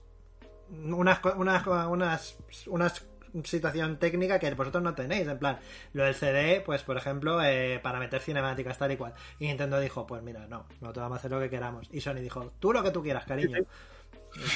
unas, 0.70 1.20
unas, 1.36 1.66
unas, 1.66 2.36
unas 2.66 3.07
situación 3.44 3.98
técnica 3.98 4.38
que 4.38 4.52
vosotros 4.54 4.82
no 4.82 4.94
tenéis. 4.94 5.26
En 5.28 5.38
plan, 5.38 5.59
lo 5.92 6.04
del 6.04 6.14
CD, 6.14 6.62
pues 6.64 6.82
por 6.82 6.96
ejemplo, 6.96 7.42
eh, 7.42 7.80
para 7.82 7.98
meter 7.98 8.20
cinemáticas 8.20 8.78
tal 8.78 8.92
y 8.92 8.96
cual. 8.96 9.14
Y 9.38 9.46
Nintendo 9.46 9.78
dijo, 9.78 10.07
pues 10.07 10.22
mira, 10.22 10.46
no, 10.46 10.66
nosotros 10.80 11.02
vamos 11.02 11.16
a 11.16 11.18
hacer 11.18 11.30
lo 11.30 11.40
que 11.40 11.50
queramos. 11.50 11.88
Y 11.92 12.00
Sony 12.00 12.14
dijo, 12.16 12.52
tú 12.59 12.72
lo 12.72 12.82
que 12.82 12.90
tú 12.90 13.02
quieras, 13.02 13.24
cariño. 13.24 13.59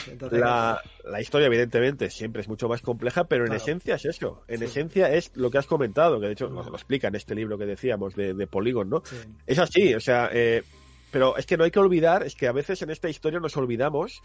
Entonces, 0.09 0.39
La, 0.41 0.81
la 1.05 1.21
historia, 1.21 1.47
evidentemente, 1.47 2.11
siempre 2.11 2.43
es 2.43 2.49
mucho 2.49 2.69
más 2.69 2.83
compleja, 2.83 3.25
pero 3.25 3.45
en 3.45 3.49
Claro. 3.51 3.63
esencia 3.63 3.95
es 3.97 4.05
eso. 4.05 4.43
En 4.49 4.59
Sí. 4.59 4.65
esencia 4.65 5.13
es 5.13 5.31
lo 5.37 5.51
que 5.51 5.59
has 5.59 5.67
comentado, 5.67 6.21
que 6.21 6.27
de 6.27 6.33
hecho 6.33 6.49
nos 6.49 6.67
lo 6.67 6.75
explica 6.75 7.09
en 7.09 7.15
este 7.15 7.35
libro 7.35 7.59
que 7.59 7.67
decíamos 7.67 8.15
de, 8.15 8.35
de 8.35 8.47
Polygon, 8.47 8.89
¿no? 8.91 9.03
sí. 9.05 9.17
Es 9.47 9.59
así, 9.59 9.95
o 9.95 10.01
sea, 10.01 10.29
eh, 10.33 10.63
pero 11.11 11.37
es 11.37 11.47
que 11.47 11.57
no 11.57 11.65
hay 11.65 11.71
que 11.71 11.79
olvidar, 11.81 12.23
es 12.23 12.35
que 12.37 12.47
a 12.47 12.53
veces 12.53 12.83
en 12.83 12.91
esta 12.91 13.09
historia 13.09 13.41
nos 13.41 13.57
olvidamos 13.57 14.21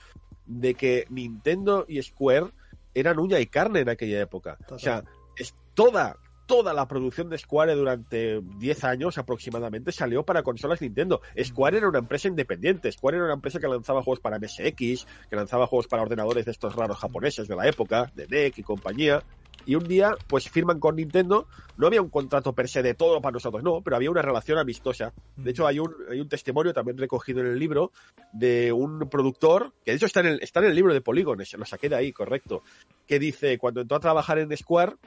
de 0.45 0.75
que 0.75 1.05
Nintendo 1.09 1.85
y 1.87 2.01
Square 2.01 2.47
eran 2.93 3.19
uña 3.19 3.39
y 3.39 3.47
carne 3.47 3.79
en 3.81 3.89
aquella 3.89 4.21
época. 4.21 4.57
O 4.69 4.79
sea, 4.79 5.03
es 5.37 5.53
toda, 5.73 6.17
toda 6.45 6.73
la 6.73 6.87
producción 6.87 7.29
de 7.29 7.37
Square 7.37 7.75
durante 7.75 8.41
10 8.41 8.83
años 8.83 9.17
aproximadamente 9.17 9.91
salió 9.91 10.23
para 10.23 10.43
consolas 10.43 10.81
Nintendo. 10.81 11.21
Square 11.41 11.77
era 11.77 11.89
una 11.89 11.99
empresa 11.99 12.27
independiente, 12.27 12.91
Square 12.91 13.17
era 13.17 13.25
una 13.25 13.33
empresa 13.35 13.59
que 13.59 13.67
lanzaba 13.67 14.03
juegos 14.03 14.19
para 14.19 14.39
MSX, 14.39 15.07
que 15.29 15.35
lanzaba 15.35 15.67
juegos 15.67 15.87
para 15.87 16.03
ordenadores 16.03 16.45
de 16.45 16.51
estos 16.51 16.75
raros 16.75 16.97
japoneses 16.97 17.47
de 17.47 17.55
la 17.55 17.67
época, 17.67 18.11
de 18.15 18.27
NEC 18.27 18.59
y 18.59 18.63
compañía. 18.63 19.23
Y 19.67 19.73
un 19.73 19.87
día, 19.87 20.15
pues 20.27 20.49
firman 20.49 20.79
con 20.79 20.95
Nintendo. 20.95 21.47
No 21.77 21.87
había 21.87 22.01
un 22.01 22.09
contrato 22.09 22.53
per 22.53 22.69
se 22.69 22.83
de 22.83 22.93
todo 22.93 23.19
para 23.19 23.33
nosotros, 23.33 23.63
no, 23.63 23.81
pero 23.81 23.95
había 23.95 24.11
una 24.11 24.21
relación 24.21 24.59
amistosa. 24.59 25.13
De 25.35 25.51
hecho, 25.51 25.65
hay 25.65 25.79
un, 25.79 25.93
hay 26.09 26.19
un 26.19 26.29
testimonio 26.29 26.73
también 26.73 26.97
recogido 26.97 27.41
en 27.41 27.47
el 27.47 27.57
libro 27.57 27.91
de 28.31 28.71
un 28.71 29.09
productor, 29.09 29.73
que 29.83 29.91
de 29.91 29.97
hecho 29.97 30.05
está 30.05 30.19
en 30.19 30.27
el, 30.27 30.39
está 30.41 30.59
en 30.59 30.67
el 30.67 30.75
libro 30.75 30.93
de 30.93 31.01
Polígones, 31.01 31.53
lo 31.57 31.65
saqué 31.65 31.89
de 31.89 31.95
ahí, 31.95 32.11
correcto, 32.11 32.61
que 33.07 33.17
dice, 33.17 33.57
cuando 33.57 33.81
entró 33.81 33.97
a 33.97 34.01
trabajar 34.01 34.37
en 34.37 34.55
Square, 34.55 34.97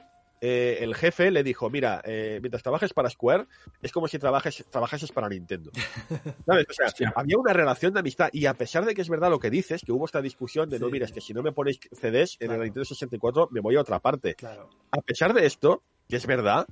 eh, 0.41 0.77
el 0.81 0.95
jefe 0.95 1.31
le 1.31 1.43
dijo, 1.43 1.69
mira, 1.69 2.01
eh, 2.05 2.39
mientras 2.41 2.63
trabajes 2.63 2.93
para 2.93 3.09
Square, 3.09 3.45
es 3.81 3.91
como 3.91 4.07
si 4.07 4.17
trabajes, 4.19 4.65
trabajases 4.69 5.11
para 5.11 5.27
Nintendo. 5.29 5.71
¿Sabes? 6.45 6.65
O 6.69 6.73
sea, 6.73 6.87
Hostia. 6.87 7.13
había 7.15 7.37
una 7.37 7.53
relación 7.53 7.93
de 7.93 7.99
amistad 7.99 8.29
y 8.31 8.45
a 8.45 8.53
pesar 8.53 8.85
de 8.85 8.95
que 8.95 9.01
es 9.01 9.09
verdad 9.09 9.29
lo 9.29 9.39
que 9.39 9.49
dices, 9.49 9.81
que 9.85 9.91
hubo 9.91 10.05
esta 10.05 10.21
discusión 10.21 10.69
de, 10.69 10.79
no, 10.79 10.89
mira, 10.89 11.05
es 11.05 11.11
que 11.11 11.21
si 11.21 11.33
no 11.33 11.43
me 11.43 11.51
ponéis 11.51 11.79
CDs 11.91 12.37
en 12.39 12.47
Claro. 12.47 12.61
el 12.61 12.67
Nintendo 12.67 12.85
64, 12.85 13.49
me 13.51 13.59
voy 13.59 13.75
a 13.75 13.81
otra 13.81 13.99
parte. 13.99 14.35
Claro. 14.35 14.69
A 14.91 15.01
pesar 15.01 15.33
de 15.33 15.45
esto, 15.45 15.83
que 16.07 16.15
es 16.15 16.25
verdad, 16.25 16.65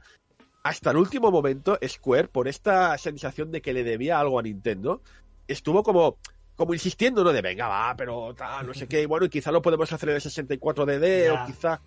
hasta 0.63 0.91
el 0.91 0.97
último 0.97 1.31
momento, 1.31 1.77
Square, 1.85 2.27
por 2.29 2.47
esta 2.47 2.97
sensación 2.97 3.51
de 3.51 3.61
que 3.61 3.73
le 3.73 3.83
debía 3.83 4.19
algo 4.19 4.39
a 4.39 4.43
Nintendo, 4.43 5.01
estuvo 5.47 5.83
como, 5.83 6.17
como 6.55 6.73
insistiendo, 6.73 7.23
¿no? 7.23 7.31
De 7.31 7.41
venga, 7.41 7.67
va, 7.67 7.95
pero 7.97 8.33
tal, 8.35 8.67
no 8.67 8.73
sé 8.73 8.87
qué, 8.87 9.01
y 9.01 9.05
bueno, 9.05 9.25
y 9.25 9.29
quizá 9.29 9.51
lo 9.51 9.61
podemos 9.61 9.91
hacer 9.93 10.09
en 10.09 10.15
el 10.15 10.21
64DD, 10.21 11.25
Ya. 11.25 11.43
o 11.43 11.45
quizá. 11.47 11.81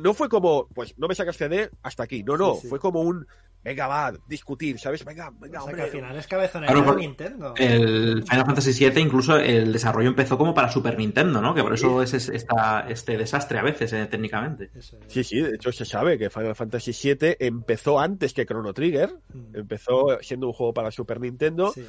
No 0.00 0.14
fue 0.14 0.28
como, 0.28 0.68
pues 0.68 0.94
no 0.98 1.08
me 1.08 1.14
sacas 1.14 1.36
CD 1.36 1.70
hasta 1.82 2.02
aquí. 2.04 2.22
No, 2.22 2.36
no, 2.36 2.54
Sí, 2.54 2.62
sí. 2.62 2.68
fue 2.68 2.78
como 2.78 3.00
un, 3.02 3.26
venga, 3.64 3.86
va, 3.88 4.12
discutir, 4.28 4.78
¿sabes? 4.78 5.04
Venga, 5.04 5.30
venga, 5.40 5.62
O 5.62 5.66
sea, 5.66 5.74
que 5.74 5.80
hombre. 5.80 5.82
al 5.82 5.90
final 5.90 6.16
es 6.16 6.26
cabezonera 6.26 6.72
Claro, 6.72 6.92
de 6.94 7.00
Nintendo. 7.00 7.54
El 7.56 8.22
Final 8.22 8.46
Fantasy 8.46 8.88
VII, 8.90 9.00
incluso 9.02 9.36
el 9.36 9.72
desarrollo 9.72 10.08
empezó 10.08 10.38
como 10.38 10.54
para 10.54 10.70
Super 10.70 10.96
Nintendo, 10.96 11.40
¿no? 11.40 11.54
Que 11.54 11.62
por 11.62 11.74
eso 11.74 12.00
es, 12.02 12.14
es- 12.14 12.28
esta, 12.28 12.86
este 12.88 13.16
desastre 13.18 13.58
a 13.58 13.62
veces, 13.62 13.92
eh, 13.92 14.06
técnicamente. 14.06 14.70
Sí, 15.08 15.24
sí, 15.24 15.40
de 15.40 15.54
hecho 15.56 15.72
se 15.72 15.84
sabe 15.84 16.16
que 16.18 16.30
Final 16.30 16.54
Fantasy 16.54 16.92
VII 16.92 17.36
empezó 17.40 17.98
antes 17.98 18.32
que 18.34 18.46
Chrono 18.46 18.72
Trigger, 18.72 19.10
Mm. 19.32 19.56
empezó 19.56 20.18
siendo 20.20 20.46
un 20.46 20.52
juego 20.52 20.72
para 20.72 20.90
Super 20.90 21.20
Nintendo, 21.20 21.72
Sí. 21.72 21.84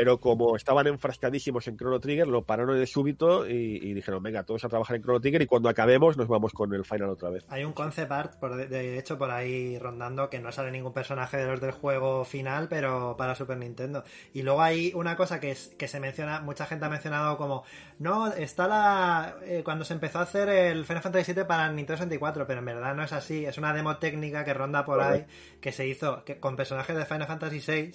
Pero 0.00 0.18
como 0.18 0.56
estaban 0.56 0.86
enfrascadísimos 0.86 1.68
en 1.68 1.76
Chrono 1.76 2.00
Trigger, 2.00 2.26
lo 2.26 2.42
pararon 2.42 2.78
de 2.78 2.86
súbito 2.86 3.46
y, 3.46 3.76
y 3.82 3.92
dijeron, 3.92 4.22
venga, 4.22 4.44
todos 4.44 4.64
a 4.64 4.70
trabajar 4.70 4.96
en 4.96 5.02
Chrono 5.02 5.20
Trigger 5.20 5.42
y 5.42 5.46
cuando 5.46 5.68
acabemos 5.68 6.16
nos 6.16 6.26
vamos 6.26 6.54
con 6.54 6.72
el 6.72 6.86
final 6.86 7.10
otra 7.10 7.28
vez. 7.28 7.44
Hay 7.50 7.64
un 7.64 7.74
concept 7.74 8.10
art, 8.10 8.34
por 8.40 8.56
de, 8.56 8.66
de 8.66 8.98
hecho, 8.98 9.18
por 9.18 9.30
ahí 9.30 9.78
rondando, 9.78 10.30
que 10.30 10.38
no 10.38 10.52
sale 10.52 10.70
ningún 10.70 10.94
personaje 10.94 11.36
de 11.36 11.44
los 11.44 11.60
del 11.60 11.72
juego 11.72 12.24
final, 12.24 12.66
pero 12.70 13.14
para 13.18 13.34
Super 13.34 13.58
Nintendo. 13.58 14.02
Y 14.32 14.40
luego 14.40 14.62
hay 14.62 14.90
una 14.94 15.18
cosa 15.18 15.38
que, 15.38 15.50
es, 15.50 15.68
que 15.76 15.86
se 15.86 16.00
menciona, 16.00 16.40
mucha 16.40 16.64
gente 16.64 16.86
ha 16.86 16.88
mencionado 16.88 17.36
como, 17.36 17.64
no, 17.98 18.28
está 18.28 18.66
la... 18.68 19.36
eh, 19.42 19.60
cuando 19.62 19.84
se 19.84 19.92
empezó 19.92 20.20
a 20.20 20.22
hacer 20.22 20.48
el 20.48 20.86
Final 20.86 21.02
Fantasy 21.02 21.34
VII 21.34 21.44
para 21.44 21.68
Nintendo 21.68 21.98
64, 21.98 22.46
pero 22.46 22.60
en 22.60 22.64
verdad 22.64 22.94
no 22.94 23.02
es 23.02 23.12
así, 23.12 23.44
es 23.44 23.58
una 23.58 23.74
demo 23.74 23.98
técnica 23.98 24.46
que 24.46 24.54
ronda 24.54 24.86
por 24.86 25.02
ahí, 25.02 25.26
que 25.60 25.72
se 25.72 25.86
hizo 25.86 26.24
que, 26.24 26.40
con 26.40 26.56
personajes 26.56 26.96
de 26.96 27.04
Final 27.04 27.26
Fantasy 27.26 27.60
VI, 27.60 27.92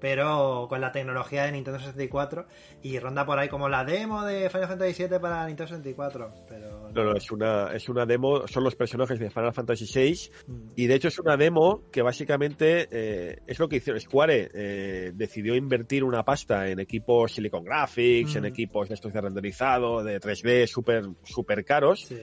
pero 0.00 0.66
con 0.68 0.80
la 0.80 0.92
tecnología 0.92 1.44
de 1.44 1.52
Nintendo 1.52 1.78
64, 1.80 2.46
y 2.82 2.98
ronda 2.98 3.26
por 3.26 3.38
ahí 3.38 3.48
como 3.48 3.68
la 3.68 3.84
demo 3.84 4.24
de 4.24 4.48
Final 4.50 4.68
Fantasy 4.68 5.04
VII 5.06 5.18
para 5.18 5.46
Nintendo 5.46 5.68
64, 5.68 6.32
pero... 6.48 6.90
No, 6.94 7.04
no, 7.04 7.16
es 7.16 7.30
una, 7.30 7.72
es 7.74 7.88
una 7.88 8.06
demo, 8.06 8.46
son 8.48 8.64
los 8.64 8.74
personajes 8.76 9.18
de 9.18 9.30
Final 9.30 9.52
Fantasy 9.52 9.84
VI 9.92 10.30
Mm. 10.46 10.70
y 10.76 10.86
de 10.86 10.94
hecho 10.94 11.08
es 11.08 11.18
una 11.18 11.36
demo 11.36 11.82
que 11.90 12.02
básicamente 12.02 12.88
eh, 12.90 13.38
es 13.46 13.58
lo 13.58 13.68
que 13.68 13.76
hicieron 13.76 14.00
Square, 14.00 14.50
eh, 14.54 15.12
decidió 15.14 15.54
invertir 15.54 16.04
una 16.04 16.24
pasta 16.24 16.68
en 16.68 16.80
equipos 16.80 17.32
Silicon 17.32 17.64
Graphics, 17.64 18.36
en 18.36 18.42
Mm. 18.42 18.46
equipos 18.46 18.88
de 18.88 18.94
estos 18.94 19.12
de 19.12 19.20
renderizado, 19.20 20.02
de 20.02 20.18
3D, 20.20 20.66
súper 20.66 21.04
super 21.24 21.64
caros, 21.64 22.00
Sí. 22.06 22.18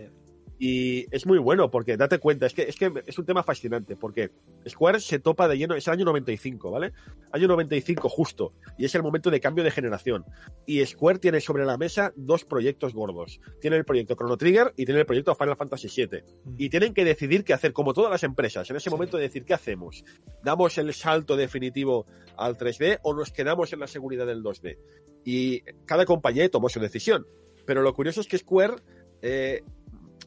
Y 0.58 1.06
es 1.14 1.26
muy 1.26 1.38
bueno 1.38 1.70
porque 1.70 1.98
date 1.98 2.20
cuenta, 2.20 2.46
es 2.46 2.54
que, 2.54 2.64
es 2.64 2.76
que 2.78 2.92
es 3.06 3.18
un 3.20 3.26
tema 3.26 3.44
fascinante 3.44 3.96
porque 3.98 4.32
Square 4.68 5.00
se 5.02 5.20
topa 5.20 5.48
de 5.48 5.58
lleno, 5.58 5.76
es 5.76 5.88
el 5.88 5.94
año 5.94 6.06
95, 6.06 6.72
¿vale? 6.72 6.94
Año 7.32 7.48
95 7.48 8.08
justo, 8.08 8.54
y 8.78 8.86
es 8.86 8.96
el 8.96 9.04
momento 9.04 9.30
de 9.30 9.42
cambio 9.42 9.64
de 9.64 9.72
generación. 9.72 10.24
Y 10.66 10.86
Square 10.86 11.20
tiene 11.20 11.42
sobre 11.42 11.66
la 11.66 11.78
mesa 11.78 12.14
dos 12.16 12.46
proyectos 12.46 12.94
gordos. 12.94 13.42
Tiene 13.60 13.76
el 13.78 13.86
proyecto 13.86 14.16
Chrono 14.16 14.38
Trigger 14.38 14.74
y 14.78 14.86
tiene 14.86 15.02
el 15.02 15.06
proyecto 15.06 15.36
Final 15.36 15.58
Fantasy 15.58 15.90
VII. 15.94 16.22
Mm. 16.46 16.56
Y 16.58 16.70
tienen 16.70 16.94
que 16.94 17.04
decidir 17.04 17.44
qué 17.44 17.54
hacer, 17.54 17.74
como 17.74 17.94
todas 17.94 18.12
las 18.12 18.24
empresas, 18.24 18.70
en 18.70 18.78
ese 18.78 18.90
momento 18.90 19.18
de 19.18 19.24
decir 19.24 19.44
qué 19.44 19.54
hacemos. 19.54 20.06
¿Damos 20.44 20.78
el 20.78 20.94
salto 20.94 21.36
definitivo 21.36 22.06
al 22.38 22.58
3D 22.58 23.00
o 23.04 23.14
nos 23.14 23.32
quedamos 23.32 23.74
en 23.74 23.80
la 23.80 23.88
seguridad 23.88 24.26
del 24.26 24.42
2D? 24.42 24.78
Y 25.26 25.62
cada 25.86 26.06
compañía 26.06 26.50
tomó 26.50 26.70
su 26.70 26.80
decisión. 26.80 27.28
Pero 27.66 27.82
lo 27.82 27.94
curioso 27.94 28.22
es 28.22 28.28
que 28.28 28.38
Square 28.38 28.76
eh, 29.22 29.64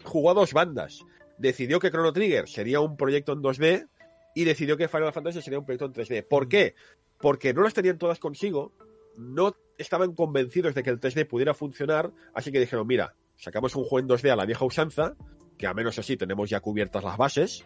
jugó 0.09 0.31
a 0.31 0.35
dos 0.35 0.53
bandas. 0.53 1.05
Decidió 1.39 1.79
que 1.79 1.91
Chrono 1.91 2.13
Trigger 2.13 2.49
sería 2.49 2.81
un 2.81 2.97
proyecto 2.97 3.33
en 3.33 3.43
2D 3.43 3.89
y 4.35 4.45
decidió 4.45 4.77
que 4.77 4.89
Final 4.89 5.13
Fantasy 5.13 5.43
sería 5.43 5.59
un 5.59 5.65
proyecto 5.65 5.87
en 5.87 5.93
3D. 5.93 6.27
¿Por 6.27 6.49
qué? 6.49 6.75
Porque 7.19 7.55
no 7.55 7.63
las 7.63 7.75
tenían 7.75 7.99
todas 7.99 8.19
consigo, 8.19 8.73
no 9.17 9.57
estaban 9.77 10.15
convencidos 10.15 10.75
de 10.75 10.83
que 10.83 10.91
el 10.91 11.01
3D 11.01 11.27
pudiera 11.27 11.55
funcionar, 11.55 12.13
así 12.35 12.53
que 12.53 12.61
dijeron, 12.61 12.87
mira, 12.87 13.15
sacamos 13.37 13.75
un 13.77 13.85
juego 13.85 14.01
en 14.01 14.09
2D 14.09 14.31
a 14.31 14.37
la 14.37 14.47
vieja 14.47 14.65
usanza, 14.65 15.15
que 15.57 15.67
a 15.67 15.75
menos 15.75 15.99
así 15.99 16.17
tenemos 16.17 16.51
ya 16.51 16.61
cubiertas 16.61 17.03
las 17.03 17.17
bases, 17.17 17.65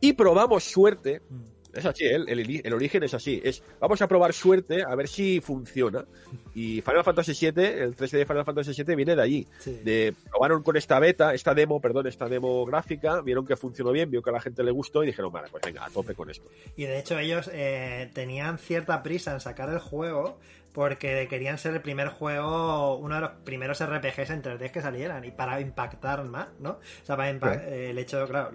y 0.00 0.14
probamos 0.14 0.64
suerte. 0.64 1.22
Es 1.74 1.84
así, 1.86 2.04
¿eh? 2.04 2.14
el, 2.16 2.28
el, 2.28 2.60
el 2.64 2.72
origen 2.72 3.02
es 3.02 3.14
así. 3.14 3.40
Es, 3.44 3.62
vamos 3.80 4.00
a 4.02 4.08
probar 4.08 4.32
suerte 4.32 4.82
a 4.82 4.94
ver 4.94 5.08
si 5.08 5.40
funciona. 5.40 6.04
Y 6.54 6.80
Final 6.82 7.04
Fantasy 7.04 7.32
VII, 7.50 7.64
el 7.64 7.96
3D 7.96 8.10
de 8.18 8.26
Final 8.26 8.44
Fantasy 8.44 8.82
VII 8.82 8.94
viene 8.96 9.16
de 9.16 9.22
allí. 9.22 9.46
Sí. 9.58 9.80
De, 9.84 10.14
probaron 10.30 10.62
con 10.62 10.76
esta 10.76 10.98
beta, 10.98 11.34
esta 11.34 11.54
demo, 11.54 11.80
perdón, 11.80 12.06
esta 12.06 12.28
demo 12.28 12.64
gráfica, 12.64 13.20
vieron 13.22 13.46
que 13.46 13.56
funcionó 13.56 13.92
bien, 13.92 14.10
vio 14.10 14.22
que 14.22 14.30
a 14.30 14.32
la 14.34 14.40
gente 14.40 14.62
le 14.62 14.70
gustó 14.70 15.02
y 15.02 15.06
dijeron, 15.06 15.32
vale, 15.32 15.48
pues 15.50 15.62
venga, 15.64 15.84
a 15.84 15.90
tope 15.90 16.14
con 16.14 16.30
esto. 16.30 16.48
Y 16.76 16.84
de 16.84 16.98
hecho 16.98 17.18
ellos 17.18 17.50
eh, 17.52 18.10
tenían 18.14 18.58
cierta 18.58 19.02
prisa 19.02 19.32
en 19.32 19.40
sacar 19.40 19.68
el 19.70 19.78
juego 19.78 20.38
porque 20.72 21.28
querían 21.30 21.56
ser 21.56 21.72
el 21.74 21.80
primer 21.82 22.08
juego, 22.08 22.96
uno 22.96 23.14
de 23.14 23.20
los 23.20 23.30
primeros 23.44 23.80
RPGs 23.80 24.30
en 24.30 24.42
3D 24.42 24.72
que 24.72 24.82
salieran 24.82 25.24
y 25.24 25.30
para 25.30 25.60
impactar 25.60 26.24
más, 26.24 26.48
¿no? 26.58 26.70
O 26.70 27.04
sea, 27.06 27.16
para 27.16 27.30
impa- 27.32 27.62
eh, 27.64 27.90
el 27.90 27.98
hecho, 27.98 28.26
claro, 28.26 28.50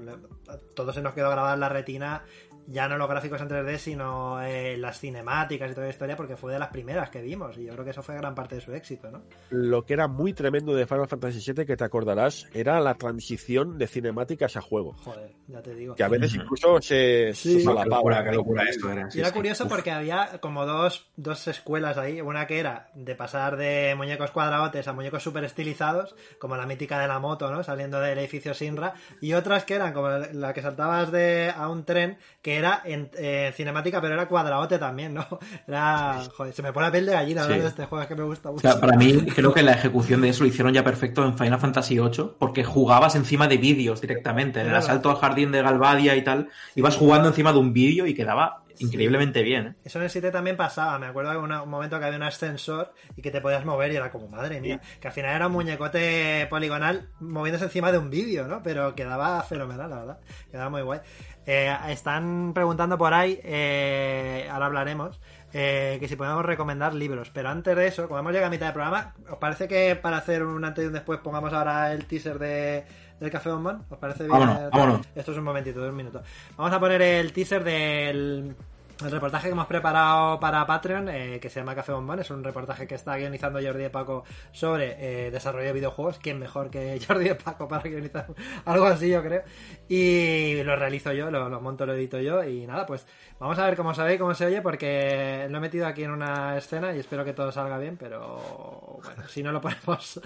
todo 0.75 0.91
se 0.91 1.01
nos 1.01 1.13
quedó 1.13 1.29
grabado 1.29 1.53
en 1.53 1.61
la 1.61 1.69
retina, 1.69 2.23
ya 2.71 2.87
no 2.87 2.97
los 2.97 3.09
gráficos 3.09 3.41
en 3.41 3.49
3D, 3.49 3.77
sino 3.77 4.41
eh, 4.43 4.77
las 4.77 4.99
cinemáticas 4.99 5.71
y 5.71 5.73
toda 5.73 5.87
la 5.87 5.91
historia, 5.91 6.15
porque 6.15 6.37
fue 6.37 6.53
de 6.53 6.59
las 6.59 6.69
primeras 6.69 7.09
que 7.09 7.21
vimos 7.21 7.57
y 7.57 7.65
yo 7.65 7.73
creo 7.73 7.83
que 7.85 7.91
eso 7.91 8.03
fue 8.03 8.15
gran 8.15 8.35
parte 8.35 8.55
de 8.55 8.61
su 8.61 8.73
éxito, 8.73 9.09
¿no? 9.11 9.21
Lo 9.49 9.85
que 9.85 9.93
era 9.93 10.07
muy 10.07 10.33
tremendo 10.33 10.73
de 10.75 10.85
Final 10.85 11.07
Fantasy 11.07 11.51
VII, 11.53 11.65
que 11.65 11.75
te 11.77 11.83
acordarás, 11.83 12.47
era 12.53 12.79
la 12.79 12.93
transición 12.95 13.77
de 13.77 13.87
cinemáticas 13.87 14.55
a 14.57 14.61
juego. 14.61 14.93
Joder, 15.03 15.31
ya 15.47 15.61
te 15.61 15.73
digo. 15.73 15.95
Que 15.95 16.03
a 16.03 16.07
veces 16.07 16.35
incluso 16.35 16.81
se, 16.81 17.31
Sí. 17.33 17.51
se 17.53 17.57
Qué 17.57 17.63
solapaba. 17.63 17.97
locura, 17.97 18.23
qué 18.23 18.31
locura 18.31 18.63
esto 18.69 18.91
era. 18.91 19.07
Y 19.07 19.11
sí, 19.11 19.19
era 19.19 19.29
sí. 19.29 19.33
curioso 19.33 19.67
porque 19.67 19.91
había 19.91 20.39
como 20.39 20.65
dos, 20.65 21.09
dos 21.15 21.47
escuelas 21.47 21.97
ahí. 21.97 22.21
Una 22.21 22.45
que 22.47 22.59
era 22.59 22.89
de 22.93 23.15
pasar 23.15 23.57
de 23.57 23.95
muñecos 23.97 24.31
cuadradotes 24.31 24.87
a 24.87 24.93
muñecos 24.93 25.23
super 25.23 25.43
estilizados, 25.43 26.15
como 26.39 26.55
la 26.55 26.65
mítica 26.65 26.99
de 26.99 27.07
la 27.07 27.19
moto, 27.19 27.49
¿no? 27.51 27.63
Saliendo 27.63 27.99
del 27.99 28.17
edificio 28.19 28.53
Sinra. 28.53 28.93
Y 29.21 29.33
otras 29.33 29.65
que 29.65 29.75
eran 29.75 29.93
como 29.93 30.09
la 30.09 30.53
que 30.53 30.61
saltabas 30.61 31.11
de 31.11 31.51
a 31.55 31.67
un 31.69 31.83
tren, 31.85 32.17
que 32.41 32.57
era 32.59 32.81
en 32.85 33.09
eh, 33.17 33.51
cinemática, 33.55 33.99
pero 34.01 34.13
era 34.13 34.27
cuadradote 34.27 34.77
también, 34.77 35.13
¿no? 35.13 35.25
Era. 35.67 36.21
Joder, 36.37 36.53
se 36.53 36.61
me 36.61 36.71
pone 36.71 36.85
la 36.87 36.91
piel 36.91 37.05
de 37.05 37.13
gallina 37.13 37.43
Sí. 37.43 37.49
de 37.53 37.67
este 37.67 37.85
juego, 37.85 38.01
es 38.03 38.07
que 38.07 38.15
me 38.15 38.23
gusta 38.23 38.49
O 38.49 38.53
mucho. 38.53 38.69
sea, 38.69 38.79
para 38.79 38.95
mí, 38.97 39.13
creo 39.35 39.53
que 39.53 39.63
la 39.63 39.71
ejecución 39.73 40.21
de 40.21 40.29
eso 40.29 40.43
lo 40.43 40.49
hicieron 40.49 40.73
ya 40.73 40.83
perfecto 40.83 41.23
en 41.25 41.37
Final 41.37 41.59
Fantasy 41.59 41.99
VIII, 41.99 42.31
porque 42.37 42.63
jugabas 42.63 43.15
encima 43.15 43.47
de 43.47 43.57
vídeos 43.57 44.01
directamente. 44.01 44.59
En 44.59 44.67
el 44.67 44.71
Claro. 44.73 44.85
asalto 44.85 45.09
al 45.09 45.17
jardín 45.17 45.51
de 45.51 45.61
Galvadia 45.61 46.15
y 46.15 46.23
tal, 46.23 46.49
ibas 46.75 46.95
jugando 46.95 47.27
encima 47.29 47.51
de 47.53 47.59
un 47.59 47.73
vídeo 47.73 48.05
y 48.05 48.13
quedaba 48.13 48.63
increíblemente 48.79 49.43
bien. 49.43 49.67
¿eh? 49.67 49.75
Eso 49.83 49.99
en 49.99 50.05
el 50.05 50.09
7 50.09 50.31
también 50.31 50.57
pasaba. 50.57 50.97
Me 50.99 51.07
acuerdo 51.07 51.31
de 51.31 51.37
una- 51.37 51.61
un 51.63 51.69
momento 51.69 51.99
que 51.99 52.05
había 52.05 52.17
un 52.17 52.23
ascensor 52.23 52.93
y 53.15 53.21
que 53.21 53.31
te 53.31 53.41
podías 53.41 53.65
mover 53.65 53.91
y 53.91 53.95
era 53.97 54.11
como, 54.11 54.27
madre 54.27 54.59
mía. 54.61 54.79
Que 54.99 55.07
al 55.07 55.13
final 55.13 55.35
era 55.35 55.47
un 55.47 55.53
muñecote 55.53 56.47
poligonal 56.49 57.09
moviéndose 57.19 57.65
encima 57.65 57.91
de 57.91 57.97
un 57.97 58.09
vídeo, 58.09 58.47
¿no? 58.47 58.61
Pero 58.63 58.95
quedaba 58.95 59.41
fenomenal, 59.43 59.89
la 59.89 59.95
verdad. 59.97 60.19
Quedaba 60.51 60.69
muy 60.69 60.81
guay. 60.81 60.99
Eh, 61.45 61.75
están 61.89 62.53
preguntando 62.53 62.97
por 62.97 63.13
ahí, 63.13 63.39
eh, 63.43 64.47
ahora 64.51 64.67
hablaremos, 64.67 65.19
eh, 65.51 65.97
que 65.99 66.07
si 66.07 66.15
podemos 66.15 66.45
recomendar 66.45 66.93
libros. 66.93 67.31
Pero 67.33 67.49
antes 67.49 67.75
de 67.75 67.87
eso, 67.87 68.07
como 68.07 68.19
hemos 68.19 68.31
llegado 68.31 68.47
a 68.47 68.51
mitad 68.51 68.67
del 68.67 68.73
programa, 68.73 69.15
¿os 69.29 69.37
parece 69.37 69.67
que 69.67 69.95
para 69.95 70.17
hacer 70.17 70.43
un 70.43 70.63
antes 70.63 70.83
y 70.83 70.87
un 70.87 70.93
después 70.93 71.19
pongamos 71.21 71.51
ahora 71.53 71.91
el 71.91 72.05
teaser 72.05 72.37
de, 72.37 72.83
del 73.19 73.31
Café 73.31 73.49
Bombón? 73.49 73.83
¿Os 73.89 73.97
parece 73.97 74.25
bien? 74.25 74.37
Vámonos, 74.39 74.69
vámonos. 74.69 75.07
Esto 75.15 75.31
es 75.31 75.37
un 75.39 75.43
momentito, 75.43 75.79
dos 75.79 75.93
minutos. 75.93 76.21
Vamos 76.55 76.71
a 76.71 76.79
poner 76.79 77.01
el 77.01 77.33
teaser 77.33 77.63
del 77.63 78.55
el 79.03 79.11
reportaje 79.11 79.47
que 79.47 79.53
hemos 79.53 79.67
preparado 79.67 80.39
para 80.39 80.65
Patreon, 80.65 81.07
eh, 81.09 81.39
que 81.41 81.49
se 81.49 81.59
llama 81.59 81.73
Café 81.73 81.93
Bombón, 81.93 82.19
es 82.19 82.29
un 82.31 82.43
reportaje 82.43 82.85
que 82.85 82.95
está 82.95 83.15
guionizando 83.15 83.59
Jordi 83.61 83.83
de 83.83 83.89
Paco 83.89 84.25
sobre 84.51 84.97
eh, 85.27 85.31
desarrollo 85.31 85.67
de 85.67 85.73
videojuegos. 85.73 86.19
¿Quién 86.19 86.37
mejor 86.37 86.69
que 86.69 86.99
Jordi 87.07 87.29
de 87.29 87.35
Paco 87.35 87.67
para 87.67 87.83
guionizar 87.83 88.27
algo 88.65 88.85
así, 88.85 89.09
yo 89.09 89.23
creo? 89.23 89.43
Y 89.87 90.61
lo 90.63 90.75
realizo 90.75 91.13
yo, 91.13 91.31
lo, 91.31 91.61
monto, 91.61 91.85
lo 91.85 91.93
edito 91.93 92.19
yo. 92.19 92.43
Y 92.43 92.67
nada, 92.67 92.85
pues 92.85 93.05
vamos 93.39 93.57
a 93.57 93.65
ver 93.65 93.77
cómo 93.77 93.93
se 93.93 94.03
ve 94.03 94.19
cómo 94.19 94.33
se 94.33 94.45
oye, 94.45 94.61
porque 94.61 95.47
lo 95.49 95.57
he 95.57 95.61
metido 95.61 95.87
aquí 95.87 96.03
en 96.03 96.11
una 96.11 96.57
escena 96.57 96.93
y 96.93 96.99
espero 96.99 97.23
que 97.23 97.33
todo 97.33 97.51
salga 97.51 97.77
bien, 97.77 97.95
pero 97.97 98.99
bueno, 99.03 99.27
si 99.29 99.43
no 99.43 99.51
lo 99.53 99.61
ponemos 99.61 100.19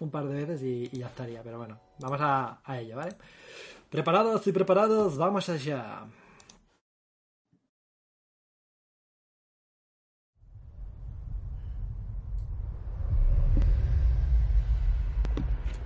un 0.00 0.10
par 0.10 0.24
de 0.24 0.34
veces 0.34 0.62
y, 0.62 0.88
ya 0.98 1.06
estaría. 1.06 1.42
Pero 1.42 1.58
bueno, 1.58 1.78
vamos 1.98 2.20
a 2.20 2.78
ello, 2.78 2.96
¿vale? 2.96 3.12
Preparados 3.88 4.46
y 4.46 4.52
preparados, 4.52 5.16
vamos 5.16 5.48
allá. 5.48 6.02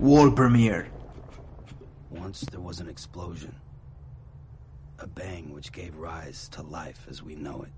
World 0.03 0.34
Premiere. 0.34 0.88
Once 2.11 2.40
there 2.50 2.59
was 2.59 2.80
an 2.80 2.88
explosion. 2.88 3.55
A 4.98 5.07
bang 5.07 5.55
which 5.55 5.70
gave 5.70 5.94
rise 5.96 6.48
to 6.48 6.62
life 6.62 7.07
as 7.09 7.22
we 7.22 7.36
know 7.36 7.64
it. 7.64 7.70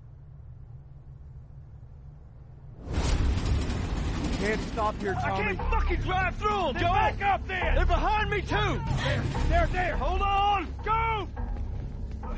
Can't 4.39 4.59
stop 4.73 4.99
here, 4.99 5.13
Tommy. 5.13 5.33
I 5.33 5.43
can't 5.43 5.59
fucking 5.69 6.01
drive 6.01 6.35
through 6.37 6.49
them, 6.49 6.73
Joe. 6.77 6.93
Back 6.93 7.21
up 7.21 7.47
there. 7.47 7.73
They're 7.75 7.85
behind 7.85 8.31
me 8.31 8.41
too. 8.41 8.81
There, 9.03 9.23
there, 9.49 9.67
there. 9.67 9.95
Hold 9.97 10.23
on. 10.23 10.73
Go. 10.83 11.27
Oh, 12.23 12.35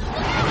ok, 0.00 0.43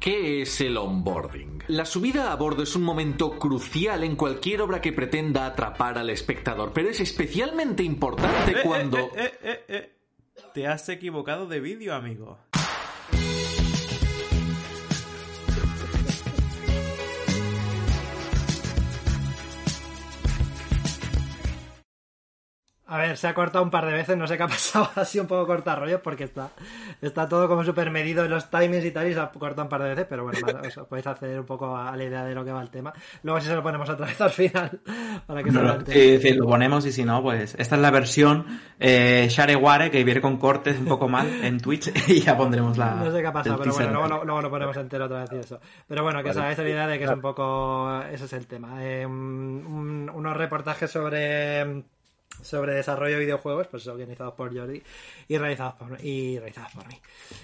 ¿qué 0.00 0.42
es 0.42 0.60
el 0.60 0.76
onboarding? 0.76 1.62
La 1.68 1.84
subida 1.84 2.32
a 2.32 2.36
bordo 2.36 2.62
es 2.62 2.76
un 2.76 2.82
momento 2.82 3.38
crucial 3.38 4.04
en 4.04 4.16
cualquier 4.16 4.62
obra 4.62 4.80
que 4.80 4.92
pretenda 4.92 5.46
atrapar 5.46 5.98
al 5.98 6.10
espectador, 6.10 6.72
pero 6.72 6.88
es 6.90 7.00
especialmente 7.00 7.82
importante 7.82 8.52
Eh, 8.52 8.62
cuando... 8.62 8.98
eh, 8.98 9.10
eh, 9.16 9.32
eh, 9.42 9.64
eh. 9.68 9.92
Te 10.52 10.66
has 10.66 10.88
equivocado 10.88 11.46
de 11.46 11.60
vídeo, 11.60 11.94
amigo. 11.94 12.38
A 22.88 22.98
ver, 22.98 23.16
se 23.16 23.26
ha 23.26 23.34
cortado 23.34 23.64
un 23.64 23.70
par 23.70 23.84
de 23.84 23.92
veces, 23.92 24.16
no 24.16 24.28
sé 24.28 24.36
qué 24.36 24.44
ha 24.44 24.48
pasado, 24.48 24.88
ha 24.94 25.04
sido 25.04 25.22
un 25.24 25.28
poco 25.28 25.44
cortarrollos 25.46 26.00
porque 26.02 26.22
está, 26.22 26.50
está 27.02 27.28
todo 27.28 27.48
como 27.48 27.64
súper 27.64 27.90
medido 27.90 28.24
en 28.24 28.30
los 28.30 28.48
timings 28.48 28.84
y 28.84 28.92
tal 28.92 29.08
y 29.08 29.12
se 29.14 29.18
ha 29.18 29.28
cortado 29.30 29.62
un 29.64 29.68
par 29.68 29.82
de 29.82 29.88
veces, 29.88 30.06
pero 30.08 30.22
bueno, 30.22 30.38
más- 30.62 30.78
os 30.78 30.86
podéis 30.86 31.06
hacer 31.08 31.40
un 31.40 31.46
poco 31.46 31.76
a 31.76 31.96
la 31.96 32.04
idea 32.04 32.24
de 32.24 32.32
lo 32.34 32.44
que 32.44 32.52
va 32.52 32.62
el 32.62 32.70
tema. 32.70 32.92
Luego 33.24 33.40
si 33.40 33.48
se 33.48 33.56
lo 33.56 33.62
ponemos 33.64 33.88
otra 33.90 34.06
vez 34.06 34.20
al 34.20 34.30
final, 34.30 34.80
para 35.26 35.42
que 35.42 35.50
se 35.50 35.60
lo 35.62 35.80
sí, 35.84 36.18
sí, 36.20 36.32
lo 36.34 36.46
ponemos 36.46 36.86
y 36.86 36.92
si 36.92 37.04
no, 37.04 37.20
pues 37.22 37.56
esta 37.58 37.74
es 37.74 37.82
la 37.82 37.90
versión 37.90 38.46
eh, 38.78 39.26
Shareware 39.28 39.90
que 39.90 40.04
viene 40.04 40.20
con 40.20 40.36
cortes 40.36 40.78
un 40.78 40.86
poco 40.86 41.08
mal 41.08 41.26
en 41.44 41.58
Twitch 41.58 41.90
y 42.08 42.20
ya 42.20 42.36
pondremos 42.36 42.78
la. 42.78 42.94
No 42.94 43.10
sé 43.10 43.20
qué 43.20 43.26
ha 43.26 43.32
pasado, 43.32 43.58
pero 43.58 43.72
bueno, 43.72 43.90
luego, 43.94 44.08
lo- 44.08 44.24
luego 44.24 44.42
lo 44.42 44.50
ponemos 44.50 44.76
entero 44.76 45.06
otra 45.06 45.22
vez 45.22 45.30
y 45.32 45.36
eso. 45.38 45.58
Pero 45.88 46.04
bueno, 46.04 46.22
que 46.22 46.30
os 46.30 46.36
Vale. 46.36 46.46
hagáis 46.52 46.58
la 46.58 46.68
idea 46.70 46.86
de 46.86 46.98
que 46.98 47.04
es 47.04 47.10
un 47.10 47.20
poco. 47.20 48.00
Ese 48.12 48.26
es 48.26 48.32
el 48.32 48.46
tema. 48.46 48.76
Eh, 48.84 49.04
un- 49.04 50.08
unos 50.14 50.36
reportajes 50.36 50.88
sobre 50.88 51.84
sobre 52.42 52.74
desarrollo 52.74 53.14
de 53.14 53.24
videojuegos, 53.24 53.66
pues 53.68 53.86
organizados 53.86 54.34
por 54.34 54.56
Jordi 54.56 54.82
y 55.28 55.38
realizados 55.38 55.74
por, 55.74 56.04
y 56.04 56.38
realizados 56.38 56.72
por 56.72 56.86
mí. 56.88 57.00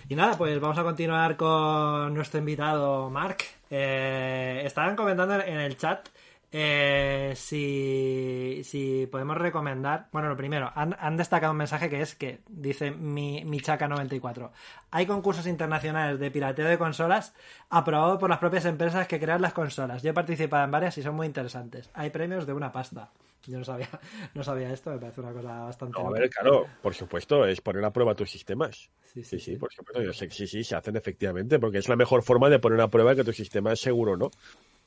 Y 0.08 0.14
nada, 0.14 0.36
pues 0.36 0.60
vamos 0.60 0.78
a 0.78 0.82
continuar 0.82 1.36
con 1.36 2.14
nuestro 2.14 2.38
invitado 2.38 3.10
Mark. 3.10 3.38
Eh, 3.70 4.62
estaban 4.64 4.96
comentando 4.96 5.34
en 5.40 5.58
el 5.58 5.76
chat 5.76 6.08
eh, 6.54 7.32
si, 7.34 8.60
si 8.62 9.06
podemos 9.10 9.38
recomendar. 9.38 10.08
Bueno, 10.12 10.28
lo 10.28 10.36
primero, 10.36 10.70
han, 10.74 10.94
han 11.00 11.16
destacado 11.16 11.52
un 11.52 11.56
mensaje 11.56 11.88
que 11.88 12.02
es 12.02 12.14
que 12.14 12.40
dice 12.46 12.90
mi, 12.90 13.42
mi 13.46 13.60
Chaca 13.60 13.88
94. 13.88 14.52
Hay 14.90 15.06
concursos 15.06 15.46
internacionales 15.46 16.20
de 16.20 16.30
pirateo 16.30 16.68
de 16.68 16.76
consolas 16.76 17.34
aprobados 17.70 18.18
por 18.18 18.28
las 18.28 18.38
propias 18.38 18.66
empresas 18.66 19.08
que 19.08 19.18
crean 19.18 19.40
las 19.40 19.54
consolas. 19.54 20.02
Yo 20.02 20.10
he 20.10 20.14
participado 20.14 20.64
en 20.64 20.70
varias 20.70 20.98
y 20.98 21.02
son 21.02 21.14
muy 21.14 21.26
interesantes. 21.26 21.88
Hay 21.94 22.10
premios 22.10 22.46
de 22.46 22.52
una 22.52 22.70
pasta. 22.70 23.08
Yo 23.46 23.58
no 23.58 23.64
sabía, 23.64 23.88
no 24.34 24.42
sabía 24.44 24.72
esto, 24.72 24.90
me 24.90 24.98
parece 24.98 25.20
una 25.20 25.32
cosa 25.32 25.60
bastante. 25.60 26.00
No, 26.00 26.08
a 26.08 26.12
ver, 26.12 26.30
claro, 26.30 26.66
por 26.82 26.94
supuesto, 26.94 27.44
es 27.46 27.60
poner 27.60 27.84
a 27.84 27.92
prueba 27.92 28.14
tus 28.14 28.30
sistemas. 28.30 28.90
Sí, 29.12 29.22
Sí, 29.22 29.24
sí, 29.24 29.38
sí, 29.38 29.50
sí. 29.52 29.56
por 29.58 29.72
supuesto. 29.72 30.02
Yo 30.02 30.12
sé 30.12 30.28
que 30.28 30.34
sí, 30.34 30.46
sí, 30.46 30.64
se 30.64 30.74
hacen 30.74 30.96
efectivamente, 30.96 31.58
porque 31.58 31.78
es 31.78 31.88
la 31.88 31.96
mejor 31.96 32.22
forma 32.22 32.48
de 32.48 32.58
poner 32.58 32.80
a 32.80 32.88
prueba 32.88 33.14
que 33.14 33.24
tu 33.24 33.32
sistema 33.32 33.72
es 33.72 33.80
seguro, 33.80 34.16
¿no? 34.16 34.30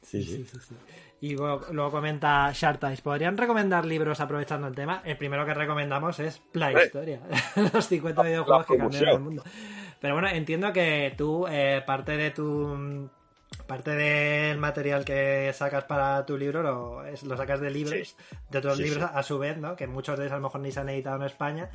Sí, 0.02 0.24
sí. 0.24 0.38
Sí, 0.38 0.46
sí, 0.46 0.60
sí. 0.70 0.76
Y 1.22 1.36
luego, 1.36 1.66
luego 1.72 1.92
comenta 1.92 2.52
Shartimes, 2.54 3.02
¿podrían 3.02 3.38
recomendar 3.38 3.86
libros 3.86 4.20
aprovechando 4.20 4.68
el 4.68 4.76
tema? 4.76 5.02
El 5.06 5.18
primero 5.18 5.46
que 5.46 5.54
recomendamos 5.54 6.20
es 6.20 6.42
La 6.54 6.72
Eh. 6.72 6.86
Historia, 6.86 7.22
los 7.74 7.88
50 7.88 8.22
videojuegos 8.24 8.66
que 8.68 8.78
cambiaron 8.78 9.10
el 9.10 9.20
mundo. 9.20 9.44
Pero 10.00 10.14
bueno, 10.16 10.28
entiendo 10.30 10.72
que 10.74 11.14
tú, 11.18 11.46
eh, 11.50 11.82
parte 11.86 12.18
de 12.18 12.32
tu... 12.32 13.10
Parte 13.68 13.92
del 13.96 14.58
material 14.58 15.04
que 15.06 15.52
sacas 15.54 15.86
para 15.86 16.24
tu 16.26 16.38
libro 16.38 16.62
lo, 16.62 17.06
es- 17.06 17.24
lo 17.24 17.36
sacas 17.38 17.60
de 17.62 17.72
libros, 17.72 18.16
de 18.52 18.58
otros 18.60 18.78
Sí, 18.78 18.84
libros 18.84 19.04
sí. 19.04 19.10
a 19.14 19.24
su 19.24 19.40
vez, 19.40 19.58
¿no? 19.58 19.76
Que 19.76 19.88
muchos 19.88 20.18
de 20.18 20.26
ellos 20.26 20.34
a 20.34 20.38
lo 20.38 20.44
mejor 20.44 20.62
ni 20.62 20.72
se 20.72 20.80
han 20.82 20.90
editado 20.90 21.16
en 21.18 21.24
España. 21.24 21.70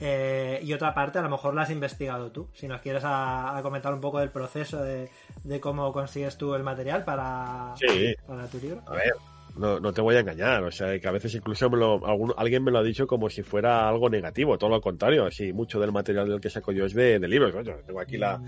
Eh, 0.00 0.60
y 0.62 0.72
otra 0.72 0.92
parte 0.94 1.18
a 1.18 1.22
lo 1.22 1.30
mejor 1.30 1.54
la 1.54 1.62
has 1.62 1.70
investigado 1.70 2.30
tú. 2.30 2.48
Si 2.52 2.68
nos 2.68 2.80
quieres 2.80 3.04
a, 3.04 3.56
a 3.56 3.62
comentar 3.62 3.92
un 3.94 4.00
poco 4.00 4.18
del 4.18 4.30
proceso 4.30 4.82
de, 4.82 5.10
de 5.44 5.60
cómo 5.60 5.92
consigues 5.92 6.36
tú 6.36 6.54
el 6.54 6.62
material 6.62 7.04
para, 7.04 7.74
Sí. 7.76 8.14
para 8.26 8.46
tu 8.46 8.58
libro. 8.58 8.82
A 8.86 8.92
ver, 8.94 9.12
no, 9.56 9.80
no 9.80 9.92
te 9.92 10.00
voy 10.00 10.16
a 10.16 10.20
engañar, 10.20 10.62
o 10.62 10.70
sea, 10.70 10.98
que 10.98 11.08
a 11.08 11.12
veces 11.12 11.34
incluso 11.34 11.70
me 11.70 11.78
lo, 11.78 12.04
algún- 12.06 12.34
alguien 12.36 12.62
me 12.64 12.70
lo 12.70 12.78
ha 12.78 12.82
dicho 12.82 13.06
como 13.06 13.30
si 13.30 13.42
fuera 13.42 13.88
algo 13.88 14.08
negativo, 14.10 14.58
todo 14.58 14.70
lo 14.70 14.80
contrario, 14.80 15.26
así, 15.26 15.52
mucho 15.52 15.80
del 15.80 15.92
material 15.92 16.28
del 16.28 16.40
que 16.40 16.50
saco 16.50 16.72
yo 16.72 16.84
es 16.84 16.94
de, 16.94 17.18
de 17.18 17.28
libros, 17.28 17.52
coño, 17.52 17.74
tengo 17.86 18.00
aquí 18.00 18.16
la, 18.16 18.40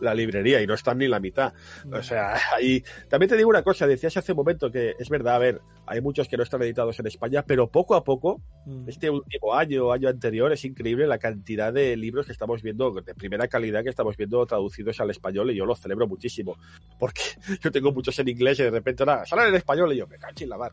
la 0.00 0.14
librería 0.14 0.60
y 0.62 0.66
no 0.66 0.74
están 0.74 0.98
ni 0.98 1.08
la 1.08 1.20
mitad, 1.20 1.52
o 1.92 2.02
sea, 2.02 2.34
ahí, 2.56 2.82
también 3.08 3.28
te 3.28 3.36
digo 3.36 3.48
una 3.48 3.62
cosa, 3.62 3.86
decías 3.86 4.16
hace 4.16 4.32
un 4.32 4.36
momento 4.36 4.70
que 4.70 4.94
es 4.98 5.08
verdad, 5.08 5.36
a 5.36 5.38
ver, 5.38 5.60
hay 5.86 6.00
muchos 6.00 6.28
que 6.28 6.36
no 6.36 6.42
están 6.42 6.62
editados 6.62 6.98
en 7.00 7.06
España, 7.06 7.44
pero 7.46 7.68
poco 7.70 7.94
a 7.94 8.04
poco, 8.04 8.40
Mm. 8.66 8.88
este 8.88 9.08
último 9.08 9.54
año, 9.54 9.90
año 9.90 10.08
anterior, 10.08 10.52
es 10.52 10.64
increíble 10.64 11.06
la 11.06 11.18
cantidad 11.18 11.72
de 11.72 11.96
libros 11.96 12.26
que 12.26 12.32
estamos 12.32 12.62
viendo, 12.62 12.90
de 12.92 13.14
primera 13.14 13.48
calidad 13.48 13.82
que 13.82 13.88
estamos 13.88 14.16
viendo 14.16 14.44
traducidos 14.46 15.00
al 15.00 15.10
español 15.10 15.50
y 15.50 15.56
yo 15.56 15.64
lo 15.64 15.74
celebro 15.74 16.06
muchísimo, 16.06 16.56
porque 16.98 17.22
yo 17.62 17.70
tengo 17.70 17.92
muchos 17.92 18.18
en 18.18 18.28
inglés 18.28 18.60
y 18.60 18.64
de 18.64 18.70
repente 18.70 19.04
nada, 19.04 19.24
salen 19.24 19.48
en 19.48 19.54
español 19.54 19.92
y 19.92 19.96
yo 19.96 20.06
me 20.06 20.18
cacho 20.18 20.44
en 20.44 20.50
la 20.50 20.58
mar. 20.58 20.72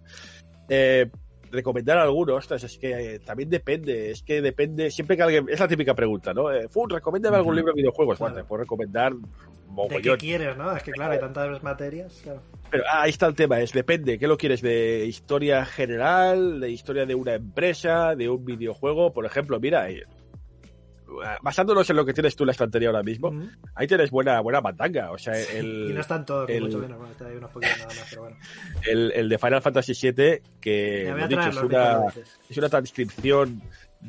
Eh, 0.69 1.09
recomendar 1.51 1.97
algunos, 1.97 2.35
ostras, 2.37 2.63
es 2.63 2.77
que 2.77 3.15
eh, 3.15 3.19
también 3.19 3.49
depende, 3.49 4.11
es 4.11 4.21
que 4.23 4.41
depende, 4.41 4.91
siempre 4.91 5.15
que 5.17 5.23
alguien, 5.23 5.45
es 5.49 5.59
la 5.59 5.67
típica 5.67 5.93
pregunta, 5.93 6.33
¿no? 6.33 6.51
Eh, 6.51 6.67
Fun, 6.67 6.89
recomiéndame 6.89 7.37
algún 7.37 7.55
libro 7.55 7.73
de 7.73 7.81
videojuegos, 7.81 8.17
Claro. 8.17 8.33
bueno, 8.33 8.43
te 8.43 8.47
puedo 8.47 8.61
recomendar 8.63 9.13
¿De 9.13 9.19
qué 9.21 9.27
mogollón. 9.69 10.17
quieres, 10.17 10.57
no? 10.57 10.75
Es 10.75 10.83
que 10.83 10.91
claro, 10.91 11.13
hay 11.13 11.19
tantas 11.19 11.61
materias. 11.63 12.19
claro. 12.23 12.41
Pero 12.69 12.83
ah, 12.91 13.03
ahí 13.03 13.09
está 13.11 13.27
el 13.27 13.35
tema, 13.35 13.59
es 13.61 13.71
depende, 13.73 14.17
¿qué 14.19 14.27
lo 14.27 14.37
quieres? 14.37 14.61
¿De 14.61 15.05
historia 15.05 15.65
general? 15.65 16.59
¿De 16.59 16.69
historia 16.71 17.05
de 17.05 17.15
una 17.15 17.35
empresa? 17.35 18.15
¿De 18.15 18.27
un 18.29 18.43
videojuego? 18.43 19.13
Por 19.13 19.25
ejemplo, 19.25 19.59
mira, 19.59 19.89
eh, 19.89 20.03
basándonos 21.41 21.89
en 21.89 21.95
lo 21.95 22.05
que 22.05 22.13
tienes 22.13 22.35
tú 22.35 22.43
en 22.43 22.47
la 22.47 22.51
estantería 22.51 22.89
ahora 22.89 23.03
mismo, 23.03 23.31
Mm. 23.31 23.49
ahí 23.75 23.87
tienes 23.87 24.09
buena, 24.11 24.39
buena 24.41 24.61
mandanga. 24.61 25.11
O 25.11 25.17
sea, 25.17 25.33
el, 25.39 25.87
y 25.89 25.93
no 25.93 26.01
están 26.01 26.25
todos, 26.25 26.49
el- 26.49 26.63
mucho 26.63 26.79
menos. 26.79 26.97
Bueno, 26.97 27.13
hay 27.29 27.35
unos 27.37 27.51
poquitos 27.51 27.77
nada 27.77 27.87
más, 27.93 28.07
pero 28.09 28.21
bueno. 28.23 28.37
el, 28.87 29.11
el 29.13 29.29
de 29.29 29.37
Final 29.37 29.61
Fantasy 29.61 29.93
VII, 29.93 30.41
que 30.61 31.13
dicho, 31.29 31.41
es 31.41 31.57
una, 31.57 32.03
es 32.49 32.57
una 32.57 32.69
transcripción 32.69 33.61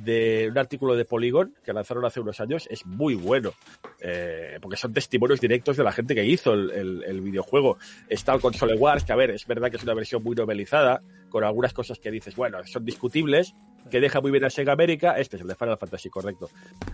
de 0.05 0.49
un 0.51 0.59
artículo 0.59 0.95
de 0.97 1.05
Polygon 1.05 1.55
que 1.65 1.73
lanzaron 1.73 2.05
hace 2.05 2.21
unos 2.21 2.41
años, 2.41 2.67
es 2.71 2.85
muy 2.87 3.15
bueno, 3.15 3.53
eh, 4.01 4.59
porque 4.61 4.77
son 4.77 4.93
testimonios 4.93 5.41
directos 5.41 5.77
de 5.77 5.85
la 5.85 5.93
gente 5.93 6.15
que 6.15 6.25
hizo 6.25 6.53
el, 6.55 6.71
el- 6.71 7.05
el 7.05 7.21
videojuego. 7.21 7.79
Está 8.09 8.35
el 8.35 8.41
Console 8.41 8.75
Wars, 8.77 9.05
que 9.05 9.13
a 9.13 9.17
ver, 9.17 9.31
es 9.31 9.47
verdad 9.47 9.71
que 9.71 9.77
es 9.77 9.83
una 9.83 9.95
versión 9.95 10.23
muy 10.23 10.35
novelizada, 10.37 11.03
con 11.29 11.45
algunas 11.45 11.73
cosas 11.73 11.99
que 11.99 12.11
dices, 12.11 12.37
bueno, 12.37 12.59
son 12.65 12.85
discutibles, 12.85 13.55
que 13.91 14.01
deja 14.01 14.21
muy 14.21 14.31
bien 14.31 14.45
a 14.45 14.51
Sega 14.51 14.73
América, 14.73 15.19
este 15.19 15.37
es 15.37 15.43
el 15.43 15.49
de 15.49 15.55
Final 15.55 15.79
Fantasy, 15.79 16.11
correcto. 16.11 16.49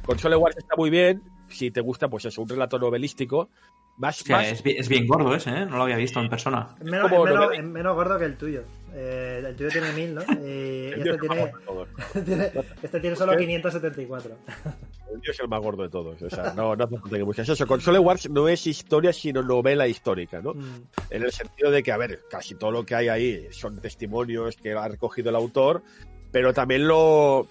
Console 0.04 0.36
Wars 0.36 0.56
está 0.56 0.74
muy 0.76 0.90
bien, 0.90 1.22
si 1.48 1.70
te 1.70 1.80
gusta, 1.80 2.08
pues 2.08 2.24
eso, 2.24 2.42
un 2.42 2.48
relato 2.48 2.78
novelístico, 2.78 3.48
más, 3.96 4.24
es, 4.50 4.62
bi- 4.62 4.76
es 4.76 4.88
bien 4.88 5.06
gordo 5.06 5.34
ese, 5.36 5.50
¿eh? 5.50 5.66
No 5.66 5.76
lo 5.76 5.84
había 5.84 5.96
visto 5.96 6.18
en 6.20 6.28
persona. 6.28 6.74
Es 6.80 6.84
es 7.06 7.20
es 7.52 7.64
menos 7.64 7.94
gordo 7.94 8.18
que 8.18 8.24
el 8.24 8.36
tuyo. 8.36 8.64
Eh, 8.96 9.42
el 9.44 9.56
tuyo 9.56 9.70
tiene 9.70 9.92
1000, 9.92 10.14
¿no? 10.14 10.22
Y 10.44 10.92
el 10.92 11.08
este 11.08 11.18
tiene, 11.18 11.52
todos. 11.66 11.88
tiene- 12.24 12.52
este 12.82 13.00
tiene 13.00 13.16
solo 13.16 13.32
¿Qué? 13.32 13.38
574. 13.38 14.36
El 15.10 15.18
mío 15.20 15.30
es 15.30 15.40
el 15.40 15.48
más 15.48 15.60
gordo 15.60 15.82
de 15.82 15.88
todos. 15.88 16.22
O 16.22 16.30
sea, 16.30 16.54
no, 16.54 16.76
no 16.76 16.84
hace 16.84 16.98
falta 16.98 17.16
que 17.16 17.22
busques 17.22 17.48
eso. 17.48 17.66
Console 17.66 17.98
Wars 17.98 18.30
no 18.30 18.48
es 18.48 18.66
historia, 18.66 19.12
sino 19.12 19.42
novela 19.42 19.88
histórica, 19.88 20.40
¿no? 20.40 20.54
Mm. 20.54 20.82
En 21.10 21.22
el 21.22 21.32
sentido 21.32 21.70
de 21.70 21.82
que, 21.82 21.92
a 21.92 21.96
ver, 21.96 22.20
casi 22.30 22.54
todo 22.54 22.70
lo 22.70 22.86
que 22.86 22.94
hay 22.94 23.08
ahí 23.08 23.48
son 23.50 23.80
testimonios 23.80 24.56
que 24.56 24.72
ha 24.72 24.88
recogido 24.88 25.30
el 25.30 25.36
autor, 25.36 25.82
pero 26.30 26.54
también 26.54 26.86
lo 26.86 27.48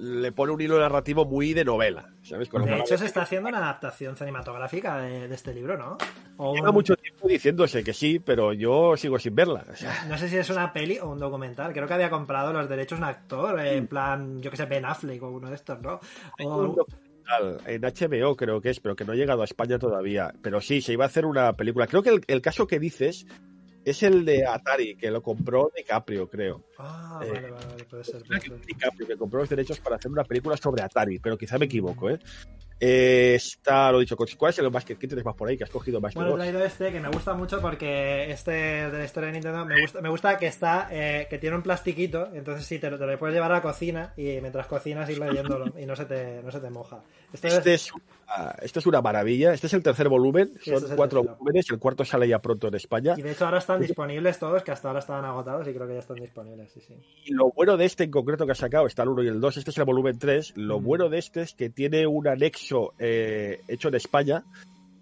le 0.00 0.32
pone 0.32 0.52
un 0.52 0.60
hilo 0.60 0.78
narrativo 0.78 1.26
muy 1.26 1.52
de 1.52 1.64
novela, 1.64 2.08
¿sabes? 2.22 2.48
Con 2.48 2.62
lo 2.62 2.66
De 2.66 2.78
hecho, 2.78 2.96
se 2.96 3.04
está 3.04 3.22
haciendo 3.22 3.48
una 3.50 3.58
adaptación 3.58 4.16
cinematográfica 4.16 4.96
de, 4.98 5.28
de 5.28 5.34
este 5.34 5.52
libro, 5.52 5.76
¿no? 5.76 5.98
O 6.38 6.54
lleva 6.54 6.70
un- 6.70 6.74
mucho 6.74 6.96
tiempo 6.96 7.28
diciéndose 7.28 7.84
que 7.84 7.92
sí, 7.92 8.18
pero 8.18 8.52
yo 8.54 8.96
sigo 8.96 9.18
sin 9.18 9.34
verla. 9.34 9.64
O 9.70 9.76
sea, 9.76 10.04
No 10.08 10.16
sé 10.16 10.28
si 10.28 10.38
es 10.38 10.48
una 10.48 10.72
peli 10.72 10.98
o 10.98 11.08
un 11.10 11.18
documental. 11.18 11.72
Creo 11.74 11.86
que 11.86 11.94
había 11.94 12.08
comprado 12.08 12.52
los 12.52 12.66
derechos 12.68 12.98
un 12.98 13.04
actor, 13.04 13.60
eh, 13.60 13.76
en 13.76 13.86
plan, 13.88 14.40
yo 14.40 14.50
que 14.50 14.56
sé, 14.56 14.64
Ben 14.64 14.86
Affleck 14.86 15.22
o 15.22 15.30
uno 15.30 15.48
de 15.50 15.54
estos, 15.56 15.80
¿no? 15.82 16.00
O- 16.42 16.76
en 17.66 17.82
HBO 17.84 18.34
creo 18.36 18.60
que 18.60 18.70
es, 18.70 18.80
pero 18.80 18.96
que 18.96 19.04
no 19.04 19.12
ha 19.12 19.16
llegado 19.16 19.42
a 19.42 19.44
España 19.44 19.78
todavía. 19.78 20.32
Pero 20.42 20.60
sí, 20.60 20.80
se 20.80 20.94
iba 20.94 21.04
a 21.04 21.08
hacer 21.08 21.26
una 21.26 21.52
película. 21.52 21.86
Creo 21.86 22.02
que 22.02 22.10
el, 22.10 22.20
el 22.26 22.40
caso 22.42 22.66
que 22.66 22.80
dices 22.80 23.26
es 23.84 24.02
el 24.02 24.24
de 24.24 24.46
Atari, 24.46 24.96
que 24.96 25.10
lo 25.10 25.22
compró 25.22 25.70
DiCaprio, 25.76 26.28
creo. 26.28 26.64
Ah, 26.82 27.20
Eh, 27.24 27.28
vale, 27.32 27.50
vale, 27.50 27.66
vale, 27.66 27.84
puede 27.84 28.04
ser. 28.04 28.22
Puede 28.24 28.40
que 28.40 28.48
ser. 28.48 29.06
que 29.06 29.16
compró 29.16 29.40
los 29.40 29.48
derechos 29.48 29.78
para 29.80 29.96
hacer 29.96 30.10
una 30.10 30.24
película 30.24 30.56
sobre 30.56 30.82
Atari, 30.82 31.18
pero 31.18 31.36
quizá 31.36 31.58
me 31.58 31.66
equivoco, 31.66 32.08
¿eh? 32.10 32.18
Eh, 32.82 33.34
está, 33.34 33.92
lo 33.92 33.98
dicho, 33.98 34.16
¿cuál 34.16 34.50
es 34.50 34.58
el 34.58 34.70
más 34.70 34.86
que 34.86 34.94
tienes 34.94 35.22
más 35.22 35.34
por 35.34 35.46
ahí? 35.48 35.58
Que 35.58 35.64
has 35.64 35.70
cogido 35.70 36.00
más 36.00 36.14
Bueno, 36.14 36.30
he 36.32 36.36
traído 36.38 36.64
este 36.64 36.90
que 36.90 36.98
me 36.98 37.10
gusta 37.10 37.34
mucho 37.34 37.60
porque 37.60 38.30
este 38.30 38.52
de 38.52 38.98
la 38.98 39.04
historia 39.04 39.26
de 39.26 39.32
Nintendo 39.34 39.66
me 39.66 39.82
gusta, 39.82 40.00
me 40.00 40.08
gusta 40.08 40.38
que 40.38 40.46
está 40.46 40.88
eh, 40.90 41.26
que 41.28 41.36
tiene 41.36 41.56
un 41.56 41.62
plastiquito, 41.62 42.30
entonces 42.32 42.64
sí, 42.64 42.78
te 42.78 42.90
lo, 42.90 42.98
te 42.98 43.04
lo 43.06 43.18
puedes 43.18 43.34
llevar 43.34 43.52
a 43.52 43.56
la 43.56 43.60
cocina 43.62 44.14
y 44.16 44.40
mientras 44.40 44.66
cocinas 44.66 45.10
ir 45.10 45.18
leyéndolo 45.18 45.78
y 45.78 45.84
no 45.84 45.94
se 45.94 46.06
te, 46.06 46.42
no 46.42 46.50
se 46.50 46.58
te 46.60 46.70
moja. 46.70 47.02
Este 47.34 47.48
es- 47.48 47.54
Este 47.58 47.74
es, 47.74 47.92
una, 47.92 48.50
este 48.62 48.78
es 48.78 48.86
una 48.86 49.02
maravilla. 49.02 49.52
Este 49.52 49.66
es 49.66 49.74
el 49.74 49.82
tercer 49.82 50.08
volumen. 50.08 50.54
Son 50.64 50.74
este 50.76 50.96
cuatro 50.96 51.20
tercero. 51.20 51.36
volúmenes. 51.38 51.66
El 51.70 51.78
cuarto 51.78 52.04
sale 52.06 52.28
ya 52.28 52.38
pronto 52.38 52.68
en 52.68 52.74
España. 52.76 53.14
y 53.18 53.20
de 53.20 53.32
hecho 53.32 53.44
ahora 53.44 53.58
están 53.58 53.82
disponibles 53.82 54.38
todos, 54.38 54.62
que 54.62 54.70
hasta 54.72 54.88
ahora 54.88 55.00
estaban 55.00 55.26
agotados 55.26 55.68
y 55.68 55.74
creo 55.74 55.86
que 55.86 55.92
ya 55.94 56.00
están 56.00 56.16
disponibles, 56.16 56.69
sí, 56.74 56.80
sí. 56.80 56.94
Y 57.26 57.32
lo 57.34 57.50
bueno 57.52 57.76
de 57.76 57.84
este 57.84 58.04
en 58.04 58.10
concreto 58.10 58.46
que 58.46 58.52
ha 58.52 58.56
sacado, 58.56 58.86
está 58.86 59.02
el 59.02 59.10
1 59.10 59.22
y 59.24 59.28
el 59.28 59.40
2, 59.40 59.56
este 59.58 59.70
es 59.70 59.78
el 59.78 59.84
volumen 59.84 60.18
3. 60.18 60.54
Lo 60.56 60.80
Mm. 60.80 60.84
bueno 60.84 61.08
de 61.08 61.18
este 61.18 61.42
es 61.42 61.54
que 61.54 61.70
tiene 61.70 62.06
un 62.06 62.26
anexo 62.28 62.94
eh, 62.98 63.60
hecho 63.68 63.88
en 63.88 63.94
España 63.94 64.44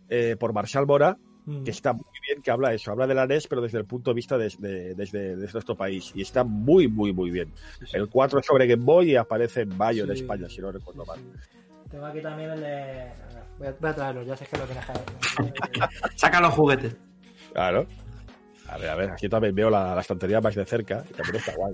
eh, 0.08 0.36
por 0.38 0.52
Marshall 0.52 0.86
Mora, 0.86 1.16
Mm. 1.44 1.64
que 1.64 1.70
está 1.70 1.92
muy 1.94 2.04
bien, 2.26 2.42
que 2.42 2.50
habla 2.50 2.74
eso, 2.74 2.90
habla 2.92 3.06
de 3.06 3.14
la 3.14 3.26
NES, 3.26 3.46
pero 3.46 3.62
desde 3.62 3.78
el 3.78 3.86
punto 3.86 4.10
de 4.10 4.14
vista 4.14 4.36
de- 4.36 4.52
de- 4.58 4.94
desde, 4.94 5.34
desde 5.36 5.52
nuestro 5.54 5.76
país. 5.76 6.12
Y 6.14 6.20
está 6.22 6.44
muy, 6.44 6.88
muy, 6.88 7.12
muy 7.14 7.30
bien. 7.30 7.52
El 7.94 8.08
4 8.08 8.40
es 8.40 8.46
sobre 8.46 8.66
Game 8.66 8.84
Boy 8.84 9.12
y 9.12 9.16
aparece 9.16 9.62
en 9.62 9.76
mayo 9.78 10.04
en. 10.04 10.10
España, 10.10 10.46
si 10.48 10.60
no 10.60 10.70
recuerdo 10.70 11.06
mal. 11.06 11.18
Tengo 11.90 12.04
aquí 12.04 12.20
también 12.20 12.50
el 12.50 12.60
de... 12.60 13.12
Voy 13.58 13.66
a, 13.68 13.76
voy 13.80 13.90
a 13.90 13.94
traerlo, 13.94 14.22
ya 14.24 14.36
sé 14.36 14.44
que 14.46 14.58
lo 14.58 14.64
tienes 14.64 14.84
que 14.84 14.92
Saca 16.16 16.38
los 16.40 16.52
juguetes. 16.52 16.94
Claro. 17.54 17.86
A 18.68 18.76
ver, 18.78 18.90
a 18.90 18.94
ver, 18.96 19.10
aquí 19.10 19.28
también 19.28 19.54
veo 19.54 19.70
la, 19.70 19.94
la 19.94 20.00
estantería 20.00 20.40
más 20.40 20.54
de 20.54 20.64
cerca, 20.64 21.02
y 21.08 21.14
también 21.14 21.36
está 21.36 21.54
guay. 21.56 21.72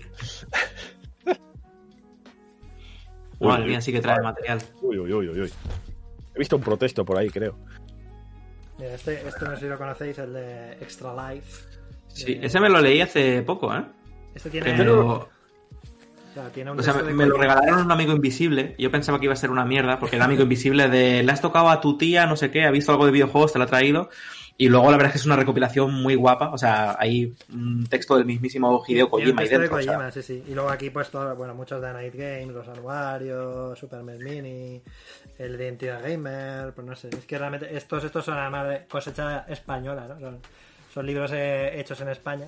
Uy, 3.39 3.49
Madre 3.49 3.63
uy, 3.65 3.69
mía, 3.71 3.81
sí 3.81 3.93
que 3.93 4.01
trae 4.01 4.21
material. 4.21 4.59
Uy, 4.81 4.99
uy, 4.99 5.13
uy, 5.13 5.29
uy, 5.29 5.41
uy. 5.41 5.53
He 6.35 6.39
visto 6.39 6.57
un 6.57 6.63
protesto 6.63 7.05
por 7.05 7.19
ahí, 7.19 7.29
creo. 7.31 7.57
Mira, 8.79 8.95
Este, 8.95 9.27
este 9.27 9.45
no 9.45 9.55
sé 9.55 9.61
si 9.63 9.67
lo 9.69 9.79
conocéis, 9.79 10.19
el 10.19 10.33
de 10.33 10.73
Extra 10.75 11.33
Life. 11.35 11.65
Sí, 12.09 12.35
De- 12.37 12.47
ese 12.47 12.61
me 12.61 12.69
lo 12.69 12.81
leí 12.81 13.01
hace 13.01 13.43
poco, 13.43 13.75
¿eh? 13.75 13.85
Este 14.35 14.51
tiene... 14.51 14.75
Pero 14.77 15.29
O 16.35 16.41
sea, 16.41 16.51
tiene 16.51 16.73
un 16.73 16.81
O 16.81 16.83
sea, 16.83 16.95
texto 16.95 17.15
me, 17.15 17.27
lo 17.27 17.37
regalaron 17.37 17.79
a 17.79 17.83
un 17.85 17.93
amigo 17.93 18.13
invisible. 18.13 18.75
Yo 18.77 18.91
pensaba 18.91 19.21
que 19.21 19.27
iba 19.27 19.35
a 19.35 19.37
ser 19.37 19.51
una 19.51 19.65
mierda, 19.65 20.01
porque 20.01 20.17
era 20.17 20.25
amigo 20.25 20.43
invisible 20.43 20.89
de 20.89 21.23
le 21.23 21.31
has 21.31 21.41
tocado 21.41 21.71
a 21.71 21.81
tu 21.81 21.97
tía, 21.97 22.27
no 22.27 22.35
sé 22.37 22.51
qué, 22.51 22.65
ha 22.65 22.73
visto 22.73 22.91
algo 22.91 23.07
de 23.07 23.13
videojuegos, 23.13 23.53
te 23.53 23.59
lo 23.59 23.65
ha 23.65 23.69
traído. 23.69 24.11
Y 24.57 24.69
luego 24.69 24.91
la 24.91 24.97
verdad 24.97 25.07
es 25.07 25.13
que 25.13 25.19
es 25.19 25.27
una 25.27 25.37
recopilación 25.37 25.93
muy 25.95 26.17
guapa. 26.17 26.51
O 26.51 26.59
sea, 26.59 26.97
hay 26.99 27.35
un 27.53 27.87
texto 27.87 28.17
del 28.17 28.25
mismísimo 28.25 28.83
Hideo 28.87 29.11
Kojima 29.11 29.43
ahí 29.43 29.49
texto 29.49 29.55
de 29.55 29.63
dentro. 29.63 29.79
o 29.79 29.83
sea, 29.83 29.93
Kojima, 29.95 30.11
sí, 30.11 30.23
sí. 30.23 30.45
Y 30.49 30.55
luego 30.55 30.71
aquí, 30.71 30.91
pues, 30.91 31.11
todo, 31.11 31.35
bueno, 31.37 31.55
muchos 31.55 31.81
de 31.81 31.93
Night 31.93 32.15
Games, 32.15 32.55
los 32.55 32.69
Anuarios, 32.69 33.79
Superman 33.79 34.19
Mini, 34.19 34.83
el 35.39 35.57
de 35.57 35.65
Identidad 35.65 36.03
Gamer, 36.03 36.73
pues 36.73 36.87
no 36.87 36.97
sé. 36.97 37.09
Es 37.09 37.27
que 37.27 37.39
realmente 37.39 37.77
estos, 37.77 38.03
estos 38.05 38.25
son 38.25 38.39
además 38.39 38.69
de 38.69 38.87
cosecha 38.87 39.45
española, 39.49 40.07
¿no? 40.09 40.21
Son, 40.21 40.39
son 40.93 41.07
libros 41.07 41.33
eh, 41.33 41.81
hechos 41.81 42.01
en 42.01 42.09
España. 42.09 42.47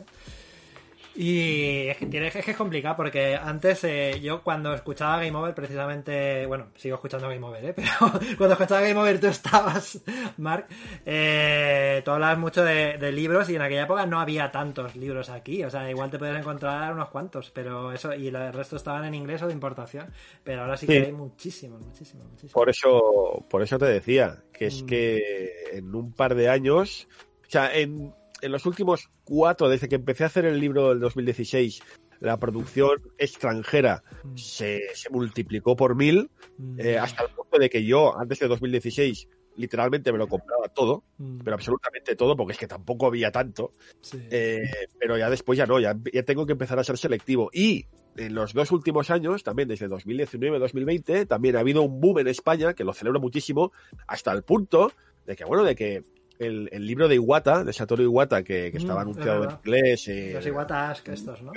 Y 1.19 1.89
es 1.89 1.97
que, 1.97 2.07
tiene, 2.07 2.27
es 2.29 2.45
que 2.45 2.51
es 2.51 2.57
complicado 2.57 2.95
porque 2.97 3.37
antes 3.37 3.83
eh, 3.85 4.21
yo 4.23 4.43
cuando 4.43 4.75
escuchaba 4.75 5.17
Game 5.23 5.35
Over 5.37 5.55
precisamente, 5.55 6.45
bueno, 6.47 6.67
sigo 6.77 6.97
escuchando 6.97 7.29
Game 7.29 7.45
Over, 7.47 7.65
¿eh? 7.65 7.73
pero 7.77 7.89
cuando 8.37 8.53
escuchaba 8.53 8.83
Game 8.83 9.01
Over 9.01 9.19
tú 9.19 9.27
estabas, 9.29 10.03
Mark, 10.37 10.67
eh, 11.07 12.03
tú 12.05 12.11
hablabas 12.11 12.39
mucho 12.39 12.63
de, 12.63 12.99
de 12.99 13.13
libros 13.13 13.49
y 13.49 13.57
en 13.57 13.63
aquella 13.63 13.85
época 13.85 14.05
no 14.05 14.21
había 14.21 14.51
tantos 14.53 14.95
libros 14.97 15.31
aquí, 15.31 15.65
o 15.65 15.71
sea, 15.71 15.89
igual 15.91 16.11
te 16.11 16.19
podías 16.19 16.39
encontrar 16.39 16.93
unos 16.93 17.09
cuantos, 17.09 17.51
pero 17.51 17.93
eso, 17.93 18.15
y 18.15 18.29
el 18.29 18.53
resto 18.53 18.77
estaban 18.77 19.05
en 19.07 19.15
inglés 19.15 19.41
o 19.43 19.47
de 19.47 19.53
importación, 19.55 20.13
pero 20.45 20.63
ahora 20.63 20.77
sí 20.77 20.87
que 20.87 21.01
Sí. 21.01 21.07
hay 21.07 21.13
muchísimos, 21.13 21.81
muchísimos, 21.81 22.27
muchísimos. 22.27 22.53
Por 22.53 22.69
eso, 22.69 23.45
por 23.49 23.63
eso 23.63 23.79
te 23.79 23.87
decía, 23.87 24.43
que 24.53 24.67
es 24.67 24.83
Mm. 24.83 24.87
que 24.87 25.53
en 25.73 25.95
un 25.95 26.13
par 26.13 26.35
de 26.35 26.49
años, 26.51 27.09
o 27.47 27.51
sea, 27.51 27.75
en, 27.75 28.13
en 28.43 28.53
los 28.53 28.67
últimos 28.67 29.09
cuatro, 29.25 29.69
desde 29.69 29.89
que 29.89 29.97
empecé 29.97 30.25
a 30.25 30.27
hacer 30.29 30.45
el 30.45 30.61
libro 30.61 30.91
del 30.91 31.01
2016, 31.01 31.83
la 32.21 32.39
producción 32.39 33.03
extranjera 33.19 34.03
Mm. 34.25 34.37
se, 34.37 34.83
se 34.95 35.11
multiplicó 35.11 35.77
por 35.77 35.95
mil, 35.97 36.31
Mm, 36.59 36.81
eh, 36.81 36.99
hasta 36.99 37.25
el 37.25 37.31
punto 37.31 37.59
de 37.59 37.69
que 37.69 37.85
yo, 37.85 38.17
antes 38.19 38.39
de 38.39 38.49
2016, 38.49 39.29
literalmente 39.57 40.13
me 40.13 40.19
lo 40.19 40.27
compraba 40.29 40.69
todo, 40.69 41.05
mm, 41.19 41.39
pero 41.45 41.55
absolutamente 41.57 42.17
todo, 42.17 42.37
porque 42.37 42.53
es 42.53 42.59
que 42.59 42.67
tampoco 42.67 43.07
había 43.07 43.31
tanto. 43.31 43.73
sí. 44.01 44.19
Eh, 44.31 44.63
pero 44.99 45.19
ya 45.19 45.29
después 45.31 45.59
ya 45.59 45.67
no, 45.67 45.79
ya, 45.81 45.95
ya 46.13 46.23
tengo 46.23 46.47
que 46.47 46.53
empezar 46.53 46.79
a 46.79 46.85
ser 46.85 46.97
selectivo. 46.99 47.51
Y 47.53 47.87
en 48.17 48.35
los 48.35 48.55
dos 48.55 48.71
últimos 48.73 49.11
años, 49.11 49.43
también 49.43 49.69
desde 49.69 49.89
2019-2020, 49.89 51.27
también 51.27 51.57
ha 51.57 51.61
habido 51.61 51.83
un 51.83 52.01
boom 52.01 52.21
en 52.21 52.29
España, 52.29 52.75
que 52.75 52.85
lo 52.85 52.93
celebro 52.95 53.21
muchísimo, 53.21 53.73
hasta 54.07 54.33
el 54.33 54.43
punto 54.43 54.93
de 55.27 55.37
que, 55.37 55.45
bueno, 55.45 55.65
de 55.65 55.75
que 55.75 56.05
el, 56.39 56.69
el 56.73 56.87
libro 56.87 57.09
de 57.09 57.17
Iwata, 57.17 57.65
de 57.65 57.73
Satoru 57.73 58.03
Iwata, 58.03 58.43
que, 58.43 58.71
que 58.71 58.79
Mm, 58.79 58.83
estaba 58.83 59.01
es 59.01 59.07
anunciado 59.07 59.45
en 59.45 59.51
inglés, 59.51 60.09
eh, 60.09 60.31
Los 60.35 60.47
iguatas 60.47 61.03
que 61.03 61.13
estos, 61.13 61.43
¿no? 61.43 61.53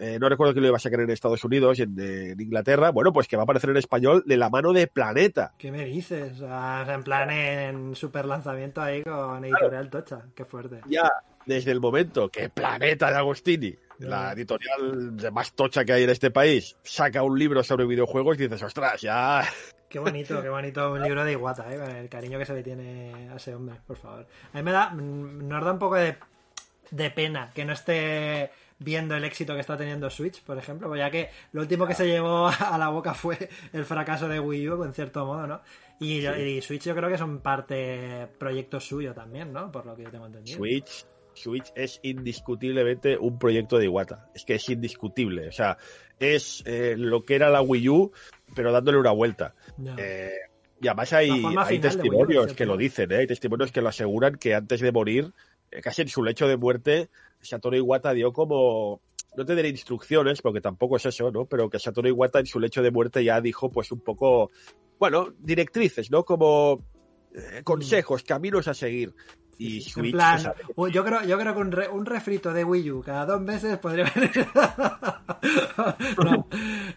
Eh, 0.00 0.18
no 0.18 0.28
recuerdo 0.28 0.54
que 0.54 0.60
lo 0.60 0.66
iba 0.66 0.76
a 0.76 0.80
sacar 0.80 1.00
en 1.00 1.10
Estados 1.10 1.44
Unidos 1.44 1.78
y 1.78 1.82
en, 1.82 1.98
en 1.98 2.40
Inglaterra, 2.40 2.90
bueno, 2.90 3.12
pues 3.12 3.28
que 3.28 3.36
va 3.36 3.42
a 3.42 3.44
aparecer 3.44 3.70
en 3.70 3.76
español 3.76 4.24
de 4.26 4.36
la 4.36 4.50
mano 4.50 4.72
de 4.72 4.88
Planeta. 4.88 5.52
¿Qué 5.56 5.70
me 5.70 5.84
dices? 5.84 6.32
O 6.32 6.46
sea, 6.46 6.80
o 6.82 6.84
sea, 6.84 6.94
en 6.94 7.02
plan 7.04 7.30
en 7.30 7.94
super 7.94 8.24
lanzamiento 8.24 8.82
ahí 8.82 9.02
con 9.02 9.44
editorial 9.44 9.90
Tocha. 9.90 10.22
Qué 10.34 10.44
fuerte. 10.44 10.80
Ya 10.88 11.08
desde 11.46 11.70
el 11.70 11.80
momento 11.80 12.28
que 12.28 12.48
Planeta 12.48 13.10
de 13.10 13.16
Agostini, 13.18 13.74
la 13.98 14.32
editorial 14.32 15.16
de 15.16 15.30
más 15.30 15.52
tocha 15.52 15.84
que 15.84 15.92
hay 15.92 16.02
en 16.04 16.10
este 16.10 16.30
país, 16.30 16.76
saca 16.82 17.22
un 17.22 17.38
libro 17.38 17.62
sobre 17.62 17.86
videojuegos 17.86 18.38
y 18.38 18.42
dices, 18.44 18.62
ostras, 18.62 19.00
ya... 19.00 19.44
Qué 19.94 20.00
bonito, 20.00 20.42
qué 20.42 20.48
bonito 20.48 20.90
un 20.90 21.00
libro 21.04 21.24
de 21.24 21.30
Iguata, 21.30 21.72
¿eh? 21.72 21.78
Con 21.78 21.88
el 21.88 22.08
cariño 22.08 22.36
que 22.36 22.44
se 22.44 22.52
le 22.52 22.64
tiene 22.64 23.28
a 23.30 23.36
ese 23.36 23.54
hombre, 23.54 23.76
por 23.86 23.96
favor. 23.96 24.26
A 24.52 24.56
mí 24.56 24.62
me 24.64 24.72
da, 24.72 24.90
mm, 24.90 25.46
nos 25.46 25.64
da 25.64 25.70
un 25.70 25.78
poco 25.78 25.94
de, 25.94 26.16
de 26.90 27.10
pena 27.12 27.52
que 27.54 27.64
no 27.64 27.74
esté 27.74 28.50
viendo 28.80 29.14
el 29.14 29.22
éxito 29.22 29.54
que 29.54 29.60
está 29.60 29.76
teniendo 29.76 30.10
Switch, 30.10 30.42
por 30.42 30.58
ejemplo, 30.58 30.88
pues 30.88 30.98
ya 30.98 31.12
que 31.12 31.30
lo 31.52 31.60
último 31.60 31.86
que 31.86 31.94
se 31.94 32.08
llevó 32.08 32.48
a 32.58 32.76
la 32.76 32.88
boca 32.88 33.14
fue 33.14 33.48
el 33.72 33.84
fracaso 33.84 34.26
de 34.26 34.40
Wii 34.40 34.68
U, 34.70 34.82
en 34.82 34.94
cierto 34.94 35.24
modo, 35.26 35.46
¿no? 35.46 35.60
Y, 36.00 36.26
y 36.26 36.60
Switch 36.60 36.82
yo 36.82 36.96
creo 36.96 37.08
que 37.08 37.16
son 37.16 37.38
parte 37.38 38.26
proyecto 38.36 38.80
suyo 38.80 39.14
también, 39.14 39.52
¿no? 39.52 39.70
Por 39.70 39.86
lo 39.86 39.94
que 39.94 40.02
yo 40.02 40.10
tengo 40.10 40.26
entendido. 40.26 40.56
Switch, 40.56 41.06
Switch 41.34 41.72
es 41.74 42.00
indiscutiblemente 42.02 43.16
un 43.16 43.38
proyecto 43.38 43.78
de 43.78 43.84
Iwata. 43.84 44.28
Es 44.34 44.44
que 44.44 44.54
es 44.54 44.68
indiscutible. 44.68 45.48
O 45.48 45.52
sea, 45.52 45.78
es 46.18 46.62
eh, 46.66 46.94
lo 46.96 47.24
que 47.24 47.34
era 47.34 47.50
la 47.50 47.60
Wii 47.60 47.88
U, 47.88 48.12
pero 48.54 48.72
dándole 48.72 48.98
una 48.98 49.12
vuelta. 49.12 49.54
Eh, 49.96 50.32
y 50.80 50.88
además 50.88 51.12
hay, 51.12 51.30
hay 51.56 51.78
testimonios 51.78 52.52
que 52.54 52.66
lo 52.66 52.76
dicen, 52.76 53.12
¿eh? 53.12 53.16
Hay 53.18 53.26
testimonios 53.26 53.72
que 53.72 53.80
lo 53.80 53.88
aseguran 53.88 54.36
que 54.36 54.54
antes 54.54 54.80
de 54.80 54.92
morir, 54.92 55.32
eh, 55.70 55.80
casi 55.80 56.02
en 56.02 56.08
su 56.08 56.22
lecho 56.22 56.46
de 56.46 56.56
muerte, 56.56 57.10
Satoru 57.40 57.76
Iwata 57.76 58.12
dio 58.12 58.32
como... 58.32 59.00
No 59.36 59.44
te 59.44 59.56
diré 59.56 59.68
instrucciones, 59.68 60.40
porque 60.42 60.60
tampoco 60.60 60.96
es 60.96 61.06
eso, 61.06 61.32
¿no? 61.32 61.46
Pero 61.46 61.68
que 61.68 61.80
Satoru 61.80 62.08
Iwata 62.08 62.38
en 62.38 62.46
su 62.46 62.60
lecho 62.60 62.82
de 62.82 62.90
muerte 62.90 63.24
ya 63.24 63.40
dijo, 63.40 63.70
pues, 63.70 63.90
un 63.90 64.00
poco... 64.00 64.50
Bueno, 64.98 65.34
directrices, 65.40 66.10
¿no? 66.10 66.24
Como 66.24 66.84
eh, 67.34 67.62
consejos, 67.64 68.22
caminos 68.22 68.68
a 68.68 68.74
seguir. 68.74 69.12
Y 69.58 69.76
En 69.82 69.82
Switch... 69.82 70.12
plan, 70.12 70.36
o 70.36 70.40
sea, 70.40 70.54
u- 70.76 70.88
yo 70.88 71.04
creo, 71.04 71.22
yo 71.24 71.38
creo 71.38 71.54
que 71.54 71.60
un, 71.60 71.72
re- 71.72 71.88
un 71.88 72.06
refrito 72.06 72.52
de 72.52 72.64
Wii 72.64 72.90
U 72.90 73.02
cada 73.02 73.24
dos 73.26 73.40
meses 73.40 73.78
podría 73.78 74.10
venir. 74.14 74.30
no, 76.24 76.46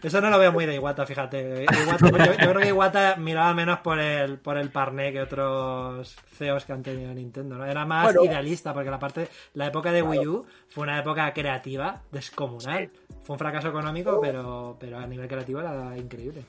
eso 0.02 0.20
no 0.20 0.30
lo 0.30 0.38
veo 0.38 0.52
muy 0.52 0.66
de 0.66 0.74
Iwata, 0.76 1.06
fíjate. 1.06 1.64
Iwata- 1.64 2.10
yo, 2.10 2.32
yo 2.32 2.50
creo 2.50 2.60
que 2.60 2.68
Iwata 2.68 3.16
miraba 3.16 3.54
menos 3.54 3.78
por 3.80 3.98
el, 3.98 4.38
por 4.38 4.56
el 4.58 4.70
parné 4.70 5.12
que 5.12 5.20
otros 5.20 6.16
CEOs 6.36 6.64
que 6.64 6.72
han 6.72 6.82
tenido 6.82 7.12
Nintendo. 7.14 7.56
¿no? 7.56 7.64
Era 7.66 7.84
más 7.84 8.04
Bueno. 8.04 8.24
idealista, 8.24 8.72
porque 8.74 8.90
la 8.90 8.98
parte, 8.98 9.28
la 9.54 9.66
época 9.66 9.92
de 9.92 10.02
Wii 10.02 10.26
U 10.26 10.46
fue 10.68 10.84
una 10.84 10.98
época 10.98 11.32
creativa, 11.32 12.02
descomunal. 12.10 12.90
Fue 13.22 13.34
un 13.34 13.38
fracaso 13.38 13.68
económico, 13.68 14.20
pero, 14.20 14.76
pero 14.80 14.98
a 14.98 15.06
nivel 15.06 15.28
creativo 15.28 15.60
era 15.60 15.96
increíble. 15.96 16.42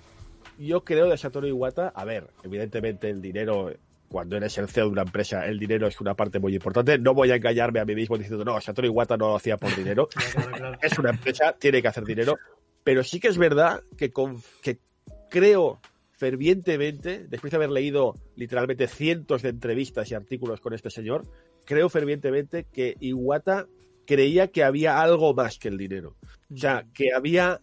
yo 0.57 0.83
creo 0.83 1.07
de 1.07 1.17
Satoru 1.17 1.47
Iwata, 1.47 1.91
a 1.95 2.05
ver, 2.05 2.29
evidentemente 2.43 3.09
el 3.09 3.21
dinero, 3.21 3.71
cuando 4.09 4.35
eres 4.35 4.57
el 4.57 4.67
CEO 4.67 4.85
de 4.85 4.91
una 4.91 5.01
empresa, 5.03 5.45
el 5.45 5.57
dinero 5.59 5.87
es 5.87 6.01
una 6.01 6.15
parte 6.15 6.39
muy 6.39 6.53
importante. 6.55 6.97
No 6.97 7.13
voy 7.13 7.31
a 7.31 7.35
engañarme 7.35 7.79
a 7.79 7.85
mí 7.85 7.95
mismo 7.95 8.17
diciendo, 8.17 8.43
no, 8.43 8.59
Satoru 8.59 8.87
Iwata 8.87 9.15
no 9.15 9.29
lo 9.29 9.35
hacía 9.35 9.55
por 9.57 9.73
dinero. 9.75 10.09
Ya, 10.19 10.31
claro, 10.31 10.57
claro. 10.57 10.77
es 10.81 10.99
una 10.99 11.09
empresa, 11.11 11.55
tiene 11.57 11.81
que 11.81 11.87
hacer 11.87 12.03
dinero. 12.03 12.37
Pero 12.83 13.03
sí 13.03 13.19
que 13.19 13.27
es 13.29 13.37
verdad 13.37 13.81
que, 13.97 14.11
con- 14.11 14.41
que 14.61 14.79
creo 15.29 15.79
fervientemente, 16.11 17.25
después 17.29 17.51
de 17.51 17.57
haber 17.57 17.69
leído 17.69 18.15
literalmente 18.35 18.87
cientos 18.87 19.41
de 19.41 19.49
entrevistas 19.49 20.11
y 20.11 20.15
artículos 20.15 20.59
con 20.59 20.73
este 20.73 20.89
señor, 20.89 21.23
creo 21.65 21.89
fervientemente 21.89 22.65
que 22.71 22.95
Iwata 22.99 23.67
creía 24.05 24.47
que 24.49 24.63
había 24.63 25.01
algo 25.01 25.33
más 25.33 25.59
que 25.59 25.67
el 25.69 25.77
dinero. 25.77 26.15
O 26.53 26.57
sea, 26.57 26.85
que 26.93 27.13
había 27.13 27.59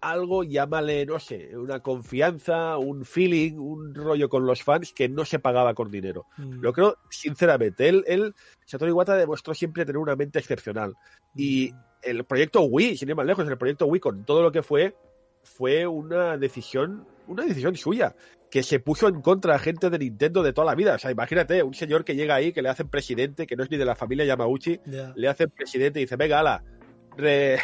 algo, 0.00 0.44
llámale, 0.44 1.04
no 1.06 1.18
sé, 1.18 1.56
una 1.56 1.80
confianza, 1.80 2.78
un 2.78 3.04
feeling, 3.04 3.54
un 3.58 3.94
rollo 3.94 4.28
con 4.28 4.46
los 4.46 4.62
fans 4.62 4.92
que 4.92 5.08
no 5.08 5.24
se 5.24 5.38
pagaba 5.38 5.74
con 5.74 5.90
dinero. 5.90 6.26
Mm. 6.36 6.60
Lo 6.60 6.72
creo, 6.72 6.96
sinceramente. 7.10 7.88
Él, 7.88 8.04
él, 8.06 8.34
Satoru 8.64 8.90
Iwata 8.90 9.16
demostró 9.16 9.54
siempre 9.54 9.84
tener 9.84 9.98
una 9.98 10.16
mente 10.16 10.38
excepcional. 10.38 10.94
Y 11.34 11.72
el 12.02 12.24
proyecto 12.24 12.62
Wii, 12.62 12.96
sin 12.96 13.08
ir 13.08 13.16
más 13.16 13.26
lejos, 13.26 13.46
el 13.48 13.58
proyecto 13.58 13.86
Wii 13.86 14.00
con 14.00 14.24
todo 14.24 14.42
lo 14.42 14.52
que 14.52 14.62
fue, 14.62 14.94
fue 15.42 15.86
una 15.86 16.36
decisión, 16.36 17.06
una 17.26 17.44
decisión 17.44 17.74
suya, 17.76 18.14
que 18.50 18.62
se 18.62 18.80
puso 18.80 19.08
en 19.08 19.20
contra 19.20 19.54
a 19.54 19.58
gente 19.58 19.90
de 19.90 19.98
Nintendo 19.98 20.42
de 20.42 20.52
toda 20.52 20.66
la 20.66 20.74
vida. 20.74 20.94
O 20.94 20.98
sea, 20.98 21.10
imagínate, 21.10 21.62
un 21.62 21.74
señor 21.74 22.04
que 22.04 22.14
llega 22.14 22.34
ahí, 22.34 22.52
que 22.52 22.62
le 22.62 22.68
hacen 22.68 22.88
presidente, 22.88 23.46
que 23.46 23.56
no 23.56 23.64
es 23.64 23.70
ni 23.70 23.76
de 23.76 23.84
la 23.84 23.94
familia 23.94 24.24
Yamauchi, 24.24 24.80
Ya. 24.86 25.12
le 25.16 25.28
hacen 25.28 25.50
presidente 25.50 26.00
y 26.00 26.04
dice, 26.04 26.16
venga, 26.16 26.40
ala, 26.40 26.62
re- 27.18 27.58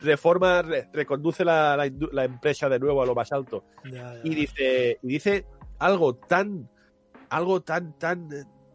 reforma, 0.00 0.62
re- 0.62 0.88
reconduce 0.92 1.44
la, 1.44 1.76
la 2.12 2.24
empresa 2.24 2.68
de 2.68 2.78
nuevo 2.78 3.02
a 3.02 3.06
lo 3.06 3.14
más 3.14 3.30
alto. 3.32 3.64
Ya, 3.84 4.14
ya. 4.14 4.20
y 4.24 4.34
dice 4.34 4.98
y 5.02 5.08
dice 5.08 5.44
algo 5.78 6.14
tan 6.14 6.68
algo 7.28 7.60
tan 7.62 7.98
tan 7.98 8.28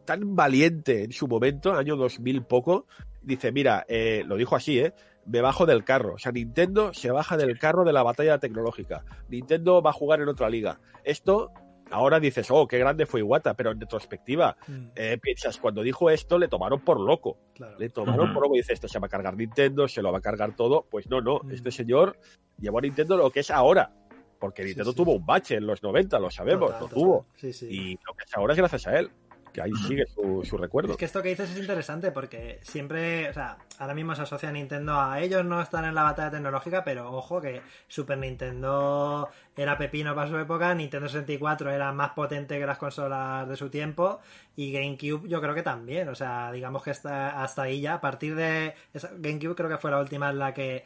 tan 0.06 0.36
valiente 0.36 1.04
en 1.04 1.12
su 1.12 1.28
momento 1.28 1.74
año 1.74 1.96
2000 1.96 2.44
poco 2.44 2.86
dice 3.22 3.52
mira 3.52 3.86
eh, 3.88 4.24
lo 4.26 4.36
dijo 4.36 4.56
así 4.56 4.80
eh 4.80 4.94
me 5.26 5.42
bajo 5.42 5.66
del 5.66 5.84
carro. 5.84 6.16
O 6.16 6.18
sea 6.18 6.32
Nintendo 6.32 6.94
se 6.94 7.12
baja 7.12 7.38
del 7.38 7.60
carro 7.60 7.84
de 7.86 7.94
la 7.94 8.02
batalla 8.04 8.40
tecnológica. 8.40 9.04
Nintendo 9.30 9.82
va 9.82 9.92
a 9.92 9.94
jugar 9.94 10.22
en 10.22 10.28
otra 10.30 10.50
liga. 10.50 10.80
Esto 11.04 11.52
ahora 11.92 12.20
dices 12.20 12.48
oh 12.52 12.68
qué 12.68 12.78
grande 12.78 13.06
fue 13.06 13.20
Iwata 13.22 13.54
pero 13.56 13.72
en 13.72 13.80
retrospectiva 13.82 14.56
Mm, 14.68 14.88
eh, 14.96 15.18
piensas 15.22 15.58
cuando 15.58 15.82
dijo 15.82 16.10
esto 16.10 16.38
le 16.38 16.48
tomaron 16.48 16.80
por 16.82 17.00
loco 17.00 17.38
claro. 17.56 17.78
le 17.80 17.90
tomaron 17.90 18.34
por 18.34 18.44
loco 18.44 18.56
y 18.56 18.60
dice 18.60 18.74
esto 18.74 18.88
se 18.88 19.00
va 19.00 19.08
a 19.08 19.10
cargar 19.10 19.36
Nintendo 19.36 19.88
se 19.88 20.02
lo 20.02 20.12
va 20.12 20.20
a 20.20 20.22
cargar 20.22 20.56
todo 20.56 20.86
pues 20.90 21.10
no 21.10 21.22
no 21.22 21.40
Mm. 21.44 21.52
este 21.52 21.72
señor 21.72 22.18
llevó 22.60 22.80
a 22.80 22.82
Nintendo 22.82 23.18
lo 23.18 23.30
que 23.32 23.40
es 23.42 23.52
ahora 23.52 23.92
porque 24.40 24.62
Sí, 24.64 24.68
Nintendo 24.70 24.92
sí. 24.92 24.98
tuvo 24.98 25.12
un 25.14 25.26
bache 25.26 25.56
en 25.56 25.68
los 25.68 25.84
90, 25.84 26.18
lo 26.18 26.32
sabemos, 26.32 26.68
Total, 26.70 26.80
lo 26.82 26.88
total. 26.88 27.04
tuvo. 27.04 27.26
Sí, 27.36 27.52
sí. 27.52 27.68
Y 27.70 27.92
lo 28.08 28.14
que 28.14 28.24
es 28.26 28.38
ahora 28.38 28.54
es 28.54 28.58
gracias 28.60 28.88
a 28.88 28.98
él, 28.98 29.12
que 29.54 29.62
ahí 29.62 29.72
sigue 29.88 30.06
su, 30.06 30.44
su 30.44 30.58
recuerdo. 30.58 30.92
Es 30.92 30.98
que 30.98 31.06
esto 31.06 31.22
que 31.22 31.30
dices 31.30 31.50
es 31.52 31.58
interesante 31.58 32.12
porque 32.12 32.60
siempre, 32.62 33.30
o 33.30 33.34
sea, 33.34 33.58
ahora 33.80 33.94
mismo 33.94 34.16
se 34.16 34.22
asocia 34.24 34.50
a 34.50 34.52
Nintendo 34.52 35.00
a 35.00 35.20
ellos 35.20 35.44
no 35.46 35.62
están 35.62 35.86
en 35.86 35.96
la 35.96 36.04
batalla 36.04 36.32
tecnológica, 36.32 36.84
pero 36.84 37.12
ojo 37.12 37.42
que 37.42 37.62
Super 37.88 38.18
Nintendo 38.18 39.30
era 39.56 39.78
pepino 39.78 40.16
para 40.16 40.30
su 40.30 40.38
época, 40.38 40.74
Nintendo 40.74 41.08
64 41.10 41.72
era 41.72 41.92
más 41.92 42.12
potente 42.12 42.60
que 42.60 42.66
las 42.66 42.78
consolas 42.78 43.48
de 43.48 43.56
su 43.56 43.70
tiempo 43.70 44.20
y 44.56 44.72
GameCube 44.72 45.28
yo 45.28 45.42
creo 45.42 45.54
que 45.56 45.64
también, 45.64 46.08
o 46.10 46.16
sea, 46.16 46.52
digamos 46.52 46.84
que 46.84 46.92
hasta, 46.92 47.42
hasta 47.44 47.64
ahí 47.64 47.82
ya, 47.82 47.96
a 47.96 48.02
partir 48.02 48.36
de 48.36 48.74
esa- 48.94 49.12
GameCube 49.18 49.56
creo 49.56 49.70
que 49.70 49.78
fue 49.78 49.92
la 49.92 50.00
última 50.00 50.30
en 50.30 50.40
la 50.40 50.54
que 50.54 50.86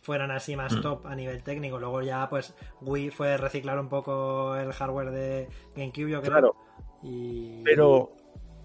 fueran 0.00 0.32
así 0.32 0.56
más 0.56 0.74
Mm. 0.74 0.80
top 0.82 1.06
a 1.06 1.14
nivel 1.14 1.44
técnico. 1.44 1.78
Luego 1.78 2.02
ya, 2.02 2.28
pues, 2.28 2.54
Wii 2.80 3.10
fue 3.10 3.36
reciclar 3.36 3.78
un 3.78 3.88
poco 3.88 4.56
el 4.56 4.72
hardware 4.72 5.12
de 5.12 5.48
GameCube, 5.76 6.10
yo 6.10 6.20
creo. 6.20 6.32
Claro. 6.32 6.56
Y... 7.02 7.62
Pero 7.64 8.12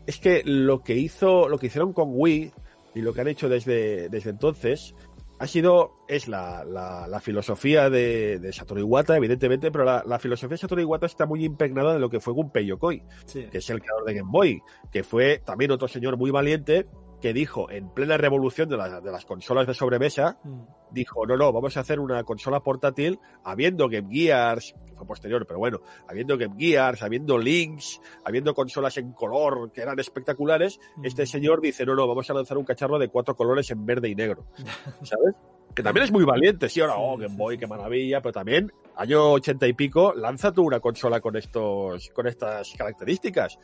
es 0.06 0.20
que 0.20 0.42
lo 0.46 0.82
que 0.84 0.96
hizo, 0.96 1.48
lo 1.50 1.58
que 1.58 1.68
hicieron 1.68 1.94
con 1.94 2.10
Wii 2.12 2.52
y 2.96 3.02
lo 3.02 3.14
que 3.14 3.22
han 3.22 3.28
hecho 3.28 3.50
desde, 3.50 4.10
desde 4.10 4.30
entonces 4.32 4.96
ha 5.40 5.46
sido, 5.46 5.92
es 6.08 6.28
la, 6.28 6.64
la, 6.66 7.08
la 7.08 7.20
filosofía 7.20 7.92
de, 7.92 8.40
de 8.40 8.52
Satoru 8.54 8.80
Iwata, 8.82 9.16
evidentemente, 9.16 9.70
pero 9.72 9.84
la, 9.84 10.04
la 10.08 10.18
filosofía 10.18 10.56
de 10.56 10.58
Satoru 10.58 10.82
Iwata 10.82 11.06
está 11.06 11.28
muy 11.28 11.46
impregnada 11.46 11.94
de 11.94 12.00
lo 12.00 12.10
que 12.10 12.20
fue 12.20 12.34
Gunpei 12.34 12.66
Yokoi, 12.66 13.04
Sí. 13.26 13.46
que 13.52 13.60
es 13.60 13.70
el 13.70 13.82
creador 13.82 14.04
de 14.06 14.16
Game 14.16 14.32
Boy, 14.32 14.60
que 14.92 15.04
fue 15.04 15.40
también 15.46 15.70
otro 15.72 15.88
señor 15.88 16.18
muy 16.18 16.32
valiente 16.32 16.88
que 17.22 17.34
dijo 17.34 17.70
en 17.70 17.90
plena 17.94 18.18
revolución 18.18 18.68
de, 18.70 18.78
la- 18.78 19.00
de 19.02 19.12
las 19.12 19.26
consolas 19.26 19.68
de 19.68 19.76
sobremesa, 19.76 20.40
Mm. 20.44 20.62
dijo, 20.92 21.26
no, 21.28 21.38
no, 21.38 21.52
vamos 21.54 21.78
a 21.78 21.82
hacer 21.82 22.00
una 22.00 22.24
consola 22.24 22.62
portátil 22.62 23.20
habiendo 23.44 23.90
Game 23.90 24.08
Gears, 24.12 24.74
fue 24.98 25.08
posterior, 25.08 25.46
pero 25.46 25.60
bueno, 25.60 25.82
habiendo 26.08 26.38
Game 26.38 26.56
Gears, 26.58 27.02
habiendo 27.04 27.38
Links, 27.38 28.02
habiendo 28.26 28.54
consolas 28.54 28.98
en 28.98 29.14
color 29.14 29.72
que 29.72 29.82
eran 29.82 30.00
espectaculares, 30.00 30.80
este 31.04 31.26
señor 31.26 31.62
dice, 31.62 31.86
no, 31.86 31.96
no, 31.96 32.08
vamos 32.08 32.30
a 32.30 32.34
lanzar 32.34 32.58
un 32.58 32.66
cacharro 32.66 33.00
de 33.00 33.10
cuatro 33.10 33.36
colores 33.36 33.70
en 33.72 33.86
verde 33.86 34.10
y 34.10 34.16
negro, 34.16 34.46
¿sabes? 35.04 35.36
Que 35.74 35.84
también 35.84 36.06
es 36.06 36.12
muy 36.12 36.26
valiente, 36.26 36.70
sí, 36.70 36.82
ahora, 36.82 36.96
oh, 36.98 37.18
Game 37.18 37.36
Boy, 37.38 37.58
qué 37.58 37.68
maravilla, 37.68 38.20
pero 38.20 38.34
también, 38.34 38.72
año 38.96 39.34
ochenta 39.34 39.68
y 39.68 39.74
pico, 39.74 40.12
lanza 40.14 40.52
tú 40.52 40.64
una 40.64 40.80
consola 40.80 41.22
con 41.22 41.36
estos, 41.36 42.10
con 42.10 42.26
estas 42.26 42.74
características. 42.76 43.60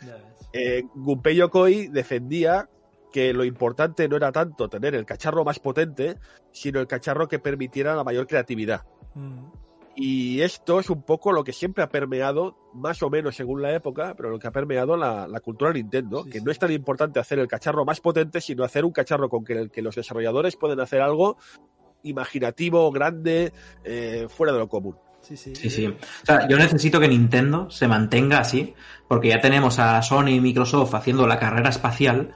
Eh, 0.51 0.83
Gunpei 0.93 1.35
Yokoi 1.35 1.87
defendía 1.87 2.69
que 3.13 3.31
lo 3.31 3.45
importante 3.45 4.09
no 4.09 4.17
era 4.17 4.31
tanto 4.31 4.67
tener 4.67 4.95
el 4.95 5.05
cacharro 5.05 5.45
más 5.45 5.59
potente, 5.59 6.17
sino 6.51 6.79
el 6.79 6.87
cacharro 6.87 7.27
que 7.27 7.39
permitiera 7.39 7.95
la 7.95 8.03
mayor 8.03 8.27
creatividad. 8.27 8.83
Mm. 9.13 9.45
Y 9.95 10.41
esto 10.41 10.79
es 10.79 10.89
un 10.89 11.03
poco 11.03 11.31
lo 11.31 11.43
que 11.43 11.53
siempre 11.53 11.83
ha 11.83 11.89
permeado, 11.89 12.57
más 12.73 13.03
o 13.03 13.09
menos 13.11 13.35
según 13.35 13.61
la 13.61 13.75
época, 13.75 14.15
pero 14.17 14.29
lo 14.31 14.39
que 14.39 14.47
ha 14.47 14.51
permeado 14.51 14.97
la, 14.97 15.27
la 15.27 15.39
cultura 15.39 15.71
Nintendo, 15.71 16.23
Sí, 16.23 16.31
que 16.31 16.39
sí. 16.39 16.45
no 16.45 16.51
es 16.51 16.57
tan 16.57 16.71
importante 16.71 17.19
hacer 17.19 17.37
el 17.37 17.47
cacharro 17.47 17.85
más 17.85 17.99
potente, 18.01 18.41
sino 18.41 18.63
hacer 18.63 18.85
un 18.85 18.91
cacharro 18.91 19.29
con 19.29 19.45
que, 19.45 19.69
que 19.69 19.81
los 19.83 19.95
desarrolladores 19.95 20.55
pueden 20.55 20.79
hacer 20.79 21.01
algo 21.01 21.37
imaginativo, 22.03 22.91
grande, 22.91 23.53
eh, 23.83 24.27
fuera 24.29 24.51
de 24.53 24.59
lo 24.59 24.67
común. 24.67 24.95
Sí, 25.23 25.37
sí. 25.37 25.55
Sí, 25.55 25.69
sí. 25.69 25.87
O 25.87 26.25
sea, 26.25 26.47
yo 26.49 26.57
necesito 26.57 26.99
que 26.99 27.07
Nintendo 27.07 27.69
se 27.69 27.87
mantenga 27.87 28.39
así, 28.39 28.73
porque 29.07 29.29
ya 29.29 29.39
tenemos 29.39 29.79
a 29.79 30.01
Sony 30.01 30.31
y 30.31 30.41
Microsoft 30.41 30.93
haciendo 30.95 31.25
la 31.25 31.39
carrera 31.39 31.69
espacial 31.69 32.35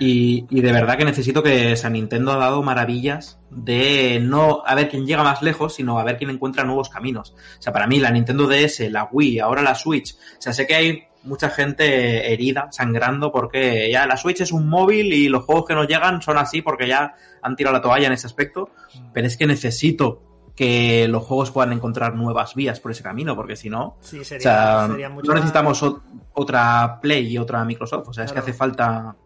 y, 0.00 0.44
y 0.50 0.60
de 0.60 0.72
verdad 0.72 0.98
que 0.98 1.04
necesito 1.04 1.44
que 1.44 1.74
o 1.74 1.76
sea, 1.76 1.90
Nintendo 1.90 2.32
ha 2.32 2.36
dado 2.36 2.62
maravillas 2.62 3.38
de 3.50 4.18
no 4.20 4.64
a 4.66 4.74
ver 4.74 4.88
quién 4.88 5.06
llega 5.06 5.22
más 5.22 5.42
lejos, 5.42 5.76
sino 5.76 5.98
a 5.98 6.04
ver 6.04 6.16
quién 6.16 6.30
encuentra 6.30 6.64
nuevos 6.64 6.88
caminos. 6.88 7.34
O 7.58 7.62
sea, 7.62 7.72
para 7.72 7.86
mí 7.86 8.00
la 8.00 8.10
Nintendo 8.10 8.48
DS, 8.48 8.90
la 8.90 9.08
Wii, 9.12 9.38
ahora 9.38 9.62
la 9.62 9.76
Switch, 9.76 10.14
o 10.14 10.42
sea, 10.42 10.52
sé 10.52 10.66
que 10.66 10.74
hay 10.74 11.04
mucha 11.22 11.50
gente 11.50 12.32
herida, 12.32 12.68
sangrando, 12.72 13.30
porque 13.30 13.88
ya 13.90 14.06
la 14.06 14.16
Switch 14.16 14.40
es 14.40 14.50
un 14.50 14.68
móvil 14.68 15.12
y 15.12 15.28
los 15.28 15.44
juegos 15.44 15.66
que 15.66 15.74
nos 15.74 15.86
llegan 15.86 16.20
son 16.20 16.36
así 16.36 16.62
porque 16.62 16.88
ya 16.88 17.14
han 17.42 17.54
tirado 17.54 17.76
la 17.76 17.82
toalla 17.82 18.08
en 18.08 18.12
ese 18.12 18.26
aspecto, 18.26 18.70
pero 19.12 19.26
es 19.26 19.36
que 19.36 19.46
necesito 19.46 20.33
que 20.54 21.08
los 21.08 21.24
juegos 21.24 21.50
puedan 21.50 21.72
encontrar 21.72 22.14
nuevas 22.14 22.54
vías 22.54 22.80
por 22.80 22.92
ese 22.92 23.02
camino, 23.02 23.34
porque 23.34 23.56
si 23.56 23.68
no, 23.68 23.96
Sí, 24.00 24.20
o 24.20 24.24
sería, 24.24 24.42
sea, 24.42 24.86
sería 24.88 25.08
mucho 25.08 25.28
no 25.28 25.34
necesitamos 25.34 25.84
otra 26.32 27.00
Play 27.00 27.32
y 27.32 27.38
otra 27.38 27.64
Microsoft, 27.64 28.08
o 28.08 28.12
sea, 28.12 28.24
es 28.24 28.32
que 28.32 28.38
hace 28.38 28.52
falta 28.52 29.16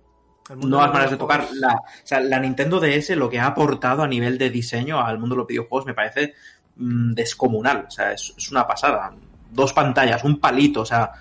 nuevas 0.57 0.89
maneras 0.89 1.11
de 1.11 1.17
tocar. 1.17 1.47
La, 1.53 1.75
o 1.75 2.07
sea, 2.07 2.21
la 2.21 2.41
Nintendo 2.41 2.81
DS 2.81 3.11
lo 3.11 3.29
que 3.29 3.39
ha 3.39 3.47
aportado 3.47 4.03
a 4.03 4.09
nivel 4.09 4.39
de 4.39 4.51
diseño 4.51 5.01
al 5.01 5.19
mundo 5.19 5.35
de 5.35 5.39
los 5.39 5.47
videojuegos 5.47 5.87
me 5.87 5.95
parece 5.95 6.35
mm, 6.77 7.13
descomunal, 7.13 7.85
o 7.89 7.91
sea, 7.91 8.13
es, 8.13 8.35
es 8.37 8.51
una 8.51 8.67
pasada. 8.67 9.13
Dos 9.51 9.73
pantallas, 9.73 10.25
un 10.25 10.41
palito, 10.41 10.83
o 10.83 10.87
sea, 10.87 11.13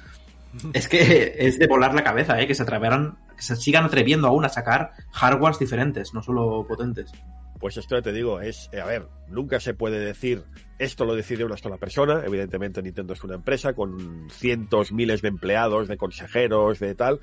es 0.73 0.87
que 0.87 1.35
es 1.37 1.59
de 1.59 1.67
volar 1.67 1.93
la 1.93 2.03
cabeza, 2.03 2.39
¿eh? 2.39 2.47
que 2.47 2.55
se 2.55 2.63
atreveran, 2.63 3.17
que 3.35 3.43
se 3.43 3.55
sigan 3.55 3.85
atreviendo 3.85 4.27
aún 4.27 4.45
a 4.45 4.49
sacar 4.49 4.91
hardwares 5.11 5.59
diferentes, 5.59 6.13
no 6.13 6.21
solo 6.21 6.65
potentes. 6.67 7.11
Pues 7.59 7.77
esto 7.77 7.95
ya 7.95 8.01
te 8.01 8.13
digo, 8.13 8.39
es, 8.39 8.69
eh, 8.71 8.79
a 8.79 8.85
ver, 8.85 9.07
nunca 9.27 9.59
se 9.59 9.73
puede 9.73 9.99
decir 9.99 10.43
esto 10.79 11.05
lo 11.05 11.15
decide 11.15 11.43
una 11.43 11.57
sola 11.57 11.77
persona. 11.77 12.23
Evidentemente 12.25 12.81
Nintendo 12.81 13.13
es 13.13 13.23
una 13.23 13.35
empresa 13.35 13.73
con 13.73 14.29
cientos, 14.29 14.91
miles 14.91 15.21
de 15.21 15.29
empleados, 15.29 15.87
de 15.87 15.97
consejeros, 15.97 16.79
de 16.79 16.93
tal. 16.95 17.19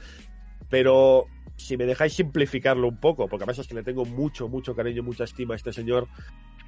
Pero 0.69 1.27
si 1.57 1.77
me 1.77 1.87
dejáis 1.87 2.15
simplificarlo 2.15 2.89
un 2.89 2.99
poco, 2.99 3.29
porque 3.29 3.45
además 3.45 3.61
es 3.61 3.69
que 3.69 3.75
le 3.75 3.83
tengo 3.83 4.05
mucho, 4.05 4.49
mucho 4.49 4.75
cariño, 4.75 5.03
mucha 5.03 5.25
estima 5.25 5.55
a 5.55 5.57
este 5.57 5.73
señor, 5.73 6.09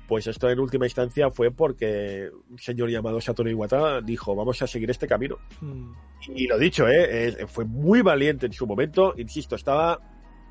pues 0.07 0.27
esto 0.29 0.49
en 0.49 0.61
última 0.61 0.87
instancia 0.87 1.31
fue 1.31 1.51
porque 1.51 2.31
un 2.49 2.59
señor 2.59 2.91
llamado 2.91 3.21
Satoru 3.21 3.51
Iwata 3.51 4.01
dijo, 4.01 4.37
vamos 4.37 4.63
a 4.63 4.67
seguir 4.67 4.91
este 4.91 5.09
camino. 5.09 5.39
Mm. 5.61 5.93
Y 6.37 6.47
lo 6.47 6.59
dicho, 6.59 6.87
¿eh? 6.89 7.47
Fue 7.49 7.65
muy 7.65 8.03
valiente 8.03 8.47
en 8.47 8.53
su 8.53 8.67
momento. 8.67 9.15
Insisto, 9.17 9.57
estaba. 9.57 10.01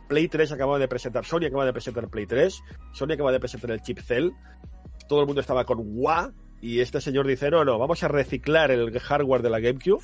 Play 0.07 0.27
3 0.27 0.51
acababa 0.51 0.79
de 0.79 0.87
presentar, 0.87 1.25
Sony 1.25 1.45
acaba 1.47 1.65
de 1.65 1.73
presentar 1.73 2.07
Play 2.07 2.25
3, 2.25 2.63
Sony 2.93 3.13
acaba 3.13 3.31
de 3.31 3.39
presentar 3.39 3.71
el 3.71 3.81
chip 3.81 3.99
Cell, 3.99 4.31
todo 5.07 5.21
el 5.21 5.27
mundo 5.27 5.41
estaba 5.41 5.65
con 5.65 5.79
WA 5.81 6.31
y 6.61 6.79
este 6.79 7.01
señor 7.01 7.27
dice, 7.27 7.51
no, 7.51 7.65
no, 7.65 7.77
vamos 7.77 8.03
a 8.03 8.07
reciclar 8.07 8.71
el 8.71 8.97
hardware 8.99 9.41
de 9.41 9.49
la 9.49 9.59
GameCube, 9.59 10.03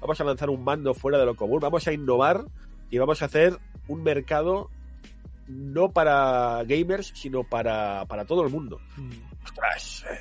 vamos 0.00 0.20
a 0.20 0.24
lanzar 0.24 0.50
un 0.50 0.64
mando 0.64 0.94
fuera 0.94 1.18
de 1.18 1.26
lo 1.26 1.36
común, 1.36 1.60
vamos 1.60 1.86
a 1.86 1.92
innovar 1.92 2.44
y 2.90 2.98
vamos 2.98 3.22
a 3.22 3.26
hacer 3.26 3.58
un 3.88 4.02
mercado 4.02 4.70
no 5.48 5.90
para 5.90 6.62
gamers, 6.64 7.12
sino 7.14 7.44
para, 7.44 8.04
para 8.06 8.24
todo 8.24 8.42
el 8.44 8.50
mundo. 8.50 8.80
Mm. 8.96 9.10
Ostras, 9.44 10.04
eh, 10.10 10.18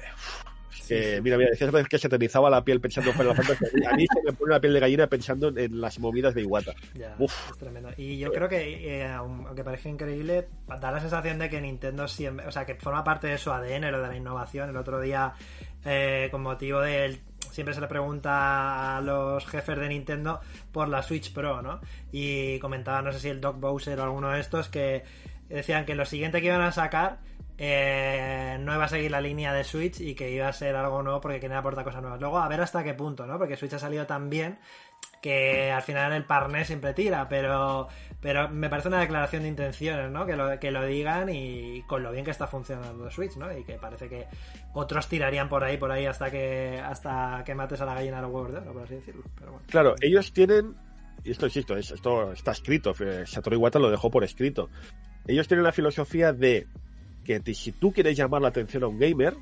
que, 0.91 1.21
mira, 1.21 1.37
mira, 1.37 1.49
decías 1.51 1.87
que 1.87 1.97
se 1.97 2.09
te 2.09 2.15
erizaba 2.15 2.49
la 2.49 2.63
piel 2.63 2.81
pensando 2.81 3.11
en 3.11 3.17
Final 3.17 3.35
Fantasy. 3.35 3.65
A 3.85 3.95
mí 3.95 4.05
se 4.07 4.21
me 4.23 4.33
pone 4.33 4.53
la 4.53 4.59
piel 4.59 4.73
de 4.73 4.79
gallina 4.79 5.07
pensando 5.07 5.47
en, 5.47 5.57
en 5.57 5.81
las 5.81 5.99
movidas 5.99 6.33
de 6.33 6.41
Iwata. 6.41 6.73
Ya, 6.93 7.15
Uf. 7.17 7.51
es 7.51 7.57
tremendo. 7.57 7.89
Y 7.97 8.17
yo 8.17 8.31
creo 8.31 8.49
que, 8.49 8.99
eh, 8.99 9.07
aunque 9.07 9.63
parezca 9.63 9.89
increíble, 9.89 10.47
da 10.67 10.91
la 10.91 10.99
sensación 10.99 11.39
de 11.39 11.49
que 11.49 11.61
Nintendo 11.61 12.07
siempre, 12.07 12.45
o 12.45 12.51
sea, 12.51 12.65
que 12.65 12.75
forma 12.75 13.03
parte 13.03 13.27
de 13.27 13.37
su 13.37 13.51
ADN, 13.51 13.91
lo 13.91 14.01
de 14.01 14.07
la 14.07 14.17
innovación. 14.17 14.69
El 14.69 14.77
otro 14.77 14.99
día, 14.99 15.33
eh, 15.85 16.27
con 16.31 16.41
motivo 16.41 16.81
del 16.81 17.21
siempre 17.51 17.73
se 17.73 17.81
le 17.81 17.87
pregunta 17.87 18.97
a 18.97 19.01
los 19.01 19.45
jefes 19.45 19.77
de 19.77 19.89
Nintendo 19.89 20.39
por 20.71 20.87
la 20.87 21.03
Switch 21.03 21.33
Pro, 21.33 21.61
¿no? 21.61 21.81
Y 22.11 22.59
comentaba, 22.59 23.01
no 23.01 23.11
sé 23.11 23.19
si 23.19 23.29
el 23.29 23.41
Doc 23.41 23.59
Bowser 23.59 23.99
o 23.99 24.03
alguno 24.03 24.31
de 24.31 24.39
estos, 24.39 24.69
que 24.69 25.03
decían 25.49 25.85
que 25.85 25.95
lo 25.95 26.05
siguiente 26.05 26.39
que 26.39 26.47
iban 26.47 26.61
a 26.61 26.71
sacar 26.71 27.19
eh, 27.63 28.57
no 28.59 28.73
iba 28.73 28.85
a 28.85 28.87
seguir 28.87 29.11
la 29.11 29.21
línea 29.21 29.53
de 29.53 29.63
Switch 29.63 30.01
y 30.01 30.15
que 30.15 30.31
iba 30.31 30.47
a 30.47 30.53
ser 30.53 30.75
algo 30.75 31.03
nuevo 31.03 31.21
porque 31.21 31.39
querían 31.39 31.59
aportar 31.59 31.83
cosas 31.83 32.01
nuevas. 32.01 32.19
Luego, 32.19 32.39
a 32.39 32.47
ver 32.47 32.59
hasta 32.59 32.83
qué 32.83 32.95
punto, 32.95 33.27
¿no? 33.27 33.37
Porque 33.37 33.55
Switch 33.55 33.73
ha 33.73 33.77
salido 33.79 34.07
tan 34.07 34.31
bien 34.31 34.57
que 35.21 35.71
al 35.71 35.83
final 35.83 36.11
el 36.13 36.25
parné 36.25 36.65
siempre 36.65 36.95
tira, 36.95 37.29
pero, 37.29 37.87
pero 38.19 38.49
me 38.49 38.67
parece 38.67 38.87
una 38.87 38.99
declaración 38.99 39.43
de 39.43 39.49
intenciones, 39.49 40.09
¿no? 40.09 40.25
Que 40.25 40.35
lo, 40.35 40.59
que 40.59 40.71
lo 40.71 40.83
digan 40.83 41.29
y 41.29 41.83
con 41.83 42.01
lo 42.01 42.11
bien 42.11 42.25
que 42.25 42.31
está 42.31 42.47
funcionando 42.47 43.11
Switch, 43.11 43.35
¿no? 43.35 43.55
Y 43.55 43.63
que 43.63 43.73
parece 43.75 44.09
que 44.09 44.25
otros 44.73 45.07
tirarían 45.07 45.47
por 45.47 45.63
ahí, 45.63 45.77
por 45.77 45.91
ahí 45.91 46.07
hasta 46.07 46.31
que 46.31 46.81
hasta 46.83 47.43
que 47.45 47.53
mates 47.53 47.79
a 47.81 47.85
la 47.85 47.93
gallina 47.93 48.15
de 48.15 48.21
los 48.23 48.31
de 48.31 48.57
oro, 48.57 48.73
por 48.73 48.81
así 48.83 48.95
decirlo. 48.95 49.21
Claro, 49.67 49.93
ellos 50.01 50.33
tienen, 50.33 50.75
y 51.23 51.29
esto 51.29 51.45
insisto, 51.45 51.77
es- 51.77 51.91
esto 51.91 52.31
está 52.31 52.53
escrito, 52.53 52.95
eh, 53.01 53.23
Satoru 53.27 53.57
Iwata 53.57 53.77
lo 53.77 53.91
dejó 53.91 54.09
por 54.09 54.23
escrito. 54.23 54.71
Ellos 55.27 55.47
tienen 55.47 55.63
la 55.63 55.71
filosofía 55.71 56.33
de 56.33 56.65
que 57.23 57.41
si 57.53 57.71
tú 57.71 57.91
quieres 57.91 58.17
llamar 58.17 58.41
la 58.41 58.49
atención 58.49 58.83
a 58.83 58.87
un 58.87 58.99
gamer, 58.99 59.35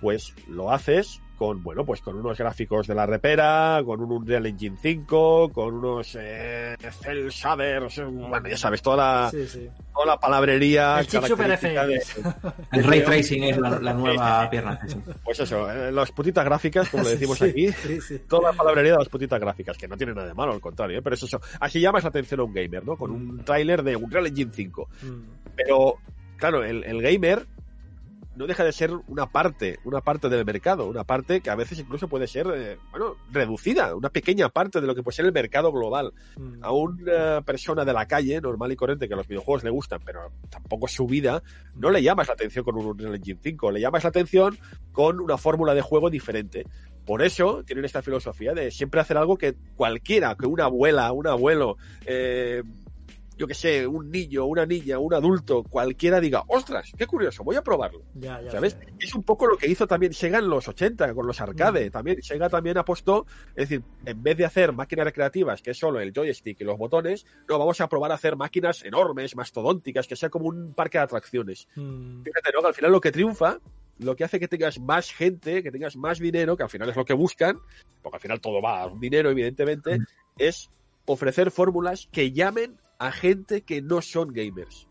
pues 0.00 0.34
lo 0.48 0.70
haces 0.72 1.20
con, 1.36 1.62
bueno, 1.62 1.84
pues 1.84 2.00
con 2.00 2.16
unos 2.16 2.36
gráficos 2.36 2.88
de 2.88 2.96
la 2.96 3.06
repera, 3.06 3.80
con 3.84 4.00
un 4.00 4.10
Unreal 4.10 4.44
Engine 4.46 4.76
5, 4.76 5.52
con 5.52 5.74
unos 5.74 6.16
eh, 6.18 6.74
Cell 7.00 7.28
Shaders, 7.28 8.02
bueno, 8.10 8.48
ya 8.48 8.56
sabes, 8.56 8.82
toda 8.82 8.96
la, 8.96 9.30
Sí, 9.30 9.46
sí. 9.46 9.68
toda 9.94 10.06
la 10.06 10.16
palabrería 10.18 10.98
El 10.98 11.06
chip 11.06 11.22
Super 11.24 11.56
de-. 11.60 12.02
El 12.72 12.82
ray 12.82 13.04
tracing 13.04 13.44
es 13.44 13.56
la, 13.56 13.78
la 13.78 13.94
nueva 13.94 14.50
pierna. 14.50 14.80
pues 15.22 15.38
eso, 15.38 15.70
eh, 15.70 15.92
las 15.92 16.10
putitas 16.10 16.44
gráficas, 16.44 16.88
como 16.88 17.04
le 17.04 17.10
decimos 17.16 17.38
Sí, 17.38 17.44
aquí, 17.44 17.68
Sí, 17.72 18.00
sí. 18.00 18.18
toda 18.28 18.50
la 18.50 18.56
palabrería 18.56 18.92
de 18.94 18.98
las 18.98 19.08
putitas 19.08 19.38
gráficas, 19.38 19.78
que 19.78 19.86
no 19.86 19.96
tiene 19.96 20.14
nada 20.14 20.26
de 20.26 20.34
malo, 20.34 20.52
al 20.54 20.60
contrario, 20.60 20.98
¿eh? 20.98 21.02
pero 21.02 21.14
es 21.14 21.22
eso. 21.22 21.40
Así 21.60 21.80
llamas 21.80 22.02
la 22.02 22.08
atención 22.08 22.40
a 22.40 22.44
un 22.44 22.52
gamer, 22.52 22.84
¿no? 22.84 22.96
Con 22.96 23.12
un 23.12 23.44
tráiler 23.44 23.84
de 23.84 23.94
Unreal 23.94 24.26
Engine 24.26 24.50
5. 24.52 24.88
Mm. 25.02 25.06
Pero, 25.54 25.98
claro, 26.38 26.64
el, 26.64 26.84
el 26.84 27.02
gamer 27.02 27.46
no 28.38 28.46
deja 28.46 28.64
de 28.64 28.72
ser 28.72 28.92
una 29.08 29.26
parte, 29.26 29.80
una 29.84 30.00
parte 30.00 30.28
del 30.28 30.44
mercado, 30.44 30.86
una 30.86 31.02
parte 31.02 31.40
que 31.40 31.50
a 31.50 31.56
veces 31.56 31.80
incluso 31.80 32.06
puede 32.06 32.28
ser, 32.28 32.46
eh, 32.54 32.78
bueno, 32.92 33.16
reducida, 33.32 33.94
una 33.96 34.10
pequeña 34.10 34.48
parte 34.48 34.80
de 34.80 34.86
lo 34.86 34.94
que 34.94 35.02
puede 35.02 35.16
ser 35.16 35.26
el 35.26 35.32
mercado 35.32 35.72
global. 35.72 36.12
Mm. 36.36 36.62
A 36.62 36.70
una 36.70 37.42
persona 37.42 37.84
de 37.84 37.92
la 37.92 38.06
calle, 38.06 38.40
normal 38.40 38.70
y 38.70 38.76
corriente, 38.76 39.08
que 39.08 39.16
los 39.16 39.26
videojuegos 39.26 39.64
le 39.64 39.70
gustan, 39.70 40.00
pero 40.04 40.30
tampoco 40.48 40.86
es 40.86 40.92
su 40.92 41.06
vida, 41.06 41.42
no 41.74 41.90
le 41.90 42.00
llamas 42.00 42.28
la 42.28 42.34
atención 42.34 42.64
con 42.64 42.76
un 42.76 42.86
Unreal 42.86 43.16
Engine 43.16 43.40
5, 43.42 43.72
le 43.72 43.80
llamas 43.80 44.04
la 44.04 44.10
atención 44.10 44.56
con 44.92 45.18
una 45.18 45.36
fórmula 45.36 45.74
de 45.74 45.82
juego 45.82 46.08
diferente. 46.08 46.64
Por 47.04 47.22
eso 47.22 47.64
tienen 47.64 47.84
esta 47.86 48.02
filosofía 48.02 48.52
de 48.52 48.70
siempre 48.70 49.00
hacer 49.00 49.16
algo 49.16 49.36
que 49.36 49.56
cualquiera, 49.74 50.36
que 50.36 50.46
una 50.46 50.66
abuela, 50.66 51.10
un 51.10 51.26
abuelo, 51.26 51.76
eh, 52.06 52.62
yo 53.38 53.46
que 53.46 53.54
sé, 53.54 53.86
un 53.86 54.10
niño, 54.10 54.44
una 54.46 54.66
niña, 54.66 54.98
un 54.98 55.14
adulto, 55.14 55.62
cualquiera 55.62 56.20
diga, 56.20 56.42
ostras, 56.48 56.90
qué 56.98 57.06
curioso, 57.06 57.44
voy 57.44 57.54
a 57.56 57.62
probarlo. 57.62 58.02
Ya, 58.14 58.40
ya 58.42 58.50
¿Sabes? 58.50 58.76
Es 58.98 59.14
un 59.14 59.22
poco 59.22 59.46
lo 59.46 59.56
que 59.56 59.68
hizo 59.68 59.86
también 59.86 60.12
Sega 60.12 60.38
en 60.40 60.48
los 60.50 60.66
80 60.68 61.14
con 61.14 61.26
los 61.26 61.38
Mm. 61.40 61.42
arcade. 61.44 61.90
También 61.90 62.20
Sega 62.22 62.48
también 62.48 62.76
apostó, 62.78 63.26
es 63.54 63.68
decir, 63.68 63.82
en 64.04 64.22
vez 64.22 64.36
de 64.36 64.44
hacer 64.44 64.72
máquinas 64.72 65.04
recreativas, 65.06 65.62
que 65.62 65.70
es 65.70 65.78
solo 65.78 66.00
el 66.00 66.12
joystick 66.12 66.60
y 66.60 66.64
los 66.64 66.76
botones, 66.76 67.24
no, 67.48 67.58
vamos 67.58 67.80
a 67.80 67.88
probar 67.88 68.10
a 68.10 68.16
hacer 68.16 68.34
máquinas 68.36 68.82
enormes, 68.84 69.36
mastodónticas, 69.36 70.06
que 70.08 70.16
sea 70.16 70.28
como 70.30 70.46
un 70.48 70.74
parque 70.74 70.98
de 70.98 71.04
atracciones. 71.04 71.68
Mm, 71.76 72.22
Fíjate, 72.24 72.50
¿no? 72.60 72.66
Al 72.66 72.74
final 72.74 72.90
lo 72.92 73.00
que 73.00 73.12
triunfa, 73.12 73.60
lo 74.00 74.16
que 74.16 74.24
hace 74.24 74.40
que 74.40 74.48
tengas 74.48 74.80
más 74.80 75.12
gente, 75.12 75.62
que 75.62 75.70
tengas 75.70 75.96
más 75.96 76.18
dinero, 76.18 76.56
que 76.56 76.64
al 76.64 76.70
final 76.70 76.88
es 76.90 76.96
lo 76.96 77.04
que 77.04 77.14
buscan, 77.14 77.58
porque 78.02 78.16
al 78.16 78.20
final 78.20 78.40
todo 78.40 78.60
va 78.60 78.82
a 78.82 78.86
un 78.86 78.98
dinero, 79.00 79.30
evidentemente, 79.30 79.98
Mm. 80.00 80.04
es 80.38 80.70
ofrecer 81.06 81.50
fórmulas 81.50 82.08
que 82.12 82.32
llamen 82.32 82.78
a 82.98 83.12
gente 83.12 83.62
que 83.62 83.80
no 83.82 84.02
son 84.02 84.32
gamers. 84.32 84.86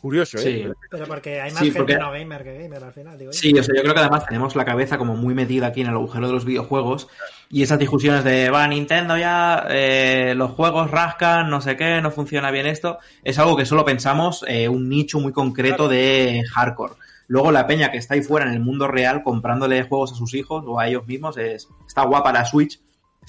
Curioso, 0.00 0.38
¿eh? 0.38 0.40
Sí. 0.40 0.72
Pero 0.90 1.06
porque 1.06 1.42
hay 1.42 1.50
más 1.50 1.58
Sí, 1.58 1.66
gente 1.66 1.78
porque- 1.80 1.98
no 1.98 2.10
gamer 2.10 2.42
que 2.42 2.58
gamer 2.62 2.82
al 2.84 2.92
final, 2.94 3.18
digo. 3.18 3.34
Sí, 3.34 3.52
o 3.58 3.62
sea, 3.62 3.74
yo 3.76 3.82
creo 3.82 3.92
que 3.92 4.00
además 4.00 4.24
tenemos 4.26 4.56
la 4.56 4.64
cabeza 4.64 4.96
como 4.96 5.14
muy 5.14 5.34
metida 5.34 5.66
aquí 5.66 5.82
en 5.82 5.88
el 5.88 5.92
agujero 5.94 6.26
de 6.26 6.32
los 6.32 6.46
videojuegos 6.46 7.06
y 7.50 7.62
esas 7.62 7.78
discusiones 7.78 8.24
de, 8.24 8.48
va, 8.48 8.66
Nintendo 8.66 9.18
ya, 9.18 9.66
eh, 9.68 10.32
los 10.34 10.52
juegos 10.52 10.90
rascan, 10.90 11.50
no 11.50 11.60
sé 11.60 11.76
qué, 11.76 12.00
no 12.00 12.10
funciona 12.10 12.50
bien 12.50 12.64
esto, 12.64 12.98
es 13.22 13.38
algo 13.38 13.58
que 13.58 13.66
solo 13.66 13.84
pensamos 13.84 14.42
eh, 14.48 14.70
un 14.70 14.88
nicho 14.88 15.20
muy 15.20 15.32
concreto 15.32 15.86
de 15.86 16.42
hardcore. 16.54 16.94
Luego 17.28 17.52
la 17.52 17.66
peña 17.66 17.90
que 17.92 17.98
está 17.98 18.14
ahí 18.14 18.22
fuera 18.22 18.46
en 18.46 18.54
el 18.54 18.60
mundo 18.60 18.88
real 18.88 19.22
comprándole 19.22 19.82
juegos 19.82 20.12
a 20.12 20.16
sus 20.16 20.32
hijos 20.32 20.64
o 20.66 20.80
a 20.80 20.88
ellos 20.88 21.06
mismos, 21.06 21.36
es, 21.36 21.68
está 21.86 22.06
guapa 22.06 22.32
la 22.32 22.46
Switch, 22.46 22.80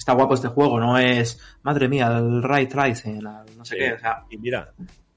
está 0.02 0.14
guapo 0.14 0.34
este 0.34 0.48
juego, 0.48 0.80
no 0.80 0.98
es, 0.98 1.40
madre 1.62 1.88
mía, 1.88 2.08
el 2.18 2.42
Ray 2.42 2.66
Tracing, 2.66 3.16
el 3.18 3.22
no 3.56 3.64
sé 3.64 3.76
Sí. 3.76 3.80
qué, 3.80 3.92
o 3.92 3.98
sea, 4.00 4.24
Y 4.30 4.36
mira, 4.36 4.72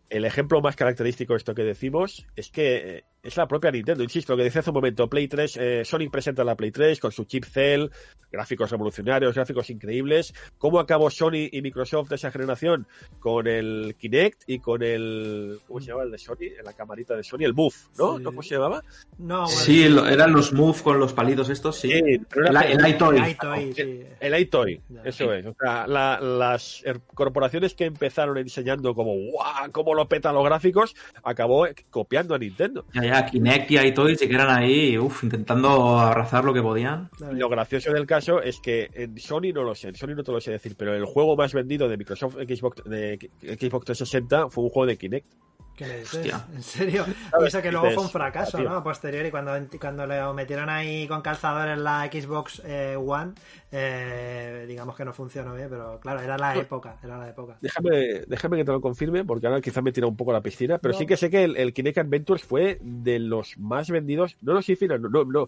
el 0.10 0.26
ejemplo 0.26 0.62
más 0.62 0.76
característico 0.76 1.34
de 1.34 1.38
esto 1.38 1.56
que 1.56 1.64
decimos 1.64 2.26
es 2.36 2.52
que 2.52 2.98
eh, 2.98 3.04
es 3.26 3.38
la 3.38 3.48
propia 3.48 3.72
Nintendo. 3.72 4.04
Insisto, 4.04 4.34
lo 4.34 4.38
que 4.38 4.44
decía 4.44 4.62
hace 4.62 4.70
un 4.70 4.76
momento, 4.76 5.10
Play 5.10 5.28
3, 5.28 5.58
eh, 5.58 5.82
Sonic 5.86 6.12
presenta 6.12 6.44
la 6.44 6.56
Play 6.56 6.72
3 6.72 7.00
con 7.00 7.12
su 7.12 7.26
chip 7.26 7.44
Cell, 7.46 7.88
gráficos 8.32 8.70
revolucionarios, 8.72 9.34
gráficos 9.36 9.70
increíbles. 9.70 10.34
¿Cómo 10.58 10.80
acabó 10.80 11.10
Sony 11.10 11.50
y 11.52 11.62
Microsoft 11.62 12.10
de 12.10 12.16
esa 12.16 12.32
generación? 12.32 12.88
Con 13.20 13.48
el 13.48 13.96
Kinect 14.00 14.44
y 14.48 14.60
con 14.60 14.84
el... 14.84 15.60
¿Cómo 15.68 15.80
se 15.80 15.88
llama 15.88 16.04
el 16.04 16.12
de 16.12 16.18
Sony? 16.18 16.52
La 16.64 16.74
camarita 16.74 17.16
de 17.16 17.24
Sony, 17.24 17.40
el 17.42 17.54
Move, 17.54 17.74
¿no? 17.98 18.18
Sí. 18.18 18.24
¿No 18.24 18.30
cómo 18.30 18.42
se 18.44 18.56
llamaba? 18.56 18.84
No, 19.18 19.44
bueno, 19.44 19.48
sí, 19.48 19.90
lo- 19.90 20.08
eran 20.08 20.32
los 20.32 20.54
Move 20.54 20.82
con 20.84 21.00
los 21.00 21.14
palitos 21.14 21.50
estos, 21.50 21.78
sí. 21.78 21.90
pero 22.30 22.48
El, 22.48 22.56
era- 22.56 22.62
el 22.62 22.88
iToy. 22.88 23.74
Sí. 23.74 24.04
El 24.20 24.40
iToy, 24.40 24.82
Ya. 24.90 25.02
eso 25.04 25.34
es. 25.34 25.46
O 25.46 25.56
sea, 25.60 25.88
la- 25.88 26.20
las 26.20 26.84
corporaciones 27.14 27.74
que 27.74 27.86
empezaron 27.86 28.38
enseñando 28.38 28.94
como 28.94 29.14
¡guau! 29.16 29.72
cómo 29.72 29.94
lo 29.96 30.08
petan 30.08 30.36
los 30.36 30.44
gráficos, 30.44 30.96
acabó 31.24 31.68
copiando 31.90 32.36
a 32.36 32.38
Nintendo. 32.38 32.86
Ya, 32.94 33.04
ya, 33.04 33.15
Kinect 33.24 33.70
y 33.72 33.78
iToys 33.78 34.18
se 34.18 34.28
quedan 34.28 34.50
ahí, 34.50 34.98
uf, 34.98 35.24
intentando 35.24 36.00
abrazar 36.00 36.44
lo 36.44 36.54
que 36.54 36.62
podían. 36.62 37.10
Y 37.32 37.36
lo 37.36 37.50
gracioso 37.50 37.94
del 37.94 38.08
caso 38.08 38.42
es 38.42 38.60
que 38.60 38.90
en 38.94 39.18
Sony 39.20 39.54
no 39.54 39.64
lo 39.64 39.76
sé, 39.76 39.90
en 39.90 39.96
Sony 39.96 40.16
no 40.16 40.24
te 40.24 40.32
lo 40.32 40.42
sé 40.42 40.52
decir, 40.52 40.76
pero 40.76 40.96
el 40.96 41.06
juego 41.06 41.36
más 41.36 41.54
vendido 41.54 41.88
de 41.88 41.98
Microsoft 41.98 42.36
Xbox, 42.36 42.84
de 42.84 43.18
Xbox 43.42 43.86
360 43.86 44.50
fue 44.50 44.64
un 44.64 44.70
juego 44.70 44.88
de 44.88 44.98
Kinect. 44.98 45.28
¿Qué 45.76 45.86
me 45.86 45.98
dices? 46.00 46.16
Hostia. 46.16 46.46
¿En 46.54 46.64
serio? 46.64 47.06
Y 47.42 47.48
eso 47.48 47.62
que 47.62 47.72
luego 47.72 47.92
fue 47.92 48.04
un 48.04 48.10
fracaso, 48.10 48.58
"Ah, 48.58 48.62
tío". 48.62 48.70
¿no? 48.70 48.76
A 48.78 48.84
posteriori, 48.84 49.30
cuando, 49.30 49.52
cuando 49.80 50.08
lo 50.08 50.34
metieron 50.34 50.70
ahí 50.70 51.08
con 51.08 51.22
calzador 51.22 51.68
en 51.68 51.84
la 51.84 52.10
Xbox 52.12 52.62
eh, 52.66 52.96
One, 52.98 53.34
eh, 53.72 54.66
digamos 54.68 54.96
que 54.96 55.04
no 55.06 55.12
funcionó 55.14 55.54
bien, 55.54 55.68
pero 55.70 56.00
claro, 56.00 56.22
era 56.22 56.38
la 56.38 56.56
época, 56.56 56.98
era 57.04 57.18
la 57.18 57.30
época. 57.30 57.58
Déjame, 57.62 58.22
déjame 58.28 58.58
que 58.58 58.66
te 58.66 58.72
lo 58.72 58.80
confirme, 58.82 59.26
porque 59.26 59.48
ahora 59.48 59.60
quizás 59.62 59.84
me 59.84 59.92
tira 59.92 60.08
un 60.08 60.16
poco 60.16 60.32
a 60.32 60.36
la 60.36 60.42
piscina, 60.42 60.78
pero 60.78 60.94
No. 60.94 60.98
sí 61.00 61.06
que 61.06 61.18
sé 61.18 61.30
que 61.30 61.44
el, 61.44 61.58
el 61.58 61.74
Kinect 61.74 61.98
Adventures 61.98 62.44
fue 62.44 62.80
de 62.82 63.20
los 63.20 63.58
más 63.58 63.90
vendidos. 63.90 64.38
No 64.42 64.54
lo 64.54 64.62
sé, 64.62 64.76
Fina, 64.76 64.98
no, 64.98 65.10
no, 65.10 65.26
no, 65.26 65.48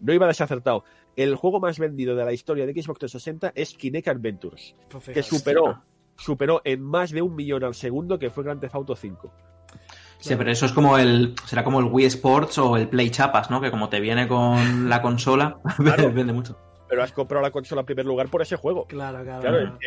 no 0.00 0.12
iba 0.12 0.26
desacertado. 0.26 0.84
El 1.16 1.34
juego 1.36 1.60
más 1.60 1.78
vendido 1.78 2.14
de 2.16 2.24
la 2.24 2.32
historia 2.32 2.66
de 2.66 2.72
Xbox 2.72 3.00
360 3.00 3.52
es 3.54 3.74
Kinect 3.74 4.08
Adventures. 4.08 4.74
Pues 4.88 5.04
que 5.04 5.22
superó, 5.22 5.82
superó 6.16 6.60
en 6.64 6.80
más 6.82 7.10
de 7.10 7.22
un 7.22 7.34
millón 7.34 7.64
al 7.64 7.74
segundo 7.74 8.18
que 8.18 8.30
fue 8.30 8.44
Grand 8.44 8.60
Theft 8.60 8.74
Auto 8.74 8.94
5. 8.96 9.32
Sí, 10.28 10.36
pero 10.36 10.50
eso 10.50 10.66
es 10.66 10.72
como 10.72 10.96
el. 10.98 11.34
Será 11.46 11.64
como 11.64 11.80
el 11.80 11.86
Wii 11.86 12.06
Sports 12.06 12.58
o 12.58 12.76
el 12.76 12.88
Play 12.88 13.10
Chapas, 13.10 13.50
¿no? 13.50 13.60
Que 13.60 13.70
como 13.70 13.88
te 13.88 14.00
viene 14.00 14.26
con 14.26 14.88
la 14.88 15.02
consola, 15.02 15.58
Claro. 15.76 16.12
vende 16.12 16.32
mucho. 16.32 16.56
Pero 16.88 17.02
has 17.02 17.12
comprado 17.12 17.42
la 17.42 17.50
consola 17.50 17.80
en 17.80 17.86
primer 17.86 18.06
lugar 18.06 18.28
por 18.28 18.42
ese 18.42 18.56
juego. 18.56 18.86
Claro, 18.86 19.24
claro. 19.24 19.78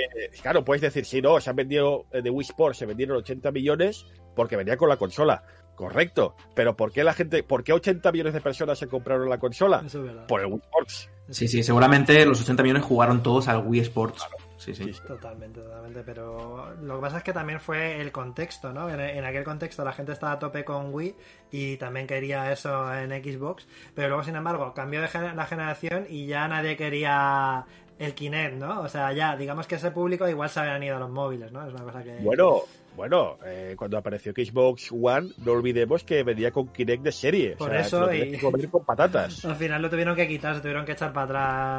Claro, 0.42 0.66
puedes 0.66 0.82
decir, 0.82 1.06
si 1.06 1.22
no, 1.22 1.40
se 1.40 1.50
han 1.50 1.56
vendido 1.56 2.06
eh, 2.12 2.22
de 2.22 2.30
Wii 2.30 2.48
Sports, 2.48 2.80
se 2.80 2.86
vendieron 2.86 3.18
80 3.18 3.52
millones 3.52 4.06
porque 4.36 4.56
venía 4.58 4.76
con 4.78 4.90
la 4.90 4.98
consola. 4.98 5.44
Correcto. 5.76 6.36
Pero 6.56 6.76
¿por 6.76 6.92
qué 6.92 7.04
la 7.04 7.14
gente, 7.14 7.44
por 7.44 7.64
qué 7.64 7.72
80 7.72 8.12
millones 8.12 8.34
de 8.34 8.42
personas 8.42 8.80
se 8.80 8.88
compraron 8.88 9.30
la 9.30 9.38
consola? 9.38 9.84
Eso 9.86 10.00
es 10.00 10.06
verdad. 10.06 10.26
Por 10.28 10.42
el 10.42 10.48
Wii 10.48 10.62
Sports. 10.64 11.10
Sí, 11.30 11.48
sí, 11.48 11.62
seguramente 11.64 12.26
los 12.26 12.42
80 12.42 12.64
millones 12.64 12.84
jugaron 12.84 13.22
todos 13.22 13.48
al 13.48 13.66
Wii 13.66 13.82
Sports. 13.82 14.26
Sí, 14.58 14.74
sí. 14.74 14.92
Totalmente, 15.06 15.62
totalmente. 15.62 16.02
Pero 16.04 16.74
lo 16.82 16.96
que 16.96 17.02
pasa 17.02 17.18
es 17.20 17.24
que 17.24 17.32
también 17.34 17.60
fue 17.60 18.02
el 18.02 18.12
contexto, 18.12 18.74
¿no? 18.74 18.90
En, 18.90 19.00
en 19.00 19.24
aquel 19.24 19.44
contexto 19.44 19.84
la 19.86 19.94
gente 19.94 20.12
estaba 20.14 20.34
a 20.34 20.40
tope 20.40 20.66
con 20.66 20.94
Wii 20.94 21.16
y 21.52 21.78
también 21.78 22.08
quería 22.08 22.52
eso 22.52 22.94
en 22.94 23.12
Xbox. 23.12 23.68
Pero 23.94 24.08
luego, 24.10 24.24
sin 24.24 24.36
embargo, 24.36 24.74
cambió 24.74 25.00
de 25.02 25.08
gener- 25.08 25.36
la 25.36 25.46
generación 25.46 26.08
y 26.10 26.26
ya 26.26 26.48
nadie 26.48 26.76
quería 26.76 27.66
el 28.00 28.14
Kinect, 28.14 28.56
¿no? 28.56 28.82
O 28.82 28.90
sea, 28.90 29.14
ya, 29.14 29.36
digamos 29.38 29.68
que 29.68 29.76
ese 29.76 29.92
público 29.92 30.28
igual 30.28 30.50
se 30.50 30.60
habían 30.60 30.84
ido 30.84 30.98
a 30.98 31.00
los 31.00 31.10
móviles, 31.10 31.52
¿no? 31.52 31.66
Es 31.68 31.74
una 31.74 31.84
cosa 31.84 32.04
que. 32.04 32.18
Bueno, 32.20 32.62
bueno, 32.96 33.38
eh, 33.46 33.76
cuando 33.78 33.98
apareció 34.00 34.32
Xbox 34.34 34.92
One, 34.92 35.30
no 35.46 35.52
olvidemos 35.52 36.04
que 36.04 36.24
venía 36.24 36.52
con 36.52 36.68
Kinect 36.70 37.04
de 37.04 37.12
serie. 37.12 37.56
Por 37.58 37.70
o 37.70 37.72
sea, 37.74 37.82
eso 37.82 38.06
lo 38.08 38.14
y- 38.14 38.32
que 38.32 38.40
comer 38.40 38.70
con 38.70 38.84
patatas. 38.84 39.46
Al 39.46 39.56
final 39.56 39.82
lo 39.84 39.90
tuvieron 39.90 40.16
que 40.16 40.28
quitar, 40.28 40.56
se 40.56 40.62
tuvieron 40.62 40.84
que 40.84 40.94
echar 40.94 41.14
para 41.14 41.26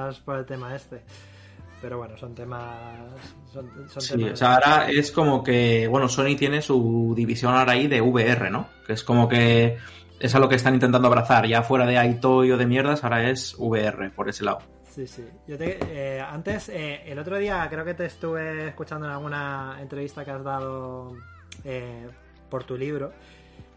atrás 0.07 0.21
por 0.21 0.39
el 0.39 0.47
tema 0.47 0.75
este. 0.77 1.03
Pero 1.81 1.99
bueno, 1.99 2.17
son 2.19 2.35
temas. 2.35 2.99
Son, 3.53 3.71
son 3.89 4.03
Sí, 4.03 4.17
temas. 4.17 4.33
o 4.33 4.37
sea, 4.37 4.55
ahora 4.55 4.89
es 4.91 5.13
como 5.13 5.43
que, 5.45 5.87
bueno, 5.89 6.09
Sony 6.09 6.35
tiene 6.37 6.61
su 6.61 7.13
división 7.17 7.55
ahora 7.55 7.73
ahí 7.73 7.87
de 7.87 8.01
VR, 8.01 8.51
¿no? 8.51 8.69
Que 8.87 8.95
es 8.95 9.05
como 9.05 9.29
que 9.29 9.79
es 10.19 10.35
a 10.35 10.39
lo 10.41 10.49
que 10.49 10.57
están 10.57 10.75
intentando 10.75 11.07
abrazar. 11.09 11.47
Ya 11.47 11.63
fuera 11.63 11.87
de 11.87 12.05
iToy 12.05 12.51
o 12.51 12.57
de 12.57 12.67
mierdas, 12.67 13.05
ahora 13.05 13.31
es 13.31 13.55
VR, 13.59 14.11
por 14.11 14.29
ese 14.29 14.45
lado. 14.45 14.59
Sí, 14.91 15.07
sí. 15.07 15.25
Yo 15.47 15.57
te- 15.57 15.79
eh, 15.89 16.21
antes, 16.21 16.69
eh, 16.71 17.03
el 17.07 17.19
otro 17.21 17.39
día 17.39 17.65
creo 17.71 17.85
que 17.85 17.95
te 17.95 18.07
estuve 18.07 18.67
escuchando 18.69 19.07
en 19.07 19.13
alguna 19.13 19.77
entrevista 19.81 20.25
que 20.25 20.33
has 20.33 20.43
dado 20.43 21.15
eh, 21.63 22.09
por 22.51 22.65
tu 22.65 22.77
libro. 22.77 23.13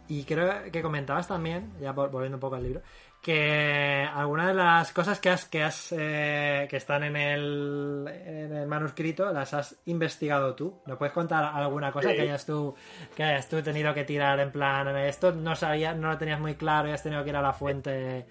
Y 0.07 0.23
creo 0.23 0.71
que 0.71 0.81
comentabas 0.81 1.27
también, 1.27 1.71
ya 1.79 1.93
vol- 1.93 2.09
volviendo 2.09 2.37
un 2.37 2.41
poco 2.41 2.55
al 2.55 2.63
libro, 2.63 2.81
que 3.21 4.07
algunas 4.11 4.47
de 4.47 4.53
las 4.55 4.91
cosas 4.91 5.19
que 5.19 5.29
has, 5.29 5.45
que 5.45 5.63
has 5.63 5.93
eh, 5.95 6.67
que 6.69 6.77
están 6.77 7.03
en 7.03 7.15
el, 7.15 8.07
en 8.07 8.55
el 8.55 8.67
manuscrito 8.67 9.31
las 9.31 9.53
has 9.53 9.79
investigado 9.85 10.55
tú. 10.55 10.81
¿Nos 10.87 10.97
puedes 10.97 11.13
contar 11.13 11.43
alguna 11.43 11.91
cosa 11.91 12.09
Sí. 12.09 12.15
que 12.15 12.21
hayas 12.23 12.45
tú 12.45 12.73
que 13.15 13.23
hayas 13.23 13.47
tú 13.47 13.61
tenido 13.61 13.93
que 13.93 14.03
tirar 14.03 14.39
en 14.39 14.51
plan 14.51 14.87
esto 14.97 15.31
no 15.31 15.55
sabías, 15.55 15.95
no 15.95 16.09
lo 16.09 16.17
tenías 16.17 16.39
muy 16.39 16.55
claro 16.55 16.89
y 16.89 16.91
has 16.91 17.03
tenido 17.03 17.23
que 17.23 17.29
ir 17.29 17.35
a 17.35 17.41
la 17.41 17.53
fuente? 17.53 18.25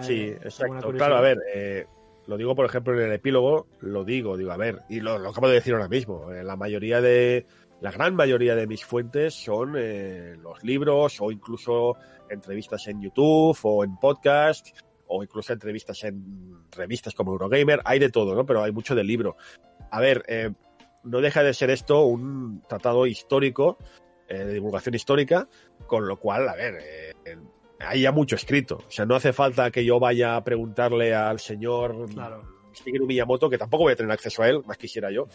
Sí, 0.00 0.26
exacto. 0.28 0.92
Claro, 0.92 1.16
a 1.16 1.20
ver, 1.20 1.38
eh, 1.52 1.86
lo 2.28 2.36
digo 2.36 2.54
por 2.54 2.66
ejemplo 2.66 2.94
en 2.94 3.06
el 3.06 3.12
epílogo, 3.12 3.66
lo 3.80 4.04
digo, 4.04 4.36
digo, 4.36 4.52
a 4.52 4.56
ver, 4.56 4.82
y 4.88 5.00
lo, 5.00 5.18
lo 5.18 5.30
acabo 5.30 5.48
de 5.48 5.54
decir 5.54 5.74
ahora 5.74 5.88
mismo, 5.88 6.30
eh, 6.30 6.44
la 6.44 6.54
mayoría 6.54 7.00
de, 7.00 7.46
la 7.80 7.90
gran 7.90 8.14
mayoría 8.14 8.54
de 8.54 8.66
mis 8.66 8.84
fuentes 8.84 9.34
son 9.34 9.74
eh, 9.76 10.36
los 10.40 10.62
libros 10.62 11.20
o 11.20 11.32
incluso 11.32 11.96
entrevistas 12.30 12.86
en 12.88 13.00
YouTube 13.00 13.58
o 13.62 13.84
en 13.84 13.96
podcast 13.96 14.68
o 15.06 15.22
incluso 15.22 15.52
entrevistas 15.52 16.04
en 16.04 16.68
revistas 16.70 17.14
como 17.14 17.32
Eurogamer, 17.32 17.80
hay 17.84 17.98
de 17.98 18.10
todo, 18.10 18.34
¿no? 18.34 18.46
Pero 18.46 18.62
hay 18.62 18.72
mucho 18.72 18.94
del 18.94 19.08
libro. 19.08 19.36
A 19.90 20.00
ver, 20.00 20.24
eh, 20.28 20.52
no 21.02 21.20
deja 21.20 21.42
de 21.42 21.52
ser 21.52 21.70
esto 21.70 22.04
un 22.04 22.62
tratado 22.68 23.06
histórico, 23.06 23.76
eh, 24.28 24.44
de 24.44 24.52
divulgación 24.54 24.94
histórica, 24.94 25.48
con 25.86 26.06
lo 26.06 26.18
cual, 26.18 26.48
a 26.48 26.54
ver, 26.54 26.78
eh, 26.80 27.12
hay 27.80 28.02
ya 28.02 28.12
mucho 28.12 28.36
escrito. 28.36 28.76
O 28.86 28.90
sea, 28.90 29.04
no 29.04 29.16
hace 29.16 29.32
falta 29.32 29.70
que 29.72 29.84
yo 29.84 29.98
vaya 29.98 30.36
a 30.36 30.44
preguntarle 30.44 31.14
al 31.14 31.40
señor 31.40 32.08
Claro. 32.10 32.60
Shigeru 32.72 33.06
Miyamoto, 33.06 33.50
que 33.50 33.58
tampoco 33.58 33.84
voy 33.84 33.94
a 33.94 33.96
tener 33.96 34.12
acceso 34.12 34.42
a 34.42 34.48
él, 34.48 34.62
más 34.64 34.78
quisiera 34.78 35.10
yo, 35.10 35.26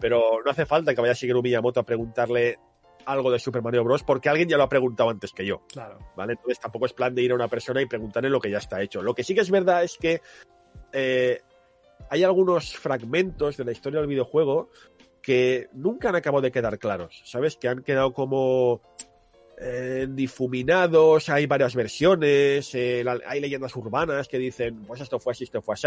pero 0.00 0.42
no 0.44 0.50
hace 0.50 0.66
falta 0.66 0.92
que 0.92 1.00
vaya 1.00 1.12
Shigeru 1.12 1.40
Miyamoto 1.40 1.78
a 1.78 1.84
preguntarle 1.84 2.58
algo 3.06 3.30
de 3.30 3.38
Super 3.38 3.62
Mario 3.62 3.84
Bros. 3.84 4.02
porque 4.02 4.28
alguien 4.28 4.48
ya 4.48 4.56
lo 4.56 4.64
ha 4.64 4.68
preguntado 4.68 5.10
antes 5.10 5.32
que 5.32 5.44
yo, 5.46 5.62
Claro. 5.68 5.98
¿vale? 6.16 6.32
Entonces 6.34 6.60
tampoco 6.60 6.86
es 6.86 6.92
plan 6.92 7.14
de 7.14 7.22
ir 7.22 7.32
a 7.32 7.34
una 7.34 7.48
persona 7.48 7.80
y 7.82 7.86
preguntarle 7.86 8.30
lo 8.30 8.40
que 8.40 8.50
ya 8.50 8.58
está 8.58 8.80
hecho. 8.82 9.02
Lo 9.02 9.14
que 9.14 9.24
sí 9.24 9.34
que 9.34 9.40
es 9.40 9.50
verdad 9.50 9.82
es 9.84 9.96
que 9.98 10.20
eh, 10.92 11.40
hay 12.08 12.24
algunos 12.24 12.76
fragmentos 12.76 13.56
de 13.56 13.64
la 13.64 13.72
historia 13.72 14.00
del 14.00 14.08
videojuego 14.08 14.70
que 15.22 15.68
nunca 15.74 16.08
han 16.08 16.16
acabado 16.16 16.42
de 16.42 16.50
quedar 16.50 16.78
claros, 16.78 17.22
¿sabes? 17.24 17.56
Que 17.56 17.68
han 17.68 17.82
quedado 17.82 18.12
como 18.12 18.80
eh, 19.62 20.06
difuminados, 20.08 21.28
hay 21.28 21.44
varias 21.46 21.74
versiones, 21.74 22.74
eh, 22.74 23.02
la- 23.04 23.20
hay 23.26 23.40
leyendas 23.40 23.76
urbanas 23.76 24.26
que 24.26 24.38
dicen, 24.38 24.84
pues 24.86 25.02
esto 25.02 25.18
fue 25.18 25.32
así, 25.32 25.44
esto 25.44 25.60
fue 25.60 25.74
así. 25.74 25.86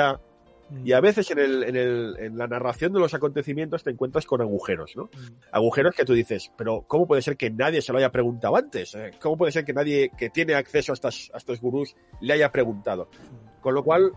Mm. 0.74 0.88
Y 0.88 0.94
a 0.94 1.00
veces 1.00 1.30
en, 1.32 1.40
el, 1.40 1.64
en, 1.64 1.76
el, 1.76 2.16
en 2.20 2.38
la 2.38 2.48
narración 2.48 2.94
de 2.94 3.00
los 3.00 3.14
acontecimientos 3.14 3.84
te 3.84 3.91
encuentras 3.91 4.26
con 4.26 4.41
agujeros, 4.41 4.95
¿no? 4.95 5.06
Mm. 5.06 5.34
Agujeros 5.52 5.95
que 5.95 6.06
tú 6.06 6.14
dices, 6.14 6.52
pero 6.58 6.84
¿cómo 6.88 7.08
puede 7.08 7.22
ser 7.22 7.38
que 7.38 7.50
nadie 7.50 7.82
se 7.82 7.91
lo 7.91 8.00
haya 8.00 8.12
preguntado 8.12 8.56
antes? 8.56 8.95
Eh, 8.95 9.12
¿Cómo 9.22 9.38
puede 9.38 9.52
ser 9.52 9.66
que 9.66 9.74
nadie 9.74 10.12
que 10.18 10.30
tiene 10.30 10.56
acceso 10.56 10.91
a, 10.91 10.95
estas, 10.95 11.32
a 11.34 11.38
estos 11.38 11.62
gurús 11.62 11.95
le 12.22 12.34
haya 12.34 12.52
preguntado? 12.52 13.10
Con 13.62 13.74
lo 13.74 13.84
cual, 13.84 14.12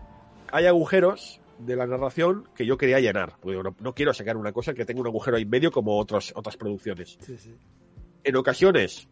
hay 0.51 0.65
agujeros 0.65 1.41
de 1.59 1.75
la 1.75 1.87
narración 1.87 2.47
que 2.55 2.65
yo 2.65 2.77
quería 2.77 2.99
llenar. 2.99 3.33
No, 3.43 3.75
no 3.79 3.93
quiero 3.93 4.13
sacar 4.13 4.37
una 4.37 4.51
cosa 4.51 4.73
que 4.73 4.85
tenga 4.85 5.01
un 5.01 5.07
agujero 5.07 5.37
ahí 5.37 5.43
en 5.43 5.49
medio 5.49 5.71
como 5.71 5.97
otros, 5.97 6.33
otras 6.35 6.57
producciones. 6.57 7.17
Sí, 7.21 7.37
sí. 7.37 7.55
En 8.23 8.35
ocasiones 8.35 9.07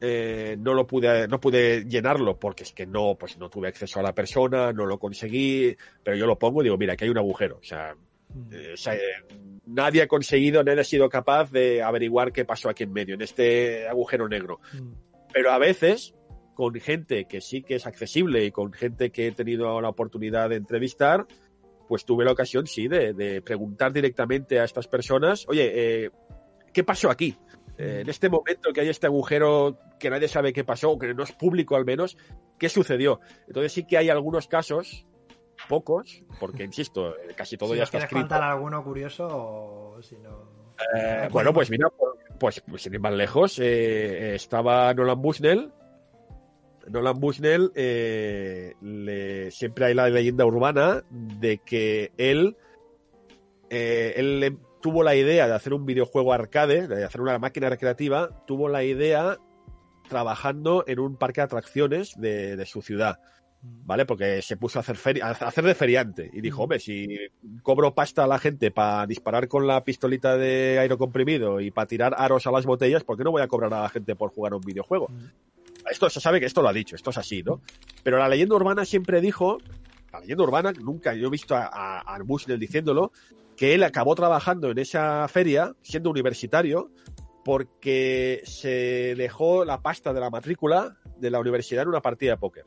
eh, 0.00 0.56
no 0.58 0.74
lo 0.74 0.86
pude, 0.86 1.28
no 1.28 1.40
pude 1.40 1.84
llenarlo 1.84 2.38
porque 2.38 2.64
es 2.64 2.72
que 2.72 2.86
no, 2.86 3.16
pues 3.18 3.38
no 3.38 3.48
tuve 3.50 3.68
acceso 3.68 4.00
a 4.00 4.02
la 4.02 4.14
persona, 4.14 4.72
no 4.72 4.86
lo 4.86 4.98
conseguí, 4.98 5.76
pero 6.02 6.16
yo 6.16 6.26
lo 6.26 6.38
pongo 6.38 6.62
y 6.62 6.64
digo, 6.64 6.78
mira, 6.78 6.94
aquí 6.94 7.04
hay 7.04 7.10
un 7.10 7.18
agujero. 7.18 7.58
O 7.58 7.64
sea, 7.64 7.94
Mm. 8.34 8.52
eh, 8.52 8.72
o 8.74 8.76
sea, 8.76 8.94
eh, 8.94 9.00
nadie 9.66 10.02
ha 10.02 10.08
conseguido, 10.08 10.62
nadie 10.62 10.80
ha 10.80 10.84
sido 10.84 11.08
capaz 11.08 11.50
de 11.50 11.82
averiguar 11.82 12.32
qué 12.32 12.44
pasó 12.44 12.68
aquí 12.68 12.84
en 12.84 12.92
medio, 12.92 13.14
en 13.14 13.22
este 13.22 13.88
agujero 13.88 14.28
negro. 14.28 14.60
Mm. 14.72 14.92
Pero 15.32 15.52
a 15.52 15.58
veces, 15.58 16.14
con 16.54 16.74
gente 16.74 17.26
que 17.26 17.40
sí 17.40 17.62
que 17.62 17.76
es 17.76 17.86
accesible 17.86 18.44
y 18.44 18.50
con 18.50 18.72
gente 18.72 19.10
que 19.10 19.28
he 19.28 19.32
tenido 19.32 19.80
la 19.80 19.88
oportunidad 19.88 20.48
de 20.50 20.56
entrevistar, 20.56 21.26
pues 21.88 22.04
tuve 22.04 22.24
la 22.24 22.32
ocasión, 22.32 22.66
sí, 22.66 22.88
de, 22.88 23.14
de 23.14 23.42
preguntar 23.42 23.92
directamente 23.92 24.60
a 24.60 24.64
estas 24.64 24.86
personas, 24.86 25.46
oye, 25.48 25.72
eh, 26.04 26.10
¿qué 26.72 26.84
pasó 26.84 27.10
aquí? 27.10 27.36
Eh, 27.78 28.00
en 28.02 28.08
este 28.08 28.28
momento 28.28 28.72
que 28.72 28.82
hay 28.82 28.88
este 28.88 29.06
agujero 29.06 29.78
que 30.00 30.10
nadie 30.10 30.26
sabe 30.26 30.52
qué 30.52 30.64
pasó, 30.64 30.98
que 30.98 31.14
no 31.14 31.22
es 31.22 31.30
público 31.30 31.76
al 31.76 31.84
menos, 31.84 32.16
¿qué 32.58 32.68
sucedió? 32.68 33.20
Entonces 33.46 33.72
sí 33.72 33.86
que 33.86 33.96
hay 33.98 34.08
algunos 34.08 34.48
casos, 34.48 35.06
pocos, 35.68 36.24
porque 36.40 36.64
insisto, 36.64 37.14
eh, 37.16 37.34
casi 37.36 37.56
todo 37.56 37.70
si 37.72 37.76
ya 37.76 37.84
está 37.84 37.98
quieres 37.98 38.04
escrito. 38.10 38.28
contar 38.28 38.42
alguno 38.42 38.82
curioso 38.82 39.28
o 39.28 40.02
si 40.02 40.16
no... 40.16 40.58
Eh, 40.96 41.28
bueno, 41.30 41.52
pues 41.52 41.70
mira, 41.70 41.88
pues, 42.38 42.62
pues 42.66 42.82
sin 42.82 42.94
ir 42.94 43.00
más 43.00 43.12
lejos, 43.12 43.58
eh, 43.60 44.34
estaba 44.34 44.92
Nolan 44.94 45.20
Bushnell. 45.20 45.70
Nolan 46.88 47.20
Bushnell, 47.20 47.70
eh, 47.74 48.72
le- 48.80 49.50
siempre 49.50 49.84
hay 49.84 49.94
la 49.94 50.08
leyenda 50.08 50.46
urbana 50.46 51.04
de 51.10 51.58
que 51.58 52.12
él, 52.16 52.56
él 53.68 54.58
tuvo 54.80 55.02
la 55.02 55.14
idea 55.14 55.46
de 55.46 55.54
hacer 55.54 55.74
un 55.74 55.84
videojuego 55.84 56.32
arcade, 56.32 56.88
de 56.88 57.04
hacer 57.04 57.20
una 57.20 57.38
máquina 57.38 57.68
recreativa, 57.68 58.30
tuvo 58.46 58.70
la 58.70 58.82
idea 58.82 59.36
trabajando 60.10 60.84
en 60.86 60.98
un 60.98 61.16
parque 61.16 61.40
de 61.40 61.46
atracciones 61.46 62.20
de, 62.20 62.56
de 62.56 62.66
su 62.66 62.82
ciudad. 62.82 63.18
¿Vale? 63.62 64.06
Porque 64.06 64.40
se 64.40 64.56
puso 64.56 64.78
a 64.78 64.80
hacer, 64.80 64.96
feri- 64.96 65.22
a 65.22 65.32
hacer 65.32 65.64
de 65.64 65.74
feriante 65.74 66.30
y 66.32 66.40
dijo, 66.40 66.62
hombre, 66.62 66.80
si 66.80 67.18
cobro 67.62 67.94
pasta 67.94 68.24
a 68.24 68.26
la 68.26 68.38
gente 68.38 68.70
para 68.70 69.06
disparar 69.06 69.48
con 69.48 69.66
la 69.66 69.84
pistolita 69.84 70.38
de 70.38 70.78
aire 70.78 70.96
comprimido 70.96 71.60
y 71.60 71.70
para 71.70 71.86
tirar 71.86 72.14
aros 72.16 72.46
a 72.46 72.52
las 72.52 72.64
botellas, 72.64 73.04
¿por 73.04 73.18
qué 73.18 73.24
no 73.24 73.32
voy 73.32 73.42
a 73.42 73.48
cobrar 73.48 73.74
a 73.74 73.82
la 73.82 73.90
gente 73.90 74.16
por 74.16 74.30
jugar 74.30 74.54
un 74.54 74.62
videojuego? 74.62 75.08
Esto 75.90 76.08
se 76.08 76.20
sabe 76.20 76.40
que 76.40 76.46
esto 76.46 76.62
lo 76.62 76.70
ha 76.70 76.72
dicho, 76.72 76.96
esto 76.96 77.10
es 77.10 77.18
así, 77.18 77.42
¿no? 77.42 77.60
Pero 78.02 78.16
la 78.16 78.30
leyenda 78.30 78.54
urbana 78.54 78.86
siempre 78.86 79.20
dijo, 79.20 79.58
la 80.10 80.20
leyenda 80.20 80.44
urbana, 80.44 80.72
nunca 80.72 81.12
yo 81.12 81.26
he 81.26 81.30
visto 81.30 81.54
a, 81.54 81.68
a, 81.70 82.14
a 82.14 82.18
Bushnell 82.22 82.58
diciéndolo, 82.58 83.12
que 83.58 83.74
él 83.74 83.82
acabó 83.82 84.14
trabajando 84.14 84.70
en 84.70 84.78
esa 84.78 85.28
feria, 85.28 85.74
siendo 85.82 86.08
universitario, 86.08 86.90
porque 87.44 88.42
se 88.44 89.14
dejó 89.16 89.64
la 89.64 89.80
pasta 89.82 90.12
de 90.12 90.20
la 90.20 90.30
matrícula 90.30 90.96
de 91.18 91.30
la 91.30 91.40
universidad 91.40 91.82
en 91.82 91.88
una 91.88 92.00
partida 92.00 92.32
de 92.32 92.36
póker. 92.38 92.64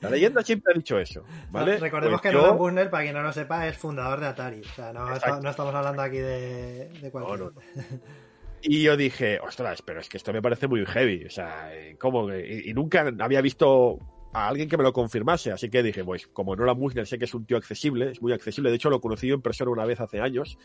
La 0.00 0.10
leyenda 0.10 0.42
siempre 0.42 0.72
ha 0.72 0.78
dicho 0.78 0.98
eso, 0.98 1.24
¿vale? 1.50 1.76
Recordemos 1.78 2.20
Pues 2.20 2.30
que 2.32 2.36
yo- 2.36 2.42
Nolan 2.42 2.58
Bushnell, 2.58 2.88
para 2.90 3.02
quien 3.02 3.16
no 3.16 3.22
lo 3.22 3.32
sepa, 3.32 3.66
es 3.66 3.76
fundador 3.76 4.20
de 4.20 4.26
Atari. 4.26 4.60
O 4.60 4.64
sea, 4.74 4.92
no, 4.92 5.12
estamos 5.12 5.74
hablando 5.74 6.02
aquí 6.02 6.18
de, 6.18 6.88
de 7.00 7.10
cualquier... 7.10 7.40
No, 7.40 7.52
Y 8.62 8.82
yo 8.82 8.96
dije, 8.96 9.40
ostras, 9.40 9.82
pero 9.82 10.00
es 10.00 10.08
que 10.08 10.16
esto 10.16 10.32
me 10.32 10.40
parece 10.42 10.68
muy 10.68 10.84
heavy. 10.86 11.24
O 11.24 11.30
sea, 11.30 11.74
eh, 11.74 11.96
¿cómo? 11.98 12.32
Y, 12.32 12.70
y 12.70 12.74
nunca 12.74 13.12
había 13.20 13.40
visto 13.40 13.98
a 14.32 14.46
alguien 14.48 14.68
que 14.68 14.76
me 14.76 14.82
lo 14.84 14.92
confirmase. 14.92 15.50
Así 15.52 15.68
que 15.68 15.82
dije, 15.82 16.04
pues 16.04 16.26
como 16.28 16.54
Nolan 16.54 16.78
Bushnell 16.78 17.06
sé 17.06 17.18
que 17.18 17.24
es 17.24 17.34
un 17.34 17.44
tío 17.46 17.56
accesible, 17.56 18.10
es 18.12 18.22
muy 18.22 18.32
accesible. 18.32 18.70
De 18.70 18.76
hecho, 18.76 18.90
lo 18.90 19.00
conocí 19.00 19.26
yo 19.28 19.34
en 19.34 19.42
persona 19.42 19.70
una 19.72 19.84
vez 19.84 20.00
hace 20.00 20.20
años. 20.20 20.58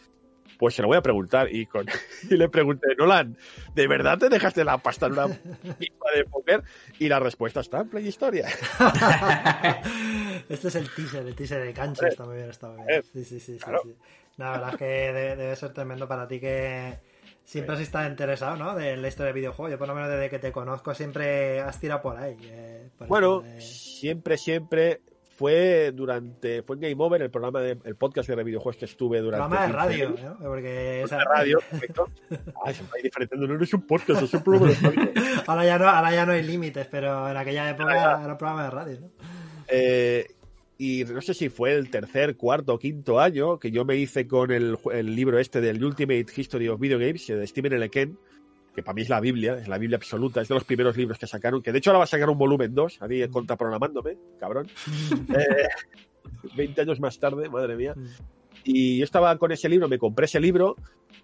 Pues 0.64 0.76
se 0.76 0.81
lo 0.81 0.88
voy 0.88 0.95
a 0.95 1.02
preguntar. 1.02 1.53
Y, 1.53 1.65
con, 1.65 1.85
y 2.30 2.38
le 2.38 2.48
pregunté, 2.48 2.95
Nolan, 2.98 3.38
¿de 3.76 3.85
verdad 3.85 4.18
te 4.18 4.30
dejaste 4.30 4.64
la 4.64 4.77
pasta 4.77 5.07
en 5.07 5.11
una 5.11 5.27
pipa 5.27 6.06
de 6.15 6.23
póker? 6.23 6.64
Y 6.99 7.10
la 7.10 7.19
respuesta 7.19 7.60
está 7.60 7.81
en 7.81 7.90
Play 7.90 8.07
Historia. 8.07 8.48
este 10.48 10.68
es 10.69 10.76
el 10.76 10.90
teaser, 10.90 11.27
el 11.27 11.35
teaser 11.35 11.65
de 11.65 11.73
cancha. 11.73 12.07
Está 12.07 12.23
muy 12.23 12.38
bien, 12.38 12.49
está 12.49 12.69
muy 12.69 12.88
bien. 12.88 13.03
Sí, 13.03 13.26
sí, 13.26 13.41
sí. 13.41 13.56
sí, 13.56 13.60
claro. 13.60 13.81
sí. 13.84 13.94
No, 14.38 14.45
la 14.45 14.52
verdad 14.52 14.69
es 14.69 14.76
que 14.77 14.85
debe, 14.85 15.56
ser 15.57 15.73
tremendo 15.73 16.07
para 16.07 16.30
ti 16.30 16.40
que 16.40 16.98
siempre 17.44 17.76
has 17.76 17.81
estado 17.81 18.07
interesado, 18.07 18.56
¿no? 18.56 18.73
De 18.73 18.95
la 18.95 19.10
historia 19.10 19.34
del 19.34 19.41
videojuego. 19.41 19.69
Yo, 19.69 19.77
por 19.77 19.90
lo 19.90 19.95
menos, 19.95 20.11
desde 20.11 20.30
que 20.30 20.40
te 20.40 20.53
conozco, 20.53 20.94
siempre 20.94 21.60
has 21.60 21.77
tirado 21.77 22.02
por 22.02 22.15
ahí. 22.15 22.38
eh, 22.41 22.88
por 22.98 23.10
Bueno, 23.10 23.41
de- 23.41 23.60
siempre, 23.60 24.38
siempre 24.38 25.02
fue 25.44 25.91
durante, 25.94 26.64
fue 26.64 26.78
en 26.78 26.82
Game 26.84 26.95
Over, 27.03 27.22
el 27.22 27.30
programa 27.30 27.60
de, 27.60 27.78
el 27.84 27.98
podcast 27.98 28.30
de 28.30 28.44
videojuegos 28.45 28.78
que 28.78 28.86
estuve 28.86 29.20
durante. 29.20 29.45
programa 29.45 29.90
de 29.90 29.98
15 29.98 30.07
radio, 30.07 30.07
años. 30.07 30.40
¿no? 30.40 30.48
Porque 30.48 31.02
esa- 31.02 31.18
de 31.18 31.26
radio, 31.26 31.60
perfecto. 31.70 32.10
Ay, 32.65 32.76
va 32.82 32.98
diferenciando, 33.03 33.48
no 33.48 33.61
es 33.61 33.74
un 33.74 33.82
podcast, 33.82 34.22
es 34.24 34.34
un 34.34 34.41
programa 34.41 34.72
de 34.72 34.76
radio. 34.76 35.11
ahora, 35.48 35.65
ya 35.65 35.78
no, 35.78 35.90
ahora 35.90 36.14
ya 36.14 36.26
no 36.26 36.32
hay 36.32 36.44
límites, 36.44 36.88
pero 36.90 37.30
en 37.30 37.36
aquella 37.36 37.70
época 37.72 37.94
ya. 37.94 38.24
era 38.24 38.32
un 38.32 38.38
programa 38.38 38.64
de 38.64 38.70
radio, 38.70 38.99
¿no? 39.02 39.10
Eh, 39.68 40.28
y 40.78 41.03
no 41.03 41.20
sé 41.20 41.34
si 41.34 41.49
fue 41.49 41.74
el 41.74 41.90
tercer, 41.90 42.38
cuarto, 42.38 42.80
quinto 42.80 43.20
año 43.20 43.60
que 43.60 43.70
yo 43.70 43.84
me 43.84 43.98
hice 43.98 44.26
con 44.30 44.49
el, 44.49 44.78
el 44.94 45.14
libro 45.14 45.40
este 45.40 45.60
del 45.60 45.84
Ultimate 45.84 46.28
History 46.34 46.70
of 46.70 46.80
Video 46.80 46.99
Games 46.99 47.28
de 47.28 47.45
Steven 47.45 47.74
L. 47.74 47.90
Que 48.75 48.81
para 48.81 48.95
mí 48.95 49.01
es 49.03 49.09
la 49.09 49.19
Biblia, 49.19 49.55
es 49.55 49.67
la 49.67 49.77
Biblia 49.77 49.97
absoluta, 49.97 50.41
es 50.41 50.47
de 50.47 50.55
los 50.55 50.63
primeros 50.63 50.97
libros 50.97 51.19
que 51.19 51.27
sacaron, 51.27 51.61
que 51.61 51.71
de 51.71 51.77
hecho 51.77 51.91
ahora 51.91 51.99
va 51.99 52.03
a 52.05 52.07
sacar 52.07 52.29
un 52.29 52.37
volumen 52.37 52.73
2, 52.73 53.01
a 53.01 53.07
mí 53.07 53.27
contraprogramándome, 53.27 54.17
cabrón. 54.39 54.67
Eh, 55.35 55.67
20 56.55 56.81
años 56.81 56.99
más 56.99 57.19
tarde, 57.19 57.49
madre 57.49 57.75
mía. 57.75 57.95
Y 58.64 58.98
yo 58.98 59.03
estaba 59.03 59.38
con 59.38 59.52
ese 59.52 59.69
libro, 59.69 59.88
me 59.88 59.98
compré 59.98 60.26
ese 60.26 60.40
libro 60.40 60.76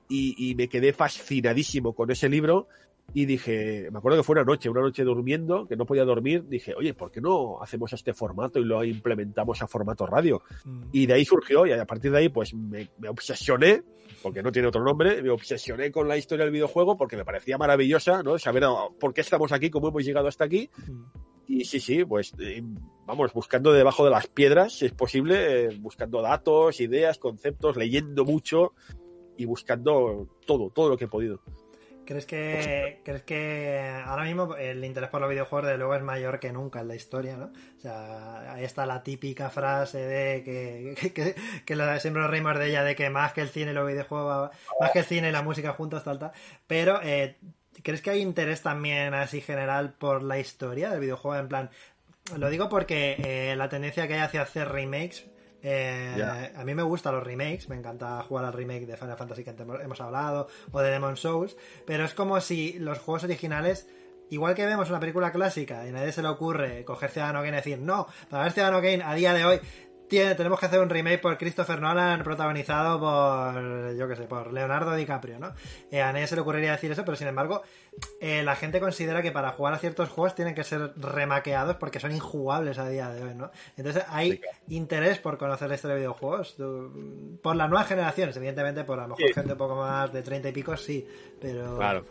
y, 0.08 0.50
y 0.50 0.56
me 0.56 0.68
quedé 0.68 0.94
fascinadísimo 0.94 1.94
con 1.94 2.12
ese 2.12 2.30
libro. 2.30 2.68
Y 3.14 3.26
dije, 3.26 3.90
me 3.92 3.98
acuerdo 3.98 4.20
que 4.20 4.24
fue 4.24 4.34
una 4.34 4.44
noche, 4.44 4.70
una 4.70 4.82
noche 4.82 5.04
durmiendo, 5.04 5.68
que 5.68 5.76
no 5.76 5.86
podía 5.86 6.06
dormir. 6.06 6.48
Dije, 6.48 6.76
oye, 6.76 6.94
¿por 6.94 7.10
qué 7.10 7.22
no 7.22 7.62
hacemos 7.62 7.92
este 7.94 8.14
formato 8.14 8.60
y 8.60 8.66
lo 8.66 8.84
implementamos 8.84 9.62
a 9.64 9.68
formato 9.68 10.06
radio? 10.06 10.44
Y 10.92 11.08
de 11.08 11.14
ahí 11.14 11.26
surgió, 11.26 11.66
y 11.66 11.72
a 11.72 11.86
partir 11.86 12.12
de 12.12 12.20
ahí, 12.20 12.30
pues 12.30 12.54
me, 12.54 12.90
me 13.00 13.10
obsesioné, 13.10 13.84
porque 14.22 14.44
no 14.44 14.52
tiene 14.52 14.68
otro 14.68 14.84
nombre, 14.84 15.22
me 15.24 15.30
obsesioné 15.30 15.92
con 15.92 16.08
la 16.08 16.18
historia 16.18 16.46
del 16.46 16.54
videojuego 16.54 16.98
porque 16.98 17.18
me 17.18 17.26
parecía 17.26 17.58
maravillosa, 17.58 18.22
¿no? 18.22 18.38
Saber 18.38 18.66
ah, 18.66 18.90
por 19.00 19.14
qué 19.14 19.22
estamos 19.22 19.52
aquí, 19.52 19.70
cómo 19.70 19.90
hemos 19.90 20.04
llegado 20.04 20.28
hasta 20.28 20.46
aquí. 20.46 20.70
Y 21.50 21.66
sí, 21.66 21.80
sí, 21.80 22.06
pues 22.06 22.32
eh, 22.40 22.62
vamos, 23.08 23.34
buscando 23.34 23.74
debajo 23.74 24.06
de 24.06 24.12
las 24.12 24.28
piedras, 24.28 24.72
si 24.74 24.86
es 24.86 24.92
posible, 24.92 25.66
eh, 25.66 25.78
buscando 25.80 26.22
datos, 26.22 26.80
ideas, 26.80 27.18
conceptos, 27.18 27.76
leyendo 27.76 28.24
mucho 28.24 28.74
y 29.36 29.46
buscando 29.46 30.28
todo, 30.46 30.70
todo 30.70 30.90
lo 30.90 30.98
que 30.98 31.06
he 31.06 31.08
podido. 31.08 31.42
¿Crees 32.06 32.28
que, 32.28 33.02
¿Crees 33.04 33.24
que 33.24 33.80
ahora 34.06 34.26
mismo 34.26 34.56
el 34.56 34.86
interés 34.86 35.10
por 35.10 35.22
los 35.22 35.30
videojuegos 35.30 35.70
de 35.70 35.78
luego 35.80 35.96
es 35.96 36.04
mayor 36.04 36.40
que 36.40 36.52
nunca 36.52 36.82
en 36.82 36.88
la 36.88 36.96
historia, 36.96 37.36
¿no? 37.36 37.52
O 37.78 37.80
sea, 37.80 38.54
ahí 38.54 38.64
está 38.64 38.86
la 38.86 39.02
típica 39.02 39.50
frase 39.50 39.98
de 39.98 40.44
que, 40.44 40.96
que, 41.00 41.14
que, 41.14 41.36
que 41.66 42.00
siempre 42.00 42.22
nos 42.22 42.30
reímos 42.30 42.60
de 42.60 42.70
ella, 42.70 42.84
de 42.84 42.96
que 42.96 43.10
más 43.10 43.34
que 43.34 43.42
el 43.42 43.50
cine 43.50 43.72
y 43.72 43.74
los 43.74 43.88
videojuegos, 43.88 44.52
más 44.80 44.92
que 44.92 45.00
el 45.00 45.06
cine 45.06 45.30
y 45.30 45.32
la 45.32 45.42
música 45.42 45.74
juntos, 45.74 46.04
tal, 46.04 46.20
tal. 46.20 46.32
Pero, 46.68 47.00
eh, 47.02 47.38
¿crees 47.84 48.02
que 48.02 48.12
hay 48.12 48.22
interés 48.22 48.62
también 48.62 49.14
así 49.14 49.42
general 49.42 49.94
por 49.94 50.24
la 50.24 50.40
historia 50.40 50.90
del 50.92 51.00
videojuego? 51.00 51.40
En 51.40 51.48
plan, 51.48 51.70
lo 52.38 52.50
digo 52.50 52.70
porque 52.70 53.16
eh, 53.20 53.56
la 53.56 53.70
tendencia 53.70 54.08
que 54.08 54.16
hay 54.16 54.22
hacia 54.22 54.42
hacer 54.42 54.70
remakes 54.70 55.26
eh. 55.62 56.52
A 56.56 56.64
mí 56.64 56.74
me 56.74 56.84
gustan 56.84 57.16
los 57.16 57.24
remakes, 57.24 57.70
me 57.70 57.76
encanta 57.76 58.22
jugar 58.24 58.46
al 58.46 58.54
remake 58.54 58.86
de 58.86 58.98
Final 58.98 59.18
Fantasy 59.18 59.44
que 59.44 59.52
hemos 59.52 60.02
hablado, 60.02 60.48
o 60.72 60.80
de 60.80 60.92
Demon 60.92 61.18
Souls, 61.18 61.56
pero 61.86 62.06
es 62.06 62.14
como 62.14 62.40
si 62.42 62.80
los 62.80 63.00
juegos 63.00 63.24
originales, 63.26 63.88
igual 64.30 64.56
que 64.56 64.66
vemos 64.66 64.90
una 64.90 65.00
película 65.00 65.32
clásica 65.32 65.86
y 65.86 65.90
a 65.90 65.92
nadie 65.92 66.12
se 66.12 66.22
le 66.22 66.30
ocurre 66.30 66.86
coger 66.86 67.10
Ciudadano 67.10 67.40
Kane 67.40 67.50
y 67.50 67.56
decir, 67.56 67.80
no, 67.80 68.08
para 68.30 68.44
ver 68.44 68.54
Ciudadano 68.54 68.82
Kane 68.82 69.04
a 69.04 69.14
día 69.16 69.34
de 69.34 69.46
hoy 69.46 69.60
tiene, 70.10 70.36
tenemos 70.36 70.60
que 70.60 70.66
hacer 70.66 70.80
un 70.80 70.90
remake 70.90 71.20
por 71.22 71.38
Christopher 71.38 71.80
Nolan 71.80 72.24
protagonizado 72.24 73.00
por, 73.00 73.96
yo 73.96 74.08
qué 74.08 74.16
sé, 74.16 74.24
por 74.24 74.52
Leonardo 74.52 74.96
DiCaprio, 74.96 75.40
¿no? 75.40 75.54
Eh, 75.92 76.02
a 76.02 76.12
nadie 76.12 76.28
se 76.28 76.36
le 76.36 76.42
ocurriría 76.42 76.72
decir 76.72 76.92
eso, 76.92 77.06
pero 77.06 77.16
sin 77.16 77.28
embargo, 77.28 77.62
eh, 78.20 78.44
la 78.44 78.56
gente 78.56 78.80
considera 78.80 79.22
que 79.22 79.32
para 79.32 79.52
jugar 79.52 79.74
a 79.74 79.78
ciertos 79.78 80.10
juegos 80.10 80.36
tienen 80.36 80.56
que 80.56 80.64
ser 80.64 80.94
remaqueados 80.98 81.78
porque 81.78 82.00
son 82.00 82.12
injugables 82.12 82.78
a 82.78 82.90
día 82.90 83.10
de 83.10 83.24
hoy, 83.24 83.36
¿no? 83.36 83.52
Entonces 83.78 84.04
hay 84.10 84.42
interés 84.68 85.20
por 85.20 85.38
conocer 85.38 85.70
la 85.70 85.76
historia 85.76 85.96
de 85.96 86.02
videojuegos. 86.02 86.58
Por 87.42 87.56
las 87.56 87.70
nuevas 87.70 87.88
generaciones, 87.88 88.36
evidentemente, 88.36 88.84
por 88.84 89.00
a 89.00 89.04
lo 89.04 89.10
mejor 89.10 89.28
Sí. 89.28 89.34
gente 89.34 89.52
un 89.54 89.58
poco 89.58 89.76
más 89.76 90.12
de 90.12 90.22
30 90.22 90.50
y 90.50 90.52
pico, 90.52 90.76
sí, 90.76 91.08
pero... 91.40 91.78
Claro. 91.78 92.06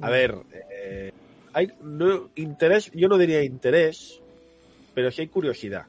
A 0.00 0.10
ver, 0.10 0.36
eh, 0.70 1.12
hay 1.52 1.72
no, 1.82 2.30
interés, 2.34 2.90
yo 2.92 3.08
no 3.08 3.18
diría 3.18 3.42
interés, 3.42 4.20
pero 4.94 5.10
sí 5.10 5.22
hay 5.22 5.28
curiosidad. 5.28 5.86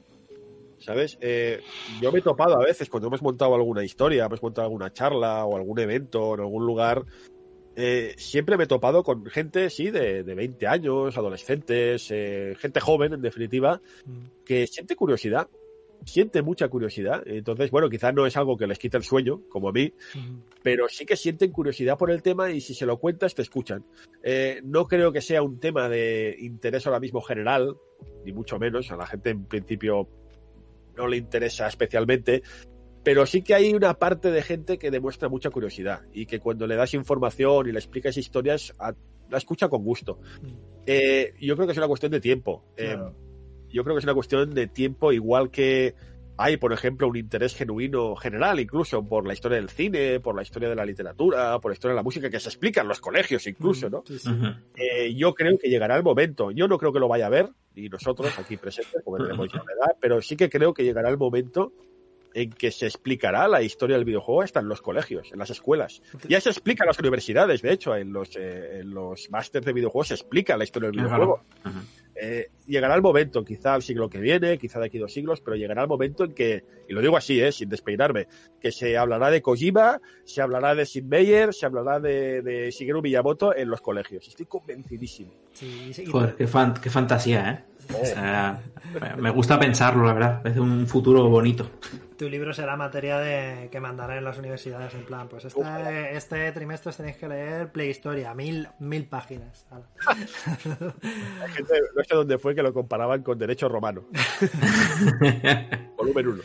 ¿Sabes? 0.84 1.18
Eh, 1.22 1.62
yo 2.02 2.12
me 2.12 2.20
he 2.20 2.22
topado 2.22 2.56
a 2.56 2.66
veces 2.66 2.90
cuando 2.90 3.08
hemos 3.08 3.22
montado 3.22 3.56
alguna 3.56 3.84
historia, 3.84 4.26
hemos 4.26 4.42
montado 4.42 4.68
alguna 4.68 4.92
charla 4.92 5.46
o 5.46 5.56
algún 5.56 5.80
evento 5.80 6.36
en 6.36 6.42
algún 6.42 6.66
lugar, 6.66 7.04
eh, 7.76 8.14
siempre 8.18 8.58
me 8.58 8.66
he 8.66 8.68
topado 8.68 9.04
con 9.04 9.26
gente, 9.26 9.70
sí, 9.70 9.90
de, 9.90 10.24
de 10.24 10.36
20 10.36 10.68
años, 10.68 11.18
adolescentes, 11.18 12.08
eh, 12.12 12.56
gente 12.58 12.80
joven, 12.80 13.14
en 13.14 13.22
definitiva, 13.22 13.82
que 14.46 14.68
siente 14.68 14.96
curiosidad, 14.96 15.50
siente 16.06 16.44
mucha 16.44 16.68
curiosidad. 16.68 17.24
Entonces, 17.26 17.72
bueno, 17.72 17.90
quizás 17.90 18.14
no 18.14 18.28
es 18.28 18.38
algo 18.38 18.58
que 18.58 18.68
les 18.68 18.78
quite 18.78 18.98
el 18.98 19.04
sueño, 19.04 19.42
como 19.50 19.70
a 19.70 19.72
mí, 19.72 19.92
pero 20.62 20.88
sí 20.88 21.06
que 21.06 21.16
sienten 21.16 21.52
curiosidad 21.52 21.98
por 21.98 22.12
el 22.12 22.22
tema 22.22 22.52
y 22.52 22.62
si 22.62 22.76
se 22.76 22.86
lo 22.86 22.98
cuentas 22.98 23.34
te 23.34 23.42
escuchan. 23.42 23.84
Eh, 24.22 24.62
no 24.64 24.88
creo 24.88 25.12
que 25.12 25.22
sea 25.22 25.42
un 25.42 25.60
tema 25.60 25.90
de 25.90 26.36
interés 26.40 26.86
ahora 26.86 27.00
mismo 27.00 27.22
general, 27.22 27.76
ni 28.24 28.34
mucho 28.34 28.60
menos, 28.60 28.92
a 28.92 28.98
la 28.98 29.08
gente 29.08 29.32
en 29.32 29.46
principio 29.46 30.08
no 30.96 31.08
le 31.08 31.18
interesa 31.18 31.68
especialmente, 31.68 32.44
pero 33.04 33.26
sí 33.26 33.42
que 33.42 33.54
hay 33.54 33.74
una 33.74 33.94
parte 33.96 34.32
de 34.32 34.42
gente 34.42 34.78
que 34.78 34.92
demuestra 34.92 35.28
mucha 35.30 35.50
curiosidad 35.50 36.02
y 36.14 36.26
que 36.26 36.40
cuando 36.40 36.68
le 36.68 36.76
das 36.76 36.94
información 36.94 37.68
y 37.68 37.72
le 37.72 37.80
explicas 37.80 38.16
historias, 38.18 38.74
a- 38.80 38.94
la 39.30 39.38
escucha 39.38 39.68
con 39.70 39.84
gusto. 39.84 40.20
Eh, 40.86 41.34
yo 41.40 41.56
creo 41.56 41.66
que 41.68 41.72
es 41.72 41.78
una 41.78 41.88
cuestión 41.88 42.12
de 42.12 42.20
tiempo. 42.20 42.64
Eh, 42.78 42.92
Claro. 42.94 43.16
yo 43.70 43.84
creo 43.84 43.96
que 43.96 44.00
es 44.00 44.04
una 44.06 44.14
cuestión 44.14 44.54
de 44.54 44.68
tiempo, 44.68 45.12
igual 45.12 45.50
que 45.50 45.96
hay, 46.38 46.58
por 46.58 46.74
ejemplo, 46.74 47.08
un 47.08 47.16
interés 47.16 47.56
genuino 47.56 48.16
general, 48.16 48.60
incluso 48.60 49.04
por 49.06 49.28
la 49.28 49.34
historia 49.34 49.58
del 49.58 49.70
cine, 49.70 50.20
por 50.20 50.36
la 50.36 50.42
historia 50.42 50.70
de 50.70 50.76
la 50.76 50.86
literatura, 50.86 51.60
por 51.60 51.72
la 51.72 51.74
historia 51.74 51.94
de 51.94 51.98
la 51.98 52.04
música, 52.04 52.30
que 52.30 52.40
se 52.40 52.50
explica 52.50 52.82
en 52.82 52.88
los 52.88 53.00
colegios 53.00 53.46
incluso, 53.48 53.90
¿no? 53.90 54.04
Sí, 54.06 54.18
sí. 54.20 54.30
Ujú. 54.30 54.48
Eh, 54.76 55.14
yo 55.16 55.34
creo 55.34 55.58
que 55.58 55.70
llegará 55.70 55.96
el 55.96 56.04
momento. 56.04 56.52
Yo 56.52 56.68
no 56.68 56.78
creo 56.78 56.92
que 56.92 57.00
lo 57.00 57.08
vaya 57.08 57.28
a 57.28 57.30
ver, 57.30 57.50
ni 57.76 57.88
nosotros 57.88 58.38
aquí 58.40 58.58
presentes, 58.58 59.02
porque 59.04 59.24
tenemos 59.24 59.52
ya 59.52 59.62
una 59.62 59.74
edad, 59.74 59.96
pero 60.00 60.22
sí 60.22 60.36
que 60.36 60.50
creo 60.50 60.74
que 60.74 60.84
llegará 60.84 61.10
el 61.10 61.18
momento 61.18 61.72
en 62.34 62.50
que 62.52 62.72
se 62.72 62.88
explicará 62.88 63.48
la 63.48 63.62
historia 63.62 63.96
del 63.96 64.06
videojuego 64.06 64.42
hasta 64.42 64.60
en 64.60 64.68
los 64.68 64.82
colegios, 64.82 65.32
en 65.32 65.38
las 65.38 65.52
escuelas. 65.52 66.02
Ya 66.28 66.42
se 66.42 66.50
explica 66.50 66.84
en 66.84 66.88
las 66.88 67.00
universidades, 67.00 67.62
de 67.62 67.72
hecho, 67.72 67.96
en 67.96 68.12
los, 68.12 68.36
eh, 68.36 68.80
en 68.80 68.92
los 68.92 69.30
másters 69.30 69.66
de 69.66 69.74
videojuegos 69.74 70.08
se 70.08 70.16
explica 70.16 70.58
la 70.58 70.64
historia 70.64 70.90
del 70.90 70.98
videojuego. 71.00 71.44
verdad. 71.64 71.78
Ujú. 71.78 72.03
Eh, 72.16 72.50
llegará 72.68 72.96
el 72.96 73.02
momento, 73.02 73.44
quizá 73.44 73.76
el 73.76 73.82
siglo 73.82 74.08
que 74.10 74.20
viene, 74.20 74.58
quizá 74.58 74.80
de 74.80 74.86
aquí 74.86 74.98
dos 75.00 75.12
siglos, 75.12 75.42
pero 75.42 75.56
llegará 75.58 75.82
el 75.82 75.88
momento 75.88 76.24
en 76.26 76.34
que, 76.34 76.64
y 76.88 76.94
lo 76.94 77.02
digo 77.02 77.18
así, 77.18 77.42
eh, 77.42 77.52
sin 77.52 77.70
despeinarme, 77.70 78.28
que 78.62 78.72
se 78.72 78.96
hablará 78.98 79.32
de 79.32 79.42
Kojima, 79.42 80.00
se 80.24 80.42
hablará 80.42 80.76
de 80.76 80.86
Sid 80.86 81.04
Meier, 81.04 81.54
se 81.54 81.66
hablará 81.66 82.00
de, 82.00 82.42
de 82.42 82.70
Shigeru 82.72 83.02
Miyamoto 83.02 83.56
en 83.56 83.70
los 83.70 83.82
colegios. 83.82 84.28
Estoy 84.28 84.46
convencidísimo. 84.46 85.34
Sí, 85.54 85.92
sí, 85.94 86.04
y- 86.04 86.06
Joder, 86.12 86.36
qué, 86.36 86.48
fan- 86.48 86.76
qué 86.82 86.90
fantasía, 86.90 87.50
¿eh? 87.52 87.73
O 87.90 88.06
sea, 88.06 88.62
me 89.18 89.30
gusta 89.30 89.60
pensarlo, 89.60 90.06
la 90.06 90.14
verdad. 90.14 90.48
Es 90.48 90.58
un 90.58 90.88
futuro 90.88 91.28
bonito. 91.30 91.70
tu 92.18 92.30
libro 92.30 92.54
será 92.54 92.76
materia 92.76 93.18
de 93.20 93.70
que 93.72 93.80
mandarán 93.80 94.18
en 94.18 94.24
las 94.24 94.38
universidades 94.38 94.94
en 94.94 95.06
plan, 95.06 95.28
pues 95.28 95.46
este, 95.46 96.16
este 96.16 96.52
trimestre 96.52 96.90
os 96.90 96.98
tenéis 96.98 97.18
que 97.18 97.28
leer 97.28 97.72
Playhistoria, 97.72 98.34
mil, 98.34 98.68
mil 98.80 99.06
páginas. 99.08 99.66
No 101.96 102.04
sé 102.04 102.16
dónde 102.16 102.38
fue 102.38 102.56
que 102.56 102.64
lo 102.64 102.74
comparaban 102.74 103.24
con 103.24 103.38
Derecho 103.38 103.70
Romano. 103.70 104.04
Volumen 105.98 106.28
1. 106.28 106.44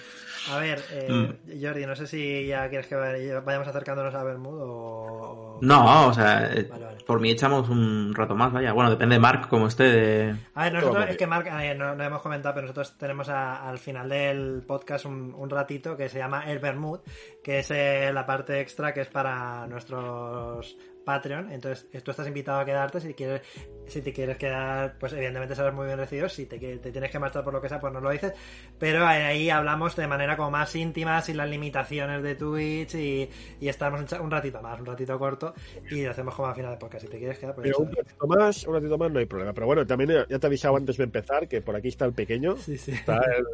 A 0.51 0.59
ver, 0.59 0.81
eh, 0.93 1.33
Jordi, 1.61 1.85
no 1.87 1.95
sé 1.95 2.07
si 2.07 2.47
ya 2.47 2.69
quieres 2.69 2.87
que 2.87 2.95
vayamos 2.95 3.69
acercándonos 3.69 4.15
a 4.15 4.23
Bermud 4.25 4.59
o... 4.63 5.59
No, 5.61 6.09
o 6.09 6.13
sea, 6.15 6.53
eh, 6.55 6.67
Vale, 6.71 6.85
vale. 6.85 6.99
por 7.07 7.21
mí 7.21 7.31
echamos 7.31 7.69
un 7.69 8.15
rato 8.15 8.35
más, 8.35 8.53
vaya. 8.53 8.73
Bueno, 8.73 8.91
depende 8.91 9.17
de 9.17 9.21
Mark 9.21 9.49
como 9.49 9.67
esté 9.67 9.85
de... 9.85 10.37
A 10.55 10.65
ver, 10.65 10.73
nosotros, 10.75 11.07
es 11.11 11.17
que 11.17 11.27
Marc, 11.27 11.49
eh, 11.49 11.75
no, 11.75 11.95
no 11.95 12.05
hemos 12.05 12.23
comentado, 12.23 12.55
pero 12.55 12.67
nosotros 12.69 12.97
tenemos 12.97 13.29
a- 13.29 13.69
al 13.69 13.79
final 13.79 14.09
del 14.09 14.63
podcast 14.67 15.05
un, 15.05 15.35
un 15.37 15.51
ratito 15.51 15.97
que 15.97 16.09
se 16.09 16.19
llama 16.19 16.45
El 16.51 16.61
Bermud, 16.61 17.01
que 17.43 17.59
es 17.59 17.71
eh, 17.71 18.11
la 18.13 18.25
parte 18.25 18.61
extra 18.61 18.95
que 18.95 19.01
es 19.03 19.09
para 19.09 19.67
nuestros 19.67 20.77
Patreon. 21.09 21.51
Entonces, 21.51 21.87
eh, 21.93 22.03
tú 22.03 22.11
estás 22.11 22.27
invitado 22.29 22.61
a 22.61 22.65
quedarte 22.67 23.01
si 23.01 23.15
quieres, 23.15 23.41
si 23.87 24.03
te 24.03 24.13
quieres 24.13 24.37
quedar, 24.37 24.99
pues 24.99 25.15
evidentemente 25.15 25.55
serás 25.55 25.73
muy 25.73 25.87
bien 25.87 25.97
recibido. 25.97 26.29
Si 26.29 26.45
te, 26.45 26.59
te 26.59 26.93
tienes 26.93 27.11
que 27.11 27.19
marchar 27.19 27.43
por 27.43 27.55
lo 27.55 27.63
que 27.63 27.71
sea, 27.71 27.81
pues 27.81 27.91
no 27.95 28.01
lo 28.03 28.11
dices. 28.11 28.35
Pero 28.79 29.07
ahí 29.07 29.49
hablamos 29.49 29.97
de 29.97 30.07
manera 30.07 30.37
como 30.37 30.51
más 30.51 30.77
íntima, 30.77 31.23
sin 31.23 31.39
las 31.39 31.49
limitaciones 31.49 32.23
de 32.23 32.35
Twitch 32.35 32.95
y, 32.97 33.29
y 33.59 33.69
estamos 33.69 34.01
un, 34.21 34.31
ratito 34.31 34.61
más, 34.61 34.79
un 34.79 34.85
ratito 34.87 35.19
corto 35.19 35.55
y 35.91 36.03
lo 36.05 36.11
hacemos 36.11 36.35
como 36.35 36.49
al 36.49 36.55
final 36.55 36.73
de 36.73 36.77
podcast. 36.77 37.05
Si 37.07 37.11
te 37.11 37.19
quieres 37.19 37.39
quedar, 37.39 37.55
pues 37.55 37.65
Pero 37.69 37.79
un 37.79 37.97
ratito 37.97 38.27
más, 38.27 38.67
un 38.67 38.75
ratito 38.75 38.99
más 38.99 39.11
no 39.11 39.19
hay 39.19 39.27
problema. 39.27 39.55
Pero 39.55 39.67
bueno, 39.67 39.87
también 39.87 40.11
ya 40.29 40.39
te 40.39 40.47
he 40.47 40.49
avisado 40.49 40.77
antes 40.77 40.99
de 40.99 41.05
empezar 41.05 41.49
que 41.49 41.63
por 41.63 41.75
aquí 41.75 41.89
está 41.89 42.05
el 42.05 42.13
pequeño. 42.13 42.57
Sí, 42.59 42.77
sí. 42.77 42.93
Está 42.93 43.17
el, 43.17 43.45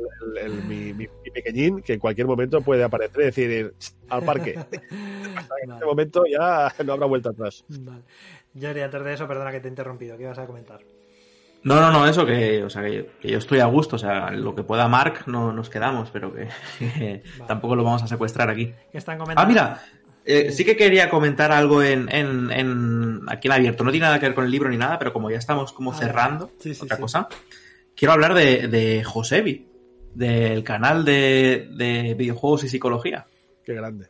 el- 0.44 0.52
el- 0.52 0.64
mi, 0.64 0.92
mi- 0.92 1.08
mi 1.24 1.30
pequeñín 1.32 1.80
que 1.82 1.92
en 1.94 2.00
cualquier 2.00 2.26
momento 2.26 2.60
puede 2.62 2.82
aparecer 2.82 3.20
y 3.20 3.24
decir 3.26 3.74
al 4.08 4.24
parque. 4.24 4.58
En 5.64 5.72
este 5.72 5.84
momento 5.84 6.24
ya 6.30 6.72
no 6.84 6.92
habrá 6.92 7.06
vuelta 7.06 7.30
atrás. 7.30 7.43
Vale. 7.68 8.02
Jordi, 8.60 8.80
antes 8.80 9.04
de 9.04 9.12
eso, 9.14 9.26
perdona 9.28 9.50
que 9.52 9.60
te 9.60 9.68
he 9.68 9.70
interrumpido, 9.70 10.16
¿qué 10.16 10.24
ibas 10.24 10.38
a 10.38 10.46
comentar? 10.46 10.80
No, 11.62 11.80
no, 11.80 11.90
no, 11.90 12.06
eso 12.06 12.26
que, 12.26 12.62
o 12.62 12.68
sea, 12.68 12.82
que, 12.82 13.10
que 13.20 13.30
yo 13.30 13.38
estoy 13.38 13.60
a 13.60 13.64
gusto, 13.66 13.96
o 13.96 13.98
sea, 13.98 14.30
lo 14.30 14.54
que 14.54 14.62
pueda 14.62 14.86
Mark 14.86 15.22
no 15.26 15.50
nos 15.52 15.70
quedamos, 15.70 16.10
pero 16.10 16.32
que, 16.34 16.48
que 16.78 17.22
tampoco 17.46 17.74
lo 17.74 17.82
vamos 17.84 18.02
a 18.02 18.06
secuestrar 18.06 18.50
aquí. 18.50 18.72
¿Qué 18.92 18.98
están 18.98 19.16
comentando? 19.18 19.42
Ah, 19.42 19.46
mira, 19.48 19.82
eh, 20.26 20.52
sí 20.52 20.62
que 20.64 20.76
quería 20.76 21.08
comentar 21.08 21.52
algo 21.52 21.82
en, 21.82 22.08
en, 22.14 22.50
en- 22.50 23.20
aquí 23.28 23.48
en 23.48 23.52
abierto. 23.52 23.82
No 23.82 23.90
tiene 23.90 24.04
nada 24.06 24.18
que 24.20 24.26
ver 24.26 24.34
con 24.34 24.44
el 24.44 24.50
libro 24.50 24.68
ni 24.68 24.76
nada, 24.76 24.98
pero 24.98 25.12
como 25.14 25.30
ya 25.30 25.38
estamos 25.38 25.72
como 25.72 25.92
Ah, 25.92 25.96
cerrando 25.96 26.50
sí, 26.58 26.74
sí, 26.74 26.82
otra 26.84 26.96
sí. 26.96 27.02
cosa, 27.02 27.28
quiero 27.96 28.12
hablar 28.12 28.34
de, 28.34 28.68
de 28.68 29.02
Josebi, 29.02 29.66
del 30.14 30.62
canal 30.64 31.04
de, 31.06 31.70
de 31.74 32.12
videojuegos 32.14 32.64
y 32.64 32.68
psicología. 32.68 33.24
Qué 33.64 33.72
grande. 33.72 34.08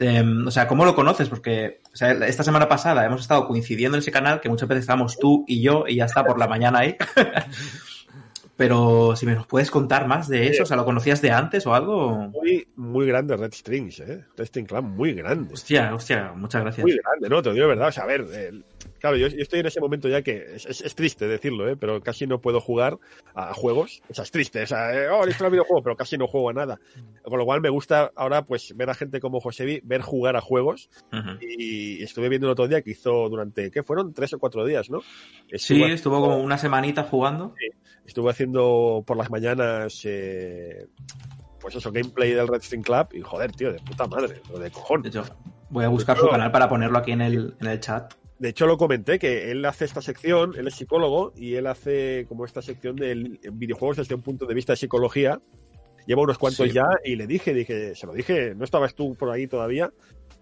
Eh, 0.00 0.24
o 0.46 0.50
sea, 0.50 0.66
¿cómo 0.68 0.84
lo 0.84 0.94
conoces? 0.94 1.28
Porque 1.28 1.80
o 1.92 1.96
sea, 1.96 2.12
esta 2.12 2.42
semana 2.44 2.68
pasada 2.68 3.04
hemos 3.04 3.20
estado 3.22 3.46
coincidiendo 3.46 3.96
en 3.96 4.00
ese 4.02 4.12
canal, 4.12 4.40
que 4.40 4.48
muchas 4.48 4.68
veces 4.68 4.82
estábamos 4.82 5.18
tú 5.18 5.44
y 5.48 5.60
yo 5.62 5.84
y 5.86 5.96
ya 5.96 6.04
está 6.04 6.24
por 6.24 6.38
la 6.38 6.46
mañana 6.48 6.80
ahí. 6.80 6.96
Pero 8.56 9.14
si 9.14 9.24
me 9.24 9.34
nos 9.36 9.46
puedes 9.46 9.70
contar 9.70 10.08
más 10.08 10.26
de 10.26 10.48
eso, 10.48 10.64
o 10.64 10.66
sea, 10.66 10.76
¿lo 10.76 10.84
conocías 10.84 11.22
de 11.22 11.30
antes 11.30 11.64
o 11.64 11.74
algo? 11.76 12.10
Muy, 12.32 12.66
muy 12.74 13.06
grande 13.06 13.36
Red 13.36 13.52
Strings, 13.52 14.00
¿eh? 14.00 14.24
Red 14.36 14.46
String 14.46 14.66
Clan, 14.66 14.84
muy 14.84 15.12
grande. 15.14 15.54
Hostia, 15.54 15.94
hostia, 15.94 16.32
muchas 16.34 16.62
gracias. 16.62 16.84
Muy 16.84 16.96
grande, 16.96 17.28
no, 17.28 17.40
te 17.40 17.52
digo 17.52 17.62
de 17.62 17.68
verdad. 17.68 17.88
O 17.88 17.92
sea, 17.92 18.02
a 18.02 18.06
ver, 18.06 18.22
el- 18.22 18.64
claro, 19.00 19.16
yo, 19.16 19.28
yo 19.28 19.42
estoy 19.42 19.60
en 19.60 19.66
ese 19.66 19.80
momento 19.80 20.08
ya 20.08 20.22
que 20.22 20.54
es, 20.56 20.66
es- 20.66 20.80
es 20.80 20.94
triste 20.94 21.26
decirlo, 21.28 21.68
¿eh? 21.68 21.76
Pero 21.76 22.00
casi 22.00 22.26
no 22.26 22.40
puedo 22.40 22.60
jugar 22.60 22.98
a 23.34 23.54
juegos. 23.54 24.02
O 24.08 24.14
sea, 24.14 24.24
es 24.24 24.30
triste. 24.30 24.62
O 24.62 24.66
sea, 24.66 24.92
eh, 24.94 25.08
oh, 25.08 25.24
listo 25.26 25.44
el 25.44 25.50
videojuego, 25.50 25.82
pero 25.82 25.96
casi 25.96 26.16
no 26.18 26.26
juego 26.26 26.50
a 26.50 26.52
nada. 26.52 26.80
Con 27.22 27.38
lo 27.38 27.44
cual 27.44 27.60
me 27.60 27.68
gusta 27.70 28.10
ahora, 28.16 28.42
pues, 28.44 28.74
ver 28.76 28.90
a 28.90 28.94
gente 28.94 29.20
como 29.20 29.40
Josevi, 29.40 29.80
ver 29.84 30.00
jugar 30.02 30.36
a 30.36 30.40
juegos. 30.40 30.90
Y 31.40 32.02
estuve 32.02 32.28
viendo 32.28 32.46
el 32.46 32.52
otro 32.52 32.68
día 32.68 32.82
que 32.82 32.90
hizo 32.90 33.28
durante, 33.28 33.70
¿qué 33.70 33.82
fueron? 33.82 34.12
Tres 34.12 34.32
o 34.34 34.38
cuatro 34.38 34.64
días, 34.64 34.90
¿no? 34.90 35.00
Sí, 35.00 35.82
Estuvo- 35.82 35.86
estuvo 35.86 36.20
como 36.20 36.38
una 36.38 36.58
semanita 36.58 37.02
jugando. 37.04 37.54
Estuve 38.06 38.30
haciendo 38.30 39.02
por 39.06 39.16
las 39.16 39.30
mañanas, 39.30 40.00
eh, 40.04 40.86
pues 41.60 41.74
eso, 41.74 41.90
gameplay 41.92 42.32
del 42.32 42.48
Red 42.48 42.62
String 42.62 42.82
Club. 42.82 43.08
Y 43.12 43.20
joder, 43.20 43.52
tío, 43.52 43.72
de 43.72 43.78
puta 43.80 44.06
madre, 44.06 44.40
de 44.52 44.58
De 44.60 44.70
cojones. 44.70 45.06
hecho, 45.14 45.24
voy 45.70 45.84
a 45.84 45.88
buscar 45.88 46.16
su 46.16 46.28
canal 46.28 46.50
para 46.50 46.68
ponerlo 46.68 46.98
aquí 46.98 47.12
en 47.12 47.20
el, 47.20 47.54
en 47.60 47.66
el 47.66 47.80
chat. 47.80 48.14
De 48.38 48.50
hecho, 48.50 48.66
lo 48.66 48.76
comenté 48.76 49.18
que 49.18 49.50
él 49.50 49.64
hace 49.64 49.84
esta 49.84 50.00
sección, 50.00 50.54
él 50.56 50.68
es 50.68 50.74
psicólogo 50.74 51.32
y 51.36 51.54
él 51.54 51.66
hace 51.66 52.24
como 52.28 52.44
esta 52.44 52.62
sección 52.62 52.94
de 52.94 53.38
videojuegos 53.52 53.96
desde 53.96 54.14
un 54.14 54.22
punto 54.22 54.46
de 54.46 54.54
vista 54.54 54.74
de 54.74 54.76
psicología. 54.76 55.40
Lleva 56.06 56.22
unos 56.22 56.38
cuantos 56.38 56.68
Sí. 56.68 56.72
ya 56.72 56.86
y 57.04 57.16
le 57.16 57.26
dije, 57.26 57.52
dije, 57.52 57.94
se 57.94 58.06
lo 58.06 58.12
dije, 58.14 58.54
no 58.54 58.64
estabas 58.64 58.94
tú 58.94 59.14
por 59.14 59.30
ahí 59.30 59.46
todavía. 59.48 59.92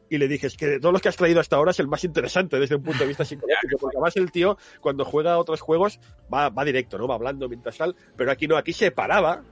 Y 0.09 0.19
le 0.19 0.29
dije, 0.29 0.47
es 0.47 0.57
que 0.57 0.67
de 0.67 0.79
todos 0.79 0.93
los 0.93 1.03
que 1.03 1.09
has 1.09 1.17
traído 1.17 1.41
hasta 1.41 1.57
ahora 1.57 1.73
es 1.73 1.81
el 1.81 1.89
más 1.89 2.05
interesante 2.05 2.61
desde 2.61 2.77
un 2.77 2.83
punto 2.83 3.01
de 3.01 3.09
vista 3.09 3.25
psicológico, 3.25 3.79
porque 3.81 3.97
además 3.97 4.17
el 4.17 4.31
tío, 4.31 4.57
cuando 4.81 5.05
juega 5.05 5.33
a 5.33 5.39
otros 5.39 5.61
juegos, 5.61 5.99
va, 6.33 6.51
va 6.51 6.65
directo, 6.65 6.99
¿no? 6.99 7.09
Va 7.09 7.17
hablando 7.17 7.49
mientras 7.49 7.77
tal, 7.79 7.97
pero 8.15 8.31
aquí 8.31 8.47
no, 8.47 8.57
aquí 8.57 8.73
se 8.73 8.93
paraba, 8.93 9.43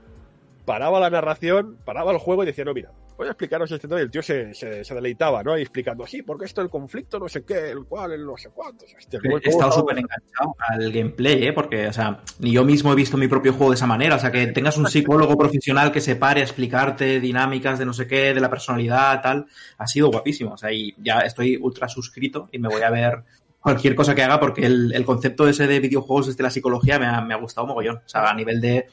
paraba 0.65 0.99
la 0.99 1.09
narración, 1.09 1.77
paraba 1.85 2.11
el 2.11 2.17
juego 2.17 2.43
y 2.43 2.47
decía, 2.47 2.65
no, 2.65 2.73
mira, 2.73 2.91
voy 3.17 3.27
a 3.27 3.31
explicaros 3.31 3.71
este 3.71 3.87
tema, 3.87 3.99
y 4.01 4.03
el 4.03 4.11
tío 4.11 4.21
se, 4.21 4.53
se, 4.53 4.83
se 4.83 4.93
deleitaba, 4.95 5.41
¿no? 5.43 5.57
Y 5.57 5.61
explicando, 5.61 6.05
sí, 6.05 6.21
porque 6.21 6.45
esto 6.45 6.61
el 6.61 6.69
conflicto, 6.69 7.17
no 7.19 7.29
sé 7.29 7.45
qué, 7.45 7.69
el 7.71 7.85
cual, 7.85 8.11
el 8.11 8.25
no 8.25 8.35
sé 8.35 8.49
cuántos. 8.49 8.89
Cómo- 9.21 9.37
He 9.37 9.49
estado 9.49 9.71
súper 9.71 9.99
enganchado 9.99 10.55
al 10.67 10.91
gameplay, 10.91 11.45
¿eh? 11.45 11.53
Porque, 11.53 11.87
o 11.87 11.93
sea, 11.93 12.19
ni 12.39 12.51
yo 12.51 12.65
mismo 12.65 12.91
he 12.91 12.95
visto 12.95 13.15
mi 13.15 13.27
propio 13.27 13.53
juego 13.53 13.71
de 13.71 13.75
esa 13.75 13.87
manera. 13.87 14.15
O 14.15 14.19
sea, 14.19 14.31
que 14.31 14.47
tengas 14.47 14.77
un 14.77 14.87
psicólogo 14.87 15.37
profesional 15.37 15.91
que 15.91 16.01
se 16.01 16.15
pare 16.17 16.41
a 16.41 16.43
explicarte 16.43 17.19
dinámicas 17.21 17.79
de 17.79 17.85
no 17.85 17.93
sé 17.93 18.05
qué, 18.07 18.33
de 18.33 18.41
la 18.41 18.49
personalidad, 18.49 19.21
tal, 19.21 19.45
ha 19.77 19.87
sido 19.87 20.09
guapísimo. 20.09 20.53
O 20.53 20.57
sea, 20.57 20.71
y 20.73 20.93
ya 20.97 21.19
estoy 21.19 21.57
ultra 21.61 21.87
suscrito 21.87 22.49
y 22.51 22.59
me 22.59 22.67
voy 22.67 22.81
a 22.81 22.89
ver 22.89 23.23
cualquier 23.61 23.95
cosa 23.95 24.13
que 24.13 24.21
haga 24.23 24.39
porque 24.39 24.65
el, 24.65 24.93
el 24.93 25.05
concepto 25.05 25.47
ese 25.47 25.65
de 25.65 25.79
videojuegos 25.79 26.27
desde 26.27 26.43
la 26.43 26.49
psicología 26.51 26.99
me 26.99 27.07
ha, 27.07 27.21
me 27.21 27.33
ha 27.33 27.37
gustado 27.37 27.65
mogollón. 27.65 27.97
O 27.97 28.09
sea, 28.09 28.29
a 28.29 28.33
nivel 28.35 28.59
de... 28.61 28.87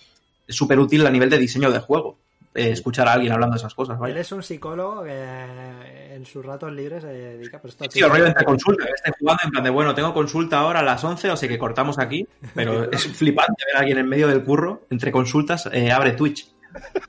Súper 0.52 0.78
útil 0.78 1.06
a 1.06 1.10
nivel 1.10 1.30
de 1.30 1.38
diseño 1.38 1.70
de 1.70 1.78
juego. 1.80 2.16
eh, 2.54 2.70
escuchar 2.70 3.08
a 3.08 3.14
alguien 3.14 3.32
hablando 3.32 3.54
de 3.54 3.60
esas 3.60 3.74
cosas, 3.74 3.94
Él 3.94 4.00
¿vale? 4.00 4.20
es 4.20 4.30
un 4.30 4.42
psicólogo 4.42 5.02
que 5.04 6.14
en 6.14 6.26
sus 6.26 6.44
ratos 6.44 6.70
libres 6.70 7.02
se 7.02 7.08
dedica 7.08 7.58
pues, 7.58 7.72
esto 7.72 7.84
a 7.84 7.90
Sí, 7.90 8.02
rollo 8.02 8.26
entre 8.26 8.44
consulta, 8.44 8.84
esté 8.94 9.10
jugando 9.18 9.40
en 9.44 9.50
plan 9.50 9.64
de, 9.64 9.70
bueno, 9.70 9.94
tengo 9.94 10.12
consulta 10.12 10.58
ahora 10.58 10.80
a 10.80 10.82
las 10.82 11.02
11, 11.02 11.30
o 11.30 11.36
sea 11.36 11.48
que 11.48 11.58
cortamos 11.58 11.98
aquí, 11.98 12.26
pero 12.54 12.84
es 12.92 13.06
flipante 13.06 13.64
ver 13.66 13.76
a 13.76 13.80
alguien 13.80 13.96
en 13.96 14.06
medio 14.06 14.28
del 14.28 14.44
curro, 14.44 14.82
entre 14.90 15.10
consultas, 15.10 15.68
eh, 15.72 15.90
abre 15.90 16.12
Twitch. 16.12 16.51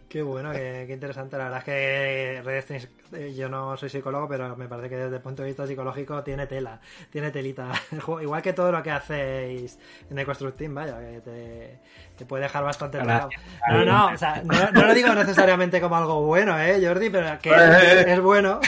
Qué 0.07 0.21
bueno, 0.21 0.51
qué, 0.51 0.83
qué 0.85 0.93
interesante. 0.93 1.37
La 1.37 1.45
verdad 1.45 1.59
es 1.59 1.65
que 1.65 2.41
Red 2.43 2.61
Strings, 2.61 2.87
eh, 3.13 3.33
yo 3.35 3.49
no 3.49 3.75
soy 3.77 3.89
psicólogo, 3.89 4.27
pero 4.27 4.55
me 4.55 4.67
parece 4.67 4.89
que 4.89 4.95
desde 4.97 5.15
el 5.15 5.21
punto 5.21 5.41
de 5.41 5.47
vista 5.47 5.65
psicológico 5.65 6.23
tiene 6.23 6.45
tela, 6.45 6.79
tiene 7.09 7.31
telita. 7.31 7.71
Igual 8.21 8.41
que 8.41 8.53
todo 8.53 8.71
lo 8.71 8.83
que 8.83 8.91
hacéis 8.91 9.79
en 10.09 10.19
el 10.19 10.25
Construct 10.25 10.57
Team, 10.57 10.75
vaya, 10.75 10.99
que 10.99 11.21
te, 11.21 11.79
te 12.15 12.25
puede 12.25 12.43
dejar 12.43 12.63
bastante 12.63 12.99
tocado. 12.99 13.29
No, 13.69 13.85
no, 13.85 14.07
o 14.13 14.17
sea, 14.17 14.43
no, 14.43 14.71
no 14.71 14.85
lo 14.85 14.93
digo 14.93 15.13
necesariamente 15.15 15.81
como 15.81 15.95
algo 15.95 16.21
bueno, 16.21 16.59
¿eh, 16.59 16.79
Jordi? 16.85 17.09
Pero 17.09 17.39
que 17.39 17.49
es, 17.55 18.07
es 18.07 18.21
bueno. 18.21 18.59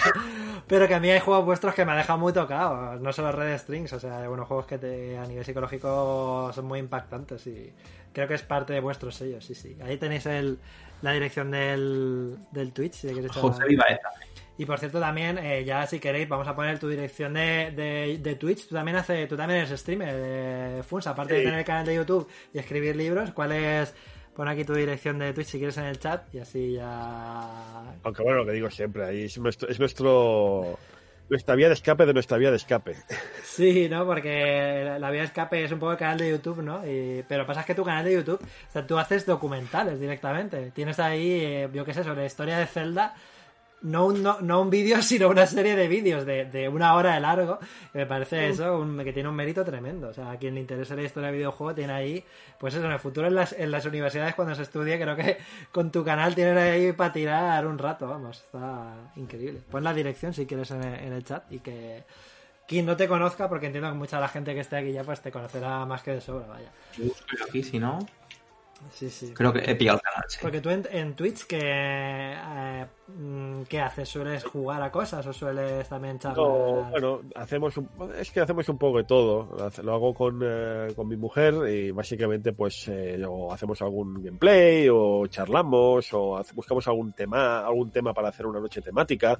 Pero 0.67 0.87
que 0.87 0.95
a 0.95 0.99
mí 0.99 1.11
hay 1.11 1.19
juegos 1.19 1.45
vuestros 1.45 1.75
que 1.75 1.85
me 1.85 1.91
han 1.91 1.99
dejado 1.99 2.17
muy 2.17 2.33
tocado, 2.33 2.95
no 2.95 3.13
solo 3.13 3.31
Red 3.31 3.59
Strings, 3.59 3.93
o 3.93 3.99
sea, 3.99 4.21
hay 4.21 4.27
unos 4.27 4.47
juegos 4.47 4.65
que 4.65 4.79
te, 4.79 5.15
a 5.15 5.25
nivel 5.27 5.45
psicológico 5.45 6.51
son 6.53 6.65
muy 6.65 6.79
impactantes 6.79 7.45
y 7.45 7.71
creo 8.15 8.27
que 8.29 8.33
es 8.35 8.43
parte 8.43 8.71
de 8.71 8.79
vuestros 8.79 9.15
sellos, 9.15 9.43
sí, 9.45 9.53
sí. 9.53 9.77
Ahí 9.83 9.97
tenéis 9.97 10.25
el, 10.25 10.57
la 11.01 11.11
dirección 11.11 11.51
del, 11.51 12.37
del 12.51 12.71
Twitch, 12.71 12.93
si 12.93 13.27
José 13.27 13.65
Vivaeta. 13.67 14.09
Y 14.57 14.65
por 14.65 14.79
cierto, 14.79 15.01
también, 15.01 15.37
eh, 15.37 15.65
ya 15.65 15.85
si 15.85 15.99
queréis, 15.99 16.29
vamos 16.29 16.47
a 16.47 16.55
poner 16.55 16.79
tu 16.79 16.87
dirección 16.87 17.33
de, 17.33 17.73
de, 17.75 18.19
de 18.21 18.35
Twitch. 18.35 18.69
Tú 18.69 18.75
también, 18.75 18.95
hace, 18.95 19.27
tú 19.27 19.35
también 19.35 19.59
eres 19.59 19.77
streamer 19.77 20.15
de 20.15 20.83
Funs, 20.83 21.07
aparte 21.07 21.33
de 21.33 21.43
tener 21.43 21.59
el 21.59 21.65
canal 21.65 21.85
de 21.85 21.95
YouTube 21.95 22.29
y 22.53 22.57
escribir 22.57 22.95
libros. 22.95 23.31
¿Cuál 23.31 23.51
es? 23.51 23.93
Pon 24.33 24.47
aquí 24.47 24.63
tu 24.63 24.73
dirección 24.73 25.19
de 25.19 25.33
Twitch 25.33 25.47
si 25.47 25.57
quieres 25.57 25.77
en 25.77 25.85
el 25.85 25.99
chat 25.99 26.33
y 26.33 26.39
así 26.39 26.71
ya. 26.73 27.97
Aunque 28.01 28.23
bueno, 28.23 28.39
lo 28.39 28.45
que 28.45 28.53
digo 28.53 28.69
siempre, 28.69 29.03
ahí 29.03 29.25
es 29.25 29.37
nuestro, 29.37 29.67
es 29.67 29.77
nuestro 29.77 30.79
nuestra 31.29 31.55
vía 31.55 31.67
de 31.67 31.73
escape 31.73 32.05
de 32.05 32.13
nuestra 32.13 32.37
vía 32.37 32.51
de 32.51 32.57
escape. 32.57 32.95
Sí, 33.43 33.87
¿no? 33.89 34.05
Porque 34.05 34.97
la 34.99 35.09
vía 35.11 35.21
de 35.21 35.27
escape 35.27 35.63
es 35.63 35.71
un 35.71 35.79
poco 35.79 35.93
el 35.93 35.97
canal 35.97 36.17
de 36.17 36.29
YouTube, 36.31 36.61
¿no? 36.61 36.85
Y- 36.85 37.23
pero 37.27 37.45
pasa 37.45 37.61
es 37.61 37.65
que 37.65 37.75
tu 37.75 37.83
canal 37.83 38.03
de 38.05 38.13
YouTube, 38.13 38.41
o 38.41 38.71
sea, 38.71 38.85
tú 38.85 38.97
haces 38.97 39.25
documentales 39.25 39.99
directamente. 39.99 40.71
Tienes 40.71 40.99
ahí, 40.99 41.31
eh, 41.41 41.69
yo 41.73 41.85
qué 41.85 41.93
sé, 41.93 42.03
sobre 42.03 42.21
la 42.21 42.25
historia 42.25 42.57
de 42.57 42.65
Zelda. 42.65 43.15
No 43.85 44.07
un, 44.07 44.23
no, 44.23 44.41
no 44.41 44.61
un 44.61 44.69
vídeo, 44.69 45.01
sino 45.03 45.29
una 45.29 45.45
serie 45.47 45.75
de 45.75 45.87
vídeos 45.87 46.25
de, 46.25 46.45
de 46.45 46.67
una 46.67 46.93
hora 46.95 47.13
de 47.13 47.19
largo. 47.19 47.59
me 47.93 48.05
parece 48.05 48.49
eso 48.49 48.79
un- 48.79 49.03
que 49.03 49.13
tiene 49.13 49.29
un 49.29 49.35
mérito 49.35 49.63
tremendo. 49.63 50.09
O 50.09 50.13
sea, 50.13 50.31
a 50.31 50.37
quien 50.37 50.55
le 50.55 50.61
interese 50.61 50.95
la 50.95 51.03
historia 51.03 51.27
del 51.29 51.37
videojuego 51.37 51.75
tiene 51.75 51.93
ahí, 51.93 52.23
pues 52.59 52.73
eso, 52.73 52.85
en 52.85 52.91
el 52.91 52.99
futuro 52.99 53.27
en 53.27 53.35
las, 53.35 53.53
en 53.53 53.71
las 53.71 53.85
universidades 53.85 54.35
cuando 54.35 54.55
se 54.55 54.63
estudie, 54.63 54.99
creo 54.99 55.15
que 55.15 55.37
con 55.71 55.91
tu 55.91 56.03
canal 56.03 56.33
tienes 56.35 56.57
ahí 56.57 56.91
para 56.93 57.13
tirar 57.13 57.65
un 57.67 57.77
rato, 57.77 58.07
vamos. 58.07 58.37
Está 58.43 58.93
increíble. 59.15 59.61
Pon 59.69 59.83
la 59.83 59.93
dirección 59.93 60.33
si 60.33 60.45
quieres 60.45 60.71
en 60.71 60.83
el, 60.83 60.95
en 60.99 61.13
el 61.13 61.23
chat 61.23 61.43
y 61.51 61.59
que 61.59 62.03
quien 62.67 62.87
no 62.87 62.97
te 62.97 63.07
conozca, 63.07 63.47
porque 63.47 63.67
entiendo 63.67 63.89
que 63.91 63.95
mucha 63.97 64.15
de 64.17 64.21
la 64.23 64.27
gente 64.29 64.53
que 64.55 64.61
esté 64.61 64.77
aquí 64.77 64.91
ya 64.91 65.03
pues 65.03 65.21
te 65.21 65.31
conocerá 65.31 65.85
más 65.85 66.01
que 66.01 66.11
de 66.11 66.21
sobra, 66.21 66.47
vaya. 66.47 66.71
Yo 66.97 67.03
busco 67.05 67.25
aquí, 67.47 67.61
si 67.61 67.77
no, 67.77 67.99
Sí, 68.91 69.09
sí. 69.09 69.33
creo 69.33 69.51
que 69.51 69.59
he 69.59 69.75
pillado 69.75 69.97
el 69.97 70.01
canal. 70.03 70.23
sí. 70.27 70.37
Porque 70.41 70.61
tú 70.61 70.69
en, 70.69 70.85
en 70.91 71.15
Twitch, 71.15 71.45
¿qué, 71.47 71.59
eh, 71.63 72.85
¿qué 73.67 73.79
haces? 73.81 74.07
¿Sueles 74.07 74.43
jugar 74.43 74.81
a 74.81 74.91
cosas 74.91 75.25
o 75.25 75.33
sueles 75.33 75.87
también 75.89 76.19
charlar? 76.19 76.37
No, 76.45 76.83
bueno, 76.91 77.21
hacemos 77.35 77.75
un, 77.77 77.89
es 78.17 78.31
que 78.31 78.41
hacemos 78.41 78.67
un 78.69 78.77
poco 78.77 78.97
de 78.99 79.03
todo. 79.05 79.49
Lo 79.83 79.93
hago 79.93 80.13
con, 80.13 80.39
eh, 80.43 80.87
con 80.95 81.07
mi 81.07 81.15
mujer 81.17 81.55
y 81.69 81.91
básicamente 81.91 82.53
pues 82.53 82.87
eh, 82.87 83.23
o 83.27 83.51
hacemos 83.51 83.81
algún 83.81 84.21
gameplay 84.23 84.87
o 84.91 85.25
charlamos 85.27 86.13
o 86.13 86.37
hace- 86.37 86.53
buscamos 86.53 86.87
algún 86.87 87.13
tema, 87.13 87.65
algún 87.65 87.91
tema 87.91 88.13
para 88.13 88.29
hacer 88.29 88.45
una 88.45 88.59
noche 88.59 88.81
temática. 88.81 89.37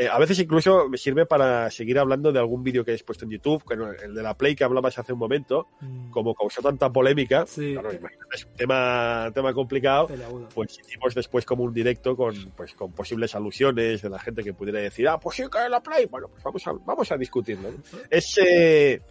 Eh, 0.00 0.08
a 0.08 0.18
veces 0.18 0.38
incluso 0.38 0.88
me 0.88 0.96
sirve 0.96 1.26
para 1.26 1.70
seguir 1.70 1.98
hablando 1.98 2.32
de 2.32 2.38
algún 2.38 2.62
vídeo 2.62 2.82
que 2.86 2.94
he 2.94 2.98
puesto 3.04 3.26
en 3.26 3.32
YouTube, 3.32 3.62
el 4.02 4.14
de 4.14 4.22
la 4.22 4.34
Play 4.34 4.56
que 4.56 4.64
hablabas 4.64 4.98
hace 4.98 5.12
un 5.12 5.18
momento, 5.18 5.66
Mm, 5.80 6.10
como 6.10 6.34
causó 6.34 6.62
tanta 6.62 6.90
polémica, 6.90 7.44
Sí. 7.46 7.72
claro, 7.74 7.92
imagínate, 7.92 8.34
es 8.34 8.46
un 8.46 8.54
tema, 8.54 9.30
tema 9.34 9.52
complicado, 9.52 10.08
pues 10.54 10.78
hicimos 10.80 11.14
después 11.14 11.44
como 11.44 11.64
un 11.64 11.74
directo 11.74 12.16
con 12.16 12.34
pues 12.56 12.72
con 12.72 12.92
posibles 12.92 13.34
alusiones 13.34 14.00
de 14.00 14.08
la 14.08 14.18
gente 14.18 14.42
que 14.42 14.54
pudiera 14.54 14.80
decir 14.80 15.06
ah 15.06 15.20
pues 15.20 15.36
sí 15.36 15.42
que 15.52 15.64
es 15.64 15.70
la 15.70 15.82
play 15.82 16.06
bueno 16.06 16.28
pues 16.28 16.42
vamos 16.42 16.66
a 16.66 16.72
vamos 16.72 17.12
a 17.12 17.16
discutirlo 17.18 17.70
¿no? 17.70 17.78
es 18.08 18.38
eh, 18.42 19.02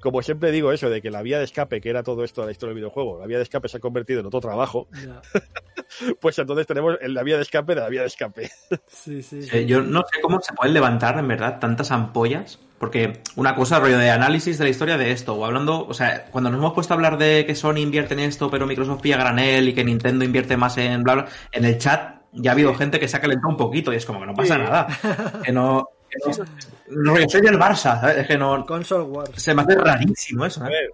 como 0.00 0.22
siempre 0.22 0.50
digo 0.52 0.72
eso 0.72 0.88
de 0.90 1.00
que 1.02 1.10
la 1.10 1.22
vía 1.22 1.38
de 1.38 1.44
escape 1.44 1.80
que 1.80 1.90
era 1.90 2.02
todo 2.02 2.24
esto 2.24 2.40
de 2.42 2.46
la 2.48 2.52
historia 2.52 2.70
del 2.70 2.76
videojuego 2.82 3.18
la 3.20 3.26
vía 3.26 3.36
de 3.38 3.42
escape 3.44 3.68
se 3.68 3.76
ha 3.78 3.80
convertido 3.80 4.20
en 4.20 4.26
otro 4.26 4.40
trabajo 4.40 4.86
Ya. 4.92 5.20
pues 6.20 6.38
entonces 6.38 6.66
tenemos 6.66 6.96
en 7.00 7.14
la 7.14 7.22
vía 7.22 7.36
de 7.36 7.42
escape 7.42 7.74
de 7.74 7.80
la 7.80 7.88
vía 7.88 8.02
de 8.02 8.06
escape 8.08 8.50
Sí, 8.88 9.22
sí. 9.22 9.42
sí. 9.42 9.48
Eh, 9.52 9.66
yo 9.66 9.82
no 9.82 10.00
sé 10.00 10.20
cómo 10.20 10.40
se 10.40 10.52
pueden 10.52 10.74
levantar, 10.74 11.18
en 11.18 11.28
verdad, 11.28 11.58
tantas 11.58 11.90
ampollas. 11.90 12.58
Porque 12.78 13.22
una 13.34 13.56
cosa, 13.56 13.80
rollo 13.80 13.98
de 13.98 14.08
análisis 14.10 14.56
de 14.56 14.62
la 14.64 14.70
historia 14.70 14.96
de 14.96 15.10
esto, 15.10 15.34
o 15.34 15.44
hablando, 15.44 15.84
o 15.84 15.94
sea, 15.94 16.26
cuando 16.30 16.48
nos 16.48 16.58
hemos 16.60 16.74
puesto 16.74 16.94
a 16.94 16.96
hablar 16.96 17.18
de 17.18 17.44
que 17.44 17.56
Sony 17.56 17.78
invierte 17.78 18.14
en 18.14 18.20
esto, 18.20 18.50
pero 18.50 18.66
Microsoft 18.68 19.00
pilla 19.00 19.16
granel 19.16 19.68
y 19.68 19.74
que 19.74 19.82
Nintendo 19.82 20.24
invierte 20.24 20.56
más 20.56 20.78
en 20.78 21.02
bla 21.02 21.14
bla, 21.14 21.26
en 21.50 21.64
el 21.64 21.76
chat 21.78 22.20
ya 22.32 22.52
ha 22.52 22.54
habido 22.54 22.72
gente 22.76 23.00
que 23.00 23.08
se 23.08 23.16
ha 23.16 23.20
calentado 23.20 23.50
un 23.50 23.56
poquito 23.56 23.92
y 23.92 23.96
es 23.96 24.06
como 24.06 24.20
que 24.20 24.26
no 24.26 24.34
pasa 24.34 24.54
Sí. 24.54 24.60
nada. 24.62 24.86
Que 25.44 25.50
no. 25.52 25.88
Que 26.08 26.18
no 26.24 26.44
rollo, 26.90 27.28
soy 27.28 27.40
del 27.40 27.58
Barça, 27.58 28.00
¿sabes? 28.00 28.18
Es 28.18 28.26
que 28.26 28.38
no. 28.38 28.64
Console 28.66 29.04
Wars. 29.04 29.42
Se 29.42 29.54
me 29.54 29.62
hace 29.62 29.74
rarísimo 29.74 30.44
eso, 30.44 30.64
a 30.64 30.68
¿eh? 30.68 30.70
ver 30.70 30.90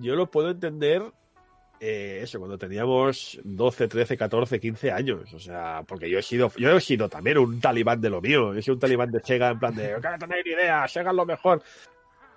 yo 0.00 0.14
lo 0.14 0.30
puedo 0.30 0.50
entender 0.50 1.02
eh, 1.80 2.20
eso 2.22 2.38
cuando 2.38 2.58
teníamos 2.58 3.38
12 3.44 3.88
13 3.88 4.16
14 4.16 4.60
15 4.60 4.92
años 4.92 5.34
o 5.34 5.38
sea 5.38 5.82
porque 5.86 6.08
yo 6.08 6.18
he 6.18 6.22
sido 6.22 6.50
yo 6.56 6.76
he 6.76 6.80
sido 6.80 7.08
también 7.08 7.38
un 7.38 7.60
talibán 7.60 8.00
de 8.00 8.10
lo 8.10 8.20
mío 8.20 8.54
yo 8.54 8.62
soy 8.62 8.74
un 8.74 8.80
talibán 8.80 9.10
de 9.10 9.20
Sega 9.20 9.50
en 9.50 9.58
plan 9.58 9.74
de 9.74 9.92
no 9.92 10.00
quiero 10.00 10.18
tener 10.18 10.46
idea 10.46 10.88
Sega 10.88 11.10
es 11.10 11.16
lo 11.16 11.26
mejor 11.26 11.62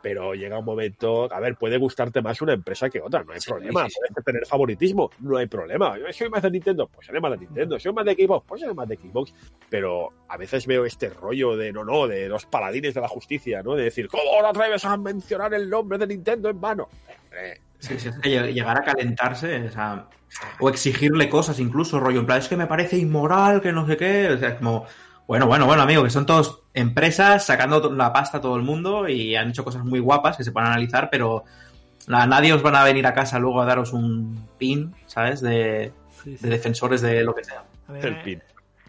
pero 0.01 0.33
llega 0.35 0.57
un 0.59 0.65
momento, 0.65 1.31
a 1.33 1.39
ver, 1.39 1.55
puede 1.55 1.77
gustarte 1.77 2.21
más 2.21 2.41
una 2.41 2.53
empresa 2.53 2.89
que 2.89 3.01
otra, 3.01 3.23
no 3.23 3.33
hay 3.33 3.41
Sí, 3.41 3.49
problema. 3.49 3.85
sí, 3.85 3.91
sí. 3.91 3.99
Puedes 4.13 4.25
tener 4.25 4.45
favoritismo, 4.45 5.09
no 5.19 5.37
hay 5.37 5.47
problema. 5.47 5.97
Yo 5.97 6.05
soy 6.13 6.29
más 6.29 6.41
de 6.43 6.51
Nintendo, 6.51 6.87
pues 6.87 7.07
seré 7.07 7.19
más 7.19 7.31
de 7.31 7.37
Nintendo. 7.39 7.79
Soy 7.79 7.91
más 7.93 8.05
de 8.05 8.13
Xbox, 8.13 8.45
pues 8.47 8.61
seré 8.61 8.73
más 8.73 8.87
de 8.87 8.95
Xbox. 8.97 9.33
Pero 9.69 10.13
a 10.29 10.37
veces 10.37 10.65
veo 10.67 10.85
este 10.85 11.09
rollo 11.09 11.57
de, 11.57 11.73
no, 11.73 11.83
no, 11.83 12.07
de 12.07 12.29
los 12.29 12.45
paladines 12.45 12.93
de 12.93 13.01
la 13.01 13.07
justicia, 13.07 13.61
¿no? 13.63 13.75
De 13.75 13.83
decir, 13.85 14.07
¿cómo 14.07 14.41
no 14.41 14.47
atreves 14.47 14.85
a 14.85 14.95
mencionar 14.97 15.53
el 15.53 15.69
nombre 15.69 15.97
de 15.97 16.07
Nintendo 16.07 16.49
en 16.49 16.61
vano? 16.61 16.87
Hombre, 17.23 17.61
Sí, 17.79 17.99
sí, 17.99 18.07
es 18.09 18.15
que 18.19 18.29
lleg- 18.29 18.53
llegar 18.53 18.75
a 18.75 18.81
calentarse, 18.81 19.61
o 19.67 19.71
sea, 19.71 20.07
o 20.59 20.67
exigirle 20.67 21.29
cosas 21.29 21.59
incluso, 21.59 21.99
rollo, 21.99 22.21
en 22.21 22.25
plan, 22.25 22.39
es 22.39 22.47
que 22.47 22.57
me 22.57 22.65
parece 22.65 22.97
inmoral, 22.97 23.61
que 23.61 23.71
no 23.71 23.85
sé 23.85 23.95
qué, 23.97 24.29
o 24.29 24.37
sea, 24.39 24.49
es 24.49 24.55
como, 24.55 24.87
bueno, 25.27 25.45
bueno, 25.47 25.65
bueno, 25.65 25.81
amigo, 25.83 26.03
que 26.03 26.09
son 26.09 26.25
todos 26.25 26.61
empresas 26.73 27.45
sacando 27.45 27.91
la 27.91 28.13
pasta 28.13 28.37
a 28.37 28.41
todo 28.41 28.55
el 28.55 28.63
mundo 28.63 29.07
y 29.09 29.35
han 29.35 29.49
hecho 29.49 29.63
cosas 29.63 29.83
muy 29.83 29.99
guapas 29.99 30.37
que 30.37 30.43
se 30.43 30.51
pueden 30.51 30.69
analizar, 30.69 31.09
pero 31.11 31.43
nada, 32.07 32.25
nadie 32.27 32.53
os 32.53 32.61
van 32.63 32.75
a 32.75 32.83
venir 32.83 33.05
a 33.05 33.13
casa 33.13 33.37
luego 33.37 33.61
a 33.61 33.65
daros 33.65 33.91
un 33.93 34.47
pin, 34.57 34.93
¿sabes? 35.05 35.41
De, 35.41 35.91
Sí, 36.23 36.35
sí. 36.35 36.43
de 36.43 36.49
defensores 36.49 37.01
de 37.01 37.23
lo 37.23 37.35
que 37.35 37.43
sea. 37.43 37.63
A 37.89 37.97
el 37.99 38.15
me- 38.15 38.23
pin. 38.23 38.43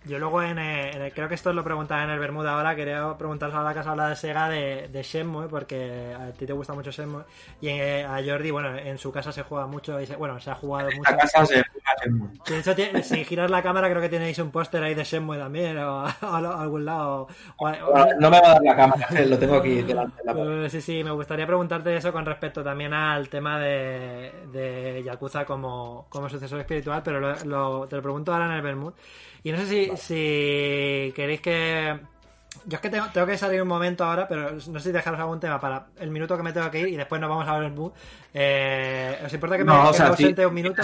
Yo 0.08 0.18
luego 0.18 0.42
en, 0.42 0.58
eh, 0.58 0.90
en 0.92 1.02
el- 1.02 1.12
creo 1.12 1.28
que 1.28 1.34
esto 1.34 1.52
lo 1.52 1.62
preguntaba 1.62 2.02
en 2.04 2.10
el 2.10 2.18
Bermuda 2.18 2.54
ahora, 2.54 2.74
quería 2.74 3.16
preguntaros 3.18 3.54
ahora 3.54 3.74
que 3.74 3.80
has 3.80 3.86
hablado 3.86 4.08
de 4.10 4.16
Sega 4.16 4.48
de, 4.48 4.88
de 4.88 5.02
Shenmue, 5.02 5.48
porque 5.48 6.14
a 6.18 6.32
ti 6.32 6.46
te 6.46 6.52
gusta 6.52 6.72
mucho 6.72 6.90
Shenmue, 6.90 7.22
y 7.60 7.68
eh, 7.68 8.04
a 8.04 8.20
Jordi, 8.24 8.50
bueno, 8.50 8.76
en 8.76 8.98
su 8.98 9.12
casa 9.12 9.30
se 9.32 9.42
juega 9.42 9.66
mucho, 9.66 10.00
y 10.00 10.06
se- 10.06 10.16
bueno, 10.16 10.40
se 10.40 10.50
ha 10.50 10.54
jugado 10.54 10.88
mucho. 10.96 11.10
Esta 11.10 11.16
casa 11.18 11.46
se 11.46 11.54
juega 11.62 11.90
Shenmue. 12.04 12.28
De 12.48 12.58
hecho, 12.58 12.74
tiene- 12.74 13.02
si 13.02 13.24
giras 13.24 13.50
la 13.50 13.62
cámara 13.62 13.88
creo 13.90 14.00
que 14.00 14.08
tenéis 14.08 14.38
un 14.38 14.50
póster 14.50 14.82
ahí 14.82 14.94
de 14.94 15.04
Shenmue 15.04 15.36
también, 15.38 15.76
o, 15.78 16.00
a, 16.06 16.16
a 16.22 16.62
algún 16.62 16.84
lado. 16.84 17.28
o- 17.58 17.66
o- 17.68 18.06
No 18.18 18.30
me 18.30 18.40
va 18.40 18.46
a 18.48 18.52
dar 18.54 18.62
la 18.62 18.76
cámara, 18.76 19.06
lo 19.26 19.38
tengo 19.38 19.56
aquí 19.56 19.82
delante 19.82 20.22
de 20.24 20.34
la 20.62 20.68
sí, 20.70 20.80
sí, 20.80 21.04
me 21.04 21.10
gustaría 21.10 21.46
preguntarte 21.46 21.96
eso 21.96 22.12
con 22.12 22.24
respecto 22.24 22.62
también 22.64 22.94
al 22.94 23.28
tema 23.28 23.58
de, 23.58 24.32
de 24.52 25.02
Yakuza 25.04 25.44
como, 25.44 26.06
como 26.08 26.28
sucesor 26.28 26.60
espiritual, 26.60 27.02
pero 27.04 27.20
lo, 27.20 27.34
lo- 27.44 27.86
te 27.86 27.96
lo 27.96 28.02
pregunto 28.02 28.32
ahora 28.32 28.46
en 28.46 28.52
el 28.52 28.62
Bermud. 28.62 28.92
Y 29.44 29.52
no 29.52 29.58
sé 29.58 29.66
si, 29.66 29.96
si 29.98 31.12
queréis 31.14 31.40
que... 31.40 31.98
Yo 32.66 32.76
es 32.76 32.80
que 32.82 32.90
tengo, 32.90 33.06
tengo 33.14 33.26
que 33.26 33.38
salir 33.38 33.62
un 33.62 33.68
momento 33.68 34.04
ahora, 34.04 34.28
pero 34.28 34.50
no 34.52 34.60
sé 34.60 34.80
si 34.80 34.92
dejaros 34.92 35.18
algún 35.20 35.40
tema 35.40 35.58
para 35.60 35.86
el 36.00 36.10
minuto 36.10 36.36
que 36.36 36.42
me 36.42 36.52
tengo 36.52 36.70
que 36.70 36.80
ir 36.80 36.88
y 36.88 36.96
después 36.96 37.20
nos 37.20 37.30
vamos 37.30 37.48
a 37.48 37.54
ver 37.54 37.64
el 37.64 37.70
Bermud. 37.70 37.92
Eh, 38.34 39.18
¿Os 39.24 39.32
importa 39.32 39.56
que 39.56 39.64
me, 39.64 39.72
No, 39.72 39.88
o 39.88 39.90
que 39.90 39.96
sea, 39.96 40.06
me 40.06 40.10
ausente 40.10 40.44
un 40.46 40.54
minuto? 40.54 40.82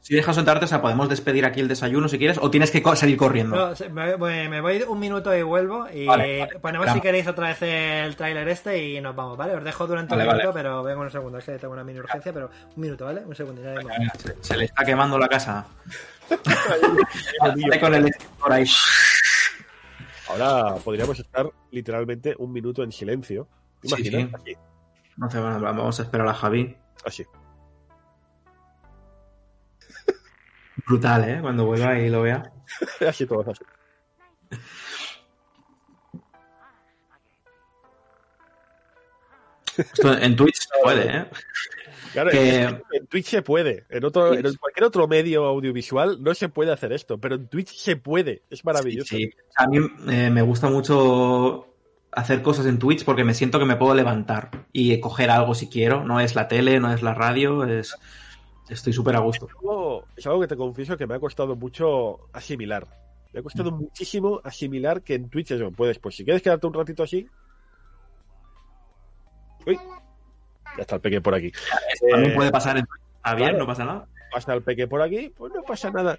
Si 0.00 0.14
dejas 0.14 0.36
sentarte, 0.36 0.66
o 0.66 0.68
sea, 0.68 0.82
podemos 0.82 1.08
despedir 1.08 1.46
aquí 1.46 1.60
el 1.60 1.68
desayuno 1.68 2.08
si 2.08 2.18
quieres, 2.18 2.36
o 2.38 2.50
tienes 2.50 2.70
que 2.70 2.82
salir 2.94 3.16
corriendo. 3.16 3.74
No, 3.74 3.88
me, 3.90 4.16
voy- 4.16 4.48
me 4.50 4.60
voy 4.60 4.82
un 4.86 4.98
minuto 5.00 5.34
y 5.34 5.42
vuelvo 5.42 5.86
y 5.90 6.04
Vale, 6.06 6.40
vale, 6.40 6.58
ponemos 6.58 6.90
si 6.92 7.00
queréis 7.00 7.26
otra 7.26 7.48
vez 7.48 7.62
el 7.62 8.14
tráiler 8.14 8.46
este 8.48 8.82
y 8.82 9.00
nos 9.00 9.16
vamos, 9.16 9.36
¿vale? 9.38 9.54
Os 9.56 9.64
dejo 9.64 9.86
durante 9.86 10.14
Vale, 10.14 10.28
un 10.28 10.36
minuto, 10.36 10.52
pero 10.52 10.82
vengo 10.82 11.00
en 11.00 11.06
un 11.06 11.10
segundo, 11.12 11.38
es 11.38 11.44
que 11.44 11.52
tengo 11.58 11.72
una 11.72 11.84
mini 11.84 12.00
urgencia, 12.00 12.32
pero 12.34 12.50
un 12.76 12.82
minuto, 12.82 13.06
¿vale? 13.06 13.22
Un 13.24 13.34
segundo, 13.34 13.62
ya. 13.62 13.74
Se, 14.18 14.36
se 14.42 14.56
le 14.58 14.66
está 14.66 14.84
quemando 14.84 15.18
la 15.18 15.26
casa. 15.28 15.66
Sale 16.28 17.80
con 17.80 17.94
el 17.94 18.06
extintor 18.08 18.52
ahí. 18.52 18.66
Ahora 20.28 20.76
podríamos 20.76 21.18
estar 21.18 21.50
literalmente 21.70 22.34
un 22.38 22.52
minuto 22.52 22.82
en 22.82 22.92
silencio. 22.92 23.48
Sí. 23.82 24.28
No 25.16 25.30
sé, 25.30 25.40
bueno, 25.40 25.60
vamos 25.60 26.00
a 26.00 26.02
esperar 26.02 26.26
a 26.26 26.34
Javi. 26.34 26.76
Así. 27.04 27.22
así. 27.22 27.44
Brutal, 30.86 31.28
¿eh? 31.28 31.38
Cuando 31.40 31.64
vuelva 31.64 31.98
y 31.98 32.10
lo 32.10 32.22
vea. 32.22 32.52
Así 33.08 33.26
todos 33.26 33.48
así. 33.48 33.64
Esto 39.76 40.16
en 40.18 40.36
Twitch 40.36 40.60
se 40.60 40.68
puede, 40.82 41.16
¿eh? 41.16 41.26
Claro, 42.14 42.30
Que- 42.30 42.62
en 42.92 43.06
Twitch 43.08 43.26
se 43.26 43.42
puede. 43.42 43.84
En, 43.90 44.04
otro, 44.04 44.32
en 44.32 44.54
cualquier 44.56 44.84
otro 44.84 45.06
medio 45.06 45.44
audiovisual 45.44 46.22
no 46.22 46.32
se 46.32 46.48
puede 46.48 46.72
hacer 46.72 46.92
esto, 46.92 47.18
pero 47.18 47.34
en 47.34 47.48
Twitch 47.48 47.74
se 47.76 47.96
puede. 47.96 48.42
Es 48.48 48.64
maravilloso. 48.64 49.14
Sí, 49.16 49.24
sí. 49.26 49.30
A 49.56 49.66
mí 49.66 49.78
eh, 50.08 50.30
me 50.30 50.40
gusta 50.42 50.70
mucho 50.70 51.66
hacer 52.12 52.40
cosas 52.42 52.66
en 52.66 52.78
Twitch 52.78 53.04
porque 53.04 53.24
me 53.24 53.34
siento 53.34 53.58
que 53.58 53.64
me 53.66 53.76
puedo 53.76 53.94
levantar 53.94 54.66
y 54.72 54.98
coger 55.00 55.28
algo 55.30 55.54
si 55.54 55.68
quiero. 55.68 56.04
No 56.04 56.20
es 56.20 56.34
la 56.36 56.46
tele, 56.48 56.78
no 56.80 56.92
es 56.94 57.02
la 57.02 57.12
radio, 57.14 57.64
es 57.64 57.96
estoy 58.68 58.92
súper 58.92 59.16
a 59.16 59.18
gusto. 59.18 59.48
algo- 59.60 60.06
es 60.16 60.24
algo 60.26 60.40
que 60.40 60.46
te 60.46 60.56
confieso 60.56 60.96
que 60.96 61.06
me 61.08 61.16
ha 61.16 61.18
costado 61.20 61.56
mucho 61.56 62.28
asimilar. 62.32 62.86
Me 63.32 63.40
ha 63.40 63.42
costado 63.42 63.72
Mm. 63.72 63.80
muchísimo 63.80 64.40
asimilar 64.44 65.02
que 65.02 65.14
en 65.14 65.28
Twitch 65.28 65.50
eso, 65.50 65.72
puedes, 65.72 65.98
pues 65.98 66.14
si 66.14 66.24
quieres 66.24 66.40
quedarte 66.42 66.66
un 66.68 66.74
ratito 66.74 67.02
así. 67.02 67.28
Uy, 69.66 69.76
ya 70.76 70.82
está 70.82 70.96
el 70.96 71.00
peque 71.00 71.20
por 71.20 71.34
aquí. 71.34 71.48
Eso 71.48 72.06
también 72.10 72.32
Eh, 72.32 72.34
puede 72.36 72.50
pasar 72.50 72.76
en 72.78 72.84
bien, 73.36 73.36
claro. 73.36 73.58
no 73.58 73.66
pasa 73.66 73.84
nada. 73.84 74.06
Pasa 74.32 74.54
el 74.54 74.62
peque 74.62 74.86
por 74.86 75.00
aquí, 75.02 75.32
pues 75.36 75.52
no 75.54 75.62
pasa 75.62 75.90
nada. 75.90 76.16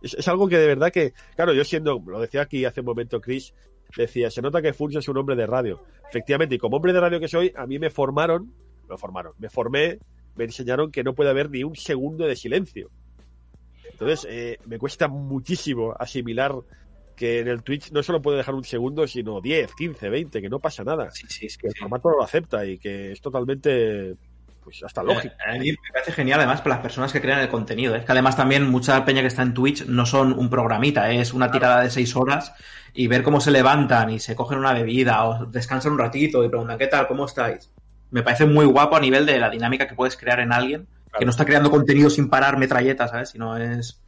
Es, 0.00 0.14
es 0.14 0.28
algo 0.28 0.48
que 0.48 0.58
de 0.58 0.66
verdad 0.66 0.92
que, 0.92 1.12
claro, 1.34 1.52
yo 1.52 1.64
siendo, 1.64 2.02
lo 2.06 2.20
decía 2.20 2.42
aquí 2.42 2.64
hace 2.64 2.80
un 2.80 2.86
momento 2.86 3.20
Chris, 3.20 3.52
decía, 3.96 4.30
se 4.30 4.40
nota 4.42 4.62
que 4.62 4.72
Furcio 4.72 5.00
es 5.00 5.08
un 5.08 5.16
hombre 5.18 5.34
de 5.36 5.46
radio. 5.46 5.82
Efectivamente, 6.08 6.54
y 6.54 6.58
como 6.58 6.76
hombre 6.76 6.92
de 6.92 7.00
radio 7.00 7.20
que 7.20 7.28
soy, 7.28 7.52
a 7.56 7.66
mí 7.66 7.78
me 7.78 7.90
formaron, 7.90 8.52
me 8.88 8.96
formaron, 8.96 9.32
me 9.38 9.50
formé, 9.50 9.98
me 10.36 10.44
enseñaron 10.44 10.92
que 10.92 11.02
no 11.02 11.14
puede 11.14 11.30
haber 11.30 11.50
ni 11.50 11.64
un 11.64 11.74
segundo 11.74 12.26
de 12.26 12.36
silencio. 12.36 12.90
Entonces, 13.90 14.26
eh, 14.30 14.58
me 14.66 14.78
cuesta 14.78 15.08
muchísimo 15.08 15.92
asimilar 15.98 16.54
que 17.18 17.40
en 17.40 17.48
el 17.48 17.62
Twitch 17.62 17.90
no 17.92 18.02
solo 18.02 18.22
puede 18.22 18.38
dejar 18.38 18.54
un 18.54 18.64
segundo, 18.64 19.06
sino 19.08 19.40
10, 19.40 19.74
15, 19.74 20.08
20, 20.08 20.40
que 20.40 20.48
no 20.48 20.60
pasa 20.60 20.84
nada. 20.84 21.10
Sí, 21.10 21.26
sí, 21.28 21.48
sí, 21.48 21.58
Que 21.58 21.68
el 21.68 21.74
formato 21.76 22.10
lo 22.10 22.22
acepta 22.22 22.64
y 22.64 22.78
que 22.78 23.12
es 23.12 23.20
totalmente, 23.20 24.16
pues 24.62 24.82
hasta 24.84 25.02
lógico. 25.02 25.34
Eh, 25.46 25.56
A 25.56 25.58
mí 25.58 25.70
me 25.72 25.76
parece 25.92 26.12
genial, 26.12 26.40
además, 26.40 26.60
para 26.62 26.76
las 26.76 26.82
personas 26.82 27.12
que 27.12 27.20
crean 27.20 27.40
el 27.40 27.48
contenido. 27.48 27.94
Es 27.96 28.04
que 28.04 28.12
además 28.12 28.36
también 28.36 28.70
mucha 28.70 29.04
peña 29.04 29.20
que 29.22 29.26
está 29.28 29.42
en 29.42 29.54
Twitch 29.54 29.86
no 29.86 30.06
son 30.06 30.32
un 30.32 30.48
programita, 30.50 31.10
es 31.10 31.32
una 31.34 31.50
tirada 31.50 31.82
de 31.82 31.90
seis 31.90 32.14
horas 32.16 32.54
y 32.94 33.08
ver 33.08 33.22
cómo 33.22 33.40
se 33.40 33.50
levantan 33.50 34.10
y 34.10 34.20
se 34.20 34.36
cogen 34.36 34.58
una 34.58 34.72
bebida 34.72 35.24
o 35.26 35.46
descansan 35.46 35.92
un 35.92 35.98
ratito 35.98 36.44
y 36.44 36.48
preguntan, 36.48 36.78
¿qué 36.78 36.86
tal? 36.86 37.08
¿Cómo 37.08 37.26
estáis? 37.26 37.72
Me 38.10 38.22
parece 38.22 38.46
muy 38.46 38.64
guapo 38.66 38.96
a 38.96 39.00
nivel 39.00 39.26
de 39.26 39.38
la 39.38 39.50
dinámica 39.50 39.86
que 39.86 39.94
puedes 39.94 40.16
crear 40.16 40.40
en 40.40 40.52
alguien, 40.52 40.88
que 41.18 41.24
no 41.24 41.30
está 41.30 41.44
creando 41.44 41.70
contenido 41.70 42.10
sin 42.10 42.28
parar 42.30 42.58
metralletas, 42.58 43.10
¿sabes? 43.10 43.30
Sino 43.30 43.56
es... 43.56 44.00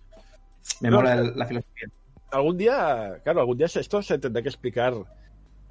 Me 0.81 0.91
No, 0.91 0.97
mola 0.97 1.17
la 1.17 1.47
filosofía. 1.47 1.89
Algún 2.31 2.57
día, 2.57 3.21
claro, 3.25 3.41
algún 3.41 3.57
día 3.59 3.67
esto 3.67 4.03
se 4.03 4.19
tendrá 4.19 4.43
que 4.43 4.49
explicar 4.49 4.95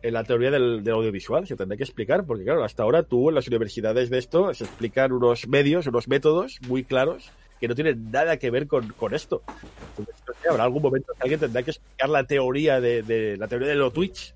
en 0.02 0.14
la 0.14 0.24
teoría 0.24 0.50
del, 0.52 0.84
del 0.84 0.94
audiovisual, 0.94 1.46
se 1.48 1.56
tendrá 1.56 1.76
que 1.78 1.84
explicar, 1.84 2.26
porque 2.26 2.44
claro, 2.46 2.64
hasta 2.64 2.84
ahora 2.84 3.04
tú 3.04 3.30
en 3.30 3.36
las 3.36 3.48
universidades 3.48 4.10
de 4.10 4.18
esto 4.18 4.54
se 4.54 4.64
explican 4.64 5.12
unos 5.12 5.48
medios, 5.48 5.88
unos 5.88 6.08
métodos 6.08 6.60
muy 6.68 6.84
claros 6.84 7.32
que 7.60 7.68
no 7.68 7.76
tienen 7.76 8.10
nada 8.10 8.38
que 8.38 8.50
ver 8.50 8.68
con, 8.68 8.88
con 8.94 9.14
esto. 9.14 9.42
Entonces, 9.98 10.48
habrá 10.50 10.64
algún 10.64 10.82
momento 10.82 11.12
que 11.14 11.24
alguien 11.24 11.40
tendrá 11.42 11.62
que 11.64 11.72
explicar 11.72 12.08
la 12.10 12.24
teoría 12.24 12.80
de, 12.80 13.04
de- 13.04 13.36
la 13.36 13.48
teoría 13.50 13.68
de 13.68 13.76
lo 13.76 13.92
Twitch. 13.92 14.34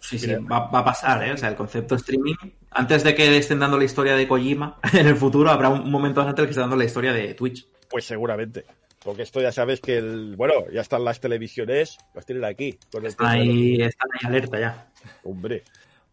Sí, 0.00 0.18
sí, 0.18 0.34
va, 0.34 0.68
va 0.70 0.78
a 0.78 0.84
pasar, 0.84 1.22
¿eh? 1.26 1.32
O 1.32 1.36
sea, 1.36 1.50
el 1.50 1.56
concepto 1.56 1.94
streaming, 1.96 2.34
antes 2.70 3.04
de 3.04 3.14
que 3.14 3.36
estén 3.36 3.58
dando 3.58 3.78
la 3.78 3.84
historia 3.84 4.14
de 4.16 4.26
Kojima, 4.26 4.78
en 4.94 5.06
el 5.06 5.16
futuro 5.16 5.50
habrá 5.50 5.68
un 5.68 5.90
momento 5.90 6.22
antes 6.22 6.44
que 6.44 6.50
estén 6.50 6.62
dando 6.62 6.76
la 6.76 6.84
historia 6.84 7.12
de 7.12 7.34
Twitch. 7.34 7.66
Pues 7.90 8.06
seguramente. 8.06 8.64
Porque 9.04 9.22
esto 9.22 9.42
ya 9.42 9.52
sabes 9.52 9.80
que 9.80 9.98
el, 9.98 10.34
bueno, 10.34 10.54
ya 10.72 10.80
están 10.80 11.04
las 11.04 11.20
televisiones, 11.20 11.98
las 12.14 12.24
tienen 12.24 12.44
aquí. 12.44 12.78
Con 12.90 13.04
el 13.04 13.14
ahí, 13.18 13.82
están 13.82 14.08
ahí 14.12 14.28
alerta 14.28 14.58
ya. 14.58 14.88
Hombre. 15.22 15.62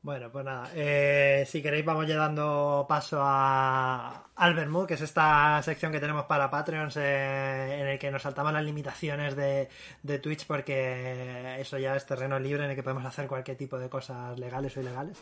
Bueno, 0.04 0.32
pues 0.32 0.44
nada, 0.44 0.68
eh, 0.74 1.44
si 1.48 1.62
queréis 1.62 1.86
vamos 1.86 2.08
ya 2.08 2.16
dando 2.16 2.88
paso 2.90 3.20
a 3.22 4.32
Albert 4.36 4.72
Mood, 4.72 4.88
que 4.88 4.96
es 4.96 5.02
esta 5.02 5.62
sección 5.62 5.92
que 5.92 6.00
tenemos 6.00 6.26
para 6.26 6.50
Patreons 6.50 6.98
eh, 6.98 7.80
en 7.80 7.88
el 7.88 8.00
que 8.00 8.10
nos 8.10 8.24
saltamos 8.24 8.52
las 8.52 8.64
limitaciones 8.64 9.36
de, 9.36 9.70
de 10.02 10.18
Twitch 10.18 10.48
porque 10.48 11.58
eso 11.60 11.78
ya 11.78 11.96
es 11.96 12.08
terreno 12.08 12.40
libre 12.40 12.64
en 12.64 12.72
el 12.72 12.76
que 12.76 12.82
podemos 12.82 13.06
hacer 13.06 13.28
cualquier 13.28 13.58
tipo 13.58 13.78
de 13.78 13.90
cosas 13.90 14.40
legales 14.40 14.76
o 14.76 14.82
ilegales. 14.82 15.22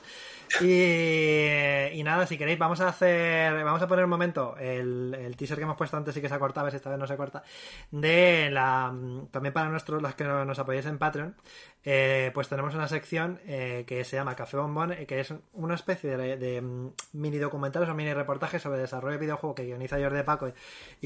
Y, 0.62 2.00
y 2.00 2.04
nada, 2.04 2.26
si 2.26 2.38
queréis 2.38 2.58
vamos 2.58 2.80
a 2.80 2.88
hacer, 2.88 3.62
vamos 3.66 3.82
a 3.82 3.88
poner 3.88 4.06
un 4.06 4.12
momento 4.12 4.56
el, 4.58 5.14
el 5.14 5.36
teaser 5.36 5.58
que 5.58 5.64
hemos 5.64 5.76
puesto 5.76 5.98
antes 5.98 6.16
y 6.16 6.22
que 6.22 6.30
se 6.30 6.36
ha 6.36 6.40
cortado, 6.40 6.62
a 6.62 6.64
ver 6.64 6.72
si 6.72 6.78
esta 6.78 6.90
vez 6.90 7.00
no 7.00 7.06
se 7.06 7.18
corta, 7.18 7.44
de 7.92 8.50
la, 8.50 8.96
también 9.30 9.52
para 9.52 9.68
nuestros, 9.68 10.02
las 10.02 10.16
que 10.16 10.24
nos 10.24 10.58
apoyáis 10.58 10.86
en 10.86 10.98
Patreon, 10.98 11.36
eh, 11.92 12.30
pues 12.36 12.48
tenemos 12.48 12.76
una 12.76 12.88
sección 12.88 13.40
eh, 13.48 13.84
que 13.88 14.04
se 14.04 14.16
llama 14.16 14.36
Café 14.36 14.58
Bombón, 14.58 14.92
eh, 14.92 15.06
que 15.08 15.20
es 15.22 15.34
una 15.54 15.74
especie 15.74 16.16
de, 16.18 16.38
de, 16.38 16.62
mm, 16.62 16.90
mini 17.14 17.38
documentales 17.40 17.90
o 17.90 17.96
mini 17.96 18.14
reportajes 18.14 18.62
sobre 18.62 18.78
desarrollo 18.80 19.14
de 19.14 19.22
videojuego 19.26 19.56
que 19.56 19.64
guioniza 19.66 19.98
Jordi 20.00 20.22
Paco 20.22 20.50
y, 20.50 20.54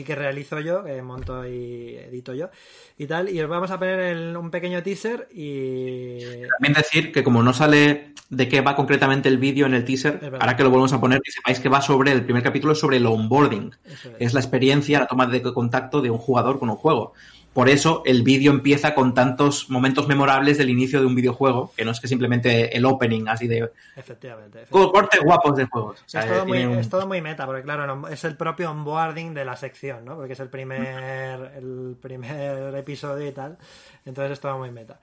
y 0.01 0.03
que 0.03 0.13
realizo 0.15 0.59
yo, 0.59 0.83
que 0.83 1.01
monto 1.01 1.47
y 1.47 1.95
edito 1.95 2.33
yo 2.33 2.49
y 2.97 3.07
tal. 3.07 3.29
Y 3.29 3.39
os 3.41 3.47
vamos 3.49 3.71
a 3.71 3.79
poner 3.79 3.99
el- 4.01 4.35
un 4.35 4.51
pequeño 4.51 4.83
teaser 4.83 5.29
y. 5.31 6.19
También 6.49 6.73
decir 6.75 7.11
que 7.13 7.23
como 7.23 7.41
no 7.43 7.53
sale 7.53 8.13
de 8.29 8.49
qué 8.49 8.61
va 8.61 8.75
concretamente 8.75 9.29
el 9.29 9.37
vídeo 9.37 9.65
en 9.67 9.75
el 9.75 9.85
teaser, 9.85 10.19
ahora 10.39 10.57
que 10.57 10.63
lo 10.63 10.69
volvemos 10.69 10.91
a 10.93 10.99
poner, 10.99 11.21
que 11.21 11.31
sepáis 11.31 11.59
que 11.59 11.69
va 11.69 11.81
sobre 11.81 12.11
el 12.11 12.25
primer 12.25 12.43
capítulo 12.43 12.73
es 12.73 12.79
sobre 12.79 12.97
el 12.97 13.05
onboarding, 13.05 13.71
es. 13.85 14.01
que 14.17 14.25
es 14.25 14.33
la 14.33 14.39
experiencia, 14.41 14.99
la 14.99 15.07
toma 15.07 15.27
de 15.27 15.41
contacto 15.41 16.01
de 16.01 16.09
un 16.09 16.17
jugador 16.17 16.59
con 16.59 16.69
un 16.69 16.75
juego. 16.75 17.13
Por 17.53 17.69
eso 17.69 18.01
el 18.05 18.23
vídeo 18.23 18.51
empieza 18.51 18.95
con 18.95 19.13
tantos 19.13 19.69
momentos 19.69 20.07
memorables 20.07 20.57
del 20.57 20.69
inicio 20.71 20.99
de 20.99 21.05
un 21.05 21.13
videojuego, 21.13 21.71
que 21.77 21.85
no 21.85 21.91
es 21.91 21.99
que 21.99 22.07
simplemente 22.07 22.75
el 22.75 22.83
opening 22.85 23.27
así 23.27 23.47
de 23.47 23.69
Efectivamente. 23.95 24.61
efectivamente. 24.61 24.65
"Co- 24.71 24.91
cortes 24.91 25.21
guapos 25.23 25.55
de 25.55 25.65
juegos. 25.65 25.99
O 26.01 26.09
sea, 26.09 26.21
es, 26.21 26.27
todo 26.31 26.45
muy, 26.47 26.65
un- 26.65 26.79
es 26.79 26.89
todo 26.89 27.07
muy 27.07 27.21
meta, 27.21 27.45
porque 27.45 27.61
claro, 27.61 28.07
es 28.07 28.23
el 28.23 28.35
propio 28.35 28.71
onboarding 28.71 29.33
de 29.35 29.45
la 29.45 29.55
sección, 29.55 30.03
¿no? 30.03 30.15
Porque 30.15 30.33
es 30.33 30.39
el 30.39 30.49
primer, 30.49 31.51
el 31.57 31.95
primer 32.01 32.73
episodio 32.75 33.27
y 33.27 33.31
tal. 33.31 33.57
Entonces 34.05 34.33
es 34.33 34.39
todo 34.39 34.57
muy 34.57 34.71
meta. 34.71 34.99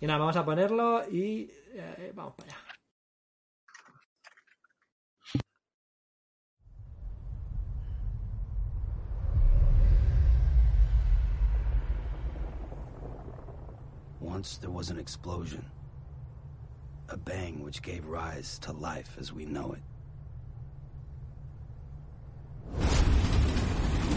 Y 0.00 0.06
nada, 0.06 0.18
vamos 0.18 0.36
a 0.36 0.44
ponerlo 0.44 1.02
y 1.10 1.50
eh, 1.74 2.12
vamos 2.14 2.34
para 2.36 2.50
allá. 2.52 2.58
Once 14.24 14.56
there 14.56 14.70
was 14.70 14.88
an 14.88 14.98
explosion. 14.98 15.62
A 17.10 17.16
bang 17.16 17.62
which 17.62 17.82
gave 17.82 18.06
rise 18.06 18.58
to 18.60 18.72
life 18.72 19.18
as 19.20 19.34
we 19.34 19.44
know 19.44 19.76
it. 19.76 19.82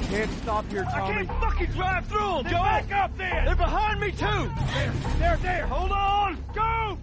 Can't 0.10 0.32
stop 0.42 0.66
here, 0.70 0.84
Tommy. 0.86 1.14
I 1.14 1.26
can't 1.26 1.40
fucking 1.42 1.72
drive 1.72 2.06
through 2.08 2.20
them, 2.20 2.46
Joe. 2.46 2.64
Back 2.64 2.92
up 2.94 3.18
there. 3.18 3.44
They're 3.46 3.56
behind 3.58 4.00
me 4.00 4.12
too. 4.12 4.50
There, 4.74 4.94
there, 5.20 5.38
there. 5.38 5.68
Hold 5.68 5.92
on. 5.92 6.42
Go. 6.56 6.98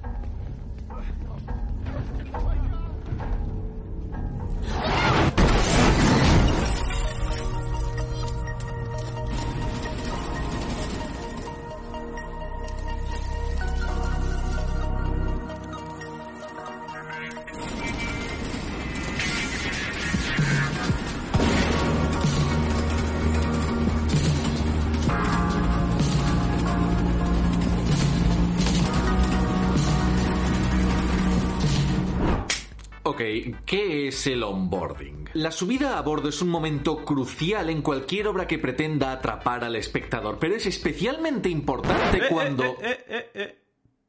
Ok, 33.14 33.20
¿qué 33.64 34.08
es 34.08 34.26
el 34.26 34.42
onboarding? 34.42 35.28
La 35.34 35.52
subida 35.52 35.96
a 35.98 36.02
bordo 36.02 36.30
es 36.30 36.42
un 36.42 36.48
momento 36.48 37.04
crucial 37.04 37.70
en 37.70 37.80
cualquier 37.80 38.26
obra 38.26 38.48
que 38.48 38.58
pretenda 38.58 39.12
atrapar 39.12 39.62
al 39.62 39.76
espectador, 39.76 40.36
pero 40.40 40.56
es 40.56 40.66
especialmente 40.66 41.48
importante 41.48 42.18
Eh, 42.18 42.22
cuando... 42.28 42.64
eh, 42.64 42.76
eh, 42.82 43.04
eh, 43.06 43.30
eh. 43.34 43.58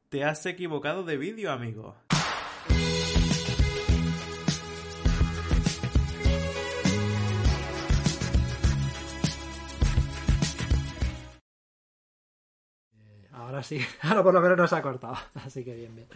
Te 0.10 0.23
has 0.23 0.44
equivocado 0.48 1.03
de 1.03 1.18
vídeo, 1.18 1.52
amigo. 1.52 1.95
Ahora 13.32 13.61
sí, 13.64 13.80
ahora 14.02 14.23
por 14.23 14.34
lo 14.34 14.41
menos 14.41 14.57
nos 14.57 14.73
ha 14.73 14.82
cortado. 14.82 15.18
Así 15.36 15.64
que 15.64 15.76
bien, 15.76 15.95
bien. 15.95 16.07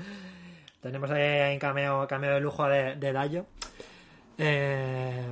Tenemos 0.81 1.09
ahí 1.11 1.53
un 1.53 1.59
cameo, 1.59 2.07
cameo 2.07 2.33
de 2.35 2.39
lujo 2.39 2.67
de, 2.67 2.95
de 2.95 3.11
Dayo. 3.13 3.45
Eh, 4.37 5.31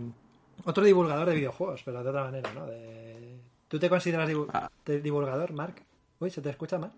otro 0.66 0.84
divulgador 0.84 1.30
de 1.30 1.36
videojuegos, 1.36 1.82
pero 1.86 2.04
de 2.04 2.10
otra 2.10 2.24
manera, 2.26 2.52
¿no? 2.54 2.66
De- 2.66 3.38
¿Tú 3.68 3.80
te 3.80 3.90
consideras 3.90 4.30
divu- 4.30 4.50
Ah. 4.54 4.70
divulgador, 4.86 5.54
Mark? 5.54 5.76
Uy, 6.20 6.30
¿se 6.30 6.42
te 6.42 6.50
escucha 6.50 6.78
mal? 6.78 6.92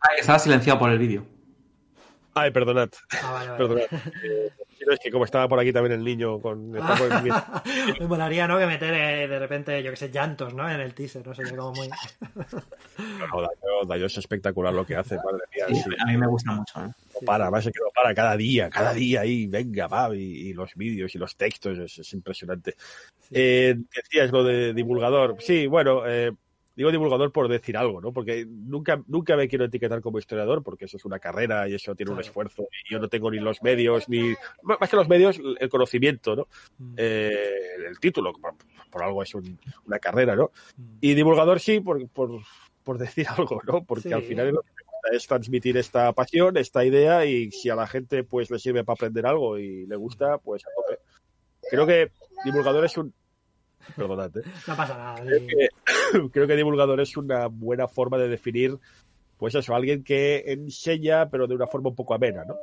Ah, 0.00 0.08
estaba 0.18 0.38
silenciado 0.38 0.78
por 0.78 0.90
el 0.90 0.98
vídeo. 0.98 1.24
Ay, 2.34 2.50
perdonad. 2.52 2.88
Ah, 3.22 3.32
vale, 3.32 3.50
vale. 3.50 3.58
Perdonad. 3.58 3.86
Eh, 4.80 4.84
no, 4.86 4.92
es 4.94 5.00
que 5.00 5.10
como 5.10 5.24
estaba 5.24 5.48
por 5.48 5.58
aquí 5.58 5.72
también 5.72 5.92
el 5.98 6.04
niño 6.04 6.40
con... 6.40 6.72
por- 6.72 7.22
Me 8.00 8.06
molaría, 8.06 8.46
¿no? 8.46 8.58
Que 8.58 8.66
meter 8.66 8.94
eh, 8.94 9.28
de 9.28 9.38
repente, 9.38 9.82
yo 9.82 9.90
que 9.90 9.96
sé, 9.96 10.08
llantos, 10.10 10.54
¿no? 10.54 10.70
En 10.70 10.80
el 10.80 10.94
teaser, 10.94 11.26
no 11.26 11.34
sé, 11.34 11.42
como 11.54 11.72
muy... 11.72 11.88
No, 11.88 13.40
Dayo, 13.42 13.84
Dayo 13.86 14.06
es 14.06 14.16
espectacular 14.18 14.72
lo 14.72 14.86
que 14.86 14.96
hace, 14.96 15.16
madre 15.16 15.42
mía. 15.54 15.64
Sí, 15.68 15.74
sí. 15.74 15.90
a 16.00 16.06
mí 16.06 16.16
me 16.16 16.26
gusta 16.28 16.52
mucho. 16.52 16.84
¿eh? 16.84 16.90
No 17.20 17.26
para, 17.26 17.58
es 17.58 17.64
que 17.64 17.70
no 17.80 17.90
para 17.94 18.14
cada 18.14 18.36
día, 18.36 18.70
cada 18.70 18.92
día 18.94 19.22
ahí, 19.22 19.46
venga, 19.46 19.86
va, 19.88 20.14
y, 20.14 20.20
y 20.48 20.52
los 20.52 20.74
vídeos 20.74 21.14
y 21.14 21.18
los 21.18 21.36
textos, 21.36 21.78
es, 21.78 21.98
es 21.98 22.12
impresionante. 22.12 22.74
Eh, 23.30 23.76
decías 23.94 24.30
lo 24.32 24.44
de 24.44 24.72
divulgador. 24.74 25.36
Sí, 25.40 25.66
bueno, 25.66 26.02
eh, 26.06 26.32
digo 26.74 26.90
divulgador 26.92 27.32
por 27.32 27.48
decir 27.48 27.76
algo, 27.76 28.00
¿no? 28.00 28.12
Porque 28.12 28.46
nunca, 28.48 29.02
nunca 29.08 29.36
me 29.36 29.48
quiero 29.48 29.64
etiquetar 29.64 30.00
como 30.00 30.18
historiador, 30.18 30.62
porque 30.62 30.84
eso 30.86 30.96
es 30.96 31.04
una 31.04 31.18
carrera 31.18 31.68
y 31.68 31.74
eso 31.74 31.94
tiene 31.94 32.12
un 32.12 32.20
esfuerzo. 32.20 32.68
Y 32.88 32.92
yo 32.92 32.98
no 33.00 33.08
tengo 33.08 33.30
ni 33.30 33.38
los 33.40 33.62
medios, 33.62 34.08
ni. 34.08 34.34
Más 34.62 34.88
que 34.88 34.96
los 34.96 35.08
medios, 35.08 35.40
el 35.58 35.68
conocimiento, 35.68 36.36
¿no? 36.36 36.46
Mm. 36.78 36.94
Eh, 36.96 37.40
el 37.88 37.98
título, 37.98 38.32
por, 38.32 38.54
por 38.90 39.02
algo 39.02 39.22
es 39.22 39.34
un- 39.34 39.58
una 39.86 39.98
carrera, 39.98 40.36
¿no? 40.36 40.52
Y 41.00 41.14
divulgador 41.14 41.58
sí, 41.60 41.80
por, 41.80 42.08
por, 42.08 42.30
por 42.84 42.96
decir 42.96 43.26
algo, 43.36 43.60
¿no? 43.66 43.82
Porque 43.84 44.08
Sí. 44.08 44.12
al 44.14 44.22
final 44.22 44.46
es 44.46 44.52
lo 44.54 44.62
que 44.62 44.70
es 45.12 45.26
transmitir 45.26 45.76
esta 45.76 46.12
pasión, 46.12 46.56
esta 46.56 46.84
idea, 46.84 47.24
y 47.24 47.50
si 47.50 47.70
a 47.70 47.74
la 47.74 47.86
gente 47.86 48.24
pues 48.24 48.50
le 48.50 48.58
sirve 48.58 48.84
para 48.84 48.94
aprender 48.94 49.26
algo 49.26 49.58
y 49.58 49.86
le 49.86 49.96
gusta, 49.96 50.38
pues 50.38 50.64
a 50.66 50.68
tope. 50.74 51.00
Creo 51.70 51.86
que 51.86 52.12
divulgador 52.44 52.84
es 52.84 52.96
un... 52.96 53.12
Perdonad, 53.96 54.36
¿eh? 54.36 54.42
No 54.66 54.76
pasa 54.76 54.96
nada. 54.96 55.20
Creo 55.22 55.46
que, 55.46 55.68
creo 56.32 56.46
que 56.46 56.56
divulgador 56.56 57.00
es 57.00 57.16
una 57.16 57.46
buena 57.46 57.88
forma 57.88 58.18
de 58.18 58.28
definir, 58.28 58.78
pues 59.36 59.54
eso, 59.54 59.74
alguien 59.74 60.04
que 60.04 60.44
enseña, 60.46 61.28
pero 61.30 61.46
de 61.46 61.54
una 61.54 61.66
forma 61.66 61.90
un 61.90 61.96
poco 61.96 62.14
amena, 62.14 62.44
¿no? 62.44 62.56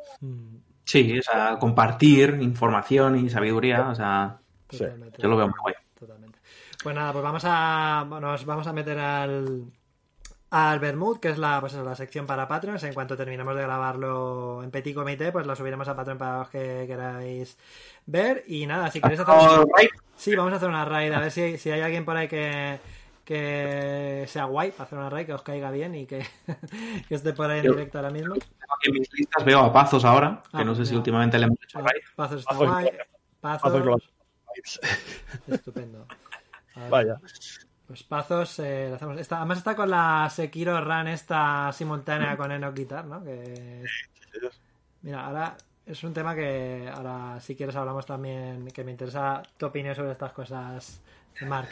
Sí, 0.84 1.18
o 1.18 1.22
sea, 1.22 1.58
compartir 1.60 2.38
información 2.42 3.26
y 3.26 3.30
sabiduría, 3.30 3.90
o 3.90 3.96
sea, 3.96 4.40
Sí. 4.70 4.84
yo 5.20 5.28
lo 5.30 5.38
veo 5.38 5.48
muy 5.48 5.60
guay. 5.62 5.76
Totalmente. 5.98 6.40
Pues 6.84 6.96
nada, 6.96 7.12
pues 7.14 7.24
vamos 7.24 7.44
a 7.46 8.06
nos 8.22 8.46
vamos 8.46 8.68
a 8.68 8.74
meter 8.74 9.00
al 9.00 9.64
al 10.58 10.80
Bermud, 10.80 11.20
que 11.20 11.30
es 11.32 11.38
la 11.38 11.60
pues 11.60 11.74
eso, 11.74 11.84
la 11.84 11.96
sección 11.98 12.26
para 12.26 12.48
Patreons. 12.48 12.82
En 12.84 12.94
cuanto 12.94 13.18
terminemos 13.18 13.54
de 13.58 13.62
grabarlo 13.64 14.64
en 14.64 14.72
Petit 14.72 14.96
Comité, 14.96 15.34
pues 15.34 15.46
lo 15.46 15.54
subiremos 15.54 15.86
a 15.90 15.96
Patreon 15.98 16.18
para 16.18 16.38
los 16.40 16.50
que 16.50 16.86
queráis 16.88 17.58
ver. 18.06 18.44
Y 18.48 18.66
nada, 18.66 18.90
si 18.90 19.02
queréis 19.02 19.20
hacer 19.20 19.66
right. 19.78 19.92
Sí, 20.16 20.34
vamos 20.34 20.54
a 20.54 20.56
hacer 20.56 20.70
una 20.70 20.86
raid, 20.86 21.12
a 21.12 21.20
ver 21.20 21.32
si, 21.32 21.58
si 21.58 21.72
hay 21.72 21.82
alguien 21.82 22.06
por 22.06 22.16
ahí 22.16 22.30
que, 22.30 22.80
que 23.26 24.24
sea 24.30 24.46
guay 24.46 24.72
para 24.72 24.84
hacer 24.86 24.98
una 24.98 25.10
raid, 25.10 25.26
que 25.26 25.34
os 25.34 25.42
caiga 25.42 25.72
bien 25.72 25.94
y 25.94 26.06
que, 26.06 26.26
que 27.10 27.16
esté 27.16 27.34
por 27.34 27.50
ahí 27.52 27.60
en 27.60 27.66
Yo- 27.66 27.72
directo 27.74 27.98
ahora 27.98 28.12
mismo. 28.12 28.36
Tengo 28.36 28.74
aquí 28.80 28.88
en 28.88 28.94
mis 28.94 29.12
listas 29.14 29.44
veo 29.44 29.60
a 29.60 29.74
Pazos 29.74 30.06
ahora, 30.06 30.42
que 30.52 30.58
Ah, 30.60 30.64
no 30.64 30.74
sé 30.74 30.86
si 30.86 30.96
últimamente 30.96 31.38
le 31.38 31.48
hemos 31.48 31.58
hecho 31.64 31.80
raid. 31.80 32.02
Pazos 32.16 32.40
está 32.40 32.54
Pazos- 32.56 32.70
guay. 32.70 32.90
Pazos 33.42 33.72
Pazos, 33.74 34.80
estupendo. 35.50 36.08
Vaya. 36.90 37.18
Pues 37.88 38.04
Pazos, 38.04 38.60
eh, 38.60 38.88
lo 38.90 38.96
hacemos. 38.96 39.18
Está- 39.20 39.38
además 39.38 39.60
está 39.60 39.76
con 39.76 39.90
la 39.90 40.28
Sekiro 40.32 40.80
Run 40.84 41.08
esta 41.08 41.72
simultánea 41.72 42.36
con 42.36 42.52
Enoch 42.52 42.76
Guitar, 42.76 43.06
¿no? 43.06 43.24
Que 43.24 43.82
es- 43.84 44.10
Mira, 45.04 45.26
ahora 45.28 45.56
es 45.86 46.04
un 46.04 46.14
tema 46.14 46.34
que 46.34 46.92
ahora 46.92 47.40
si 47.40 47.56
quieres 47.56 47.76
hablamos 47.76 48.06
también, 48.08 48.68
que 48.74 48.84
me 48.84 48.92
interesa 48.92 49.44
tu 49.58 49.68
opinión 49.68 49.94
sobre 49.94 50.14
estas 50.14 50.32
cosas, 50.32 51.00
Mark. 51.48 51.70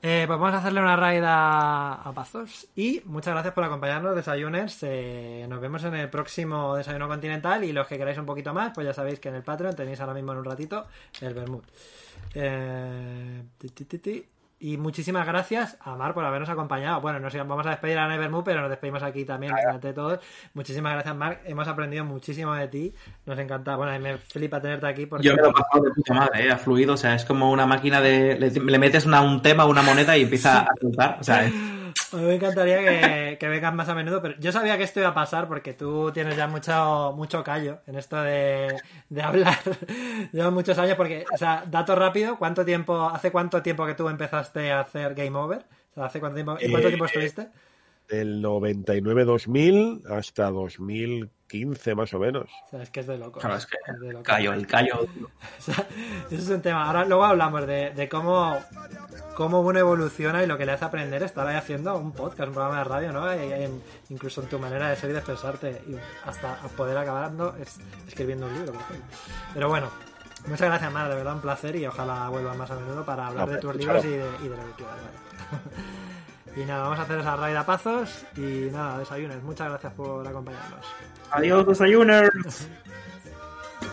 Eh, 0.00 0.24
pues 0.28 0.38
vamos 0.38 0.54
a 0.54 0.58
hacerle 0.58 0.80
una 0.80 0.94
raid 0.96 1.24
a, 1.24 1.94
a 2.02 2.12
Pazos 2.12 2.68
y 2.76 3.02
muchas 3.06 3.32
gracias 3.32 3.52
por 3.54 3.64
acompañarnos, 3.64 4.14
desayuners. 4.14 4.78
Eh, 4.82 5.46
nos 5.48 5.60
vemos 5.60 5.82
en 5.84 5.94
el 5.94 6.08
próximo 6.10 6.76
Desayuno 6.76 7.08
Continental 7.08 7.64
y 7.64 7.72
los 7.72 7.86
que 7.88 7.96
queráis 7.98 8.18
un 8.18 8.26
poquito 8.26 8.52
más, 8.54 8.70
pues 8.74 8.86
ya 8.86 8.92
sabéis 8.94 9.18
que 9.18 9.30
en 9.30 9.36
el 9.36 9.42
Patreon 9.42 9.74
tenéis 9.74 9.98
ahora 10.00 10.14
mismo 10.14 10.32
en 10.32 10.38
un 10.38 10.44
ratito 10.44 10.86
el 11.22 11.32
Bermud. 11.34 11.64
Eh, 12.34 13.42
ti, 13.58 13.68
ti, 13.70 13.84
ti, 13.86 13.98
ti. 13.98 14.24
Y 14.60 14.76
muchísimas 14.76 15.24
gracias 15.24 15.76
a 15.80 15.94
Mar 15.94 16.14
por 16.14 16.24
habernos 16.24 16.48
acompañado. 16.48 17.00
Bueno, 17.00 17.20
nos 17.20 17.32
vamos 17.32 17.64
a 17.66 17.70
despedir 17.70 17.96
a 17.98 18.08
Nevermove, 18.08 18.44
pero 18.44 18.60
nos 18.60 18.70
despedimos 18.70 19.02
aquí 19.04 19.24
también 19.24 19.54
delante 19.54 19.88
de 19.88 19.94
todos. 19.94 20.18
Muchísimas 20.54 20.94
gracias, 20.94 21.14
Marc. 21.14 21.40
Hemos 21.44 21.68
aprendido 21.68 22.04
muchísimo 22.04 22.52
de 22.54 22.66
ti. 22.66 22.94
Nos 23.24 23.38
encanta. 23.38 23.76
Bueno, 23.76 23.94
y 23.94 24.00
me 24.00 24.18
flipa 24.18 24.60
tenerte 24.60 24.86
aquí 24.88 25.06
porque 25.06 25.24
Yo 25.24 25.34
me 25.36 25.42
lo 25.42 25.50
he 25.50 25.52
pasado 25.52 25.84
de 25.84 25.90
puta 25.92 26.12
madre, 26.14 26.46
¿eh? 26.46 26.50
ha 26.50 26.58
fluido, 26.58 26.94
o 26.94 26.96
sea, 26.96 27.14
es 27.14 27.24
como 27.24 27.52
una 27.52 27.66
máquina 27.66 28.00
de... 28.00 28.36
Le, 28.38 28.78
metes 28.80 29.06
una, 29.06 29.20
un 29.20 29.42
tema, 29.42 29.64
una 29.64 29.82
moneda 29.82 30.16
y 30.16 30.22
empieza 30.22 30.62
a 30.62 30.66
saltar, 30.80 31.18
o 31.20 31.22
sea, 31.22 31.44
es- 31.44 31.52
a 32.12 32.16
mí 32.16 32.22
me 32.22 32.34
encantaría 32.34 32.78
que, 32.78 33.36
que 33.38 33.48
vengas 33.48 33.74
más 33.74 33.88
a 33.88 33.94
menudo, 33.94 34.20
pero 34.22 34.34
yo 34.38 34.52
sabía 34.52 34.76
que 34.78 34.84
esto 34.84 35.00
iba 35.00 35.10
a 35.10 35.14
pasar 35.14 35.48
porque 35.48 35.74
tú 35.74 36.10
tienes 36.12 36.36
ya 36.36 36.46
mucho, 36.46 37.12
mucho 37.16 37.42
callo 37.44 37.80
en 37.86 37.96
esto 37.96 38.20
de, 38.22 38.76
de 39.08 39.22
hablar. 39.22 39.58
Llevas 40.32 40.52
muchos 40.52 40.78
años 40.78 40.96
porque, 40.96 41.24
o 41.32 41.36
sea, 41.36 41.64
dato 41.66 41.94
rápido, 41.96 42.38
¿cuánto 42.38 42.64
tiempo, 42.64 43.08
hace 43.08 43.30
cuánto 43.32 43.62
tiempo 43.62 43.86
que 43.86 43.94
tú 43.94 44.08
empezaste 44.08 44.72
a 44.72 44.80
hacer 44.80 45.14
Game 45.14 45.36
Over? 45.38 45.64
O 45.92 45.94
sea, 45.94 46.04
¿hace 46.06 46.20
cuánto 46.20 46.36
tiempo, 46.36 46.56
¿En 46.60 46.70
cuánto 46.70 46.88
Eh, 46.88 46.90
tiempo 46.90 47.04
estuviste? 47.06 47.48
Del 48.08 48.42
99-2000 48.42 50.10
hasta 50.10 50.50
2015 50.50 51.94
más 51.94 52.14
o 52.14 52.18
menos. 52.18 52.48
O 52.66 52.70
sea, 52.70 52.82
es 52.82 52.90
que 52.90 53.00
es 53.00 53.06
de 53.06 53.18
loco. 53.18 53.38
claro, 53.40 53.56
es 53.56 53.66
que 53.66 53.76
Es 53.86 54.00
de 54.00 54.12
loco. 54.12 54.24
callo, 54.24 54.52
el 54.54 54.66
callo... 54.66 55.00
O 55.58 55.60
sea, 55.62 55.86
eso 56.30 56.42
es 56.42 56.48
un 56.48 56.62
tema. 56.62 56.84
Ahora 56.86 57.04
luego 57.04 57.24
hablamos 57.24 57.66
de, 57.66 57.90
de 57.90 58.08
cómo, 58.08 58.56
cómo 59.34 59.60
uno 59.60 59.78
evoluciona 59.78 60.42
y 60.42 60.46
lo 60.46 60.56
que 60.56 60.64
le 60.66 60.72
hace 60.72 60.84
aprender 60.86 61.22
estar 61.22 61.46
ahí 61.46 61.56
haciendo 61.56 61.96
un 61.98 62.12
podcast, 62.12 62.48
un 62.48 62.54
programa 62.54 62.78
de 62.78 62.84
radio, 62.84 63.12
¿no? 63.12 63.26
Incluso 64.08 64.42
en 64.42 64.48
tu 64.48 64.58
manera 64.58 64.88
de 64.88 64.96
ser 64.96 65.10
y 65.10 65.12
de 65.12 65.18
expresarte 65.18 65.82
y 65.86 65.96
hasta 66.26 66.56
poder 66.76 66.96
acabando 66.96 67.54
es, 67.60 67.78
escribiendo 68.06 68.46
un 68.46 68.54
libro, 68.54 68.72
por. 68.72 68.82
Pero 69.52 69.68
bueno, 69.68 69.90
muchas 70.46 70.68
gracias, 70.68 70.90
Mar, 70.92 71.08
de 71.10 71.16
verdad 71.16 71.34
un 71.34 71.40
placer 71.42 71.76
y 71.76 71.86
ojalá 71.86 72.28
vuelvas 72.30 72.56
más 72.56 72.70
a 72.70 72.76
menudo 72.76 73.04
para 73.04 73.26
hablar 73.26 73.48
No, 73.48 73.54
de 73.54 73.60
tus 73.60 73.76
libros 73.76 74.04
y 74.04 74.08
de, 74.08 74.24
y 74.44 74.48
de 74.48 74.56
lo 74.56 74.64
que 74.64 74.72
quieras. 74.76 74.96
vale. 74.96 75.58
Y 76.58 76.64
nada, 76.64 76.82
vamos 76.82 76.98
a 76.98 77.02
hacer 77.02 77.20
esa 77.20 77.36
raid 77.36 77.54
a 77.54 77.64
pazos 77.64 78.26
y 78.36 78.68
nada, 78.72 78.98
desayunes. 78.98 79.40
Muchas 79.44 79.68
gracias 79.68 79.92
por 79.92 80.26
acompañarnos. 80.26 80.84
Adiós, 81.30 81.66
desayuners. 81.66 82.68